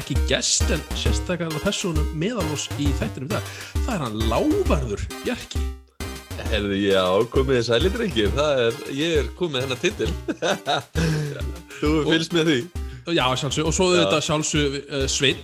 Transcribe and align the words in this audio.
ekki 0.00 0.16
gest 0.30 0.68
en 0.74 0.82
sérstakkan 0.98 1.54
personum 1.62 2.06
meðal 2.18 2.46
oss 2.54 2.68
í 2.80 2.90
þættinum 3.00 3.30
dag 3.32 3.48
það 3.84 3.94
er 3.96 4.04
hann 4.06 4.20
Lávarður 4.32 5.06
Bjarki 5.22 5.62
Herði, 6.50 6.78
já, 6.90 7.02
komið 7.32 7.56
þið 7.56 7.66
sæli 7.68 7.90
drengir, 7.94 8.30
það 8.34 8.60
er, 8.64 8.78
ég 8.94 9.12
er 9.20 9.28
komið 9.38 9.62
hennar 9.64 9.78
titil. 9.80 10.08
Þú 11.78 11.90
fylgst 12.08 12.34
með 12.34 12.50
því. 12.50 12.56
Já, 13.14 13.24
sjálfsög, 13.38 13.68
og 13.70 13.74
svo 13.76 13.86
Já. 13.92 14.00
þetta 14.02 14.18
sjálfsög 14.26 14.76
uh, 14.82 15.04
Svein, 15.10 15.40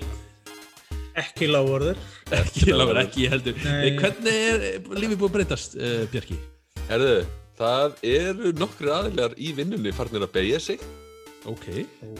Ekki 1.20 1.48
lágorður. 1.50 1.98
ekki 2.32 2.70
Lávarður, 2.72 3.02
ekki 3.04 3.26
heldur 3.32 3.58
Nei. 3.64 3.70
Nei. 3.70 3.98
Hvernig 3.98 4.38
er 4.50 4.66
eh, 4.70 4.90
lífið 4.96 5.16
búið 5.20 5.28
að 5.30 5.34
breytast, 5.38 5.76
uh, 5.78 6.02
Bjarki? 6.12 6.38
Herðu, 6.90 7.14
það 7.58 7.98
eru 8.10 8.52
nokkri 8.60 8.92
aðilar 8.94 9.34
í 9.36 9.50
vinnunni 9.58 9.92
farnir 9.94 10.24
að 10.26 10.32
beigja 10.38 10.60
sig 10.62 10.84
Ok, 11.48 11.66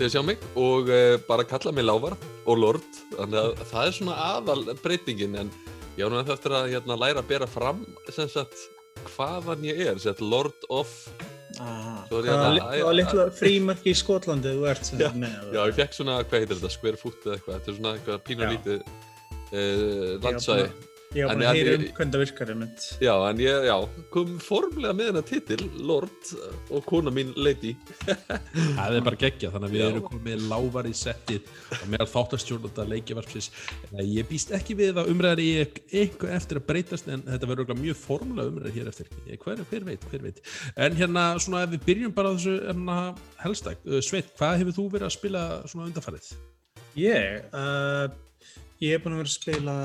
að 0.00 0.06
sjá 0.14 0.22
mig 0.24 0.38
og 0.56 0.88
uh, 0.88 1.18
bara 1.28 1.44
kalla 1.44 1.72
mig 1.76 1.84
Lávar 1.84 2.14
og 2.48 2.56
Lord. 2.56 2.86
Þannig 3.18 3.40
að 3.42 3.64
það 3.68 3.86
er 3.90 3.96
svona 3.98 4.14
aðal 4.30 4.62
breytingin 4.80 5.34
en 5.42 5.50
ég 5.98 6.06
á 6.06 6.08
nú 6.08 6.20
ennþá 6.22 6.36
eftir 6.38 6.54
að 6.56 6.70
hérna, 6.72 6.96
læra 6.96 7.20
að 7.20 7.28
bera 7.28 7.48
fram 7.50 7.82
sem 8.08 8.30
sagt 8.32 8.56
hvaðan 9.16 9.66
ég 9.68 9.82
er, 9.84 9.98
sem 10.00 10.10
sagt 10.14 10.22
Lord 10.24 10.56
of, 10.72 10.88
er 11.60 11.60
ég 11.60 12.30
Það 12.30 12.32
að- 12.32 12.40
var 12.40 12.54
li- 12.56 12.82
var 12.86 12.96
litla 12.96 13.26
frímarki 13.36 13.92
í 13.92 13.96
Skotlandi 14.00 14.54
þú 14.56 14.66
ert 14.72 14.84
sem 14.88 14.98
Já, 15.00 15.08
sagt 15.10 15.20
með. 15.20 15.36
já, 15.52 15.60
ég 15.68 15.76
fekk 15.82 15.92
svona, 15.98 16.16
hvað 16.24 16.40
heitir 16.44 16.56
þetta, 16.60 16.70
square 16.78 16.96
foot 17.00 17.26
eða 17.26 17.36
eitthvað, 17.36 17.54
þetta 17.60 17.70
er 17.74 17.78
svona 17.80 17.92
eitthvað 17.98 18.22
pínu 18.30 18.46
Já. 18.46 18.50
lítið 18.54 18.78
uh, 19.52 20.12
landsvæði. 20.24 20.70
Ég 21.10 21.26
var 21.26 21.34
bara 21.34 21.42
ég- 21.42 21.50
að 21.50 21.56
heyra 21.58 21.70
um 21.74 21.82
ég- 21.82 21.94
hvernig 21.96 22.12
það 22.14 22.20
virkar 22.22 22.50
þetta. 22.50 22.84
Já, 23.02 23.14
en 23.30 23.38
ég, 23.42 23.64
já, 23.66 23.76
kom 24.14 24.28
formlega 24.38 24.92
með 24.94 25.08
hennar 25.10 25.24
titil, 25.26 25.64
Lord 25.88 26.28
og 26.70 26.84
kona 26.86 27.10
mín 27.10 27.32
Lady. 27.34 27.72
það 28.78 28.94
er 28.94 29.02
bara 29.08 29.18
geggja 29.18 29.50
þannig 29.50 29.66
að 29.66 29.74
við 29.74 29.82
Já. 29.82 29.88
erum 29.90 30.04
komið 30.06 30.22
með 30.28 30.44
Lávar 30.52 30.86
í 30.86 30.92
settið 30.94 31.48
og 31.74 31.82
meðal 31.90 32.06
þáttastjórnanda 32.12 32.86
leikjavarpsins 32.92 33.50
ég 34.06 34.28
býst 34.30 34.54
ekki 34.54 34.76
við 34.78 35.00
að 35.02 35.10
umræðar 35.10 35.42
í 35.42 35.48
eitthvað 35.90 36.36
eftir 36.38 36.60
að 36.62 36.66
breytast 36.70 37.10
en 37.10 37.26
þetta 37.26 37.50
verður 37.50 37.80
mjög 37.82 37.98
formulega 38.04 38.52
umræðar 38.54 38.76
hér 38.78 38.92
eftir 38.94 39.10
Ég- 39.26 39.42
hver, 39.42 39.64
hver 39.66 39.84
veit, 39.90 40.06
hver 40.12 40.22
veit 40.28 40.40
en 40.76 40.94
hérna 41.02 41.26
svona 41.42 41.64
ef 41.66 41.74
við 41.74 41.84
byrjum 41.90 42.14
bara 42.14 42.30
á 42.30 42.34
þessu 42.38 42.54
hérna, 42.70 42.96
helstæk, 43.42 43.82
Sveit, 44.06 44.30
hvað 44.38 44.58
hefur 44.62 44.78
þú 44.78 44.86
verið 44.94 45.10
að 45.10 45.16
spila 45.18 45.44
svona 45.66 45.90
undanfærið? 45.90 46.30
Ég, 47.02 47.44
uh, 47.50 48.06
ég 48.78 48.94
hef 48.94 49.02
búin 49.02 49.18
að 49.18 49.22
vera 49.24 49.30
að 49.30 49.38
spila 49.40 49.76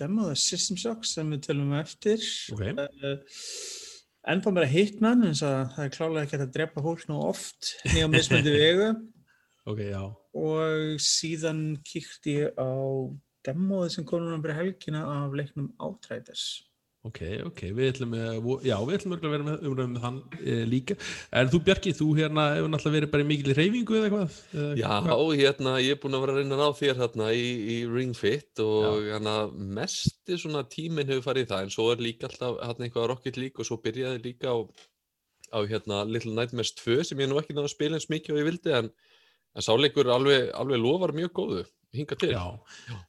demoða 0.00 0.36
System 0.38 0.78
Shock 0.80 1.06
sem 1.08 1.30
við 1.34 1.46
tölum 1.48 1.70
um 1.70 1.78
eftir. 1.80 2.22
Ok. 2.54 2.64
Uh, 2.76 3.16
ennþá 4.30 4.52
meira 4.54 4.70
Hitman 4.70 5.26
eins 5.28 5.42
að 5.46 5.72
það 5.74 5.86
er 5.86 5.94
klálega 5.96 6.26
ekki 6.26 6.40
að 6.40 6.52
drepa 6.56 6.84
fólk 6.84 7.06
nú 7.08 7.20
oft 7.28 7.72
nýja 7.92 8.10
mismöndi 8.12 8.56
vegu. 8.56 8.92
Ok, 9.68 9.82
já, 9.90 10.00
og 10.40 11.02
síðan 11.04 11.58
kíkti 11.84 12.32
ég 12.38 12.56
á 12.56 12.72
demóið 13.44 13.90
sem 13.92 14.06
kom 14.08 14.24
núna 14.24 14.40
fyrir 14.40 14.56
helgina 14.56 15.02
af 15.04 15.36
leiknum 15.36 15.68
Outriders 15.84 16.46
ok, 17.08 17.18
ok 17.48 17.60
við 17.76 17.86
ætlum, 17.94 18.14
eh, 18.18 18.48
já, 18.68 18.74
við 18.84 18.96
ætlum 18.98 19.14
að 19.14 19.26
vera 19.32 19.46
með 19.46 19.62
umræðum 19.70 19.94
með 19.94 20.02
hann 20.04 20.18
e, 20.40 20.56
líka 20.68 20.96
en 21.40 21.50
þú 21.52 21.60
Bjarki, 21.64 21.92
þú 21.96 22.08
hérna 22.18 22.44
hefur 22.58 22.72
náttúrulega 22.72 22.96
verið 22.98 23.12
bara 23.14 23.24
í 23.24 23.28
mikil 23.30 23.54
reyfingu 23.56 23.96
eða 23.96 24.08
eitthvað? 24.10 24.36
Já, 24.80 24.92
hvað? 25.06 25.32
hérna, 25.40 25.74
ég 25.80 25.96
er 25.96 26.00
búinn 26.02 26.18
að 26.18 26.24
vera 26.26 26.34
að 26.34 26.40
reyna 26.42 26.58
að 26.58 26.62
ná 26.62 26.78
þér 26.82 27.00
hérna 27.00 27.30
í, 27.32 27.48
í 27.74 27.78
Ring 27.88 28.16
Fit 28.18 28.64
og 28.64 29.08
hérna 29.08 29.34
mesti 29.80 30.40
svona 30.44 30.64
tíminn 30.76 31.08
hefur 31.08 31.26
farið 31.30 31.46
í 31.46 31.50
það 31.54 31.66
en 31.66 31.74
svo 31.76 31.90
er 31.94 32.04
líka 32.04 32.28
alltaf 32.28 32.60
hérna 32.66 32.88
eitthvað 32.88 33.10
Rocket 33.14 33.40
League 33.40 33.64
og 33.64 33.70
svo 33.70 33.80
byrjaði 33.80 34.24
líka 34.26 34.52
á, 34.52 34.58
á 35.56 35.58
hérna 35.64 36.04
Little 36.04 36.36
Nightmares 36.36 36.76
2 36.84 37.00
sem 37.08 37.24
ég 37.24 37.32
nú 37.32 37.40
ekki 37.40 37.56
að 37.56 37.72
spila 37.72 37.96
eins 37.96 38.10
mikið 38.12 38.36
og 38.36 38.42
ég 38.42 38.50
vildi 38.52 38.76
en, 38.76 38.92
en 39.56 39.64
sáleikur 39.64 40.12
alveg, 40.12 40.50
alveg 40.52 40.84
lofar 40.84 41.16
mjög 41.16 41.32
góðu 41.40 41.64
hinga 41.96 42.20
til. 42.20 42.36
Já, 42.36 43.00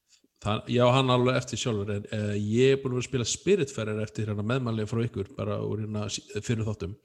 Það, 0.41 0.69
já, 0.73 0.81
hann 0.89 1.13
alveg 1.13 1.35
eftir 1.37 1.59
sjálfur 1.61 1.89
en 1.93 2.05
uh, 2.17 2.31
ég 2.33 2.71
er 2.73 2.79
búin 2.81 2.95
að 2.95 3.03
að 3.03 3.05
spila 3.05 3.25
Spiritfarer 3.29 3.99
eftir 4.01 4.31
hérna 4.31 4.45
meðmæli 4.49 4.87
frá 4.89 5.03
ykkur 5.03 5.27
bara 5.37 5.59
úr 5.61 5.83
hérna 5.83 6.07
fyrir 6.41 6.65
þáttum. 6.65 6.95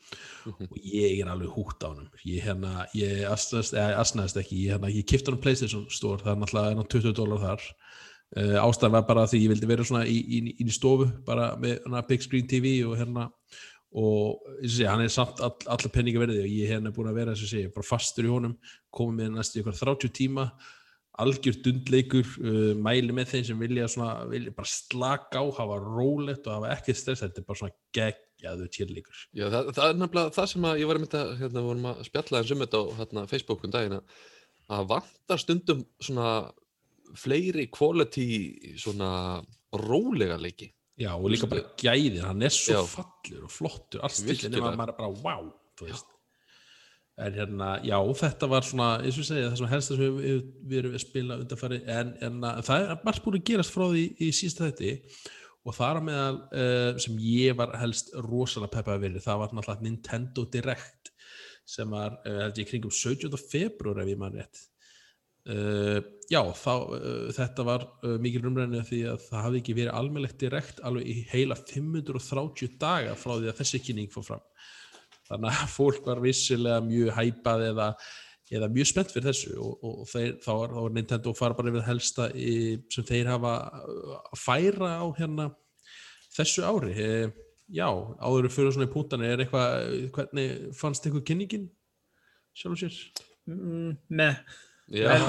Mhm. 0.47 0.69
og 0.71 0.79
ég 0.81 1.21
er 1.21 1.29
alveg 1.29 1.51
hútt 1.53 1.85
á 1.85 1.91
hann 1.91 2.09
ég 2.25 2.47
hérna, 2.47 2.87
ég 2.97 3.27
asnaðist, 3.29 3.75
eða 3.77 4.01
asnaðist 4.01 4.41
ekki. 4.41 4.63
Ég, 4.63 4.73
hérna, 4.73 4.89
ég 4.89 5.05
kipta 5.05 5.33
hann 5.33 5.37
á 5.37 5.45
Playstation 5.45 5.85
Store 5.93 6.23
það 6.23 6.33
er 6.33 6.41
náttúrulega 6.41 6.73
enn 6.73 6.81
á 6.81 6.93
20 6.97 7.17
dólar 7.19 7.43
þar. 7.45 7.67
Uh, 8.37 8.57
ástæðan 8.63 8.97
var 8.97 9.05
bara 9.11 9.27
því 9.29 9.43
ég 9.43 9.53
vildi 9.53 9.69
vera 9.69 9.85
svona 9.85 10.07
í, 10.09 10.17
í, 10.17 10.39
í, 10.57 10.71
stofu 10.73 11.11
bara 11.29 11.53
með 11.61 11.77
hérna, 11.77 12.07
big 12.09 12.25
screen 12.25 12.49
TV 12.49 12.73
og 12.89 12.97
hérna 12.97 13.29
og 13.97 14.49
sé, 14.65 14.89
hann 14.89 15.05
er 15.05 15.13
samt 15.13 15.45
all, 15.45 15.55
allar 15.69 15.93
penninga 15.93 16.25
verði 16.25 16.41
og 16.41 16.49
ég 16.51 16.65
er 16.65 16.75
hérna 16.75 16.91
búin 16.93 17.13
að 17.13 17.21
vera 17.21 17.37
eins 17.37 17.45
og 17.45 17.53
sé, 17.53 17.69
bara 17.73 17.87
fastur 17.87 18.27
í 18.27 18.33
honum 18.33 18.57
komið 18.91 19.21
með 19.21 19.31
næstu 19.37 19.61
ykkur 19.61 19.79
30 19.79 20.17
tíma 20.17 20.49
algjör 21.23 21.59
dundleikur 21.65 22.29
uh, 22.43 22.73
mæli 22.83 23.15
með 23.17 23.33
þeim 23.33 23.45
sem 23.51 23.63
vilja, 23.65 23.89
svona, 23.93 24.27
vilja 24.31 24.55
bara 24.57 24.71
slaka 24.71 25.43
á, 25.43 25.45
hafa 25.59 25.81
rólegt 25.83 26.47
og 26.49 26.59
hafa 26.59 26.73
ekki 26.77 26.97
stress, 26.97 27.25
þetta 27.25 27.43
er 27.43 27.49
bara 27.49 27.61
svona 27.63 27.77
geggjaðu 27.97 28.69
tjörleikur 28.77 29.25
Já, 29.31 29.47
það, 29.49 29.73
það 29.79 29.89
er 29.89 30.01
nefnilega 30.03 30.37
það 30.37 30.51
sem 30.53 30.69
ég 30.73 30.91
var 30.91 31.01
að 31.01 31.05
mynda, 31.07 31.25
hérna, 31.41 31.61
við 31.61 31.69
vorum 31.71 31.91
að 31.93 32.03
spjalla 32.11 32.41
eins 32.43 32.55
um 32.55 32.65
þetta 32.65 32.83
á 32.83 32.85
hérna, 33.01 33.27
Facebook 33.33 33.67
um 33.67 33.75
daginn 33.75 33.99
að 34.77 34.89
vantar 34.93 35.43
stundum 35.43 35.85
svona 36.03 36.31
fleiri 37.17 37.69
quality 37.73 38.27
svona 38.81 39.11
rólega 39.77 40.39
leiki. 40.41 40.73
já 40.97 41.13
og 41.13 41.29
líka 41.31 41.49
bara 41.49 41.65
gæðin, 41.77 42.25
hann 42.25 42.43
er 42.43 42.53
svo 42.55 42.81
Já. 42.81 42.87
fallur 42.89 43.45
og 43.45 43.53
flottur, 43.53 44.01
allt 44.03 44.17
stílinn 44.17 44.49
Virkilega. 44.49 44.73
ef 44.73 44.79
maður 44.81 44.93
er 44.93 44.99
bara 45.01 45.11
wow, 45.23 45.51
þú 45.77 45.89
veist 45.91 46.16
en 47.17 47.33
hérna, 47.33 47.71
já, 47.87 47.97
þetta 48.21 48.49
var 48.51 48.67
svona 48.67 48.91
eins 49.01 49.17
og 49.17 49.25
segja, 49.25 49.49
það 49.49 49.61
sem 49.63 49.71
helst 49.71 49.91
sem 49.93 50.01
við, 50.03 50.17
við, 50.21 50.41
við 50.69 50.79
erum 50.83 50.97
að 50.99 51.03
spila 51.07 51.39
undanfæri, 51.41 51.81
en, 51.95 52.13
en 52.27 52.45
að, 52.45 52.63
það 52.69 52.85
er 52.85 53.03
margt 53.09 53.25
búin 53.25 53.39
að 53.39 53.47
gerast 53.51 53.73
frá 53.73 53.85
því 53.87 54.05
í 54.21 54.29
sísta 54.37 54.69
þetta 54.69 54.91
og 55.67 55.75
er 55.81 55.99
að 55.99 56.07
meðal 56.07 56.37
uh, 56.37 56.91
sem 57.03 57.19
ég 57.25 57.57
var 57.59 57.73
helst 57.81 58.13
rosalega 58.29 58.75
peppaði 58.77 59.07
verið, 59.07 59.25
það 59.25 59.43
var 59.43 59.57
náttúrulega 59.57 59.87
Nintendo 59.89 60.45
Direct 60.53 61.13
sem 61.67 61.97
var, 61.97 62.21
uh, 62.21 62.43
held 62.45 62.61
ég, 62.61 62.69
kringum 62.69 62.93
17. 62.95 63.41
februar 63.49 64.05
ef 64.05 64.13
ég 64.13 64.25
mann 64.25 64.37
rétt 64.37 64.67
Uh, 65.47 66.01
já, 66.27 66.41
þá, 66.59 66.73
þetta 67.37 67.63
var 67.63 67.85
mikil 68.19 68.41
umræðinu 68.49 68.81
því 68.83 68.99
að 69.13 69.21
það 69.29 69.45
hafði 69.45 69.61
ekki 69.61 69.75
verið 69.79 69.93
almennlegt 69.95 70.41
direkt 70.41 70.81
alveg 70.83 71.07
í 71.07 71.15
heila 71.31 71.55
530 71.61 72.73
daga 72.83 73.13
frá 73.15 73.37
því 73.37 73.53
að 73.53 73.61
þessi 73.61 73.81
kynning 73.87 74.11
fór 74.11 74.27
fram 74.27 74.43
þannig 75.27 75.51
að 75.53 75.75
fólk 75.75 76.07
var 76.07 76.23
vissilega 76.25 76.83
mjög 76.87 77.13
hæpað 77.17 77.65
eða, 77.71 77.89
eða 78.59 78.71
mjög 78.75 78.91
spennt 78.91 79.15
fyrir 79.15 79.29
þessu 79.31 79.57
og, 79.63 79.87
og 79.91 80.05
þeir, 80.11 80.35
þá, 80.45 80.53
var 80.77 80.95
Nintendo 80.95 81.35
fara 81.37 81.59
bara 81.59 81.73
yfir 81.73 81.87
helsta 81.89 82.29
í, 82.35 82.53
sem 82.93 83.07
þeir 83.09 83.33
hafa 83.35 83.57
uh, 83.83 84.15
að 84.21 84.43
færa 84.43 84.93
á 85.03 85.07
hérna 85.19 85.51
þessu 86.37 86.67
ári. 86.69 86.95
Eh, 87.01 87.27
já, 87.73 87.89
áður 88.21 88.51
fyrir 88.53 88.77
svona 88.77 88.89
í 88.89 88.93
púntana 88.93 89.29
er 89.33 89.43
eitthvað, 89.45 89.91
hvernig 90.15 90.71
fannst 90.79 91.07
eitthvað 91.07 91.27
kynningin 91.31 91.69
sjálf 92.57 92.77
og 92.77 92.83
sér? 92.85 92.97
mm, 93.51 93.93
Nei, 94.17 94.33
en 95.03 95.27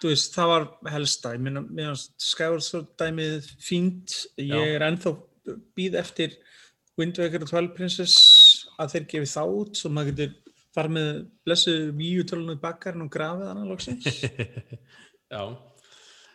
þú 0.00 0.12
veist, 0.12 0.34
það 0.34 0.52
var 0.52 0.66
helsta. 0.92 1.34
Ég 1.36 1.44
meina, 1.44 1.62
mér 1.64 1.92
finnst 1.92 2.28
Skyward 2.30 2.64
Sword 2.64 2.92
dæmið 3.00 3.50
fínt, 3.62 4.16
ég 4.40 4.52
Já. 4.52 4.76
er 4.76 4.86
ennþá 4.90 5.14
býð 5.76 5.98
eftir 6.02 6.36
Wind 6.98 7.18
Waker 7.20 7.44
og 7.44 7.50
Twilight 7.50 7.76
Princess 7.76 8.16
að 8.82 8.92
þeir 8.94 9.08
gefi 9.12 9.32
þá 9.32 9.42
út 9.44 9.80
svo 9.80 9.92
maður 9.92 10.12
getur 10.12 10.54
fara 10.76 10.92
með 10.92 11.10
blessu 11.46 11.74
víu 11.96 12.24
tölunum 12.28 12.60
bakkarinn 12.60 13.06
og 13.06 13.12
grafið 13.12 13.48
hann 13.48 13.68
loksins 13.70 14.20
já, 15.34 15.42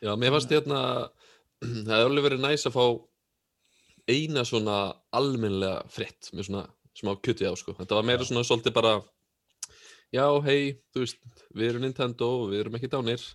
já, 0.02 0.12
mér 0.18 0.36
fannst 0.36 0.54
hérna, 0.56 0.82
það 1.86 1.96
hefði 1.96 2.10
alveg 2.10 2.28
verið 2.30 2.46
næs 2.48 2.68
að 2.70 2.78
fá 2.78 2.86
eina 4.12 4.44
svona 4.48 4.78
almennlega 5.16 5.82
fritt 5.94 6.32
með 6.34 6.50
svona 6.50 6.68
smá 6.98 7.16
kjutti 7.24 7.48
á, 7.48 7.54
sko. 7.58 7.76
Þetta 7.78 7.98
var 7.98 8.08
meira 8.08 8.28
svona 8.28 8.44
svolítið 8.48 8.76
bara, 8.76 8.94
já, 10.14 10.26
hei, 10.46 10.78
þú 10.94 11.06
veist, 11.06 11.20
við 11.56 11.72
erum 11.72 11.86
Nintendo 11.86 12.30
og 12.42 12.48
við 12.52 12.64
erum 12.66 12.78
ekki 12.80 12.92
dánir. 12.92 13.26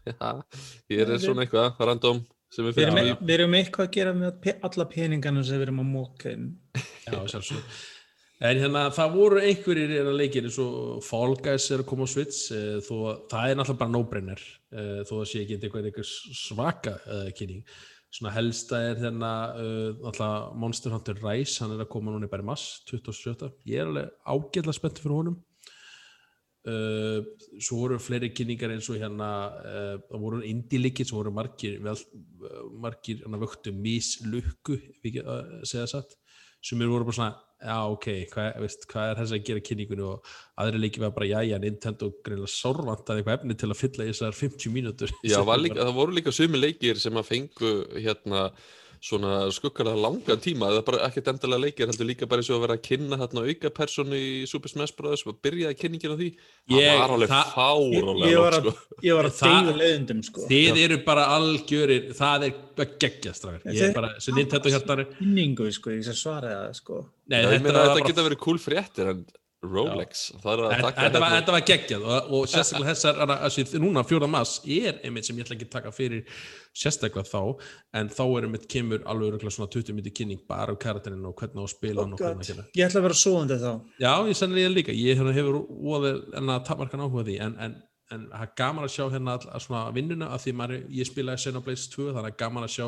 Ég 0.92 1.02
er 1.02 1.18
svona 1.22 1.46
eitthvað 1.46 1.82
random 1.90 2.24
sem 2.52 2.68
við 2.68 2.78
fyrir 2.78 3.16
við 3.18 3.34
erum 3.40 3.56
eitthvað 3.58 3.88
að 3.88 3.94
gera 3.96 4.14
með 4.16 4.50
alla 4.68 4.88
peningana 4.90 5.44
sem 5.44 5.58
við 5.58 5.68
erum 5.68 5.82
að 5.82 5.92
móka 5.92 6.32
inn. 6.32 6.50
Já, 7.06 7.20
sjálfsög. 7.32 7.78
En 8.36 8.58
hérna, 8.60 8.82
það 8.92 9.14
voru 9.14 9.38
einhverjir 9.40 9.92
er 9.96 10.08
að 10.10 10.18
leikir 10.20 10.44
eins 10.44 10.58
og 10.60 10.98
Fall 11.06 11.38
Guys 11.40 11.70
er 11.72 11.80
að 11.80 11.88
koma 11.88 12.04
á 12.04 12.12
Switch 12.12 12.50
eh, 12.52 12.82
þó 12.84 12.96
að 13.08 13.20
það 13.30 13.44
er 13.48 13.56
náttúrulega 13.56 13.80
bara 13.80 13.92
no-brainer 13.94 14.42
eh, 14.76 14.98
þó 15.08 15.12
að 15.22 15.28
sé 15.30 15.40
ekki 15.40 15.56
einhver, 15.56 15.86
einhver 15.88 16.10
svaka 16.36 16.98
uh, 17.08 17.30
kynning. 17.38 17.62
Svona 18.12 18.34
helsta 18.34 18.82
er 18.90 19.00
hérna 19.00 19.30
uh, 19.56 19.86
náttúrulega 20.02 20.58
Monster 20.60 20.92
Hunter 20.92 21.16
Rise, 21.22 21.62
hann 21.62 21.72
er 21.78 21.86
að 21.86 21.90
koma 21.94 22.12
núna 22.12 22.28
í 22.28 22.44
mass 22.44 22.82
27. 22.92 23.48
Ég 23.72 23.80
er 23.80 23.88
alveg 23.88 24.12
ágætlega 24.28 24.76
spennt 24.76 25.00
fyrir 25.00 25.16
honum. 25.16 25.40
Svo 27.62 27.76
voru 27.78 27.96
fleiri 28.02 28.32
kynningar 28.34 28.72
eins 28.74 28.88
og 28.90 28.98
hérna 28.98 29.28
það 30.10 30.22
voru 30.24 30.40
indie-leikir, 30.42 31.06
svo 31.06 31.20
voru 31.20 31.30
margir 31.30 31.76
vel, 31.78 31.94
margir 32.82 33.20
hérna 33.22 33.38
vöktu 33.38 33.70
mislukku, 33.70 34.74
segja 35.62 35.86
satt 35.94 36.16
sem 36.66 36.82
eru 36.82 36.96
voru 36.96 37.06
bara 37.06 37.16
svona 37.20 37.45
já 37.56 37.76
ok, 37.88 38.06
hvað, 38.32 38.48
veist, 38.62 38.86
hvað 38.90 39.10
er 39.10 39.20
þess 39.20 39.36
að 39.36 39.44
gera 39.48 39.64
kynningunni 39.68 40.06
og 40.06 40.32
aðri 40.62 40.80
leiki 40.82 41.02
var 41.02 41.12
bara, 41.16 41.28
jæja, 41.30 41.60
Nintendo 41.62 42.10
greinlega 42.26 42.52
sárvantaði 42.52 43.22
eitthvað 43.22 43.38
efni 43.38 43.58
til 43.58 43.70
að 43.70 43.80
fylla 43.80 44.06
í 44.06 44.10
þessar 44.12 44.40
50 44.40 44.74
mínútur. 44.74 45.14
Já, 45.26 45.38
var 45.50 45.62
líka, 45.62 45.80
það 45.82 46.00
voru 46.00 46.18
líka 46.18 46.34
sumi 46.34 46.60
leikir 46.60 47.00
sem 47.02 47.16
að 47.16 47.30
fengu 47.30 47.72
hérna 47.96 48.50
svona 49.00 49.50
skuggarlega 49.54 50.00
langan 50.00 50.40
tíma 50.42 50.68
það 50.70 50.78
er 50.80 50.84
bara 50.88 51.00
ekkert 51.08 51.28
endilega 51.32 51.62
leikir, 51.66 51.86
heldur 51.90 52.06
líka 52.08 52.28
bara 52.28 52.40
eins 52.42 52.50
og 52.50 52.56
að 52.58 52.64
vera 52.66 52.76
að 52.78 52.84
kynna 52.88 53.18
þarna 53.20 53.44
auka 53.50 53.70
personu 53.76 54.16
í 54.18 54.46
Super 54.48 54.68
Smash 54.72 54.94
Bros. 54.96 55.24
og 55.26 55.38
byrjaði 55.42 55.78
kynningin 55.80 56.14
á 56.14 56.16
því 56.16 56.28
Ég- 56.70 56.86
það 56.86 57.00
var 57.02 57.14
alveg 57.16 57.28
það- 57.28 57.52
fárólega 57.56 58.30
Ég 58.30 58.38
var 58.40 58.52
að, 58.52 58.66
sko. 58.70 58.98
ég 59.02 59.14
var 59.16 59.24
að 59.30 59.40
deyða 59.40 59.76
leiðindum 59.80 60.22
sko. 60.24 60.46
Þið 60.50 60.82
eru 60.84 60.98
bara 61.04 61.24
algjörir, 61.36 62.12
það 62.16 62.46
er 62.48 62.52
bara 62.76 62.88
geggjast 62.98 63.42
strákar. 63.42 63.72
Ég 63.72 63.82
er 63.88 63.94
bara, 63.94 64.10
sem 64.20 64.34
Nintendo 64.34 64.68
hjartar 64.70 65.04
kynningu 65.16 65.72
sko, 65.72 65.90
ég 65.90 66.04
sem 66.04 66.14
svaraði 66.14 66.56
það 66.66 66.74
sko. 66.80 67.06
Nei, 67.28 67.42
ég 67.42 67.48
þetta, 67.48 67.72
þetta 67.72 67.94
bara, 67.94 68.06
geta 68.06 68.22
verið 68.28 68.38
cool 68.40 68.58
fréttir 68.58 69.08
en 69.10 69.26
Rolex, 69.64 70.26
það 70.42 70.52
er 70.52 70.60
að 70.62 70.70
þetta, 70.74 70.82
taka 70.86 71.00
þetta, 71.06 71.20
var, 71.20 71.30
hérna- 71.30 71.38
þetta 71.40 71.52
var 71.54 71.62
geggjað 71.70 72.02
og, 72.06 72.26
og 72.36 72.42
sérstaklega 72.52 72.90
þessar, 72.92 73.20
að- 73.24 73.32
að 73.46 73.54
því 73.56 73.80
núna 73.82 74.02
fjóra 74.06 74.28
mass 74.30 74.58
er 74.68 74.98
einmitt 75.02 75.24
sem 75.26 75.36
ég 75.40 75.46
ætla 75.46 75.56
ekki 75.56 75.66
að 75.66 75.72
taka 75.72 75.92
fyrir 75.96 76.26
sérstaklega 76.76 77.24
þá, 77.26 77.40
en 77.96 78.10
þá 78.12 78.22
er 78.36 78.46
einmitt 78.46 78.68
kemur 78.70 79.02
alveg 79.08 79.40
svona 79.48 79.70
20 79.72 79.96
minnir 79.96 80.14
kynning 80.14 80.42
bara 80.46 80.74
um 80.74 80.78
karakterinn 80.82 81.24
og 81.26 81.34
hvernig 81.40 81.56
á 81.56 81.64
að 81.64 81.72
spila 81.72 82.04
hann 82.04 82.12
og 82.14 82.20
hvernig 82.20 82.44
að 82.44 82.52
gera. 82.52 82.66
Ég 82.76 82.86
ætla 82.90 83.00
að 83.00 83.06
vera 83.08 83.18
svoðandi 83.22 83.58
þá. 83.64 83.72
Já, 84.04 84.12
ég 84.28 84.38
sennilega 84.42 84.74
líka, 84.76 84.92
ég 84.94 85.18
hérna 85.18 85.34
hefur 85.36 85.58
óðið 85.66 86.20
en 86.42 86.52
að 86.56 86.64
tapmarkan 86.68 87.04
áhuga 87.06 87.24
á 87.24 87.26
því, 87.30 87.38
en, 87.46 87.56
en, 87.66 87.76
en 88.12 88.26
það 88.30 88.44
er 88.46 88.52
gaman 88.60 88.86
að 88.86 88.92
sjá 88.94 89.04
hérna 89.16 89.38
all, 89.38 89.48
að 89.56 89.64
svona 89.66 89.84
vinnuna 89.96 90.28
af 90.36 90.44
því 90.44 90.56
maður, 90.60 90.84
ég 91.00 91.08
spilaði 91.08 91.42
Xenoblade 91.46 91.88
2 91.96 92.10
þannig 92.12 92.30
að 92.34 92.38
gaman 92.44 92.68
að 92.68 92.74
sjá 92.76 92.86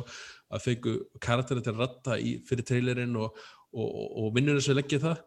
að 0.53 0.63
fengu 0.69 0.95
karakterinn 1.25 1.65
til 1.65 1.75
að 1.75 1.83
ratta 1.87 2.21
í, 2.21 2.37
fyrir 2.47 2.69
trailerinn 2.69 3.17
og, 3.19 3.33
og, 3.73 3.89
og, 3.89 4.07
og 4.29 4.31
vinnuna 4.37 4.63
sem 4.63 4.77
leggja 4.79 5.01
það 5.03 5.25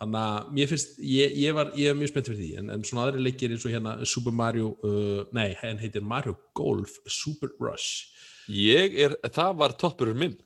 þannig 0.00 0.22
að 0.22 0.48
mér 0.58 0.70
finnst, 0.72 0.96
ég, 1.00 1.36
ég 1.40 1.56
var 1.56 1.70
ég 1.78 1.92
er 1.92 1.98
mjög 1.98 2.12
spennt 2.12 2.30
fyrir 2.30 2.42
því, 2.42 2.50
en, 2.60 2.72
en 2.74 2.86
svona 2.86 3.06
aðri 3.06 3.24
leikir 3.24 3.54
eins 3.54 3.64
og 3.64 3.72
hérna 3.72 3.96
Super 4.08 4.34
Mario, 4.36 4.74
uh, 4.84 5.22
nei, 5.36 5.50
henn 5.62 5.80
heitir 5.80 6.04
Mario 6.04 6.36
Golf 6.58 6.98
Super 7.08 7.54
Rush. 7.62 8.10
Ég 8.52 8.98
er, 9.06 9.16
það 9.34 9.62
var 9.62 9.74
toppurinn 9.80 10.20
minn. 10.20 10.36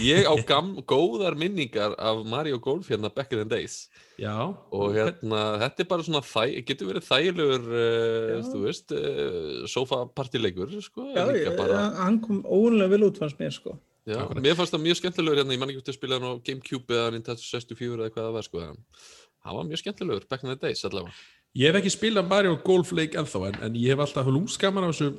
Ég 0.00 0.24
á 0.24 0.32
gam, 0.48 0.72
góðar 0.92 1.36
minningar 1.38 1.92
af 2.00 2.22
Mario 2.26 2.58
Golf 2.62 2.88
hérna 2.88 3.10
back 3.14 3.32
in 3.36 3.42
the 3.42 3.48
days. 3.48 3.86
Já, 4.18 4.34
og 4.72 4.96
hérna, 4.96 5.42
þetta 5.62 5.84
er 5.84 5.90
bara 5.90 6.06
svona 6.06 6.22
þæ, 6.24 6.56
getur 6.66 6.88
verið 6.90 7.06
þægilegur 7.06 7.68
uh, 7.68 8.32
þú 8.48 8.62
veist, 8.64 8.94
uh, 8.96 9.66
sofapartileikur 9.70 10.72
sko, 10.82 11.10
Já, 11.12 11.26
líka 11.28 11.52
ég, 11.52 11.60
bara, 11.60 11.84
hann 12.00 12.18
kom 12.24 12.40
ólega 12.48 12.88
vel 12.94 13.06
út 13.10 13.20
fannst 13.20 13.38
mér 13.38 13.54
sko. 13.54 13.76
Já, 14.08 14.18
Akkurat. 14.24 14.42
mér 14.44 14.56
fannst 14.58 14.74
það 14.74 14.84
mjög 14.86 14.98
skemmtilegur 15.02 15.40
hérna, 15.42 15.54
ég 15.56 15.62
man 15.62 15.72
ekki 15.72 15.82
út 15.82 15.90
að 15.92 15.98
spila 15.98 16.18
hann 16.18 16.28
á 16.28 16.32
Gamecube 16.48 16.98
eða 16.98 17.14
Nintendo 17.14 17.44
64 17.44 17.98
eða 18.06 18.12
hvað 18.14 18.28
það 18.28 18.36
var 18.38 18.46
sko, 18.48 18.62
en 18.64 18.78
það 19.44 19.58
var 19.58 19.68
mjög 19.72 19.82
skemmtilegur 19.82 20.28
back 20.30 20.44
in 20.46 20.52
the 20.54 20.60
days 20.66 20.84
allavega. 20.88 21.12
Ég 21.58 21.70
hef 21.72 21.78
ekki 21.80 21.92
spilað 21.94 22.28
Mario 22.30 22.56
Golf 22.64 22.92
leik 22.96 23.16
ennþá 23.18 23.42
en, 23.50 23.60
en 23.68 23.76
ég 23.80 23.92
hef 23.94 24.02
alltaf 24.04 24.28
lúmskaman 24.32 24.88
af 24.88 24.94
þessu 24.96 25.12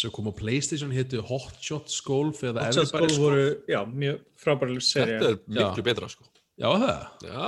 sem 0.00 0.12
kom 0.14 0.28
á 0.30 0.32
Playstation 0.38 0.92
hétu 0.94 1.18
Hot 1.26 1.56
Shots 1.60 1.96
Golf 2.06 2.44
eða 2.46 2.68
Hotshots 2.68 2.92
Everybody's 2.94 3.16
Golf 3.18 3.24
voru, 3.24 3.46
já, 3.68 3.80
mjög 3.90 4.20
frábærlega 4.38 4.84
seri 4.86 5.16
Þetta 5.18 5.30
er 5.32 5.40
miklu 5.50 5.82
Já. 5.82 5.86
betra 5.90 6.08
sko. 6.12 6.28
Já 6.60 6.68
það, 6.76 7.06
Já, 7.24 7.40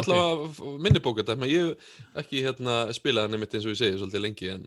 allavega 0.00 0.72
minni 0.80 1.00
bókað 1.04 1.28
þetta, 1.28 1.48
ég 1.52 1.68
hef 1.68 2.24
ekki 2.24 2.42
hérna 2.46 2.76
spilað 2.96 3.26
hann 3.28 3.36
einmitt 3.38 3.54
eins 3.54 3.66
og 3.68 3.74
ég 3.74 3.80
segi 3.82 3.98
svolítið 4.00 4.24
lengi 4.24 4.50
en 4.54 4.64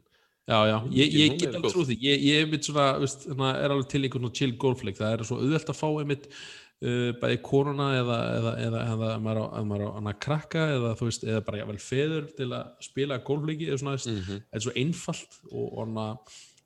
já 0.48 0.60
já, 0.72 0.78
ég, 0.96 1.18
ég 1.22 1.36
get 1.42 1.50
alveg 1.52 1.66
góð. 1.68 1.74
trú 1.76 1.84
því. 1.90 1.98
Ég, 2.08 2.22
ég 2.28 2.40
hef 2.44 2.54
mitt 2.54 2.68
svona, 2.70 2.86
veist, 3.02 3.28
hana, 3.34 3.50
er 3.60 3.74
alveg 3.76 3.90
til 3.92 4.04
einhvern 4.08 4.32
chill 4.38 4.56
golfleik, 4.62 4.98
það 5.00 5.18
er 5.18 5.26
svo 5.28 5.42
auðvelt 5.42 5.72
að 5.74 5.80
fá 5.82 5.88
einmitt 5.92 6.28
uh, 6.32 7.12
bæði 7.22 7.40
koruna 7.46 7.88
eða 8.00 8.18
eða, 8.38 8.54
eða, 8.68 8.82
eða 8.96 9.12
ef 9.18 9.24
maður 9.26 9.86
á, 9.88 9.90
hana 9.98 10.14
krakka 10.28 10.66
eða 10.78 10.92
þú 11.00 11.10
veist, 11.10 11.26
eða 11.28 11.44
bara 11.48 11.62
jafnvel 11.64 11.80
feður 11.84 12.28
til 12.38 12.50
að 12.56 12.86
spila 12.88 13.20
golfleiki 13.32 13.70
eða 13.72 13.82
svona, 13.84 13.98
mm 14.04 14.20
Mhm. 14.28 14.44
er 14.54 14.66
svo 14.68 14.76
einfalt 14.84 15.40
og, 15.52 15.66
og 15.68 15.80
hana, 15.88 16.08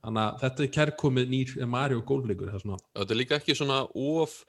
hana, 0.03 0.25
þetta 0.41 0.65
er 0.67 0.73
kærkomið 0.77 1.31
nýr 1.33 1.55
Mario 1.69 2.01
golfleikur, 2.01 2.51
þetta 2.51 3.07
er 3.09 3.17
líka 3.21 3.39
ekki 3.41 3.55
svona 3.57 3.83
of 3.95 4.43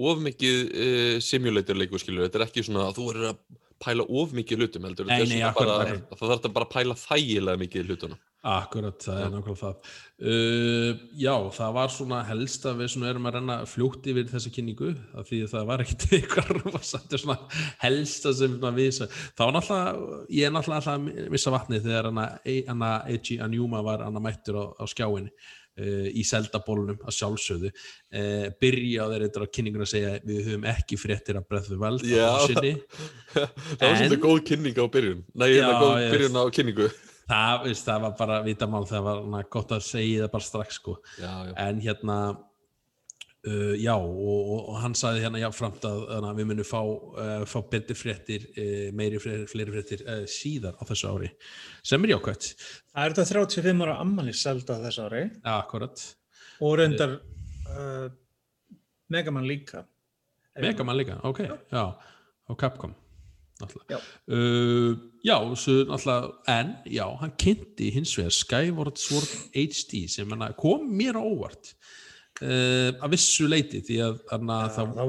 of 0.00 0.18
mikið 0.24 0.58
uh, 0.72 1.16
simulator 1.20 1.76
leikur 1.76 2.00
skilur, 2.00 2.24
þetta 2.26 2.38
er 2.40 2.46
ekki 2.46 2.62
svona 2.64 2.86
að 2.88 2.96
þú 2.96 3.08
verður 3.10 3.30
að 3.34 3.40
pæla 3.82 4.04
of 4.08 4.30
mikið 4.32 4.62
hlutum 4.62 4.84
heldur, 4.88 5.06
Nei, 5.10 5.18
þetta 5.20 5.28
nei, 5.28 5.40
svona 5.42 5.54
bara, 5.58 5.96
það 6.08 6.20
þarf 6.22 6.32
þetta 6.38 6.52
bara 6.56 6.66
að 6.68 6.72
pæla 6.72 6.94
þægilega 7.02 7.60
mikið 7.60 7.82
í 7.82 7.88
hlutunum 7.90 8.20
Akkurat, 8.42 8.96
það 8.98 9.18
er 9.22 9.28
nákvæmlega 9.30 9.58
það. 9.60 9.90
Uh, 10.18 11.02
já, 11.14 11.34
það 11.54 11.74
var 11.76 11.92
svona 11.94 12.16
helst 12.26 12.64
að 12.66 12.80
við 12.80 12.88
svona 12.90 13.10
erum 13.12 13.28
að 13.30 13.36
renna 13.36 13.58
fljótt 13.70 14.08
yfir 14.10 14.26
þessa 14.32 14.50
kynningu 14.56 14.88
af 15.14 15.28
því 15.28 15.38
að 15.44 15.52
það 15.52 15.68
var 15.68 15.84
ekkert 15.84 16.06
eitthvað 16.18 16.78
þetta 16.88 17.20
svona 17.22 17.36
helsta 17.84 18.32
sem 18.40 18.56
við 18.74 18.90
það 18.98 19.44
var 19.44 19.54
náttúrulega, 19.54 20.18
ég 20.34 20.48
er 20.48 20.54
náttúrulega 20.56 20.94
að 20.96 21.30
missa 21.36 21.52
vatnið 21.54 21.86
þegar 21.86 22.08
hana, 22.10 22.24
hana 22.72 22.90
Eiji 23.12 23.38
Anjuma 23.46 23.84
var 23.86 24.02
hana 24.08 24.24
mættur 24.26 24.58
á, 24.58 24.64
á 24.74 24.84
skjáinni 24.90 25.30
uh, 25.30 26.10
í 26.10 26.26
seldabólunum 26.26 26.98
að 27.06 27.16
sjálfsögðu. 27.20 27.72
Uh, 28.10 28.50
byrja 28.58 29.06
á 29.06 29.10
þeir 29.14 29.28
eitthvað 29.28 29.46
á 29.46 29.54
kynningun 29.54 29.86
að 29.86 29.92
segja 29.94 30.18
við 30.26 30.42
höfum 30.50 30.68
ekki 30.74 30.98
fréttir 30.98 31.38
að 31.38 31.46
breððu 31.46 31.78
sinni. 32.48 32.74
Það 33.78 33.86
var 33.86 33.96
svolítið 34.02 34.20
góð 34.26 34.44
kynning 34.50 34.82
á 34.82 34.86
byrjun. 34.98 35.24
Nei, 35.30 35.48
Já, 35.54 35.66
góð 35.78 36.10
byrjun 36.10 36.42
á 36.42 36.44
kynningu 36.58 36.90
það, 37.30 37.66
veist, 37.66 37.84
það 37.88 38.06
var 38.06 38.16
bara 38.18 38.40
vitamál 38.46 38.86
það 38.88 39.10
var 39.34 39.50
gott 39.52 39.76
að 39.76 39.84
segja 39.86 40.24
það 40.24 40.32
bara 40.36 40.48
strax 40.48 40.80
sko. 40.80 40.96
Já, 41.18 41.30
já. 41.48 41.52
en 41.66 41.82
hérna 41.84 42.18
uh, 43.46 43.74
já 43.78 43.94
og, 43.96 44.22
og, 44.22 44.62
og 44.72 44.78
hann 44.82 44.96
sagði 44.98 45.24
hérna 45.24 45.42
jáfnframt 45.42 45.86
að, 45.88 46.00
að 46.18 46.40
við 46.40 46.48
munum 46.50 46.68
fá, 46.68 46.80
uh, 46.82 47.34
fá 47.48 47.58
betri 47.72 47.96
fréttir 47.98 48.48
uh, 48.52 48.88
meiri 48.96 49.20
fréttir, 49.22 49.48
fleiri 49.50 49.76
fréttir 49.76 50.06
uh, 50.06 50.24
síðar 50.30 50.78
á 50.78 50.82
þessu 50.88 51.12
ári 51.12 51.32
sem 51.82 52.06
er 52.06 52.14
jákvæmt 52.14 52.48
Það 52.54 53.04
er 53.04 53.16
þetta 53.16 53.28
35 53.32 53.86
ára 53.86 54.00
ammali 54.02 54.34
selda 54.36 54.78
þess 54.82 55.00
ári. 55.00 55.22
Ja, 55.40 55.58
akkurat, 55.58 56.02
og 56.60 56.74
reyndar 56.80 57.18
uh, 57.72 58.08
Megaman 59.12 59.44
líka. 59.48 59.86
Megaman 60.60 60.96
líka 60.96 61.18
ok, 61.28 61.46
já, 61.72 61.84
og 62.48 62.60
Capcom 62.60 62.94
náttúrulega 63.62 63.96
Já. 63.96 63.98
uh, 64.36 64.92
já, 65.24 65.36
svo 65.62 65.76
náttúrulega 65.88 66.30
en, 66.58 66.72
já, 66.98 67.04
hann 67.22 67.34
kynnti 67.40 67.90
hins 67.96 68.14
vegar 68.18 68.36
Skyward 68.38 69.00
Sword 69.00 69.34
HD 69.54 70.04
sem 70.12 70.30
hana, 70.34 70.52
kom 70.58 70.86
mér 70.90 71.18
á 71.18 71.22
óvart 71.22 71.74
uh, 72.42 72.90
að 72.98 73.12
vissu 73.16 73.48
leiti 73.50 73.82
því 73.86 74.00
að 74.08 74.24
hana, 74.34 74.64
það 74.76 74.96
þá, 74.98 75.04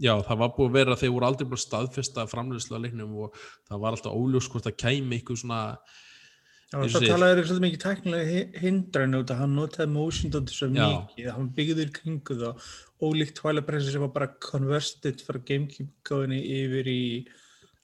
Já, 0.00 0.14
það 0.24 0.38
var 0.40 0.52
búið 0.56 0.68
að 0.70 0.76
vera 0.78 0.94
þeir 0.96 1.10
voru 1.12 1.26
aldrei 1.28 1.44
að 1.50 1.58
staðfesta 1.60 2.22
framleiðslu 2.30 2.76
að 2.78 2.86
leiknum 2.86 3.18
og 3.20 3.34
það 3.68 3.82
var 3.82 3.96
alltaf 3.96 4.14
óljós 4.16 4.46
hvort 4.48 4.64
það 4.64 4.78
kæmi 4.80 5.18
eitthvað 5.18 5.40
svona 5.42 5.58
Já, 6.70 6.78
það 6.86 7.04
talaði 7.10 7.42
svolítið 7.42 7.64
mikið 7.66 7.82
tæknilega 7.82 8.30
hi- 8.30 8.62
hindran 8.62 9.18
út 9.18 9.32
að 9.34 9.40
hann 9.42 9.56
notaði 9.58 9.90
motion 9.90 10.32
dóttir 10.32 10.54
svo 10.56 10.68
mikið, 10.70 11.28
hann 11.34 11.48
byggði 11.56 11.86
kringu 11.98 12.36
það 12.40 12.68
ólíkt 13.02 13.36
Twilight 13.40 13.66
Princess 13.66 13.96
sem 13.96 14.04
var 14.06 14.12
bara 14.14 14.30
converted 14.46 15.24
frá 15.26 15.40
Gamecube 15.50 15.90
gáðinni 16.06 16.38
yfir 16.60 16.90
í 16.94 17.02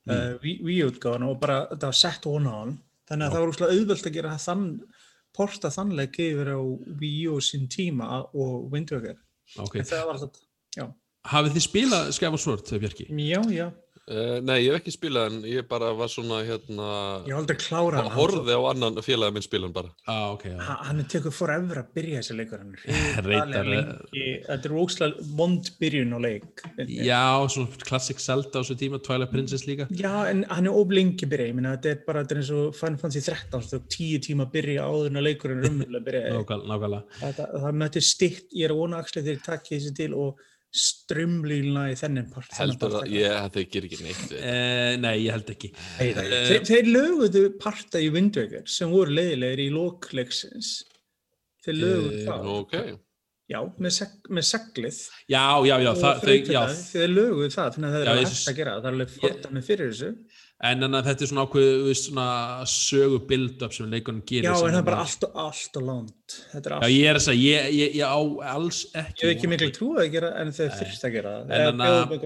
Mm. 0.07 0.13
uh, 0.15 0.37
Wii- 0.43 0.61
Wii-útgáðinu 0.67 1.31
og 1.33 1.41
bara 1.43 1.61
þetta 1.73 1.91
var 1.91 1.99
sett 1.99 2.27
on 2.31 2.47
on 2.47 2.75
þannig 3.09 3.27
að 3.27 3.33
það 3.35 3.41
var 3.43 3.53
úrslega 3.53 3.77
auðvelt 3.77 4.07
að 4.11 4.17
gera 4.19 4.35
þann 4.39 4.67
porta 5.37 5.71
þannleik 5.75 6.19
yfir 6.23 6.53
á 6.55 6.61
Wii 7.01 7.25
U 7.33 7.41
sín 7.45 7.67
tíma 7.73 8.23
og 8.33 8.71
Wind 8.73 8.93
Waker 8.95 9.17
okay. 9.59 9.81
en 9.83 9.89
það 9.91 10.05
var 10.07 10.21
alltaf, 10.21 10.45
já, 10.77 10.87
Hafið 11.27 11.57
þið 11.57 11.65
spilað 11.67 12.13
Skæfa 12.15 12.39
Svort, 12.39 12.71
Björki? 12.71 13.09
já, 13.11 13.41
já 13.51 13.67
Uh, 14.07 14.37
nei, 14.39 14.61
ég 14.63 14.71
hef 14.71 14.85
ekki 14.85 14.93
spilað 14.95 15.33
en 15.33 15.47
ég 15.51 15.65
bara 15.67 15.89
var 15.99 16.07
svona 16.07 16.37
hérna 16.47 16.89
ég 17.27 17.33
hef 17.33 17.41
aldrei 17.41 17.57
klárað 17.59 18.05
hann 18.05 18.13
horfði 18.15 18.55
á 18.55 18.63
annan 18.71 19.01
félagið 19.03 19.35
minn 19.35 19.47
spilan 19.47 19.73
bara. 19.75 19.91
Ah, 20.07 20.29
ok, 20.37 20.45
já. 20.53 20.61
Ha- 20.63 20.77
hann 20.87 21.03
er 21.03 21.09
tekur 21.11 21.35
forever 21.35 21.81
að 21.83 21.91
byrja 21.99 22.21
þessi 22.23 22.37
leikur 22.39 22.63
eh, 22.87 24.39
þetta 24.47 24.71
er 24.71 24.77
óslega 24.79 25.27
vond 25.41 25.73
byrjun 25.83 26.15
á 26.15 26.19
leik. 26.23 26.65
Já, 26.87 27.25
svona 27.51 27.83
Classic 27.83 28.23
Zelda 28.23 28.55
á 28.55 28.63
þessu 28.63 28.79
tíma, 28.79 29.03
Twilight 29.03 29.35
Princess 29.35 29.67
líka. 29.67 29.91
Já 29.91 30.15
en 30.31 30.47
hann 30.55 30.71
er 30.71 30.79
óblengi 30.79 31.27
byrja 31.27 31.51
ég 31.51 31.59
minna 31.59 31.75
þetta 31.75 31.97
er 31.97 32.03
bara 32.07 32.23
þetta 32.23 32.39
er 32.39 32.45
eins 32.45 32.55
og 32.55 32.79
Final 32.79 33.03
Fantasy 33.03 33.27
13 33.27 33.71
þú 33.73 33.85
tíu 33.91 34.23
tíma 34.23 34.47
að 34.47 34.55
byrja 34.55 34.87
áður 34.87 35.11
en 35.11 35.19
að 35.19 35.27
leikurinn 35.33 35.65
er 35.65 35.73
umhverjulega 35.73 36.07
byrja 36.13 36.37
Nákvæmlega, 36.37 37.03
það 37.19 37.83
þetta 37.83 38.09
stitt 38.15 38.55
ég 38.55 38.69
er 38.69 38.77
að 38.77 38.85
vona 38.85 39.03
axli 39.03 39.25
þegar 39.25 39.41
ég 39.41 39.49
takki 39.51 39.81
þessi 39.81 39.99
til 39.99 40.15
og 40.15 40.47
strömlíluna 40.77 41.87
í 41.93 41.97
þennan 41.99 42.29
part. 42.33 42.53
Heldur 42.59 42.93
part 42.93 43.07
að 43.07 43.15
ég, 43.17 43.39
þau 43.55 43.63
gerir 43.73 43.89
ekki 43.91 44.05
neitt. 44.05 44.35
Eh, 44.37 44.93
nei, 45.03 45.15
ég 45.25 45.33
held 45.37 45.51
ekki. 45.55 45.71
Nei, 46.01 46.11
nei. 46.17 46.27
Þeir, 46.51 46.67
þeir 46.71 46.91
löguðu 46.93 47.43
parta 47.63 48.03
í 48.03 48.11
Wind 48.15 48.37
Waker 48.41 48.69
sem 48.77 48.93
voru 48.93 49.17
leiðilegir 49.17 49.65
í 49.67 49.71
lokleiksins. 49.75 50.75
Þeir 51.67 51.79
löguðu 51.81 52.15
Eh, 52.21 52.25
það. 52.29 52.49
ok, 52.61 52.75
já, 53.51 53.61
með, 53.79 53.93
seg, 53.99 54.17
með 54.37 54.49
seglið. 54.53 55.01
Já, 55.33 55.45
já, 55.67 55.77
já, 55.87 55.93
það, 56.03 56.21
þau, 56.27 56.37
já, 56.57 56.63
þeir 56.93 57.13
löguðu 57.17 57.51
það 57.57 57.73
þannig 57.77 57.89
að 57.89 57.97
það 57.97 58.07
er 58.07 58.21
hægt 58.27 58.51
að 58.53 58.59
gera 58.61 58.75
það. 58.77 58.83
Það 58.83 58.91
er 58.91 58.97
alveg 58.97 59.17
fordæmi 59.17 59.63
fyrir 59.71 59.91
þessu 59.95 60.13
en 60.65 60.87
en 60.87 60.97
að 60.97 61.11
þetta 61.11 61.25
er 61.25 61.29
svona 61.29 61.43
ákveð 61.45 61.89
svona 62.01 62.27
sögu 62.71 63.19
build-up 63.29 63.75
sem 63.77 63.91
leikunum 63.93 64.23
gerir 64.25 64.49
Já, 64.49 64.55
en 64.55 64.73
það 64.73 64.79
er 64.79 64.87
bara 64.87 65.01
allt 65.05 65.27
og 65.27 65.35
allt 65.43 65.77
og 65.77 65.85
langt. 65.85 66.37
Já, 66.57 66.87
ég 66.89 67.11
er 67.11 67.19
að 67.19 67.25
segja, 67.27 67.59
ég, 67.67 67.75
ég, 67.77 67.99
ég 67.99 68.09
á 68.09 68.21
alls 68.55 68.79
ekki 68.97 69.27
Ég 69.27 69.29
hef 69.29 69.35
ekki 69.35 69.51
miklu 69.53 69.69
trú 69.77 69.91
að 70.01 70.09
gera 70.17 70.33
en 70.41 70.55
þau 70.57 70.65
þurft 70.79 71.05
að 71.09 71.17
gera 71.19 71.35
það. 71.35 71.53
En 71.59 71.67
en 71.75 71.85
að-. 71.85 72.17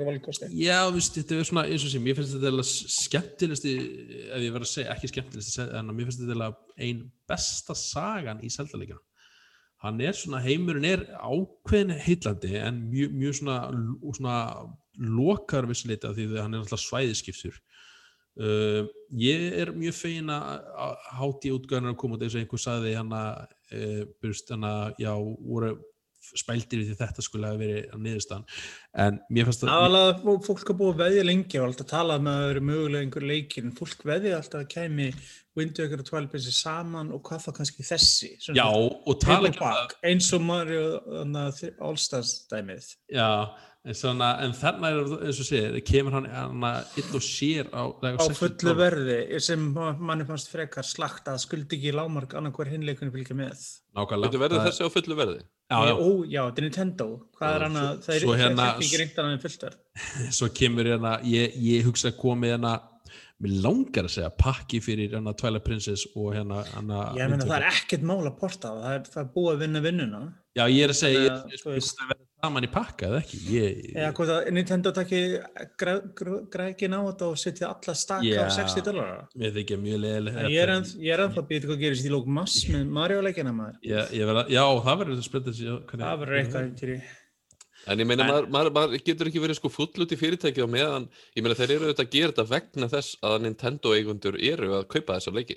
Já, 0.55 0.79
veist, 0.95 1.19
þetta 1.19 1.41
er 1.41 1.51
svona, 1.51 1.67
eins 1.67 1.87
og 1.89 1.95
sem, 1.97 2.07
ég 2.07 2.21
finnst 2.21 2.39
þetta 2.39 2.67
skemmtilegsti, 2.71 3.77
ef 4.31 4.47
ég 4.47 4.55
verð 4.55 4.69
að 4.69 4.73
segja, 4.77 4.95
ekki 4.95 5.11
skemmtilegsti, 5.11 5.67
en 5.67 5.91
að 5.91 5.99
mér 5.99 6.11
finnst 6.11 6.23
þetta 6.23 6.37
eiginlega 6.37 6.87
ein 6.87 7.03
besta 7.31 7.77
sagan 7.79 8.45
í 8.47 8.53
seldalegina. 8.55 9.03
Hann 9.81 10.01
er 10.05 10.15
svona, 10.15 10.43
heimurinn 10.45 10.85
er 10.85 11.07
ákveðin 11.19 11.97
heillandi, 12.05 12.55
en 12.61 12.83
mjög, 12.93 13.13
mjög 13.17 13.37
svona, 13.39 13.59
svona 14.13 14.39
lokar 15.01 15.67
vissuleiti 15.71 16.07
af 16.07 16.19
því 16.19 16.27
að 16.35 16.43
hann 16.45 16.57
er 16.57 16.65
alltaf 16.65 16.83
svæðiskiptur. 16.83 17.57
Uh, 18.41 18.87
ég 19.21 19.43
er 19.59 19.73
mjög 19.75 19.97
fegin 19.99 20.31
að 20.33 20.69
að 20.87 21.09
hátíð 21.19 21.57
útgöðunar 21.59 21.93
að 21.97 22.01
koma 22.01 22.15
út 22.17 22.23
eins 22.25 22.37
og 22.37 22.45
einhver 22.45 22.63
sagði 22.63 22.93
hann 22.95 23.11
að 23.19 23.41
uh, 23.75 24.03
byrst 24.23 24.53
hann 24.55 24.69
að 24.69 25.01
já, 25.03 25.11
voru 25.19 25.73
spældir 26.21 26.83
við 26.83 26.91
því 26.91 26.97
þetta 27.01 27.23
skulle 27.25 27.49
hafa 27.49 27.61
verið 27.63 27.93
að 27.95 28.03
niðurstan 28.05 28.43
en 29.03 29.19
mér 29.33 29.47
fannst 29.49 29.63
að 29.65 29.71
Aðalega 29.73 30.17
fó- 30.21 30.43
fólk 30.47 30.73
er 30.73 30.77
búið 30.79 30.91
að 30.93 31.01
veðja 31.01 31.23
lengi 31.27 31.61
og 31.61 31.67
alltaf 31.67 31.89
talað 31.91 32.25
með 32.27 32.35
að 32.35 32.43
það 32.45 32.51
eru 32.55 32.63
mögulega 32.69 33.07
einhver 33.07 33.27
leikir 33.31 33.65
en 33.67 33.77
fólk 33.79 34.05
veðja 34.11 34.37
alltaf 34.37 34.61
að 34.61 34.69
kæmi 34.75 35.09
Windu 35.59 35.83
ykkur 35.83 36.05
og 36.05 36.07
Twilight 36.07 36.53
saman 36.55 37.11
og 37.17 37.25
hvað 37.27 37.47
þá 37.47 37.51
kannski 37.57 37.87
þessi 37.89 38.29
Já, 38.55 38.67
og 38.71 39.17
tala 39.25 39.51
ekki 39.51 39.65
um 39.67 39.97
eins 40.13 40.29
og 40.37 40.45
Mario 40.47 40.85
Allstars 41.83 42.37
dæmið. 42.53 42.87
Já, 43.11 43.31
en, 43.87 43.97
svona, 43.97 44.31
en 44.45 44.53
þarna 44.57 44.91
er 44.93 44.99
eins 45.29 45.39
og 45.41 45.47
segir, 45.49 45.79
kemur 45.89 46.17
hann 46.19 46.27
ill 47.01 47.15
og 47.17 47.25
sér 47.25 47.71
á, 47.73 47.83
á 47.89 48.25
fullu 48.37 48.75
verði 48.77 49.41
sem 49.43 49.63
manni 49.73 50.27
fannst 50.29 50.51
frekar 50.53 50.87
slagt 50.87 51.31
að 51.33 51.41
skuldi 51.47 51.79
ekki 51.79 51.95
lámark 51.97 52.37
annarkvar 52.37 52.71
hinleikunni 52.73 53.15
fylgja 53.15 53.39
með. 53.39 53.65
Nákvæmlega. 53.97 54.29
Þetta 54.29 54.43
verður 54.45 54.69
þessi 54.69 54.87
á 54.87 54.91
fullu 54.97 55.19
verði. 55.19 55.41
Já, 55.71 55.79
já, 55.87 55.95
Ó, 55.95 56.09
já, 56.27 56.41
þetta 56.49 56.61
er 56.61 56.67
Nintendo. 56.67 57.09
Hvað 57.39 57.51
Já, 57.51 57.57
er 57.57 57.65
hann 57.67 57.81
að, 57.81 57.91
það 58.05 58.15
er 58.15 58.25
svo 58.25 58.37
hérna- 58.41 58.69
er 58.71 58.85
ekki 58.85 59.01
reynt 59.01 59.19
hann 59.21 59.35
en 59.35 59.43
fullt 59.45 59.67
verð 59.67 60.07
svo 60.39 60.49
kemur 60.61 60.89
hérna 60.91 61.13
ég, 61.31 61.59
ég 61.63 61.85
hugsa 61.87 62.11
að 62.11 62.17
komið 62.21 62.55
hérna 62.57 62.73
mér 63.41 63.55
langar 63.65 64.09
að 64.09 64.15
segja 64.17 64.31
pakki 64.43 64.81
fyrir 64.85 65.15
hérna 65.15 65.33
Twilight 65.39 65.65
Princess 65.65 66.05
og 66.13 66.35
hérna, 66.35 66.65
hérna 66.75 67.05
ég 67.17 67.31
meina 67.31 67.47
það 67.47 67.57
er 67.61 67.69
ekkert 67.71 68.03
mál 68.11 68.19
að 68.25 68.35
porta 68.43 68.75
það 68.75 68.83
það 68.83 68.97
er, 68.99 69.07
það 69.15 69.23
er 69.23 69.31
búið 69.37 69.53
að 69.53 69.63
vinna 69.65 69.85
vinnuna. 69.87 70.21
Já, 70.59 70.65
ég 70.67 70.83
er 70.85 70.93
að 70.93 70.99
segja, 71.01 71.23
ég, 71.23 71.31
að, 71.39 71.79
ég, 71.79 72.27
ég, 72.41 72.47
ég 72.47 72.49
saman 72.49 72.65
í 72.67 72.71
pakka 72.73 73.07
eða 73.11 73.21
ekki 73.21 73.41
ég, 73.55 73.81
eða 73.95 74.11
hvort 74.17 74.33
að 74.35 74.51
Nintendo 74.57 74.93
takki 74.97 75.21
grækin 76.51 76.97
á 76.97 77.01
þetta 77.11 77.29
og 77.31 77.39
setja 77.41 77.69
alla 77.71 77.95
staka 77.95 78.25
Já. 78.27 78.43
á 78.43 78.51
60 78.51 78.85
dólarar 78.87 79.25
mér 79.37 79.55
þykja 79.57 79.79
mjög 79.81 80.01
leðileg 80.05 80.39
ég 80.51 80.63
er 80.65 80.75
ég 81.05 81.15
er 81.15 81.25
að 81.27 81.41
býta 81.51 81.71
hvað 81.71 81.81
gerist 81.85 82.07
í 82.09 82.13
lók 82.13 82.27
mass 82.27 82.65
með 82.73 82.87
Mario 82.89 83.21
leikina 83.23 83.53
maður 83.53 83.79
ég, 83.87 84.13
ég 84.17 84.27
verða, 84.31 84.47
Já, 84.51 84.65
það 84.87 85.03
verður 85.05 85.31
hvernig- 85.31 86.05
það 86.05 86.21
verður 86.25 86.39
eitthvað 86.43 86.77
til 86.81 86.93
í 86.97 87.01
En 87.89 87.97
ég 87.97 88.05
meina, 88.05 88.25
En- 88.27 88.29
maður, 88.29 88.47
maður, 88.53 88.73
maður 88.77 89.03
getur 89.07 89.29
ekki 89.31 89.41
verið 89.41 89.57
sko 89.57 89.71
full 89.73 90.03
út 90.05 90.11
í 90.13 90.17
fyrirtækið 90.21 90.67
á 90.69 90.69
meðan, 90.69 91.07
ég 91.33 91.43
meina 91.43 91.55
þeir 91.57 91.71
eru 91.79 91.87
auðvitað 91.89 92.05
að 92.05 92.11
gera 92.13 92.29
þetta 92.35 92.45
vegna 92.51 92.89
þess 92.93 93.15
að 93.25 93.37
Nintendo 93.47 93.95
eigundur 93.97 94.37
eru 94.37 94.69
að 94.77 94.85
kaupa 94.93 95.17
þessa 95.17 95.33
leiki. 95.33 95.57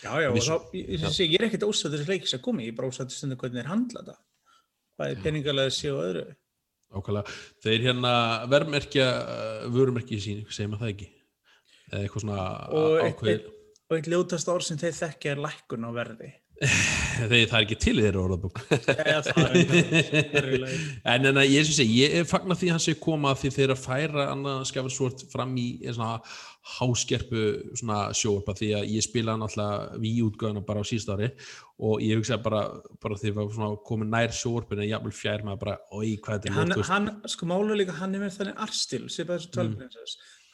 já, 0.00 0.08
já, 0.22 0.28
og 0.30 0.34
Vissu. 0.38 0.48
þá, 0.48 0.72
ég, 0.78 0.88
ég, 0.88 1.04
ég, 1.04 1.18
ég 1.28 1.36
er 1.36 1.44
ekkert 1.50 1.66
ósættur 1.68 1.98
þessi 2.00 2.08
leikis 2.08 2.34
að 2.38 2.42
komi, 2.46 2.64
ég 2.64 2.72
er 2.72 2.78
bara 2.80 2.88
ósættur 2.88 3.18
stundu 3.18 3.36
hvernig 3.36 3.60
þeir 3.60 3.68
handla 3.68 4.00
þetta 4.00 4.16
hvað 4.98 5.14
er 5.14 5.22
peningalega 5.24 5.74
sé 5.74 5.92
og 5.94 6.02
öðru. 6.04 6.24
Ákvæmlega. 6.88 7.36
Þeir 7.64 7.84
hérna 7.84 8.12
verðmerkja 8.48 9.06
uh, 9.20 9.62
vörumerki 9.72 10.18
sín, 10.24 10.42
segir 10.50 10.72
maður 10.72 10.86
það 10.86 10.92
ekki? 10.94 11.08
Eða 11.88 12.02
eitthvað 12.02 12.24
svona 12.24 12.42
ákveð 13.06 13.46
og 13.88 13.96
eitt 13.96 14.10
ljótast 14.12 14.50
orð 14.52 14.66
sem 14.66 14.78
þeir 14.80 14.96
þekkja 14.98 15.32
er 15.32 15.40
lækkun 15.46 15.88
á 15.88 15.90
verði. 15.96 16.28
Þeir, 17.30 17.44
það 17.48 17.56
er 17.56 17.64
ekki 17.64 17.76
til 17.78 17.94
í 17.94 18.02
þeirra 18.02 18.22
er 19.54 19.68
er 20.40 20.48
í 20.50 20.58
lagi. 20.64 20.78
en 21.12 21.30
en 21.30 21.40
að 21.40 21.52
ég 21.54 21.68
sem 21.68 21.76
segi, 21.76 22.00
ég 22.02 22.16
er 22.18 22.28
fagnar 22.28 22.58
því 22.58 22.68
að 22.68 22.74
hann 22.74 22.84
sé 22.84 22.94
koma 22.98 23.34
því 23.38 23.52
þeir 23.54 23.74
að 23.74 23.84
færa 23.84 24.26
annað 24.32 24.64
skafelsvort 24.72 25.24
fram 25.32 25.54
í 25.58 25.68
svona 25.86 26.18
háskerpu 26.68 27.42
svona 27.78 27.98
sjóarpa 28.16 28.54
því 28.58 28.68
að 28.78 28.90
ég 28.92 29.04
spila 29.06 29.36
náttúrulega 29.40 30.00
við 30.02 30.20
útgöðuna 30.26 30.62
bara 30.68 30.82
á 30.84 30.88
síðust 30.90 31.12
ári 31.14 31.30
og 31.78 32.02
ég 32.04 32.20
hugsa 32.20 32.38
bara, 32.44 32.62
bara 33.00 33.16
því 33.16 33.24
að 33.24 33.30
ég 33.30 33.38
var 33.38 33.50
svona 33.56 33.80
komin 33.88 34.12
nær 34.12 34.34
sjóarpinu 34.36 34.84
en 34.84 34.90
jafnvel 34.90 35.14
fjær 35.16 35.44
maður 35.46 35.62
bara, 35.64 35.76
oi 35.96 36.12
hvað 36.20 36.38
þetta 36.38 36.50
er 36.52 36.58
hann, 36.58 36.76
hann, 36.90 37.10
sko 37.32 37.48
málu 37.48 37.78
líka 37.78 37.96
hann 37.98 38.14
er 38.18 38.24
með 38.26 38.36
þannig 38.38 38.62
artstil, 38.66 39.04
sem 39.12 39.28
þessu 39.28 39.52
12 39.56 39.76
Mm. 39.78 40.06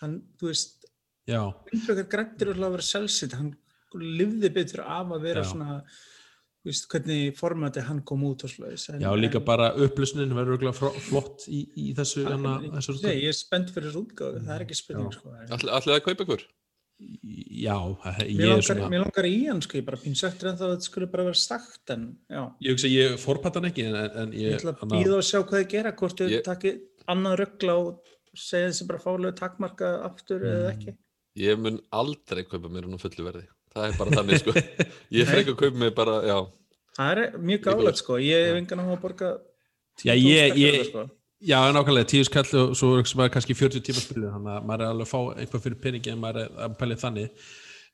hann, 0.02 0.16
þú 0.40 0.50
veist, 0.50 0.84
Windbreaker 1.24 2.08
grættir 2.12 2.50
að 2.52 2.64
vera 2.74 2.84
selsitt, 2.84 3.32
hann 3.38 3.54
lifði 3.94 4.50
betur 4.52 4.82
af 4.84 5.12
að 5.14 5.22
vera 5.22 5.44
Já. 5.44 5.50
svona 5.52 5.76
veist, 6.64 6.86
hvernig 6.92 7.36
formati 7.36 7.82
hann 7.84 8.02
kom 8.08 8.22
út 8.24 8.44
og 8.46 8.50
slúðis 8.52 8.86
já 9.00 9.10
líka 9.20 9.40
bara 9.44 9.70
upplusnin 9.86 10.32
verður 10.36 10.72
flott 11.04 11.44
í, 11.48 11.64
í 11.76 11.94
þessu, 11.96 12.24
hana, 12.28 12.58
þessu 12.78 12.98
Nei, 13.04 13.16
ég 13.26 13.32
er 13.34 13.38
spennt 13.38 13.70
fyrir 13.74 13.90
þessu 13.90 14.04
útgáðu, 14.06 14.44
það 14.46 14.54
er 14.56 14.64
ekki 14.66 14.78
spurning 14.80 15.12
sko. 15.12 15.34
Allir 15.58 15.96
að 15.98 16.04
kaupa 16.08 16.24
ykkur? 16.28 16.46
já, 17.04 17.74
ég 18.22 18.40
er 18.54 18.62
svona 18.62 18.86
mér 18.88 19.02
langar 19.02 19.26
í 19.26 19.34
hann 19.48 19.60
sko, 19.64 19.76
ég 19.80 19.84
bara 19.88 19.98
pín 20.00 20.14
söktur 20.16 20.52
en 20.52 20.58
það 20.60 20.68
að 20.68 20.74
þetta 20.76 20.86
skulle 20.88 21.08
bara 21.10 21.24
vera 21.26 21.40
sagt 21.40 21.90
en 21.94 22.04
já, 22.30 22.42
ég 22.64 22.76
hugsa, 22.76 22.90
ég 22.92 23.16
forpata 23.20 23.58
hann 23.60 23.68
ekki 23.72 23.86
en, 23.90 23.96
en 24.22 24.34
ég 24.36 24.52
ég, 24.52 24.58
ætla 24.60 24.76
að 24.78 24.92
býða 24.94 25.16
og 25.18 25.26
sjá 25.26 25.40
hvað 25.42 25.58
þið 25.64 25.70
gera 25.74 25.92
hvort 25.98 26.20
þau 26.22 26.28
Ég- 26.30 26.44
takki 26.46 26.72
annað 27.10 27.34
ruggla 27.42 27.74
og 27.82 28.12
segja 28.38 28.70
þessi 28.70 28.86
bara 28.88 29.02
fálegu 29.02 29.34
takmarka 29.42 29.90
aftur 30.06 30.46
eða 30.46 30.70
Mm. 30.70 30.76
ekki 30.78 30.96
Ég 31.34 31.58
mun 31.58 31.80
aldrei 31.90 32.44
kaupa 32.46 32.68
mér 32.70 32.86
á 32.86 32.94
fullu 33.02 33.24
verði. 33.26 33.48
Það 33.74 33.88
er 33.88 33.96
bara 33.98 34.14
þannig 34.20 34.40
sko. 34.42 34.52
Ég 35.18 35.26
frekar 35.30 35.54
að 35.54 35.58
kaupa 35.64 35.80
mér 35.82 35.94
bara, 35.96 36.14
já. 36.28 36.36
það 36.94 37.18
er 37.24 37.38
mjög 37.42 37.62
gálega 37.66 37.98
sko, 37.98 38.18
ég 38.22 38.44
hef 38.48 38.58
engan 38.60 38.82
á 38.82 38.86
að 38.94 39.00
borga 39.02 39.30
Já, 40.04 40.14
10.000 40.14 40.28
ég- 40.30 40.54
fyrir 40.54 40.78
ég- 40.78 40.88
sko. 40.92 41.04
Já, 41.44 41.58
nákvæmlega, 41.74 42.08
tíu 42.08 42.24
skall 42.24 42.46
og 42.62 42.76
svo 42.78 42.92
er 42.96 43.28
kannski 43.34 43.52
40 43.58 43.82
tíma 43.84 44.00
spilið, 44.00 44.30
þannig 44.32 44.52
að 44.54 44.68
maður 44.70 44.84
er 44.86 44.92
alveg 44.94 45.08
að 45.08 45.10
fá 45.10 45.20
eitthvað 45.42 45.64
fyrir 45.66 45.80
peningi 45.82 46.12
en 46.14 46.22
maður 46.22 46.38
er 46.44 46.54
að 46.68 46.76
pælið 46.80 47.02
þannig. 47.02 47.42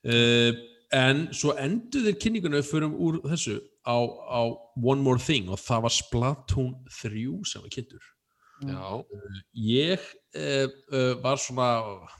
Uh, 0.04 0.60
en 1.00 1.24
svo 1.34 1.56
endur 1.58 2.04
þeir 2.06 2.20
kynningunum 2.22 2.60
við 2.60 2.68
förum 2.70 2.94
úr 3.00 3.18
þessu 3.32 3.56
á, 3.88 3.96
á 3.96 4.40
One 4.84 5.02
More 5.02 5.18
Thing 5.18 5.48
og 5.50 5.58
það 5.58 5.82
var 5.88 5.96
Splatoon 5.96 6.72
3 7.00 7.24
sem 7.48 7.64
var 7.64 7.72
kynntur. 7.74 8.04
Já, 8.60 9.02
Ég 9.56 9.98
uh, 10.36 10.68
uh, 10.92 11.14
var 11.24 11.40
svona, 11.40 11.68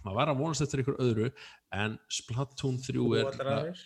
maður 0.02 0.16
var 0.16 0.32
að 0.32 0.38
vonast 0.40 0.64
eftir 0.64 0.80
einhver 0.82 0.96
öðru, 1.04 1.30
en 1.76 1.96
Splatoon 2.10 2.78
3 2.82 2.98
Þú 2.98 3.08
er, 3.18 3.30
allir 3.30 3.50
aðrir. 3.54 3.80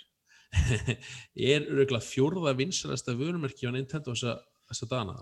er 1.52 1.64
örgulega 1.66 2.04
fjórða 2.04 2.54
vinsalasta 2.58 3.14
vörumerki 3.18 3.66
á 3.68 3.74
Nintendo 3.74 4.14
þessa, 4.14 4.36
þessa 4.70 4.88
dana. 4.90 5.16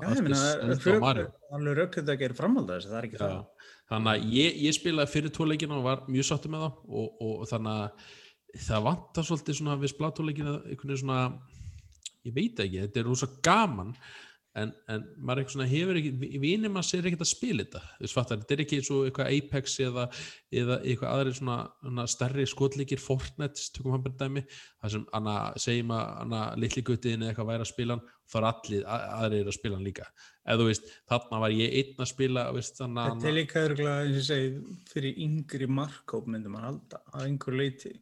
Rökkjönd 1.81 2.12
að 2.12 2.21
gera 2.21 2.38
framhald 2.38 2.71
af 2.71 2.81
þessu, 2.81 2.90
það 2.92 2.99
er 2.99 3.09
ekki 3.09 3.21
Já, 3.21 3.25
það. 3.25 3.71
þannig 3.92 4.12
að 4.12 4.26
ég, 4.38 4.59
ég 4.66 4.76
spilaði 4.76 5.14
fyrir 5.14 5.35
tóleikina 5.38 5.78
og 5.78 5.87
var 5.87 6.04
mjög 6.09 6.28
sáttur 6.28 6.52
með 6.52 6.66
það 6.66 6.83
og, 6.85 7.09
og, 7.09 7.33
og 7.33 7.49
þannig 7.50 7.81
að 7.81 8.12
það 8.69 8.87
vantar 8.88 9.26
svolítið 9.28 9.59
svona 9.59 9.78
við 9.81 9.95
splátóleikina 9.95 10.59
einhvern 10.61 10.92
veginn 10.92 11.02
svona 11.02 11.21
ég 12.23 12.37
veit 12.37 12.61
ekki, 12.62 12.83
þetta 12.85 13.00
er 13.00 13.09
rosa 13.09 13.28
gaman 13.45 13.95
en, 14.61 14.73
en 14.92 15.04
maður 15.16 15.40
eitthvað 15.42 15.54
svona 15.56 15.68
hefur 15.71 15.99
ekki 16.00 16.38
vinir 16.42 16.73
maður 16.73 16.88
sér 16.90 17.06
ekkert 17.09 17.25
að 17.25 17.30
spila 17.30 17.64
þetta 17.64 17.80
þú 17.87 18.04
veist 18.04 18.16
fattar, 18.18 18.40
þetta 18.42 18.54
er 18.56 18.62
ekki 18.66 18.80
svo 18.85 18.99
eitthvað 19.06 19.30
Apex 19.37 19.76
eða, 19.87 20.04
eða 20.62 20.76
eitthvað 20.82 21.14
aðri 21.14 21.32
svona, 21.38 21.56
svona 21.80 22.06
stærri 22.12 22.44
skotleikir 22.50 23.00
Fortnite 23.00 23.66
tökum 23.76 23.94
hann 23.97 24.04
bara 24.04 24.18
dæmi, 24.26 24.44
það 24.82 24.94
sem 24.97 25.06
anna, 25.18 25.37
segjum 25.64 25.94
að 25.97 26.04
anna, 26.26 26.42
litli 26.61 26.85
guttiðin 26.90 27.25
eða 27.25 27.32
eitthvað 27.32 27.50
væri 27.52 27.66
að 27.66 27.73
spila 27.73 27.97
hann, 27.97 28.04
þá 28.32 28.37
er 28.42 28.49
allir 28.52 28.87
að- 28.97 29.09
aðrir 29.23 29.50
að 29.52 29.59
spila 29.59 29.78
hann 29.80 29.88
líka 29.88 30.06
eða 30.42 30.59
þú 30.61 30.68
veist, 30.68 30.94
þarna 31.09 31.42
var 31.47 31.56
ég 31.56 31.76
einn 31.80 32.04
að 32.04 32.12
spila 32.12 32.47
veist, 32.52 32.78
þannig 32.82 33.12
Þetta 33.12 33.28
er 33.32 33.37
líka 33.40 33.66
örgulega, 33.66 34.47
fyrir 34.92 35.21
yngri 35.26 35.68
markkóp 35.80 36.26
myndum 36.28 36.56
að 36.61 36.66
halda, 36.68 37.02
að 37.14 37.28
einhver 37.30 37.56
leiti. 37.62 37.92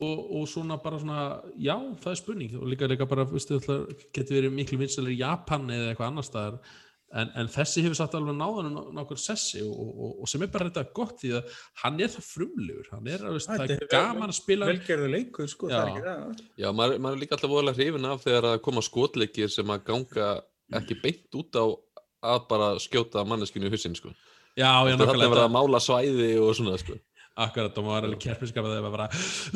Og, 0.00 0.20
og 0.40 0.44
svona 0.48 0.76
bara 0.82 0.98
svona, 1.02 1.24
já, 1.60 1.74
það 2.00 2.12
er 2.14 2.20
spurning 2.22 2.54
og 2.60 2.68
líka 2.72 2.88
líka 2.90 3.06
bara, 3.10 3.24
veistu, 3.28 3.58
það 3.64 3.88
getur 4.16 4.38
verið 4.40 4.54
miklu 4.56 4.78
vinsalir 4.80 5.12
í 5.16 5.18
Japan 5.20 5.66
eða 5.70 5.90
eitthvað 5.92 6.08
annar 6.12 6.26
staðar 6.28 6.56
en, 7.10 7.30
en 7.42 7.48
þessi 7.50 7.82
hefur 7.82 7.98
satt 7.98 8.12
alveg 8.14 8.36
náðan 8.38 8.68
nokkur 8.94 9.18
sessi 9.18 9.60
og, 9.66 9.74
og, 9.74 10.12
og 10.22 10.30
sem 10.30 10.44
er 10.46 10.50
bara 10.54 10.68
þetta 10.70 10.84
gott 10.94 11.16
því 11.24 11.32
að 11.40 11.56
hann 11.82 11.98
er 12.06 12.12
það 12.14 12.26
frumlegur 12.28 12.90
hann 12.94 13.10
er, 13.10 13.24
veist, 13.34 13.50
það 13.50 13.64
Þetta 13.66 13.88
er 13.88 13.90
gaman 13.96 14.30
að 14.30 14.38
spila 14.38 14.68
Velgerðu 14.70 15.08
leikur, 15.16 15.50
sko, 15.50 15.68
það 15.72 15.82
er 15.82 15.90
ekki 15.90 16.04
það. 16.06 16.44
já 16.62 16.68
maður, 16.80 16.96
maður 17.02 17.18
er 17.18 17.22
líka 17.24 17.36
alltaf 17.38 17.52
voðalega 17.56 17.80
hrifin 17.82 18.08
af 18.12 18.22
þegar 18.28 18.48
að 18.52 18.60
koma 18.68 18.84
skotleikir 18.86 19.50
sem 19.52 19.74
að 19.74 19.84
ganga 19.90 20.30
ekki 20.80 21.00
beint 21.02 21.40
út 21.42 21.58
á 21.58 21.64
að 22.30 22.42
bara 22.52 22.70
skjóta 22.78 23.26
manneskinu 23.26 23.66
í 23.66 23.74
hussin 23.74 23.94
sko. 23.98 24.14
já, 24.54 24.70
já, 24.70 24.72
Þetta 24.86 24.94
er 24.94 25.00
nákvæmlega 25.02 25.32
verið 25.34 25.42
að 25.42 25.48
þetta- 25.48 25.56
mála 25.58 25.80
svæði 25.82 26.30
og 26.44 26.50
svona 26.58 26.78
sko. 26.78 26.98
Akkurat, 27.46 27.74
og 27.80 27.84
maður 27.86 27.94
var 27.96 28.06
alveg 28.08 28.20
kerfinskap 28.24 28.64
að 28.68 28.72
það 28.74 28.84
var 28.86 28.94
bara 28.96 29.08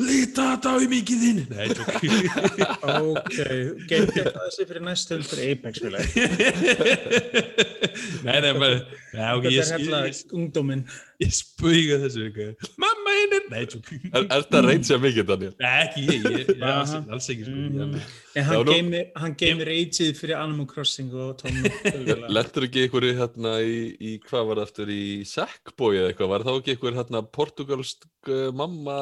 líta 0.05 0.41
þetta 0.51 0.67
á 0.71 0.75
í 0.81 0.87
mikið 0.93 1.17
þinn 1.25 1.41
nei, 1.51 1.67
tjók 1.75 1.91
Ok, 2.95 3.37
þetta 3.91 4.39
þessi 4.45 4.63
fyrir 4.69 4.83
næstu 4.85 5.09
höld 5.17 5.27
fyrir 5.29 5.45
Apex, 5.55 5.73
vil 5.85 5.95
ég. 5.99 6.05
nei, 8.25 8.37
nei, 8.41 8.51
ok, 8.55 9.45
Þetta 9.45 9.63
er 9.63 9.71
hefla 9.75 9.99
ég, 10.09 10.21
ungdóminn. 10.35 10.83
ég 11.23 11.31
spauga 11.35 11.95
þessu 12.05 12.21
ekki. 12.29 12.47
mamma 12.81 12.94
mamma 13.05 13.13
einir 13.21 13.43
Nei, 13.51 13.59
Er, 14.15 14.23
þetta 14.31 14.61
reynd 14.65 14.87
sem 14.87 15.01
mikið, 15.03 15.25
Daniel? 15.29 15.51
Nei, 15.61 15.73
ekki 15.85 16.03
ég, 16.07 16.25
ég, 16.33 16.49
ég 16.55 16.63
alls, 16.65 16.93
alls 17.13 17.27
ekki 17.33 17.45
sko. 17.45 17.53
Ég, 17.55 18.07
En 18.35 18.47
hann 18.49 18.57
nú- 18.65 18.73
geymir, 18.73 19.03
hann 19.21 19.35
geymir 19.39 19.69
ageið 19.75 20.17
fyrir 20.19 20.35
Animal 20.41 20.65
Crossing 20.71 21.13
og 21.13 21.37
Tom 21.39 21.55
Nook. 21.61 22.25
Lendur 22.35 22.67
ekki 22.67 22.83
ykkur 22.89 23.07
hérna, 23.21 23.53
í, 23.63 23.77
í 24.01 24.15
hvað 24.25 24.49
var 24.49 24.59
það 24.63 24.65
aftur, 24.69 24.91
í 24.97 25.05
Sackboy 25.29 26.01
eða 26.01 26.11
eitthvað? 26.11 26.33
Var 26.33 26.45
þá 26.49 26.51
ekki 26.57 26.75
ykkur 26.79 26.97
hérna, 26.99 27.23
portugalsk 27.37 28.09
uh, 28.33 28.49
mamma 28.57 28.97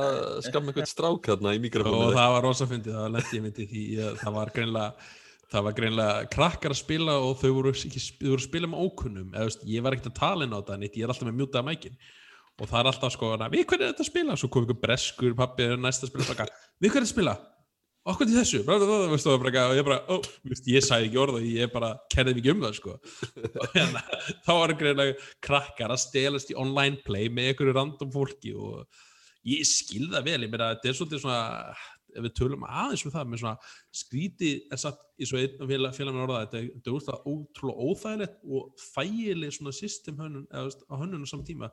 skam 0.46 0.70
eitthvað 0.70 0.92
strák 0.92 1.32
hérna 1.32 1.56
í 1.56 1.62
Og 1.62 1.66
mikrofónu? 1.70 2.12
það 2.20 2.32
var 2.38 2.48
rosa 2.50 2.70
fyndið, 2.70 3.00
það 3.00 3.12
lendi 3.18 3.38
ég 3.40 3.46
myndi 3.48 3.68
því 3.72 3.84
ég, 3.98 4.18
það 4.22 4.38
var 4.42 4.54
greinlega 4.60 5.12
það 5.54 5.66
var 5.68 5.74
greinlega 5.78 6.14
krakkar 6.34 6.74
að 6.74 6.80
spila 6.80 7.16
og 7.22 7.36
þau 7.38 7.50
voru, 7.54 7.72
ekki, 7.78 8.00
þau 8.02 8.30
voru 8.32 8.40
að 8.42 8.46
spila 8.48 8.70
með 8.72 8.86
ókunnum 8.88 9.28
eða, 9.36 9.44
veist, 9.50 9.66
ég 9.70 9.84
var 9.86 9.94
ekkert 9.94 10.10
að 10.10 10.16
tala 10.18 10.48
inn 10.48 10.56
á 10.56 10.60
þetta 10.64 10.78
neitt, 10.82 10.96
ég 10.98 11.06
er 11.06 11.12
alltaf 11.14 11.28
með 11.30 11.36
mjútaða 11.44 11.68
mækin 11.68 11.98
og 12.62 12.70
það 12.70 12.80
er 12.80 12.92
alltaf 12.92 13.16
sko, 13.16 13.32
við 13.54 13.66
hvernig 13.66 13.88
er 13.88 13.94
þetta 13.94 14.06
að 14.06 14.12
spila? 14.12 14.38
Svo 14.38 14.50
kom 14.54 14.68
ykkur 14.68 14.80
breskur, 14.84 15.34
pappi 15.38 15.66
er 15.66 15.82
næst 15.82 16.06
að 16.06 16.14
spila 16.14 16.30
bara, 16.30 16.48
við 16.78 16.94
hvernig 16.94 16.94
er 16.94 16.94
þetta 16.94 17.10
að 17.10 17.16
spila? 17.16 17.36
Okkur 18.04 18.28
til 18.28 18.36
þessu, 18.36 18.60
bla, 18.68 18.76
bla, 18.82 18.86
bla, 19.08 19.36
bara, 19.40 19.62
og 19.72 19.78
ég 19.78 19.86
bara, 19.88 19.98
ó, 20.12 20.16
veist, 20.52 20.66
ég 20.68 20.84
sagði 20.84 21.06
ekki 21.08 21.20
orð 21.24 21.38
og 21.38 21.46
ég 21.48 21.70
bara 21.72 21.94
kerði 22.12 22.34
mikið 22.36 22.52
um 22.52 22.64
það 22.66 22.74
sko. 22.76 22.96
Og 23.64 23.78
hérna, 23.78 24.02
þá 24.44 24.52
var 24.60 24.74
greinlega 24.82 25.14
krakkar 25.48 25.94
að 25.96 26.02
stelast 26.04 26.52
í 26.52 26.58
online 26.60 27.00
play 27.08 27.30
með 27.32 27.54
einhverju 27.54 27.76
random 27.78 28.12
fólki 28.12 28.52
og 28.60 28.84
ég 29.48 29.64
skil 29.70 30.10
það 30.12 30.28
vel, 30.28 30.36
ég 30.44 30.52
meina, 30.52 30.74
þetta 30.76 30.92
er 30.92 31.00
svolítið 31.00 31.24
svona 31.24 31.40
ef 32.14 32.26
við 32.28 32.36
tölum 32.42 32.68
aðeins 32.68 33.06
um 33.08 33.16
það 33.16 33.32
með 33.32 33.42
svona 33.46 33.72
skríti 34.04 34.52
er 34.68 34.84
satt 34.84 35.00
í 35.16 35.28
svo 35.30 35.40
einn 35.40 35.64
félag, 35.72 35.96
með 36.04 36.24
orða 36.28 36.44
þetta, 36.44 36.60
er- 36.60 36.94
úrstað 36.98 37.28
ótrúlega 37.32 37.88
óþægilegt 37.88 38.38
og 38.52 38.84
þægileg 38.84 39.56
svona 39.56 39.76
system 39.80 40.20
hönnun, 40.20 40.46
eða 40.52 40.92
á 40.92 40.96
hönnun 41.00 41.24
á 41.24 41.28
saman 41.32 41.48
tíma 41.48 41.72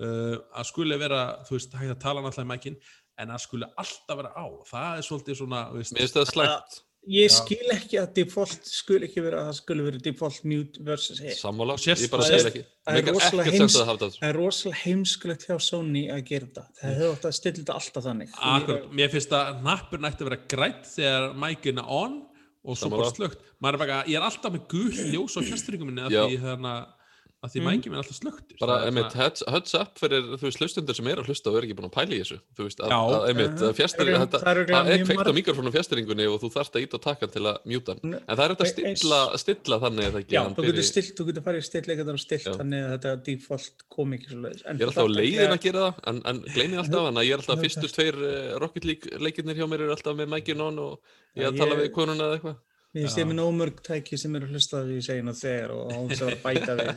uh, 0.00 0.34
að 0.58 0.68
skuli 0.70 0.98
vera, 1.00 1.22
þú 1.48 1.56
veist, 1.56 1.78
hægt 1.78 1.94
að 1.94 2.02
tala 2.02 2.24
náttúrulega 2.24 2.48
í 2.48 2.52
mækin, 2.52 2.76
en 3.18 3.32
að 3.34 3.44
skuli 3.46 3.70
alltaf 3.78 4.20
vera 4.20 4.34
á, 4.34 4.46
það 4.68 4.92
er 4.98 5.08
svolítið 5.08 5.40
svona, 5.40 5.64
veist, 5.74 5.96
Mér 5.96 6.06
finnst 6.06 6.20
það 6.20 6.30
slæmt. 6.34 6.84
Ég 7.08 7.30
skil 7.32 7.70
ekki 7.72 7.96
að 7.96 8.08
default 8.18 8.66
skul 8.68 8.98
ekki 9.06 9.22
vera 9.24 9.38
að 9.40 9.46
það 9.48 9.56
skuli 9.62 9.84
vera 9.86 10.00
default 10.04 10.40
mute 10.50 10.82
versus 10.84 11.20
hit. 11.22 11.38
Sammála, 11.38 11.76
Sérst- 11.80 12.04
ég 12.04 12.10
bara 12.12 12.26
skil 12.26 12.50
ekki. 12.50 12.62
það 12.84 12.98
er 12.98 13.06
rosalega 13.14 13.52
heims- 13.54 13.76
að 13.78 13.86
hafa 13.88 14.00
þetta. 14.02 14.18
Það 14.18 14.28
er 14.28 14.38
rosalega 14.42 14.80
heimskulegt 14.82 15.46
hjá 15.46 15.56
Sony 15.62 16.02
að 16.12 16.24
gera 16.28 16.46
þetta. 16.48 16.64
Það 16.80 16.98
hefur 16.98 17.14
átt 17.14 17.28
að 17.30 17.36
stilla 17.38 17.58
þetta 17.62 17.76
alltaf 17.78 18.04
þannig. 18.08 18.34
Akkurat, 18.36 18.90
mér 18.92 19.14
finnst 19.14 19.32
að 19.38 19.62
nappur 19.62 20.02
nætti 20.04 20.20
að 20.26 20.28
vera 20.28 20.40
grætt 20.52 20.84
þegar 20.90 21.30
mækin 21.46 21.78
er 21.78 21.88
on 21.88 22.18
og 22.64 22.76
svo 22.76 22.90
bara 22.92 23.08
slögt 23.14 23.40
ég 23.62 24.16
er 24.18 24.26
alltaf 24.26 24.52
með 24.52 24.68
gul 24.68 24.92
ljós 25.12 25.38
á 25.38 25.40
fjastringum 25.46 25.88
minni 25.88 26.04
að 26.04 26.16
því 26.28 26.40
þannig 26.44 26.97
að 27.38 27.52
því 27.54 27.60
Mm. 27.62 27.66
mækin 27.70 27.92
er 27.94 27.98
alltaf 28.02 28.16
slögtur 28.18 28.56
Bara, 28.58 28.76
er 28.82 28.86
einmitt, 28.90 29.12
svona- 29.12 29.22
heads, 29.22 29.42
heads 29.46 29.74
up 29.78 29.98
fyrir, 29.98 30.22
þú 30.34 30.42
veist, 30.48 30.58
hlustundur 30.58 30.94
sem 30.96 31.06
eru 31.06 31.22
að 31.22 31.28
hlusta 31.30 31.46
og 31.50 31.56
eru 31.58 31.66
ekki 31.68 31.76
búin 31.78 31.86
að 31.86 31.94
pæla 31.94 32.12
í 32.16 32.18
þessu. 32.18 32.38
Þú 32.58 32.62
veist, 32.66 32.80
að, 32.82 32.90
að, 32.90 33.26
einmitt, 33.30 33.58
Uh, 33.62 33.68
að 33.68 33.74
fjastir, 33.78 34.06
það 34.08 34.10
er- 34.10 34.58
er 34.58 34.90
er 34.98 35.04
kveikt 35.06 35.30
á 35.30 35.34
mikrofónum 35.38 35.72
fjastringunni 35.72 36.26
og 36.26 36.40
þú 36.42 36.48
þarft 36.50 36.74
að 36.74 36.82
ít 36.82 36.92
á 36.94 36.98
takkan 36.98 37.30
til 37.30 37.42
að 37.46 37.56
mjúta 37.64 37.94
En 38.02 38.34
það 38.36 38.42
er 38.42 38.50
þetta 38.54 38.64
að 38.66 38.84
Eins- 38.88 38.98
stilla, 38.98 39.20
stilla 39.38 39.76
þannig 39.78 40.04
að 40.04 40.12
það 40.12 40.20
ekki 40.24 40.34
Já, 40.34 40.42
þú 40.50 40.62
getur 40.66 40.82
stilt, 40.90 41.12
þú 41.14 41.26
getur 41.30 41.42
farið 41.46 41.62
stilt 41.68 41.86
eitthvað 41.86 42.08
og 42.10 42.18
stilt 42.18 42.48
þannig 42.58 42.80
að 42.82 42.90
þetta 42.98 43.10
default 43.24 43.70
kom 43.88 44.12
ekki 44.18 44.28
svo 44.28 44.40
leiðis. 44.42 44.62
Ég 44.66 44.80
er 44.82 44.86
alltaf 44.90 45.06
á 45.06 45.16
leiðin 45.18 45.54
að 45.54 45.60
gera 45.62 45.78
það, 45.78 45.94
en, 46.10 46.22
en 46.26 46.38
gleymi 46.42 46.76
alltaf 46.82 47.02
að 47.06 47.22
ég 47.22 47.32
er 47.32 47.38
alltaf 47.38 47.58
fyrstu 47.62 47.86
tveir 47.94 48.16
uh, 48.18 48.58
Rocket 48.58 48.84
League 48.84 49.06
leikirnir 49.22 49.54
hjá 49.54 49.66
mér 49.70 49.80
eru 49.86 49.94
alltaf 49.94 50.16
með 50.18 50.28
mækjun 50.34 50.60
on 50.60 50.78
og 50.78 50.98
ég 51.38 52.58
ég- 52.94 53.04
eitthvað. 53.04 53.18
Ég 53.22 53.28
með 53.28 53.38
nómörg 53.40 53.80
tæki 53.84 54.18
sem 54.18 54.34
eru 54.36 54.46
að 54.48 54.52
hlusta 54.56 54.82
því 54.84 54.96
ég 54.98 55.06
segi 55.08 55.22
nú 55.26 55.34
þegar 55.36 55.70
og 55.76 55.92
hún 55.92 56.14
sem 56.16 56.26
var 56.26 56.36
að 56.36 56.44
bæta 56.46 56.76
við. 56.78 56.92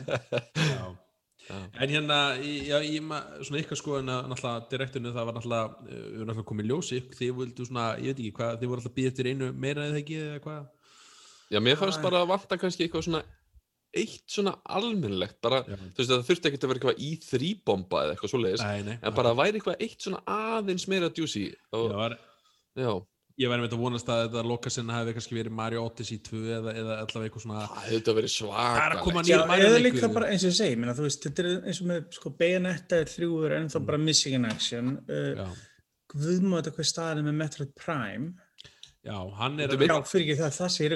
Já. 0.72 0.98
Já. 1.42 1.56
En 1.82 1.88
hérna, 1.90 2.18
í- 2.38 2.68
já, 2.70 2.78
ég 2.86 3.02
ma- 3.02 3.24
svona 3.42 3.58
ykkar 3.60 3.76
sko 3.76 3.96
en 3.98 4.06
að 4.06 4.28
náttúrulega 4.30 4.68
direktunni 4.70 5.10
það 5.12 5.24
var 5.26 5.34
náttúrulega, 5.34 5.66
uh, 5.82 5.88
við 5.90 6.14
erum 6.14 6.28
náttúrulega 6.30 6.50
komið 6.52 6.68
ljósi, 6.70 7.00
þið 7.18 7.32
vildu 7.40 7.66
svona, 7.66 7.86
ég 7.98 8.12
veit 8.12 8.20
ekki 8.22 8.32
hvað, 8.38 8.58
þið 8.60 8.70
voru 8.70 8.80
alltaf 8.80 8.94
býð 8.94 9.08
eftir 9.10 9.26
einu 9.32 9.48
meira 9.52 9.86
eða 9.88 9.98
ekki 10.00 10.16
eða 10.22 10.40
hvað? 10.46 10.68
Já, 11.52 11.58
mér 11.60 11.76
fannst 11.82 11.98
Æ. 11.98 12.02
bara 12.06 12.22
að 12.22 12.28
vanta 12.30 12.56
kannski 12.62 12.86
eitthvað 12.86 13.04
svona 13.08 13.22
eitt 13.92 14.22
svona 14.32 14.54
almennilegt, 14.72 15.40
bara, 15.42 15.58
Já. 15.68 15.76
þú 15.76 15.98
veist, 16.00 16.10
það 16.14 16.22
þurfti 16.30 16.48
ekkert 16.48 16.62
að 16.64 16.70
vera 16.70 16.78
eitthvað 16.80 17.02
í 17.04 17.10
þrýbomba 17.26 17.98
eða 18.06 18.14
eitthvað 18.14 18.32
svoleiðis, 18.32 18.62
en 19.02 19.14
bara 19.18 19.34
að 19.34 19.40
væri 19.42 19.58
eitthvað 19.60 19.82
eitt 19.84 20.00
svona 20.06 20.22
aðeins 20.24 20.86
meira 20.88 21.10
var, 21.98 22.18
já, 22.78 22.92
ég 23.40 23.48
væri 23.48 23.62
með 23.62 23.68
þetta 23.68 23.76
að 23.78 23.82
vonast 23.86 24.10
að 24.12 24.22
þetta 24.26 24.42
loka 24.50 24.70
sinna 24.74 24.96
hefði 24.98 25.14
kannski 25.16 25.36
verið 25.38 25.54
Mario 25.56 25.82
Odyssey 25.86 26.18
2 26.26 26.40
eða, 26.58 26.74
eða 26.82 26.96
allavega 27.00 27.28
eitthvað 27.28 27.44
svona, 27.46 27.62
það 27.64 27.82
hefði 27.86 27.98
þetta 27.98 28.14
verið 28.18 28.32
er 29.42 29.44
Mario 29.52 29.68
eða 29.70 29.82
líka 29.86 30.10
bara 30.16 30.28
eins 30.32 30.44
og 30.44 30.50
ég 30.52 30.56
segi, 30.58 30.78
minna, 30.82 30.94
þú 30.98 31.06
veist, 31.06 31.26
þetta 31.26 31.44
er 31.44 31.68
eins 31.70 31.80
og 31.82 31.88
með 31.92 32.06
sko, 32.18 32.32
Bayonetta 32.42 32.98
er 33.02 33.12
þrjú 33.12 33.30
er 33.48 33.54
ennþá 33.60 33.82
bara 33.88 34.00
missing 34.02 34.36
in 34.38 34.48
action. 34.50 34.92
Uh, 35.08 35.54
Guðmóð 36.12 36.60
þetta 36.60 36.74
hvað 36.76 36.88
staðið 36.92 37.28
með 37.30 37.38
Metroid 37.40 37.72
Prime. 37.80 38.32
já, 39.02 39.16
hann 39.40 39.58
er, 39.64 39.72
Já, 39.72 39.96
fyrir 40.06 40.26
ekki 40.28 40.36
það, 40.42 40.52
það 40.58 40.74
sé 40.76 40.90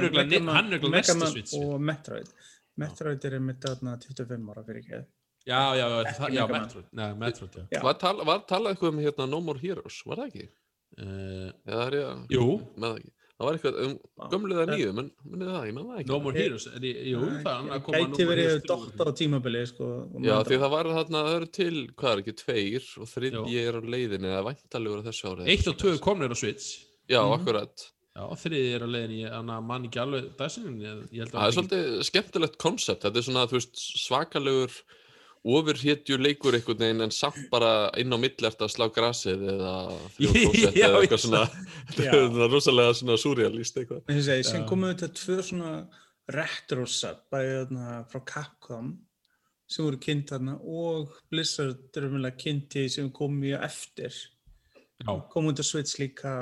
örugglega 0.00 0.24
ne- 0.30 0.56
hann 0.56 0.72
er 0.72 0.78
örugglega 0.78 0.96
næsta 1.04 1.28
Switch. 1.34 1.52
Og 1.60 1.76
Metroid. 1.90 2.32
Metroid 2.80 3.28
er 3.28 3.36
með 3.44 3.60
þarna 3.62 3.98
25 4.02 4.50
ára 4.54 4.64
fyrir 4.66 4.80
ekki. 4.82 5.02
já, 5.44 5.60
já, 5.76 5.86
já. 6.32 6.46
Metroid, 6.48 6.86
nei, 6.96 7.14
Metroid, 7.20 7.54
já. 7.60 7.66
Já. 7.76 7.82
Var, 7.84 7.98
tal, 8.00 8.16
var 8.24 8.46
talað 8.48 8.72
eitthvað 8.74 8.94
um 8.94 9.02
hérna 9.04 9.28
No 9.28 9.40
More 9.44 9.60
Heroes, 9.60 10.00
var 10.08 10.22
það 10.22 10.30
ekki? 10.32 10.48
Uh, 10.94 11.50
Eða 11.66 11.84
er 11.88 11.94
ég 11.98 12.04
að, 12.06 12.24
jú, 12.30 12.48
með 12.78 12.84
það 12.88 12.98
ekki. 13.00 13.10
Það 13.34 13.46
var 13.48 13.56
eitthvað 13.58 13.78
um 13.82 13.94
gömluða 14.30 14.64
nýju, 14.70 14.90
menn 14.94 15.08
það, 15.42 15.64
ég 15.66 15.74
menn 15.74 15.86
það 15.88 15.96
ekki. 15.98 16.10
No 16.12 16.18
More 16.22 16.36
Heroes, 16.38 16.66
er, 16.70 16.84
ég- 16.86 17.00
jú, 17.10 17.22
það 17.42 17.48
er 17.66 17.72
að 17.74 17.80
koma 17.88 17.98
Gæti 18.04 18.26
verið 18.28 18.44
Heroes 18.46 18.62
3. 18.62 18.68
dotta 18.70 19.04
á 19.04 19.12
tímabili, 19.18 19.62
sko. 19.66 19.88
Já, 20.22 20.36
því 20.46 20.58
það 20.62 20.70
var 20.76 20.90
þarna, 20.94 21.22
það 21.26 21.38
eru 21.40 21.48
til, 21.58 21.74
hvað 21.98 22.12
er 22.14 22.22
ekki, 22.22 22.34
tveir 22.44 22.86
og 23.02 23.10
þriðji 23.10 23.58
er 23.64 23.74
á 23.74 23.80
leiðinni 23.94 24.30
eða 24.30 24.44
væntalugur 24.52 25.02
á 25.02 25.06
þessu 25.10 25.32
árið. 25.32 25.50
Eitt 25.50 25.66
og 25.72 25.76
tvö 25.82 25.96
komnir 26.06 26.30
á 26.30 26.36
Switch 26.38 26.68
Já, 27.10 27.20
Mhm. 27.26 27.34
akkurat. 27.40 27.90
Já, 28.14 28.22
og 28.30 28.38
þriði 28.38 28.70
er 28.78 28.82
á 28.86 28.88
leiðin 28.94 29.18
ég 29.26 29.32
anna, 29.34 29.60
mann 29.60 29.84
ekki 29.90 29.98
alveg 29.98 30.30
að 30.38 31.30
Það 31.34 31.48
er 31.48 31.56
svolítið 31.58 32.04
skemmtilegt 32.06 32.56
konsept, 32.56 33.02
þetta 33.02 33.16
er 33.18 33.26
svona, 33.26 33.48
þú 33.50 33.58
veist, 33.58 33.74
svakalegur 33.98 34.70
ofurhétju 35.44 36.16
leikur 36.20 36.56
einhvern 36.56 36.80
veginn 36.80 37.04
en 37.04 37.12
samt 37.12 37.50
bara 37.52 37.90
inn 38.00 38.12
á 38.12 38.18
milli 38.20 38.48
eftir 38.48 38.66
að 38.66 38.72
slá 38.72 38.86
grasið 38.92 39.42
eða 39.54 39.72
þrjóðkósett 40.16 40.78
eða 40.78 40.78
ég 40.80 40.98
eitthvað 41.00 41.24
svona, 41.26 41.42
svona 41.96 42.48
rosalega 42.52 42.94
svona 43.00 43.18
surrealist 43.20 43.80
eitthvað. 43.80 44.04
eins 44.08 44.16
og 44.16 44.22
ég 44.22 44.28
segi, 44.30 44.46
sem 44.50 44.68
komu 44.68 44.92
þetta 44.92 45.10
tvö 45.20 45.40
svona 45.50 45.74
retro 46.34 46.86
sub 46.88 47.26
bæði 47.32 47.58
þarna 47.58 47.98
frá 48.08 48.22
Capcom 48.30 48.94
sem 49.68 49.84
voru 49.84 50.00
kynnt 50.00 50.32
þarna 50.32 50.56
og 50.60 51.12
Blizzard 51.32 51.98
er 51.98 52.08
umvel 52.08 52.30
kynnti 52.40 52.86
sem 52.92 53.10
kom 53.12 53.36
mjög 53.40 53.64
eftir. 53.68 54.16
Já, 55.02 55.12
kom 55.32 55.48
á 55.50 55.52
Switch 55.60 55.98
líka 56.00 56.32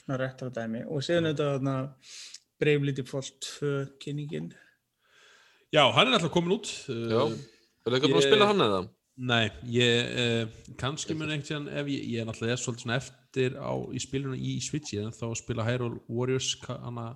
svona 0.00 0.18
retro 0.20 0.48
dæmi. 0.48 0.84
Og 0.88 1.04
síðan 1.04 1.32
þetta 1.32 1.52
þarna 1.54 1.76
Bravely 2.60 2.92
Default 2.96 3.40
2 3.60 3.72
kynningin. 4.00 4.52
Já, 5.72 5.84
hann 5.94 6.08
er 6.08 6.18
alltaf 6.18 6.32
komin 6.34 6.56
út 6.56 6.68
Já, 6.88 7.22
er 7.84 7.92
það 7.92 7.98
eitthvað 7.98 8.14
búin 8.14 8.22
að 8.22 8.28
spila 8.28 8.50
hann 8.50 8.66
eða? 8.66 8.80
Nei, 9.30 9.50
ég 9.68 10.12
uh, 10.16 10.60
kannski 10.80 11.16
mun 11.16 11.28
einhvern 11.28 11.48
tíðan 11.48 11.80
ef 11.82 11.88
ég, 11.92 12.04
ég 12.14 12.22
er 12.22 12.28
náttúrulega 12.28 12.60
svolítið 12.60 12.94
eftir 12.96 13.56
á 13.60 13.72
í 13.92 14.00
spilinu 14.00 14.38
í 14.38 14.54
Switch 14.64 14.94
ég 14.96 15.08
er 15.08 15.16
þá 15.16 15.26
spila 15.36 15.66
Hyrule 15.66 16.00
Warriors 16.08 16.54
hana, 16.64 17.12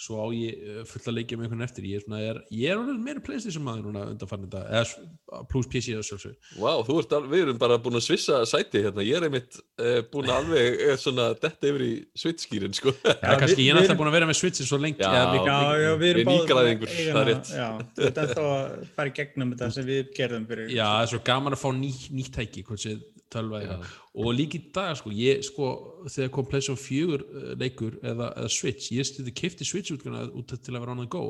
svo 0.00 0.16
á 0.24 0.26
ég 0.32 0.60
uh, 0.64 0.82
fulla 0.88 1.12
leikja 1.18 1.36
með 1.36 1.46
einhvern 1.50 1.64
eftir 1.66 1.84
ég 1.90 1.98
er 2.00 2.04
svona, 2.06 2.20
er, 2.24 2.38
ég 2.56 2.70
er 2.72 2.78
alveg 2.80 3.00
meira 3.04 3.20
Playstation 3.26 3.64
maður 3.66 3.90
núna 3.90 4.04
undanfarni 4.14 4.48
þetta, 4.48 4.62
eða 4.70 4.86
s- 4.86 5.44
plus 5.52 5.68
PC 5.68 5.92
eða 5.96 6.06
sjálfsög 6.08 6.56
Vá, 6.62 6.70
þú 6.88 6.96
ert 7.02 7.12
alveg, 7.18 7.30
við 7.34 7.42
erum 7.44 7.58
bara 7.60 7.76
búin 7.84 7.98
að 8.00 8.06
svissa 8.06 8.38
sæti 8.48 8.80
hérna, 8.86 9.04
ég 9.04 9.18
er 9.20 9.26
einmitt 9.28 9.58
uh, 9.60 10.00
búin 10.14 10.32
að 10.32 10.38
alveg 10.40 10.80
uh, 10.88 10.94
svona 11.04 11.28
detta 11.42 11.68
yfir 11.70 11.84
í 11.84 11.90
svitskýrin, 12.24 12.74
sko. 12.80 12.94
Já, 13.04 13.12
Já, 13.28 13.36
kannski 13.44 13.66
ég 13.68 13.76
er 13.76 13.82
erum- 13.84 14.00
búin 14.00 14.10
að 14.12 14.16
vera 14.18 14.30
með 14.32 14.40
Switchin 14.40 14.70
svo 14.72 14.80
lengi 14.80 15.04
Já, 15.04 15.10
eða 15.12 15.30
mikið- 15.36 15.52
Já, 15.52 15.84
já, 15.84 15.92
við 16.00 16.10
erum 16.14 16.32
eiga 16.34 16.58
það 16.90 17.20
er 17.20 17.30
rétt. 17.30 17.52
Já, 17.60 17.68
þetta 18.00 18.24
er 18.26 18.34
þá 18.34 18.42
að 18.48 18.90
fara 18.96 19.12
í 19.12 19.16
gegnum 19.20 19.54
þetta 19.54 19.70
sem 19.76 19.88
við 19.92 20.12
gerðum 20.16 20.48
fyrir 20.50 20.72
Já, 20.74 20.84
það 20.88 21.04
er 21.06 21.12
svo 21.14 21.22
gaman 21.30 21.56
að 21.58 21.62
fá 21.66 21.70
ný, 21.76 21.92
nýtt 22.16 22.32
tæki 22.40 22.64
hvort 22.70 22.82
sé 22.88 22.96
tölva 23.30 23.60
Já. 23.60 23.68
eitthvað 23.68 23.98
og 24.18 24.34
líka 24.34 24.58
í 24.58 24.62
dag 24.74 24.96
sko, 24.98 25.12
ég 25.14 25.44
sko 25.46 25.70
þegar 26.10 26.32
kom 26.34 26.48
PlayStation 26.50 26.80
4 26.80 27.18
uh, 27.20 27.50
leikur 27.60 27.98
eða, 28.02 28.32
eða 28.40 28.50
Switch, 28.50 28.90
ég 28.96 29.06
stuði 29.06 29.34
kifti 29.36 29.66
Switch 29.66 29.94
útgana 29.94 30.26
út 30.34 30.50
til 30.56 30.74
að 30.74 30.82
vera 30.82 30.96
on 30.96 31.04
the 31.04 31.10
go. 31.10 31.24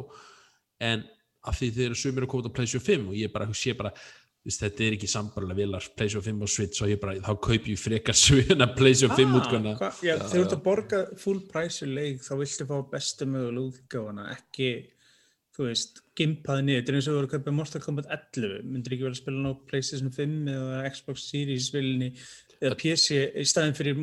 En 0.81 1.05
af 1.45 1.59
því 1.59 1.71
þeir 1.77 1.91
eru 1.91 1.99
sumir 2.01 2.25
að 2.25 2.33
koma 2.33 2.45
út 2.45 2.53
á 2.53 2.57
PlayStation 2.57 2.87
5 2.87 3.13
og 3.13 3.21
ég 3.21 3.33
bara 3.35 3.49
sé 3.57 3.77
bara 3.77 3.93
Vist, 4.41 4.63
þetta 4.63 4.85
er 4.87 4.95
ekki 4.97 5.09
sambarlega 5.11 5.59
vilar 5.59 5.87
PlayStation 5.99 6.25
5 6.25 6.45
og 6.47 6.49
Switch 6.49 6.81
og 6.81 6.89
ég 6.89 7.01
bara, 7.03 7.19
þá 7.21 7.35
kaup 7.45 7.67
ég 7.69 7.81
frekar 7.81 8.17
svina 8.23 8.71
PlayStation 8.73 9.13
5 9.19 9.35
útgana 9.37 9.75
hva, 9.77 9.91
já, 10.01 10.15
þegar 10.17 10.31
þú 10.31 10.45
ert 10.45 10.55
að 10.57 10.63
borga 10.65 11.01
full 11.21 11.43
price 11.51 11.85
í 11.85 11.91
leik 11.91 12.25
þá 12.25 12.31
viltu 12.41 12.67
fá 12.71 12.79
bestu 12.95 13.29
mögulega 13.29 13.67
útgáfana 13.67 14.25
ekki, 14.33 14.71
þú 15.53 15.67
veist 15.67 16.01
gimpaði 16.17 16.65
niður, 16.65 16.81
þetta 16.81 16.95
er 16.95 16.99
eins 17.01 17.11
og 17.11 17.13
þú 17.13 17.21
eru 17.21 17.29
að 17.29 17.35
kaupa 17.35 17.55
Mortal 17.59 17.83
Kombat 17.85 18.09
11 18.17 18.57
myndir 18.71 18.97
ekki 18.97 19.07
vel 19.07 19.13
að 19.13 19.21
spila 19.21 19.45
ná 19.45 19.53
PlayStation 19.69 20.17
5 20.17 20.51
eða 20.55 20.81
Xbox 20.95 21.29
Series 21.35 21.69
vilni 21.77 22.11
eða 22.61 22.77
PC 22.77 23.21
í 23.41 23.45
staðin 23.49 23.77
fyrir 23.77 23.97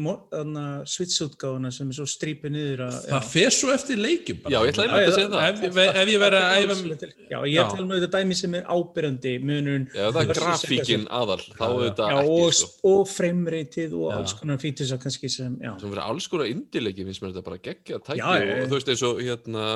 Switch-útgáfuna 0.90 1.70
sem 1.74 1.92
er 1.92 1.98
svo 1.98 2.08
strípið 2.10 2.54
niður 2.56 2.84
að 2.88 2.96
það 3.12 3.28
fer 3.34 3.54
svo 3.54 3.74
eftir 3.74 4.00
leikjum 4.02 4.40
bara. 4.44 4.54
Já, 4.54 4.60
ég 4.66 4.72
ætla 4.72 4.86
einmitt 4.88 5.10
að 5.10 5.18
segja 5.18 5.32
það. 5.34 5.48
ef, 5.48 5.62
ef, 5.68 6.00
ef 6.02 6.12
ég 6.12 6.24
verið 6.24 6.46
að 6.46 6.58
æfa 6.58 7.10
Já, 7.28 7.38
ég 7.52 7.74
og 7.76 7.84
með 7.84 8.02
þetta 8.02 8.22
dæmi 8.22 8.38
sem 8.40 8.58
er 8.58 8.72
ábyrjandi 8.72 9.34
munurinn 9.44 9.86
Já, 9.92 10.06
það 10.08 10.22
er 10.24 10.32
grafíkin 10.40 11.06
aðal, 11.20 11.40
þá 11.52 11.66
er 11.68 11.84
þetta 11.84 12.08
ekki, 12.16 12.34
og, 12.38 12.56
sko. 12.58 12.94
og 12.94 13.12
frameratið 13.12 13.98
og 14.00 14.16
alls 14.16 14.38
konar 14.40 14.62
fítus 14.64 14.94
að 14.96 15.04
kannski 15.06 15.32
sem. 15.32 15.60
Sem 15.68 15.86
fyrir 15.86 16.04
alls 16.08 16.30
konar 16.32 16.50
indileiki 16.50 17.06
finnst 17.06 17.24
mér 17.24 17.36
þetta 17.36 17.46
bara 17.52 17.62
geggja 17.70 18.02
já, 18.18 18.26
já. 18.42 18.58
og 18.64 18.72
þú 18.72 18.80
veist 18.80 18.92
eins 18.94 19.06
og 19.06 19.22
hérna, 19.22 19.68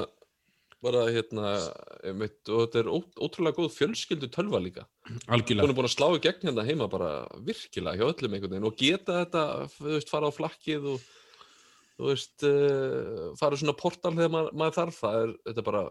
bara 0.82 1.04
hérna, 1.14 1.52
einmitt, 2.10 2.40
og 2.50 2.64
þetta 2.66 2.80
er 2.82 2.88
ó, 2.90 2.98
ótrúlega 3.22 3.58
góð 3.60 3.74
fjölskyldu 3.76 4.30
tölva 4.34 4.62
líka. 4.64 4.86
Hún 5.08 5.20
algjörlega 5.38 5.70
er 5.70 5.76
búin 5.78 5.90
að 5.90 5.94
slá 5.96 6.08
í 6.16 6.22
gegn 6.24 6.48
hérna 6.50 6.66
heima 6.66 6.88
bara 6.90 7.12
virkilega 7.46 8.00
hjá 8.02 8.08
öllum 8.16 8.38
einhvern 8.38 8.56
veginn 8.56 8.70
og 8.72 8.78
geta 8.82 9.20
þetta, 9.22 9.44
þú 9.76 9.90
veist, 9.96 10.10
fara 10.14 10.32
á 10.32 10.38
flakkið 10.38 10.88
og 10.96 11.06
þú 12.00 12.08
veist, 12.10 12.38
uh, 12.50 13.28
fara 13.38 13.54
á 13.54 13.62
svona 13.62 13.78
portal 13.78 14.16
þegar 14.18 14.34
maður, 14.34 14.56
maður 14.64 14.78
þarf, 14.80 15.02
það 15.04 15.20
er, 15.26 15.36
þetta 15.50 15.62
er 15.64 15.68
bara 15.70 15.84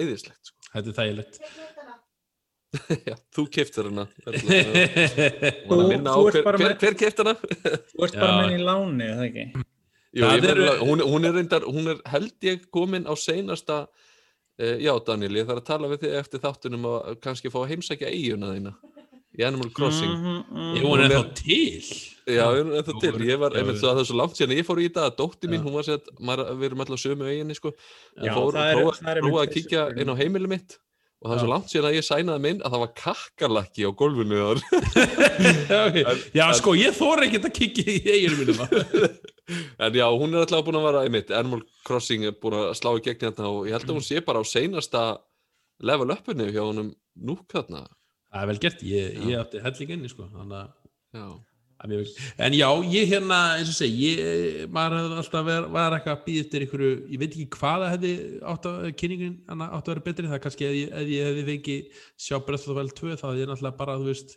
æðislegt, 0.00 0.50
sko. 0.50 0.70
þetta 0.72 0.92
er 0.94 0.98
þægilegt 1.02 1.42
Já, 3.04 3.14
þú 3.36 3.42
keftir 3.52 3.88
hana. 3.90 4.06
Þú- 4.24 4.32
Þú, 5.68 6.22
hver, 6.32 6.38
bara 6.46 6.56
hver, 6.56 6.70
með- 6.72 6.78
hver 6.80 6.94
keftir 7.02 7.28
hana? 7.28 7.34
Þú 7.92 8.06
ert 8.06 8.16
bara 8.16 8.32
með 8.38 8.46
henni 8.46 8.56
í 8.56 8.64
láni, 8.64 9.04
er 9.10 9.18
það 9.18 9.26
ekki? 9.28 9.44
Jú, 10.12 10.24
eru- 10.28 10.48
eru... 10.52 10.70
hún, 10.88 11.02
hún 11.08 11.28
er 11.28 11.36
reyndar, 11.36 11.66
hún 11.68 11.92
er 11.92 12.00
held 12.12 12.48
ég 12.48 12.64
komin 12.72 13.04
á 13.08 13.12
seinasta 13.16 13.82
Já, 14.58 14.92
Daniel, 15.06 15.32
ég 15.40 15.46
þarf 15.48 15.62
að 15.62 15.68
tala 15.70 15.88
við 15.88 16.02
þig 16.04 16.16
eftir 16.20 16.40
þáttunum 16.42 16.84
að 16.90 17.14
kannski 17.24 17.50
fá 17.50 17.60
að 17.62 17.70
heimsækja 17.72 18.10
eiguna 18.12 18.50
þína 18.52 18.72
í 19.32 19.44
Animal 19.48 19.70
Crossing. 19.72 20.12
Mhm, 20.12 20.42
mhm. 20.52 20.74
Jú, 20.76 20.82
hún 20.90 21.00
er 21.06 21.14
þá 21.14 21.34
til? 21.38 21.80
Já, 22.28 22.44
ég 22.52 22.58
er 22.60 22.74
ennþá 22.82 22.94
til, 23.00 23.12
ég 23.26 23.38
var, 23.40 23.56
einmitt 23.56 23.80
það 23.80 24.00
er 24.02 24.08
svo 24.10 24.16
langt 24.20 24.36
síðan. 24.36 24.52
Ég 24.58 24.66
fór 24.68 24.78
í 24.82 24.88
þetta 24.90 25.06
að 25.08 25.16
dótti 25.22 25.48
mín, 25.48 25.62
Já. 25.62 25.64
hún 25.64 25.72
var 25.78 25.88
að 25.88 26.10
maður, 26.20 26.50
við 26.60 26.66
erum 26.68 26.84
alltaf 26.84 27.00
sömu 27.00 27.30
eiginni, 27.32 27.56
sko. 27.56 27.72
Já, 27.72 28.28
ég 28.28 28.36
fór 28.36 28.52
það 28.52 28.60
og 28.60 28.68
er- 28.68 28.82
prófa, 28.82 28.98
það 29.00 29.16
er 29.16 29.22
prófa 29.24 29.42
að 29.46 29.52
kíkja 29.56 29.86
inn 30.04 30.12
á 30.12 30.16
heimili 30.20 30.48
mitt 30.52 30.76
og 31.22 31.28
það 31.30 31.34
er 31.36 31.42
svo 31.42 31.50
langt 31.52 31.70
síðan 31.70 31.88
að 31.88 31.96
ég 31.96 32.06
sænaði 32.06 32.42
minn 32.42 32.62
að 32.62 32.72
það 32.74 32.82
var 32.82 32.92
kakkalakki 32.98 33.84
á 33.86 33.90
gólfinu 34.00 34.40
þar 34.42 34.58
Já, 36.38 36.44
sko, 36.58 36.74
ég 36.78 36.96
þóra 36.98 37.28
ekkert 37.28 37.46
að 37.46 37.54
kikki 37.60 37.84
í 37.86 38.00
eiginu 38.16 38.40
mínum 38.40 38.58
En 39.82 39.94
já, 39.94 40.06
hún 40.10 40.34
er 40.34 40.44
alltaf 40.44 40.64
búin 40.66 40.78
að 40.78 40.86
vera 40.88 41.04
einmitt, 41.06 41.30
Animal 41.34 41.62
Crossing 41.86 42.26
er 42.26 42.34
búin 42.42 42.56
að 42.58 42.72
slá 42.78 42.92
í 42.96 43.04
gegn 43.04 43.26
hérna 43.26 43.50
og 43.50 43.66
ég 43.68 43.76
held 43.76 43.88
að 43.90 43.96
hún 43.98 44.06
sé 44.06 44.22
bara 44.24 44.42
á 44.42 44.44
seinasta 44.46 45.02
level 45.82 46.14
uppinu 46.14 46.46
hjá 46.50 46.62
honum 46.62 46.92
núk 47.18 47.42
þarna. 47.52 47.84
Það 48.32 48.44
er 48.44 48.50
vel 48.52 48.60
gert, 48.62 48.84
ég, 48.86 49.18
ég 49.28 49.42
átti 49.42 49.62
helling 49.64 49.96
inni 49.96 50.12
sko, 50.12 50.28
þannig 50.32 50.62
að 50.62 51.34
En 51.82 52.54
já, 52.54 52.68
ég 52.92 53.08
hérna, 53.10 53.38
eins 53.58 53.72
og 53.72 53.74
segi, 53.74 54.12
ég, 54.12 54.66
maður 54.70 55.00
hefði 55.00 55.16
alltaf 55.22 55.46
ver, 55.48 55.64
var 55.74 55.96
eitthvað 55.96 56.14
að 56.14 56.24
býða 56.26 56.44
eftir 56.44 56.66
ykkur, 56.66 56.84
ég 57.10 57.22
veit 57.22 57.32
ekki 57.32 57.58
hvaða 57.58 57.88
hefði 57.94 58.12
átt 58.52 58.68
að, 58.70 58.84
kynningin 59.00 59.34
átt 59.48 59.80
að 59.80 59.90
vera 59.92 60.04
betri, 60.06 60.28
það 60.30 60.44
kannski 60.44 60.68
ef 60.68 60.76
ég, 60.78 60.92
ef 61.00 61.10
ég 61.10 61.30
hefði 61.30 61.46
fengið 61.48 62.04
sjá 62.26 62.38
Breath 62.38 62.68
of 62.68 62.70
the 62.70 62.78
Wild 62.78 62.94
2, 63.00 63.16
þá 63.18 63.26
hefði 63.30 63.42
ég 63.42 63.50
náttúrulega 63.50 63.80
bara, 63.82 63.98
þú 63.98 64.12
veist, 64.12 64.36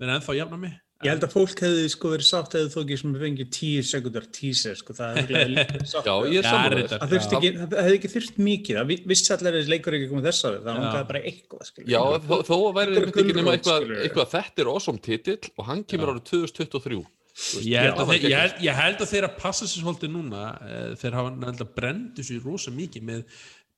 verið 0.00 0.16
ennþá 0.16 0.38
jafna 0.40 0.60
mig. 0.66 0.74
Ég 1.06 1.12
held 1.14 1.24
að 1.26 1.32
fólk 1.36 1.60
hefði 1.62 1.86
sko 1.94 2.10
verið 2.12 2.26
sátt 2.28 2.56
eða 2.58 2.70
þó 2.74 2.78
ekki 2.82 2.96
sem 3.00 3.16
fengið 3.22 3.50
10 3.56 3.86
sekundar 3.92 4.26
teaser 4.36 4.78
sko, 4.80 4.96
það 4.98 5.18
hefði 5.20 5.42
líka 5.52 5.80
sátt 5.92 6.08
já 6.10 6.14
við. 6.18 6.30
ég 6.34 6.40
er 6.42 6.48
saman. 6.50 6.76
Það 6.92 7.14
það 7.16 7.76
hefði 7.86 7.96
ekki 8.00 8.10
þurft 8.16 8.40
mikið, 8.48 8.78
það 8.80 8.86
vi- 8.90 8.98
vissi 9.12 9.34
allir 9.36 9.58
að 9.60 9.70
leikur 9.72 9.96
ekki 10.00 10.08
komið 10.12 10.26
þess 10.30 10.46
að 10.50 10.56
það 10.56 10.66
Já. 10.66 10.76
langaði 10.80 11.08
bara 11.12 11.20
eitthvað, 11.30 11.66
skilur. 11.70 11.90
Já, 11.94 12.00
þó, 12.26 12.36
þó 12.50 12.54
að 12.56 12.72
væri 12.80 12.96
einmitt 13.00 13.20
ekki 13.22 13.36
nema 13.38 13.54
eitthvað, 13.56 13.86
eitthvað 14.02 14.32
þetta 14.34 14.64
er 14.66 14.72
awesome 14.74 15.02
titill 15.06 15.52
og 15.56 15.64
hann 15.70 15.84
kemur 15.84 16.12
árið 16.16 16.24
2023. 16.32 17.04
Þú 17.36 17.58
veist, 17.60 17.66
Ég 17.68 17.82
held, 17.84 17.92
að 17.92 17.98
það 18.00 18.06
þeir, 18.08 18.16
ég, 18.16 18.22
geggjað. 18.26 18.40
held, 18.40 18.60
ég 18.64 18.76
held 18.80 19.02
að 19.04 19.10
þeir 19.12 19.24
að 19.26 19.34
passa 19.42 19.66
sér 19.68 19.82
svolítið 19.84 20.10
núna 20.14 20.44
eh, 20.64 20.94
þeir 20.96 21.16
hafa 21.18 21.32
nefnilega 21.36 21.74
brendu 21.76 22.24
sér 22.24 22.40
rosa 22.48 22.72
mikið 22.72 23.02
með 23.10 23.24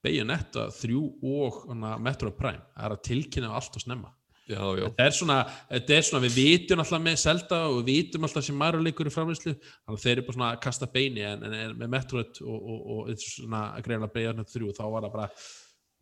Bayonetta 0.06 0.68
3 0.70 0.94
og 1.26 1.56
Metro 1.98 2.30
Prime 2.38 2.62
það 2.76 2.86
er 2.86 2.94
að 2.94 3.02
tilkynna 3.08 3.50
allt 3.58 3.74
og 3.74 3.82
snemma 3.82 4.12
Já, 4.48 4.60
já, 4.78 4.84
þetta 4.86 5.04
er 5.04 5.14
svona, 5.16 5.38
þetta 5.68 5.96
er 5.98 6.04
svona 6.08 6.24
við 6.24 6.36
vitum 6.38 6.80
alltaf 6.82 7.02
með 7.04 7.16
Zelda 7.20 7.58
og 7.68 7.80
við 7.82 7.88
vitum 7.90 8.24
alltaf 8.24 8.46
sem 8.46 8.56
Mario 8.56 8.80
leikur 8.80 9.10
í 9.10 9.12
framleyslu 9.12 9.52
þannig 9.52 9.96
að 9.96 10.04
þeir 10.04 10.12
eru 10.14 10.24
bara 10.28 10.36
svona 10.38 10.52
að 10.54 10.60
kasta 10.64 10.88
beini 10.94 11.24
en, 11.28 11.42
en, 11.44 11.56
en 11.58 11.74
með 11.76 11.90
Metroid 11.92 12.40
og, 12.40 12.54
og, 12.56 12.78
og, 12.78 13.02
og 13.12 13.24
svona 13.24 13.64
að 13.76 13.88
greina 13.88 14.08
Bayonetta 14.14 14.56
3 14.56 14.70
þá 14.78 14.84
var 14.86 15.04
það 15.04 15.16
bara 15.18 15.28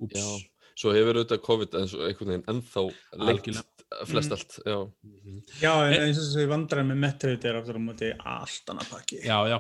ups, 0.07 0.21
já. 0.21 0.29
Svo 0.77 0.93
hefur 0.93 1.17
auðvitað 1.17 1.43
COVID 1.47 1.79
en 1.81 1.91
svo 1.91 2.05
einhvern 2.07 2.33
veginn 2.35 2.49
ennþá 2.53 2.83
lengt 3.25 3.63
flest 4.07 4.35
allt. 4.37 4.59
Já, 4.61 4.77
Já, 5.63 5.73
en 5.73 6.03
eins 6.05 6.19
og 6.21 6.27
þessi 6.27 6.51
vandræði 6.51 6.91
með 6.91 7.03
Metroid 7.07 7.47
er 7.49 7.59
aftur 7.63 7.81
á 7.81 7.83
móti 7.83 8.13
allt 8.19 8.73
annað 8.75 8.93
pakki. 8.93 9.23
já, 9.25 9.39
já 9.51 9.59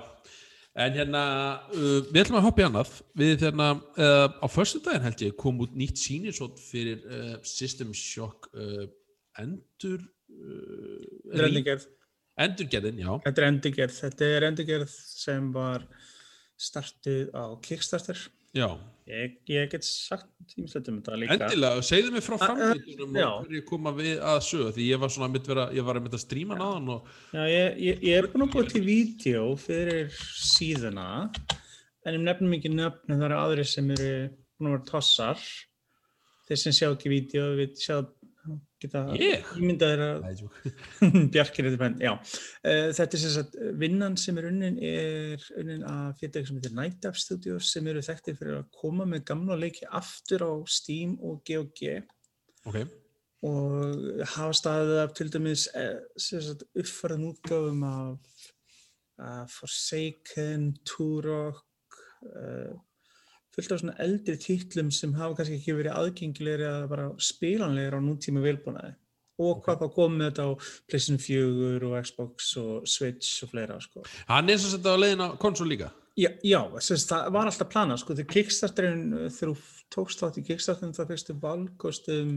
en 0.76 0.96
hérna, 0.98 1.22
uh, 1.72 2.00
við 2.10 2.20
ætlum 2.22 2.38
að 2.40 2.46
hoppa 2.46 2.62
í 2.62 2.66
annað 2.66 2.90
við 3.16 3.44
hérna, 3.46 3.68
uh, 3.96 4.26
á 4.44 4.46
förstu 4.52 4.82
daginn 4.84 5.06
held 5.06 5.22
ég 5.24 5.36
kom 5.40 5.60
út 5.64 5.76
nýtt 5.78 6.00
sýnisótt 6.02 6.60
fyrir 6.60 7.00
uh, 7.08 7.36
System 7.46 7.94
Shock 7.96 8.50
uh, 8.52 8.84
endur 9.40 10.02
uh, 10.02 11.32
er 11.32 11.46
endurgerð. 11.48 11.86
endurgerðin, 12.46 13.00
já 13.00 13.12
Þetta 13.24 13.42
er 13.42 13.48
endurgerð. 13.48 13.96
Þetta 14.04 14.28
er 14.36 14.48
endurgerð 14.50 14.92
sem 14.92 15.48
var 15.54 15.86
startuð 16.60 17.32
á 17.32 17.44
Kickstarter. 17.64 18.20
já, 18.56 18.68
Ég, 19.06 19.36
ég 19.54 19.68
get 19.70 19.84
sagt 19.86 20.26
tímislega 20.50 20.90
um 20.90 20.96
þetta 20.98 21.16
líka. 21.20 21.34
endilega, 21.36 21.82
segðu 21.86 22.08
mig 22.16 22.24
frá 22.26 22.34
Ah, 22.34 22.40
eh, 22.42 22.48
framleitunum 22.48 23.18
og 23.22 23.44
hverju 23.46 23.60
koma 23.68 23.92
við 23.94 24.16
að 24.18 24.38
sögu 24.48 24.72
því 24.74 24.86
ég 24.88 24.98
var 25.04 25.12
svona 25.14 25.28
mitt 25.30 25.46
vera, 25.46 25.68
ég 25.76 25.86
var 25.86 25.94
að 26.00 26.02
mynda 26.08 26.18
að 26.18 26.24
stríma 26.24 26.56
náðan 26.58 26.88
og 26.96 27.12
Já, 27.36 27.44
ég, 27.52 27.78
ég, 27.86 28.02
ég 28.02 28.18
er 28.18 28.26
búin 28.32 28.46
að 28.48 28.56
búið 28.56 28.72
til 28.72 28.82
vídeo 28.88 29.44
fyrir 29.62 30.10
síðuna 30.42 31.06
en 32.06 32.18
um 32.18 32.26
nefnum 32.26 32.56
ekki 32.58 32.72
nöfn 32.74 33.14
en 33.14 33.20
það 33.22 33.28
eru 33.28 33.38
aðrir 33.44 33.70
sem 33.76 33.94
eru 33.94 34.10
búin 34.58 34.72
að 34.72 34.74
vera 34.76 34.88
tossar. 34.90 35.46
Þeir 36.46 36.60
sem 36.62 36.74
sjá 36.74 36.88
ekki 36.90 37.10
vídeo 37.10 37.46
við 37.58 37.78
sjá 37.82 37.96
geta 38.82 39.02
Ég? 39.16 39.46
ímyndað 39.56 39.92
þeir 39.92 40.02
að. 40.06 40.42
Bjarkir 41.34 41.68
þetta 41.68 41.80
bæn, 41.80 41.96
já. 42.04 42.12
Uh, 42.60 42.88
þetta 42.96 43.18
er 43.18 43.22
sem 43.22 43.34
sagt, 43.36 43.56
vinnan 43.80 44.18
sem 44.20 44.40
er 44.40 44.48
unnin 44.50 44.76
er 44.84 45.46
unnin 45.56 45.86
af 45.88 46.20
fyrirtæki 46.20 46.50
sem 46.50 46.60
heitir 46.60 46.76
Night 46.76 47.00
Dive 47.04 47.22
Studios 47.22 47.72
sem 47.72 47.88
eru 47.90 48.04
þekktir 48.04 48.38
fyrir 48.38 48.60
að 48.60 48.70
koma 48.76 49.08
með 49.08 49.24
gamla 49.30 49.58
leiki 49.60 49.88
aftur 50.00 50.44
á 50.44 50.52
Steam 50.70 51.16
og 51.24 51.40
GOG 51.48 51.82
ok, 52.66 52.80
og 53.46 54.26
hafa 54.34 54.52
staðið 54.60 55.02
af 55.04 55.14
til 55.16 55.30
dæmis 55.32 55.68
eh, 55.76 56.00
uppfærðum 56.76 57.30
útgáfum 57.32 57.86
af 57.88 58.42
uh, 59.22 59.44
Forsaken, 59.52 60.74
Turok 60.84 61.64
uh, 62.26 62.76
fullt 63.56 63.72
af 63.72 63.80
svona 63.82 63.96
eldri 64.04 64.36
títlum 64.42 64.92
sem 64.92 65.14
hafa 65.16 65.38
kannski 65.40 65.58
ekki 65.60 65.76
verið 65.80 65.96
aðgengilegri 65.96 66.68
að 66.70 66.88
bara 66.92 67.08
spilanlegir 67.30 67.96
á 67.96 68.00
nútíma 68.04 68.44
velbúnaði 68.44 68.94
og 69.36 69.58
hvað 69.66 69.82
þá 69.82 69.86
kom 69.92 70.14
með 70.16 70.30
þetta 70.30 70.44
á 70.48 70.50
PlayStation 70.88 71.18
4 71.20 71.88
og 71.90 71.96
Xbox 72.06 72.50
og 72.62 72.86
Switch 72.88 73.42
og 73.44 73.50
fleira 73.52 73.76
sko. 73.84 74.04
hann 74.30 74.48
er 74.48 74.56
svo 74.60 74.70
sett 74.72 74.86
á 74.88 74.96
leiðin 74.96 75.24
á 75.24 75.28
konsol 75.40 75.68
líka? 75.68 75.90
Já, 76.16 76.30
já 76.40 76.60
sem 76.80 76.96
sagt, 76.96 77.10
það 77.10 77.26
var 77.34 77.50
alltaf 77.50 77.68
planað 77.68 77.98
sko, 78.00 78.14
þegar 78.16 78.30
Kickstarterin, 78.32 79.02
uh, 79.12 79.26
þegar 79.28 79.50
þú 79.52 79.82
tókst 79.92 80.22
þátt 80.22 80.38
í 80.40 80.44
Kickstarterin 80.46 80.94
þá 80.96 81.02
fyrstu 81.10 81.34
valkostum 81.42 82.30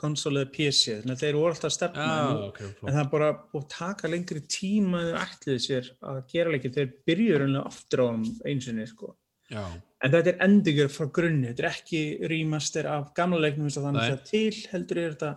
konsol 0.00 0.32
eða 0.40 0.48
PC, 0.54 0.94
þannig 1.02 1.12
að 1.18 1.20
þeir 1.26 1.36
voru 1.36 1.52
alltaf 1.52 1.68
að 1.68 1.74
stefna 1.76 2.06
en 2.06 2.30
nú- 2.32 2.46
ok, 2.48 2.62
En 2.86 2.94
það 2.94 3.02
er 3.02 3.10
bara 3.12 3.28
að 3.60 3.66
taka 3.76 4.08
lengri 4.08 4.40
tíma 4.48 5.02
en 5.02 5.12
þau 5.12 5.20
ætliði 5.26 5.60
sér 5.66 5.90
að 6.00 6.22
gera 6.32 6.54
leikir 6.56 6.72
þeir 6.78 6.90
byrjuður 7.06 7.44
einlega 7.44 7.66
aftur 7.74 8.00
á 8.00 8.06
hann 8.08 8.24
einsinni 8.48 8.88
sko. 8.88 9.12
Já, 9.52 9.64
En 10.04 10.12
þetta 10.12 10.28
er 10.28 10.42
endurgjör 10.44 10.90
frá 10.92 11.06
grunni, 11.12 11.48
þetta 11.50 11.62
er 11.64 11.70
ekki 11.70 12.00
remaster 12.28 12.86
af 12.90 13.14
gamla 13.16 13.38
leiknum 13.40 13.64
eins 13.66 13.78
og 13.80 13.86
þannig 13.86 14.10
að 14.12 14.26
til 14.28 14.58
heldur 14.72 15.00
er 15.00 15.14
þetta 15.14 15.30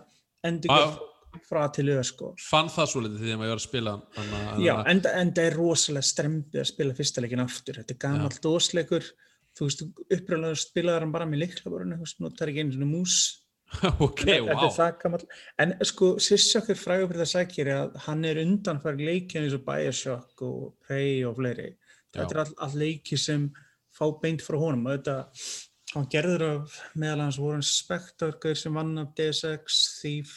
endurgjör 0.50 0.90
Ah. 0.90 1.38
frá 1.46 1.62
til 1.72 1.86
öða 1.86 2.04
sko. 2.04 2.34
fann 2.42 2.68
það 2.68 2.88
svo 2.90 3.00
litið 3.04 3.20
því 3.22 3.32
að 3.32 3.38
maður 3.40 3.52
var 3.54 3.60
að 3.60 3.68
spila 3.68 3.92
hana, 4.16 4.38
Já, 4.60 4.74
en 4.90 5.00
það 5.00 5.44
er 5.44 5.56
rosalega 5.56 6.08
strempið 6.10 6.60
að 6.60 6.70
spila 6.72 6.94
fyrsta 6.98 7.22
leikin 7.22 7.44
aftur, 7.44 7.74
þetta 7.78 7.94
er 7.94 8.00
gamall 8.04 8.40
dósleikur, 8.42 9.04
þú 9.56 9.68
veist, 9.68 9.84
uppröðlega 10.10 10.58
spilaðar 10.58 11.06
hann 11.06 11.12
bara 11.12 11.28
með 11.30 11.44
leiklaborinu, 11.44 11.96
þú 12.00 12.06
veist, 12.08 12.20
notar 12.20 12.48
ekki 12.50 12.64
einu 12.64 12.74
svona 12.74 12.90
mús. 12.90 13.16
Ok, 14.02 14.24
þetta 14.26 14.42
wow 14.50 14.64
er 14.66 14.74
það 14.74 15.24
en 15.62 15.72
sko 15.86 16.06
Sissok 16.18 16.72
er 16.72 16.78
frægur 16.78 17.12
fyrir 17.12 17.22
það 17.22 17.32
sækir 17.36 17.68
að 17.70 17.98
hann 18.08 18.24
er 18.26 18.40
undanfæri 18.42 19.06
leikja 19.06 19.44
eins 19.44 19.54
og 19.54 19.62
Bioshock 19.68 20.42
og 20.42 20.72
Prey 20.82 21.20
og 21.28 21.36
fleiri. 21.38 21.68
Þetta 22.10 22.34
er 22.34 22.40
all, 22.42 22.54
all 22.66 22.74
leiki 22.80 23.18
sem 23.18 23.46
fá 23.96 24.06
beint 24.22 24.44
frá 24.44 24.58
honum 24.60 24.86
og 24.86 24.96
þetta 24.96 25.16
hann 25.94 26.08
gerður 26.12 26.46
af 26.46 26.80
meðal 26.94 27.24
hans 27.26 27.40
voru 27.42 27.62
Spector 27.66 28.36
gaur 28.42 28.58
sem 28.58 28.76
vann 28.78 28.98
af 29.02 29.10
DSX, 29.18 29.80
Thief 30.00 30.36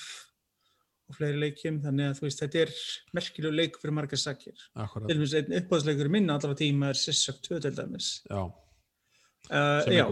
og 1.09 1.17
fleiri 1.19 1.41
leikjum 1.43 1.81
þannig 1.83 2.09
að 2.09 2.19
þú 2.19 2.25
veist 2.25 2.41
þetta 2.41 2.61
er 2.63 2.73
merkilegu 3.13 3.53
leik 3.59 3.77
fyrir 3.77 3.97
margar 3.99 4.21
sækir 4.21 4.55
til 4.55 4.83
akkurat, 4.85 5.11
dæmis 5.11 5.37
einn 5.37 5.55
uppáðsleikur 5.59 6.09
minn 6.09 6.33
allra 6.33 6.57
tíma 6.57 6.89
er 6.93 6.99
Sissok 6.99 7.43
2 7.45 7.59
til 7.67 7.75
dæmis 7.77 8.15
já, 8.29 8.43
Uh, 9.51 9.83
já, 9.91 10.05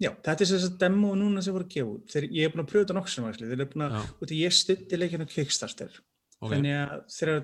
já, 0.00 0.10
þetta 0.24 0.32
er 0.32 0.48
þess 0.48 0.68
að 0.70 0.76
demo 0.80 1.10
núna 1.18 1.42
sem 1.44 1.52
voru 1.52 1.66
gefa 1.68 1.90
út. 1.90 2.06
Þeir, 2.08 2.26
ég 2.32 2.46
er 2.46 2.54
búin 2.54 2.62
að 2.62 2.70
pröfa 2.70 2.86
þetta 2.86 2.96
nokkur 2.96 3.12
sem 3.12 3.26
actually. 3.28 3.50
Þeir 3.50 3.58
eru 3.58 3.72
búin 3.74 3.84
að, 3.84 3.96
Já. 3.98 4.14
út 4.24 4.32
í 4.32 4.38
ég 4.40 4.54
stutti 4.56 4.98
leikinu 4.98 5.26
Kickstarter. 5.28 5.98
ok 6.40 6.54
Þannig 6.54 6.78
að 6.78 7.18
eru, 7.26 7.36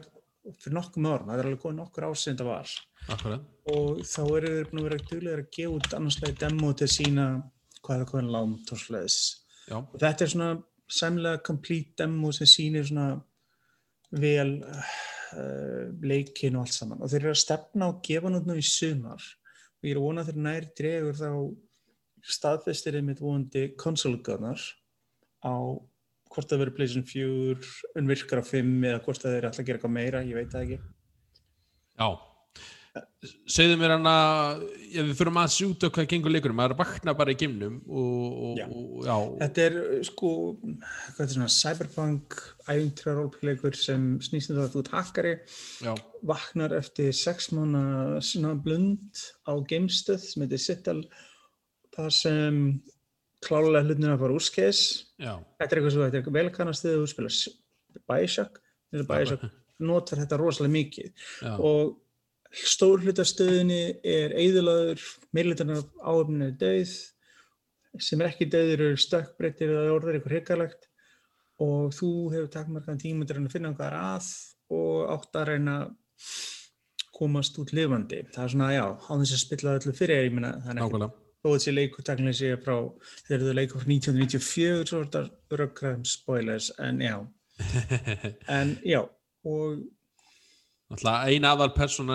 fyrir 0.62 0.76
nokkum 0.76 1.08
árum, 1.08 1.28
það 1.30 1.42
er 1.42 1.48
alveg 1.50 1.62
góð 1.64 1.76
nokkur 1.78 2.08
sem 2.14 2.34
þetta 2.34 2.48
var. 2.48 2.72
Akkurat. 3.14 3.44
Og 3.72 4.00
þá 4.06 4.22
eru 4.24 4.54
þeir 4.54 4.70
búin 4.70 4.80
að 4.80 4.88
vera 4.88 5.04
duglegir 5.10 5.42
að 5.44 5.52
gefa 5.56 5.76
út 5.76 5.94
annarslega 5.98 6.40
demo 6.44 6.72
til 6.72 6.88
að 6.88 6.94
sína 6.94 7.28
hvað 7.84 8.02
er 8.02 8.10
hvað 8.10 8.32
langt 8.34 8.72
og 8.74 8.80
sliðis 8.82 9.18
já, 9.68 9.76
og 9.78 9.96
þetta 10.02 10.24
er 10.24 10.32
svona 10.32 10.50
sæmlega 10.98 11.42
complete 11.46 12.02
demo 12.02 12.32
sem 12.34 12.48
sýnir 12.48 12.88
svona 12.88 13.08
vel 14.18 14.54
uh, 14.64 15.86
leikin 16.02 16.56
og 16.56 16.66
allt 16.66 16.76
saman. 16.76 17.02
Og 17.04 17.12
þeir 17.12 17.26
eru 17.26 17.34
að 17.34 17.42
stefna 17.42 17.90
og 17.92 18.02
gefa 18.04 18.32
nú 18.32 18.56
í 18.56 18.64
sumar. 18.64 19.24
Og 19.78 19.88
ég 19.88 19.94
er 19.94 20.00
að 20.00 20.06
vona 20.06 20.24
að 20.24 20.30
þeir 20.30 20.44
nær 20.46 20.68
dregur 20.80 21.18
þá 21.18 21.30
staðfestir 22.28 22.96
þeim 22.96 23.12
mitt 23.12 23.22
vonandi 23.22 23.64
konsolgöðnar 23.78 24.64
á 25.44 25.54
hvort 26.32 26.50
það 26.50 26.62
verður 26.62 26.76
PlayStation 26.78 27.06
4 27.08 28.00
unnvirkar 28.00 28.42
á 28.42 28.44
5 28.46 28.72
eða 28.92 29.02
hvort 29.04 29.24
það 29.24 29.36
er 29.36 29.48
alltaf 29.48 29.62
að 29.62 29.68
gera 29.68 29.80
eitthvað 29.80 29.96
meira, 29.98 30.24
ég 30.26 30.38
veit 30.38 30.50
það 30.54 30.66
ekki. 30.66 30.80
Já. 31.98 32.08
Segðu 33.50 33.76
mér 33.78 33.92
hann 33.94 34.08
að 34.10 34.62
við 34.94 35.10
fyrir 35.18 35.30
maður 35.34 35.50
að 35.50 35.54
sjúta 35.54 35.90
hvað 35.94 36.06
gengur 36.10 36.32
leikunum 36.32 36.56
maður 36.58 36.74
vakna 36.80 37.14
bara 37.18 37.34
í 37.34 37.38
gimnum 37.38 37.76
og, 37.86 38.24
og, 38.48 38.52
Já. 38.58 38.64
og, 38.66 39.00
já, 39.06 39.16
Þetta 39.42 39.64
er 39.64 39.76
sko, 40.08 40.30
hvað 40.62 41.22
er 41.24 41.32
svona, 41.34 41.48
cyberpunk 41.52 42.38
æfintra 42.66 43.14
rólpleikur 43.18 43.78
sem 43.78 44.08
snýst 44.24 44.52
um 44.52 44.58
það 44.58 44.64
að 44.64 44.74
þú 44.74 44.82
ert 44.82 44.92
hakkari, 44.96 45.34
já, 45.86 45.92
vaknar 46.32 46.74
eftir 46.78 47.10
sex 47.16 47.50
mánu 47.54 47.84
svona 48.24 48.54
blund 48.64 49.22
á 49.46 49.52
geimstöð 49.70 50.24
sem 50.24 50.46
heitir 50.46 50.64
Citadel, 50.64 51.04
þar 51.94 52.14
sem 52.14 52.62
klálega 53.44 53.84
hlutin 53.86 54.10
að 54.10 54.22
fara 54.24 54.36
úrskeiðis. 54.38 54.82
já, 55.20 55.32
Þetta 55.58 55.68
er 55.68 55.80
eitthvað 55.80 55.94
svo, 55.94 56.08
þetta 56.08 56.18
er 56.18 56.36
vel 56.38 56.50
kannast 56.54 56.84
þegar 56.86 57.02
þú 57.02 57.12
spila 57.12 57.32
er 59.02 59.08
Bioshock. 59.12 59.48
Notar 59.78 60.18
þetta 60.18 60.38
rosalega 60.40 60.74
mikið. 60.74 61.12
Já, 61.44 61.52
og 61.58 62.58
stór 62.64 63.04
hluta 63.04 63.26
stöðinni 63.28 63.82
er 64.02 64.34
eðilaður, 64.40 65.04
meirlutarnar 65.36 65.84
áöfnin 66.02 66.48
er 66.48 66.58
döið 66.58 66.94
sem 68.02 68.20
er 68.22 68.30
ekki 68.32 68.48
döður 68.50 68.84
eru 68.88 69.00
stökkbreyttir 69.00 69.72
eða 69.74 69.94
orður 69.94 70.18
eitthvað 70.18 70.34
hrikalegt. 70.34 70.88
Og 71.62 71.90
þú 71.94 72.10
hefur 72.34 72.50
takmarkaðan 72.54 73.02
tíma 73.02 73.26
til 73.26 73.34
að 73.38 73.48
að 73.48 73.54
finna 73.56 73.72
hvað 73.74 73.88
er 73.88 73.96
að 73.98 74.28
og 74.78 75.08
átt 75.14 75.38
að 75.40 75.48
reyna 75.52 75.78
að 75.82 75.94
komast 77.18 77.58
út 77.58 77.72
lifandi. 77.74 78.20
Það 78.34 78.44
er 78.44 78.52
svona, 78.54 78.68
já, 78.76 78.84
á 78.94 79.12
þess 79.14 79.34
að 79.34 79.42
spilla 79.42 79.78
öllu 79.78 79.94
fyrir, 79.96 80.28
ég 80.28 80.36
meina, 80.36 80.52
það 80.62 80.82
er 80.84 81.08
ekki 81.38 81.46
nákvæmlega 81.46 81.48
þó 81.48 81.54
þessi 81.54 81.74
leikur 81.74 82.04
taknilega 82.04 82.38
sé 82.38 82.56
frá, 82.62 82.76
þeir 83.28 83.36
eru 83.38 83.54
leikur 83.54 83.82
frá 83.82 83.92
1994, 83.92 84.88
svo 84.88 85.00
er 85.00 85.06
þetta 85.06 85.56
röggræðum 85.60 86.04
spoilers, 86.04 86.72
en 86.78 87.00
já, 87.00 87.16
en 88.58 88.74
já, 88.86 89.00
og 89.44 89.78
Náttúrulega 90.88 91.28
ein 91.28 91.44
aðal 91.44 91.68
persóna 91.76 92.14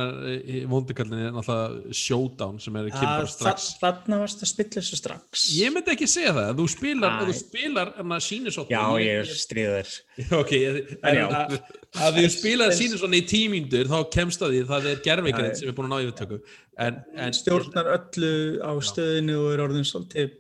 í 0.49 0.63
vondikallinu 0.65 1.27
er 1.27 1.33
náttúrulega 1.35 1.93
Showdown 1.93 2.55
sem 2.63 2.77
er 2.79 2.87
kemur 2.89 3.03
bara 3.05 3.27
að 3.27 3.29
strax 3.29 3.67
þa- 3.75 3.83
þarna 3.83 4.17
varst 4.23 4.41
að 4.41 4.49
spilla 4.49 4.79
þessu 4.79 4.97
strax. 4.97 5.43
Ég 5.59 5.75
myndi 5.75 5.93
ekki 5.93 6.07
segja 6.09 6.31
það, 6.33 6.49
þú 6.57 6.65
spilar, 6.73 7.13
Æ. 7.13 7.27
þú 7.27 7.35
spilar 7.37 7.91
en 8.01 8.15
að 8.17 8.23
sýnir 8.25 8.55
svo 8.55 8.65
Já, 8.71 8.81
ég 9.03 9.21
er 9.21 9.29
stríður. 9.29 9.93
Ok, 10.41 10.53
en 10.57 11.21
að, 11.27 11.55
að 12.01 12.17
þú 12.17 12.25
spilar 12.33 12.73
sýnir 12.73 13.03
svona 13.03 13.21
í 13.21 13.23
tímíndur 13.29 13.93
þá 13.93 13.97
kemst 14.17 14.41
að 14.41 14.55
því 14.55 14.65
það 14.73 14.89
er 14.95 15.05
já. 15.53 15.59
sem 15.61 15.69
er 15.69 15.77
búin 15.77 15.91
að 15.91 15.93
ná 15.93 16.07
yfirtöku 16.07 16.41
en, 16.87 16.99
en 17.13 17.37
Stjórnar 17.37 17.93
öllu 17.93 18.33
á 18.57 18.71
stöðinu 18.89 19.37
og 19.43 19.53
er 19.53 19.65
orðin 19.67 19.85
svolítið 19.85 20.33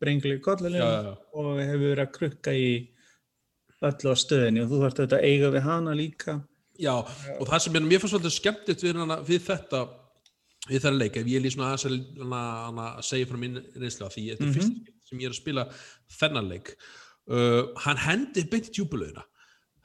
brengli 0.00 0.40
já. 0.80 1.12
og 1.36 1.60
hefur 1.60 1.88
verið 1.92 2.04
að 2.08 2.12
krukka 2.16 2.56
í 2.56 2.68
öllu 3.84 4.12
á 4.12 4.16
stöðinu 4.16 4.64
og 4.64 4.72
þú 4.72 4.84
þarft 4.86 5.00
auðvitað 5.04 5.18
að 5.20 5.28
eiga 5.28 5.52
við 5.52 5.66
hana 5.68 5.96
líka. 5.96 6.40
Já, 6.82 6.92
og 7.40 7.46
það 7.48 7.62
sem 7.66 7.78
er 7.78 7.86
mér 7.86 8.02
fannst 8.02 8.14
svolítið 8.16 8.34
skemmtitt 8.36 8.82
við, 8.84 8.98
hana, 9.00 9.16
við 9.26 9.44
þetta 9.46 9.80
við 10.66 10.82
þær 10.82 10.96
leik, 10.98 11.16
ef 11.20 11.28
ég 11.30 11.42
lýs 11.44 11.54
svona 11.54 11.70
aðeins 11.72 11.86
að, 11.86 12.36
hana, 12.66 12.86
segja 13.06 13.28
frá 13.30 13.38
minn 13.38 13.60
reynslu 13.78 14.06
af 14.08 14.14
því 14.16 14.24
þetta 14.32 14.42
er 14.42 14.48
Mhm. 14.50 14.54
fyrst 14.56 14.72
skipti 14.74 15.08
sem 15.08 15.18
ég 15.22 15.28
er 15.28 15.34
að 15.34 15.40
spila 15.40 15.64
þennan 16.18 16.48
leik 16.50 16.72
uh, 17.30 17.62
hann 17.84 17.96
hendi 18.02 18.44
beint 18.50 18.68
í 18.70 18.74
djúbulöðina 18.74 19.22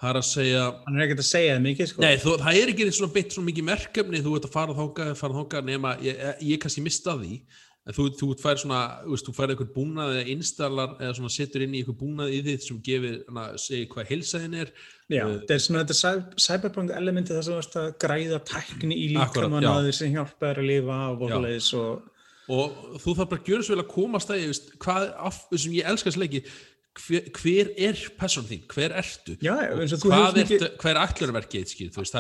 það 0.01 0.09
er 0.09 0.17
að 0.17 0.25
segja 0.25 0.61
Hann 0.87 0.97
er 0.97 1.03
ekkert 1.05 1.21
að 1.21 1.27
segja 1.29 1.55
það 1.55 1.65
mikið, 1.67 1.87
sko. 1.91 2.01
Nei, 2.01 2.15
þú, 2.17 2.31
það 2.41 2.57
er 2.63 2.71
ekki 2.73 2.87
svona 2.97 3.13
beint 3.13 3.35
svona 3.35 3.49
mikið 3.51 3.67
merkefni 3.69 4.21
þú 4.25 4.35
ert 4.39 4.47
að 4.49 4.55
fara 4.55 4.73
þóka, 4.79 5.05
fara 5.21 5.37
þóka 5.37 5.61
nema 5.67 5.91
ég, 6.01 6.23
ég 6.41 6.57
kannski 6.63 6.81
mista 6.81 7.13
því 7.21 7.35
en 7.91 7.95
þú, 7.97 8.05
þú 8.21 8.29
fær 8.39 8.59
svona, 8.61 8.79
veist, 9.09 9.27
þú 9.27 9.33
fær 9.35 9.51
eitthvað 9.53 9.73
búnað 9.75 10.13
eða 10.15 10.31
installar 10.35 10.93
eða 11.01 11.15
svona 11.19 11.31
setur 11.35 11.65
inn 11.65 11.75
í 11.75 11.81
eitthvað 11.83 11.99
búnað 12.01 12.31
í 12.37 12.39
þið 12.47 12.65
sem 12.69 12.79
gefur, 12.87 13.17
hana, 13.27 13.43
segir 13.59 13.89
hvað 13.91 14.11
heilsaðin 14.13 14.57
er. 14.63 14.71
Já, 15.11 15.25
Uh, 15.27 15.33
þetta 15.41 15.53
er 15.57 15.63
svona 15.65 15.81
þetta 15.83 15.97
cy- 15.99 16.45
cyberpunk 16.47 16.91
elementi 16.95 17.35
þar 17.35 17.43
sem 17.43 17.51
þú 17.51 17.59
varst 17.59 17.75
að 17.81 17.89
græða 17.99 18.37
tækni 18.47 18.95
í 18.95 19.09
líkamann 19.11 19.67
að 19.67 19.89
þeir 19.89 19.97
sem 19.99 20.13
hjálpa 20.15 20.45
þér 20.53 20.61
að 20.63 20.69
lifa 20.71 20.99
og 21.11 21.25
svoleiðis 21.27 21.73
og 21.81 22.07
og 22.51 22.73
þú 22.99 23.13
þarf 23.15 23.29
bara 23.31 23.39
að 23.41 23.49
gjöra 23.51 23.63
svo 23.63 23.75
vel 23.75 23.83
að 23.83 23.91
komast 23.93 24.31
að 24.33 24.39
ég 24.41 24.49
veist, 24.51 24.71
hvað, 24.81 25.03
af, 25.27 25.35
sem 25.55 25.75
ég 25.77 25.85
elska 25.91 26.09
þessu 26.09 26.19
leiki 26.23 26.41
hver, 26.99 27.27
hver 27.39 27.69
er 27.77 27.99
person 28.19 28.43
þín, 28.43 28.65
hver 28.67 28.91
ertu? 28.99 29.37
Já, 29.41 29.53
Og 29.71 29.79
eins 29.83 29.93
og 29.95 29.99
þú 30.03 30.09
hvað 30.11 30.35
mikið- 30.41 30.61
er 30.61 30.73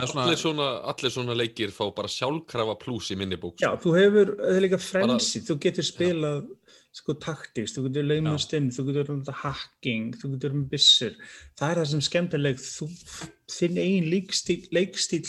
er 0.03 0.07
svona, 0.07 0.23
Allir 0.25 0.39
svona, 0.39 0.67
allir 0.93 1.11
svona 1.11 1.35
leikir 1.35 1.71
fá 1.75 1.83
bara 1.95 2.07
sjálfkrafa 2.07 2.77
pluss 2.79 3.11
í 3.11 3.17
minni 3.17 3.35
bók. 3.35 3.57
Já, 3.59 3.75
þú 3.75 3.95
hefur, 3.99 4.35
það 4.37 4.55
er 4.57 4.61
líka 4.67 4.79
frensi, 4.79 5.41
þú 5.43 5.59
getur 5.59 5.83
spilað 5.83 6.47
sko 6.93 7.13
taktist, 7.13 7.77
þú 7.77 7.87
getur 7.89 8.07
laumast 8.07 8.53
inn, 8.53 8.69
þú 8.69 8.85
getur 8.91 9.09
um 9.11 9.23
hacking, 9.43 10.13
þú 10.15 10.33
getur 10.35 10.51
um 10.51 10.65
byssur. 10.65 11.15
Það 11.59 11.71
er 11.71 11.75
það 11.81 11.87
sem 11.87 12.01
skemmtileg, 12.01 12.57
þú, 12.59 12.87
þinn 13.51 13.77
eigin 13.77 14.09
leikstíl, 14.11 14.67
leikstíl, 14.71 15.27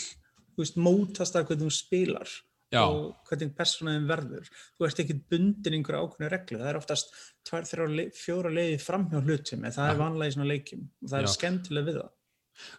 þú 0.55 0.63
veist, 0.63 0.75
mótast 0.77 1.35
að 1.35 1.47
hvernig 1.47 1.67
þú 1.67 1.71
spilar 1.71 2.29
Já. 2.73 2.81
og 2.89 3.29
hvernig 3.29 3.53
persónaðin 3.59 4.09
verður. 4.09 4.49
Þú 4.77 4.87
ert 4.89 5.03
ekki 5.03 5.19
bundin 5.31 5.77
einhverja 5.77 6.01
ákveðna 6.07 6.31
reglu, 6.33 6.59
það 6.63 6.71
er 6.73 6.81
oftast 6.81 7.13
tvær, 7.47 7.69
þrjá, 7.69 8.09
fjóra 8.17 8.51
leiði 8.57 8.81
framhjá 8.81 9.21
hlutum, 9.23 9.63
en 9.69 9.77
það 9.77 9.93
er 9.93 10.01
vanlega 10.03 10.33
í 10.33 10.35
svona 10.39 10.51
leikjum 10.51 10.83
og 10.89 11.13
það 11.13 11.17
Já. 11.19 11.23
er 11.29 11.33
skemmtileg 11.37 11.89
við 11.91 12.01
það. 12.01 12.11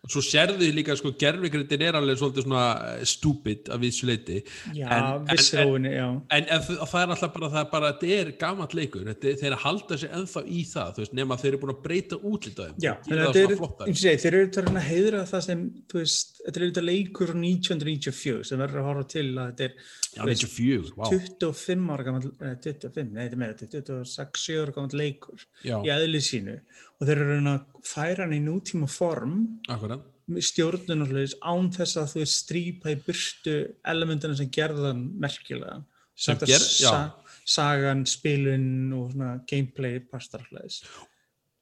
svo 0.06 0.20
sérðu 0.22 0.60
þið 0.60 0.76
líka 0.76 0.94
sko, 0.94 1.10
gerfigritin 1.18 1.82
er 1.82 1.96
alveg 1.98 2.18
svolítið 2.20 2.44
svona 2.46 2.64
eh, 2.92 3.00
stúpid 3.10 3.70
af 3.74 3.80
vissu 3.82 4.06
leiti 4.06 4.36
Já, 4.76 5.18
vissróinni, 5.26 5.90
já. 5.96 6.04
En, 6.30 6.46
en 6.46 6.62
það 6.62 6.94
er 7.00 7.14
alltaf 7.16 7.32
bara, 7.34 7.48
það 7.56 7.58
er 7.64 7.70
bara, 7.72 7.90
þetta 7.90 8.20
er 8.20 8.30
gamall 8.38 8.78
leikur, 8.78 9.02
þetta, 9.10 9.32
þeir 9.42 9.56
halda 9.64 9.98
sér 9.98 10.14
ennþá 10.20 10.44
í 10.46 10.62
það, 10.70 10.92
þú 10.94 11.02
veist, 11.04 11.16
nema 11.18 11.40
þeir 11.42 11.50
eru 11.50 11.60
búin 11.64 11.74
að 11.74 11.82
breyta 11.88 12.20
útlita 12.22 12.68
þeim. 12.68 12.78
Já, 12.86 12.92
Þeir 13.02 13.24
þannig 13.24 13.26
að 13.26 13.40
er, 13.42 13.56
eins 13.58 13.74
og 13.74 13.90
ég 13.90 14.00
segi, 14.04 14.22
þeir 14.22 14.38
eru 14.38 14.46
að 14.46 14.68
reyna 14.68 14.84
að 14.84 14.88
heiðra 14.92 15.24
það 15.32 15.44
sem, 15.48 15.66
þú 15.90 16.00
veist, 16.04 16.33
þetta 16.44 16.60
er 16.60 16.64
auðvitað 16.66 16.86
leikur 16.88 17.30
frá 17.30 17.38
1994 17.40 18.44
sem 18.48 18.60
verður 18.60 18.80
að 18.82 18.88
horfa 18.90 19.04
til 19.14 19.26
að 19.40 19.50
þetta 19.50 19.64
er 19.64 19.76
Já, 20.14 20.24
veist, 20.28 20.44
94, 20.44 20.90
vá. 20.98 21.04
25 21.10 21.92
ára 21.94 22.04
gammal, 22.06 22.30
eh, 22.40 22.56
25, 22.62 23.12
nei 23.14 23.22
þetta 23.24 23.34
er 23.34 23.40
meira, 23.42 23.56
þetta 23.60 23.78
er 23.80 23.86
26, 23.88 24.42
7 24.44 24.58
ára 24.64 24.74
gammal 24.76 24.98
leikur 25.00 25.46
Já, 25.64 25.76
í 25.80 25.92
eðli 25.94 26.20
sínu 26.28 26.56
og 27.00 27.06
þeir 27.08 27.22
eru 27.24 27.38
að 27.54 27.64
færa 27.88 28.26
hann 28.28 28.36
í 28.36 28.42
nútíma 28.44 28.88
form 28.90 29.38
akkurat. 29.68 30.04
með 30.30 30.46
stjórnun 30.50 31.02
og 31.04 31.10
sluðis 31.10 31.34
án 31.42 31.72
þess 31.74 31.96
að 32.00 32.12
þú 32.14 32.20
veist 32.22 32.38
strípa 32.44 32.92
í 32.94 33.00
burtu 33.08 33.56
elementina 33.84 34.36
sem 34.38 34.50
gerðan 34.54 35.02
merkilega 35.20 35.82
Sem 36.16 36.36
Þetta 36.38 36.46
ger- 36.46 36.68
já. 36.86 37.10
sagan, 37.44 38.04
spilun 38.06 38.92
og 38.94 39.10
svona 39.12 39.32
gameplay 39.50 39.98
pastar 39.98 40.44
sluðis 40.46 40.82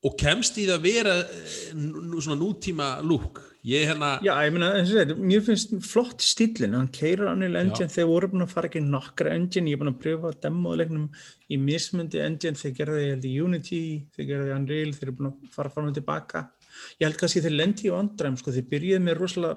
Og 0.04 0.16
kemst 0.18 0.58
í 0.58 0.66
það 0.66 0.76
að 0.76 0.82
vera 0.82 1.14
eh, 1.22 1.72
nú- 1.78 2.20
svona 2.20 2.36
nútíma 2.42 2.88
lúk. 3.06 3.38
Ég 3.62 3.84
hérna, 3.86 4.16
Já, 4.26 4.32
ég 4.42 4.50
meina, 4.56 4.72
þetta, 4.82 5.14
mér 5.22 5.42
finnst 5.46 5.70
flott 5.86 6.22
stílinn, 6.26 6.72
hann 6.74 6.88
keirir 6.90 7.28
Unreal 7.30 7.60
Engine, 7.60 7.86
þeir 7.94 8.08
voru 8.10 8.32
búin 8.32 8.42
að 8.42 8.54
fara 8.56 8.66
ekki 8.66 8.80
nokkra 8.82 9.36
engine, 9.36 9.70
ég 9.70 9.76
er 9.76 9.82
búin 9.84 9.92
að 9.92 10.00
pröfa 10.02 10.32
demoleiknum 10.42 11.04
í 11.46 11.58
mismundi 11.62 12.18
engine, 12.24 12.58
þeir 12.58 12.72
gerði 12.80 13.04
ég 13.04 13.12
held 13.12 13.28
í 13.28 13.34
Unity, 13.44 13.82
þeir 14.16 14.28
gerði 14.32 14.56
Unreal, 14.56 14.94
þeir 14.96 15.06
eru 15.06 15.14
búin 15.20 15.28
að 15.30 15.52
fara 15.54 15.70
fram 15.70 15.92
og 15.92 15.94
tilbaka. 15.94 16.42
Ég 16.98 17.06
held 17.06 17.20
kannski 17.20 17.44
þeir 17.44 17.54
lendi 17.54 17.86
í 17.86 17.92
vandræðum, 17.94 18.40
sko, 18.40 18.56
þeir 18.56 18.66
byrjuði 18.72 19.04
með 19.04 19.16
rosalega 19.20 19.54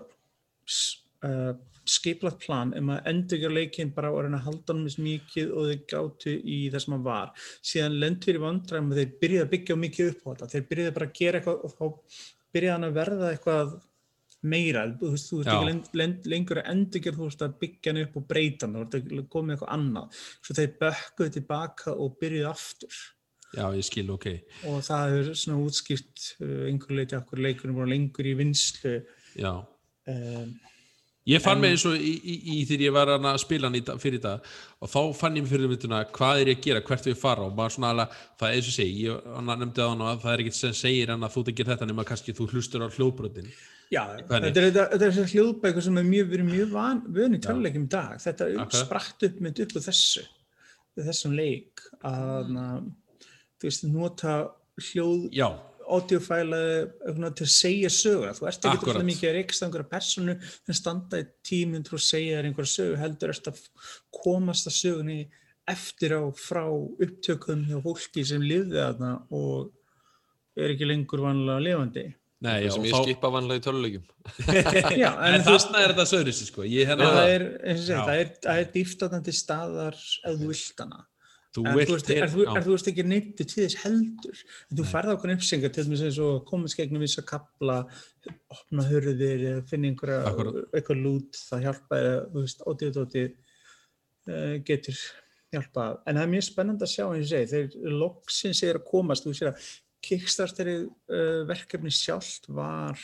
uh, 1.32 1.50
skiplagt 1.96 2.46
plan 2.46 2.76
um 2.78 2.94
að 2.94 3.10
endurgjör 3.10 3.58
leikinn 3.58 3.96
bara 3.98 4.14
reyna 4.14 4.38
að 4.38 4.52
halda 4.52 4.74
hann 4.74 4.86
mis 4.86 5.00
mikið 5.02 5.50
og 5.50 5.72
þeir 5.72 5.82
gátu 5.90 6.36
í 6.46 6.62
það 6.70 6.86
sem 6.86 6.98
hann 6.98 7.10
var. 7.10 7.34
Síðan 7.72 7.98
lendur 8.06 8.38
í 8.38 8.46
vandræðum 8.46 8.94
og 8.94 9.02
þeir 9.02 9.12
byrjuði 9.26 9.44
að 9.48 9.52
byggja 9.58 9.82
mikið 9.82 10.14
upp 10.14 10.24
á 10.26 10.30
þetta, 10.30 10.54
þeir 10.54 10.70
byrjuði 10.70 10.96
bara 11.00 11.10
að 11.10 11.20
gera 11.24 11.42
eitthvað 11.42 11.66
og 11.66 11.76
þá 11.76 11.86
byrjaði 12.56 12.76
hann 12.76 12.90
að 12.90 12.98
verða 13.02 13.34
eitthvað 13.34 13.76
meira, 14.54 14.86
þú 15.00 15.10
veist, 15.14 15.32
þú 15.32 15.40
Já. 15.42 15.50
ekki 15.56 15.68
leng, 15.70 15.82
leng, 16.02 16.16
lengur 16.34 16.62
að 16.62 16.70
endurgjör, 16.76 17.18
þú 17.18 17.28
veist 17.30 17.44
að 17.46 17.58
byggja 17.64 17.94
hann 17.94 18.02
upp 18.06 18.20
og 18.22 18.28
breyta 18.30 18.68
hann, 18.68 18.78
þú 18.78 18.86
veist 18.86 18.96
að 19.20 19.28
koma 19.34 19.48
með 19.50 19.58
eitthvað 19.58 19.74
annað 19.78 20.22
svo 20.46 20.58
þeir 20.60 20.76
bökkuðu 20.84 21.36
tilbaka 21.40 21.96
og 21.96 22.18
byrjuðu 22.22 22.50
aftur 22.52 23.00
já, 23.56 23.66
ég 23.78 23.88
skil, 23.88 24.08
ok. 24.16 24.30
og 24.72 24.80
það 24.90 25.18
er 25.20 25.34
svona 25.40 25.64
útskýrt 25.64 26.30
uh, 26.42 26.62
einhverju 26.70 27.02
leiti 27.02 27.20
okkur 27.20 27.44
leikurinn 27.46 27.78
voru 27.78 27.92
lengur 27.94 28.32
í 28.32 28.38
vinslu 28.40 29.00
Já. 29.36 29.54
um, 30.12 30.56
Ég 31.26 31.42
fann 31.42 31.58
En- 31.58 31.62
mig 31.64 31.72
eins 31.74 31.84
og 31.90 31.96
í, 31.98 32.12
í, 32.22 32.34
í 32.54 32.56
þegar 32.70 32.82
ég 32.86 32.94
var 32.94 33.10
að 33.16 33.24
spila 33.42 33.66
hann 33.66 33.78
í, 33.80 33.82
fyrir 33.98 34.20
þetta 34.22 34.34
og 34.86 34.92
þá 34.92 35.00
fann 35.18 35.40
ég 35.40 35.42
mig 35.42 35.50
fyrir 35.56 35.72
mynduna 35.72 36.04
hvað 36.14 36.42
er 36.44 36.52
ég 36.52 36.60
að 36.60 36.68
gera, 36.68 36.82
hvert 36.86 37.08
við 37.10 37.16
fara 37.18 37.48
og 37.48 37.56
maður 37.58 37.74
svona 37.74 37.90
alveg, 37.96 38.20
það 38.38 38.50
er 38.52 38.60
eins 38.60 38.70
og 38.70 38.76
segi, 38.76 39.08
ég 39.08 39.32
nefndi 39.48 39.82
það 39.82 40.04
að 40.06 40.22
það 40.22 40.34
er 40.36 40.44
ekkert 40.44 40.58
sem 40.60 40.76
segir 40.78 41.14
hann 41.16 41.26
að 41.26 41.34
þú 41.34 41.44
tekir 41.48 41.72
þetta 41.72 41.88
nema 41.90 42.06
kannski 42.06 42.36
þú 42.38 42.48
hlustur 42.52 42.86
á 42.86 42.94
hljóðbrotin 42.94 43.50
Já, 43.94 44.02
þetta 44.18 44.50
er, 44.50 44.68
þetta, 44.74 45.08
er 45.08 45.32
hljóðbækur 45.32 45.86
sem 45.86 46.00
er 46.02 46.08
mjög, 46.08 46.32
verið 46.32 46.50
mjög 46.50 46.74
van, 46.74 47.04
vön 47.14 47.38
í 47.38 47.40
Já. 47.40 47.44
töluleikum 47.48 47.86
í 47.86 47.92
dag. 47.94 48.16
Þetta 48.24 48.48
Akkurat. 48.50 48.80
spratt 48.80 49.26
upp 49.28 49.38
mynd 49.46 49.62
upp 49.62 49.76
úr 49.78 49.86
þessu, 49.86 50.26
þessum 50.98 51.38
leik, 51.38 51.86
að 52.08 52.52
na, 52.56 52.66
þú 53.62 53.70
veist, 53.70 53.88
nota 53.92 54.36
hljóð, 54.90 55.30
audiofæla 55.86 56.60
til 57.38 57.46
að 57.46 57.54
segja 57.54 57.92
sögur. 57.94 58.34
Þú 58.34 58.50
ert 58.50 58.68
ekki 58.68 58.90
alltaf 58.90 59.06
mikið 59.06 59.30
að 59.30 59.36
reyksta 59.38 59.68
einhverja 59.68 59.90
personu 59.92 60.36
sem 60.50 60.78
standa 60.78 61.22
í 61.22 61.28
tímyndur 61.46 62.00
og 62.00 62.04
segja 62.04 62.40
þér 62.40 62.50
einhverja 62.50 62.74
sögu, 62.74 63.00
heldur 63.04 63.34
ert 63.36 63.50
að 63.52 63.62
komast 64.18 64.70
að 64.72 64.78
sögunni 64.80 65.20
eftir 65.70 66.14
á 66.18 66.24
frá 66.38 66.66
upptökum 66.74 67.66
hjá 67.70 67.78
fólki 67.86 68.26
sem 68.26 68.44
lifði 68.44 68.82
þarna 68.82 69.14
og 69.34 69.72
er 70.58 70.74
ekki 70.74 70.90
lengur 70.90 71.26
vanlega 71.26 71.64
lifandi. 71.64 72.06
Nei, 72.44 72.66
já, 72.66 72.72
sem 72.76 72.84
ég 72.84 72.94
þá- 72.94 73.04
skipa 73.06 73.30
vanlega 73.34 73.62
í 73.62 73.66
tölulegjum. 73.66 74.06
Já, 75.06 75.10
En 75.30 75.42
veist- 75.42 75.68
þarna 75.70 75.82
er 75.86 75.94
þetta 75.94 76.06
söðurisi, 76.12 76.48
sko. 76.50 76.64
Ég 76.68 76.86
En 76.86 76.92
hérna, 77.00 77.10
það 77.16 77.34
er, 77.36 77.46
það 77.88 78.16
er, 78.20 78.32
það 78.44 78.62
er 78.64 78.72
dýftatandi 78.76 79.34
staðar 79.36 79.96
ef 79.96 80.40
þú 80.42 80.50
vilt 80.52 80.84
hana. 80.84 81.00
þú 81.56 81.64
En 81.64 81.72
þú 81.72 81.78
vilt 81.80 81.92
veist, 81.96 82.10
er, 82.12 82.28
þú, 82.34 82.42
er 82.52 82.66
þú 82.66 82.74
veist 82.76 82.90
ekki 82.92 83.06
neyti 83.08 83.46
til 83.48 83.64
þess 83.64 83.78
heldur. 83.86 84.42
En 84.70 84.78
þú 84.82 84.88
færð 84.92 85.14
ákveðin 85.16 85.38
uppsengar 85.40 85.72
til 85.78 85.86
þess 85.88 86.04
eins 86.10 86.20
og 86.26 86.42
komast 86.50 86.76
gegnum 86.82 87.06
vissa 87.06 87.24
kapla, 87.24 87.78
opna 88.52 88.88
hurðir, 88.90 89.46
eða 89.54 89.64
finna 89.70 89.88
einhverja, 89.94 90.98
lút, 91.00 91.40
það 91.48 91.64
hjálpa, 91.70 92.02
ótið, 92.68 93.00
ótið, 93.06 93.32
getur 94.68 95.00
hjálpað. 95.54 96.00
En 96.10 96.18
það 96.20 96.24
er 96.26 96.32
mjög 96.34 96.46
spennandi 96.50 96.86
að 96.88 96.92
sjá, 96.92 97.06
eins 97.14 97.26
og 97.26 97.32
segi, 97.32 97.50
þeir 97.54 97.98
loksins 98.02 98.64
er 98.68 98.80
að 98.82 98.88
komast, 98.90 99.26
þú 99.28 99.36
sér 99.38 99.52
að 99.54 99.68
Kickstarteri 100.06 100.76
uh, 100.86 101.42
verkefni 101.50 101.92
sjálft 101.94 102.44
var 102.54 102.98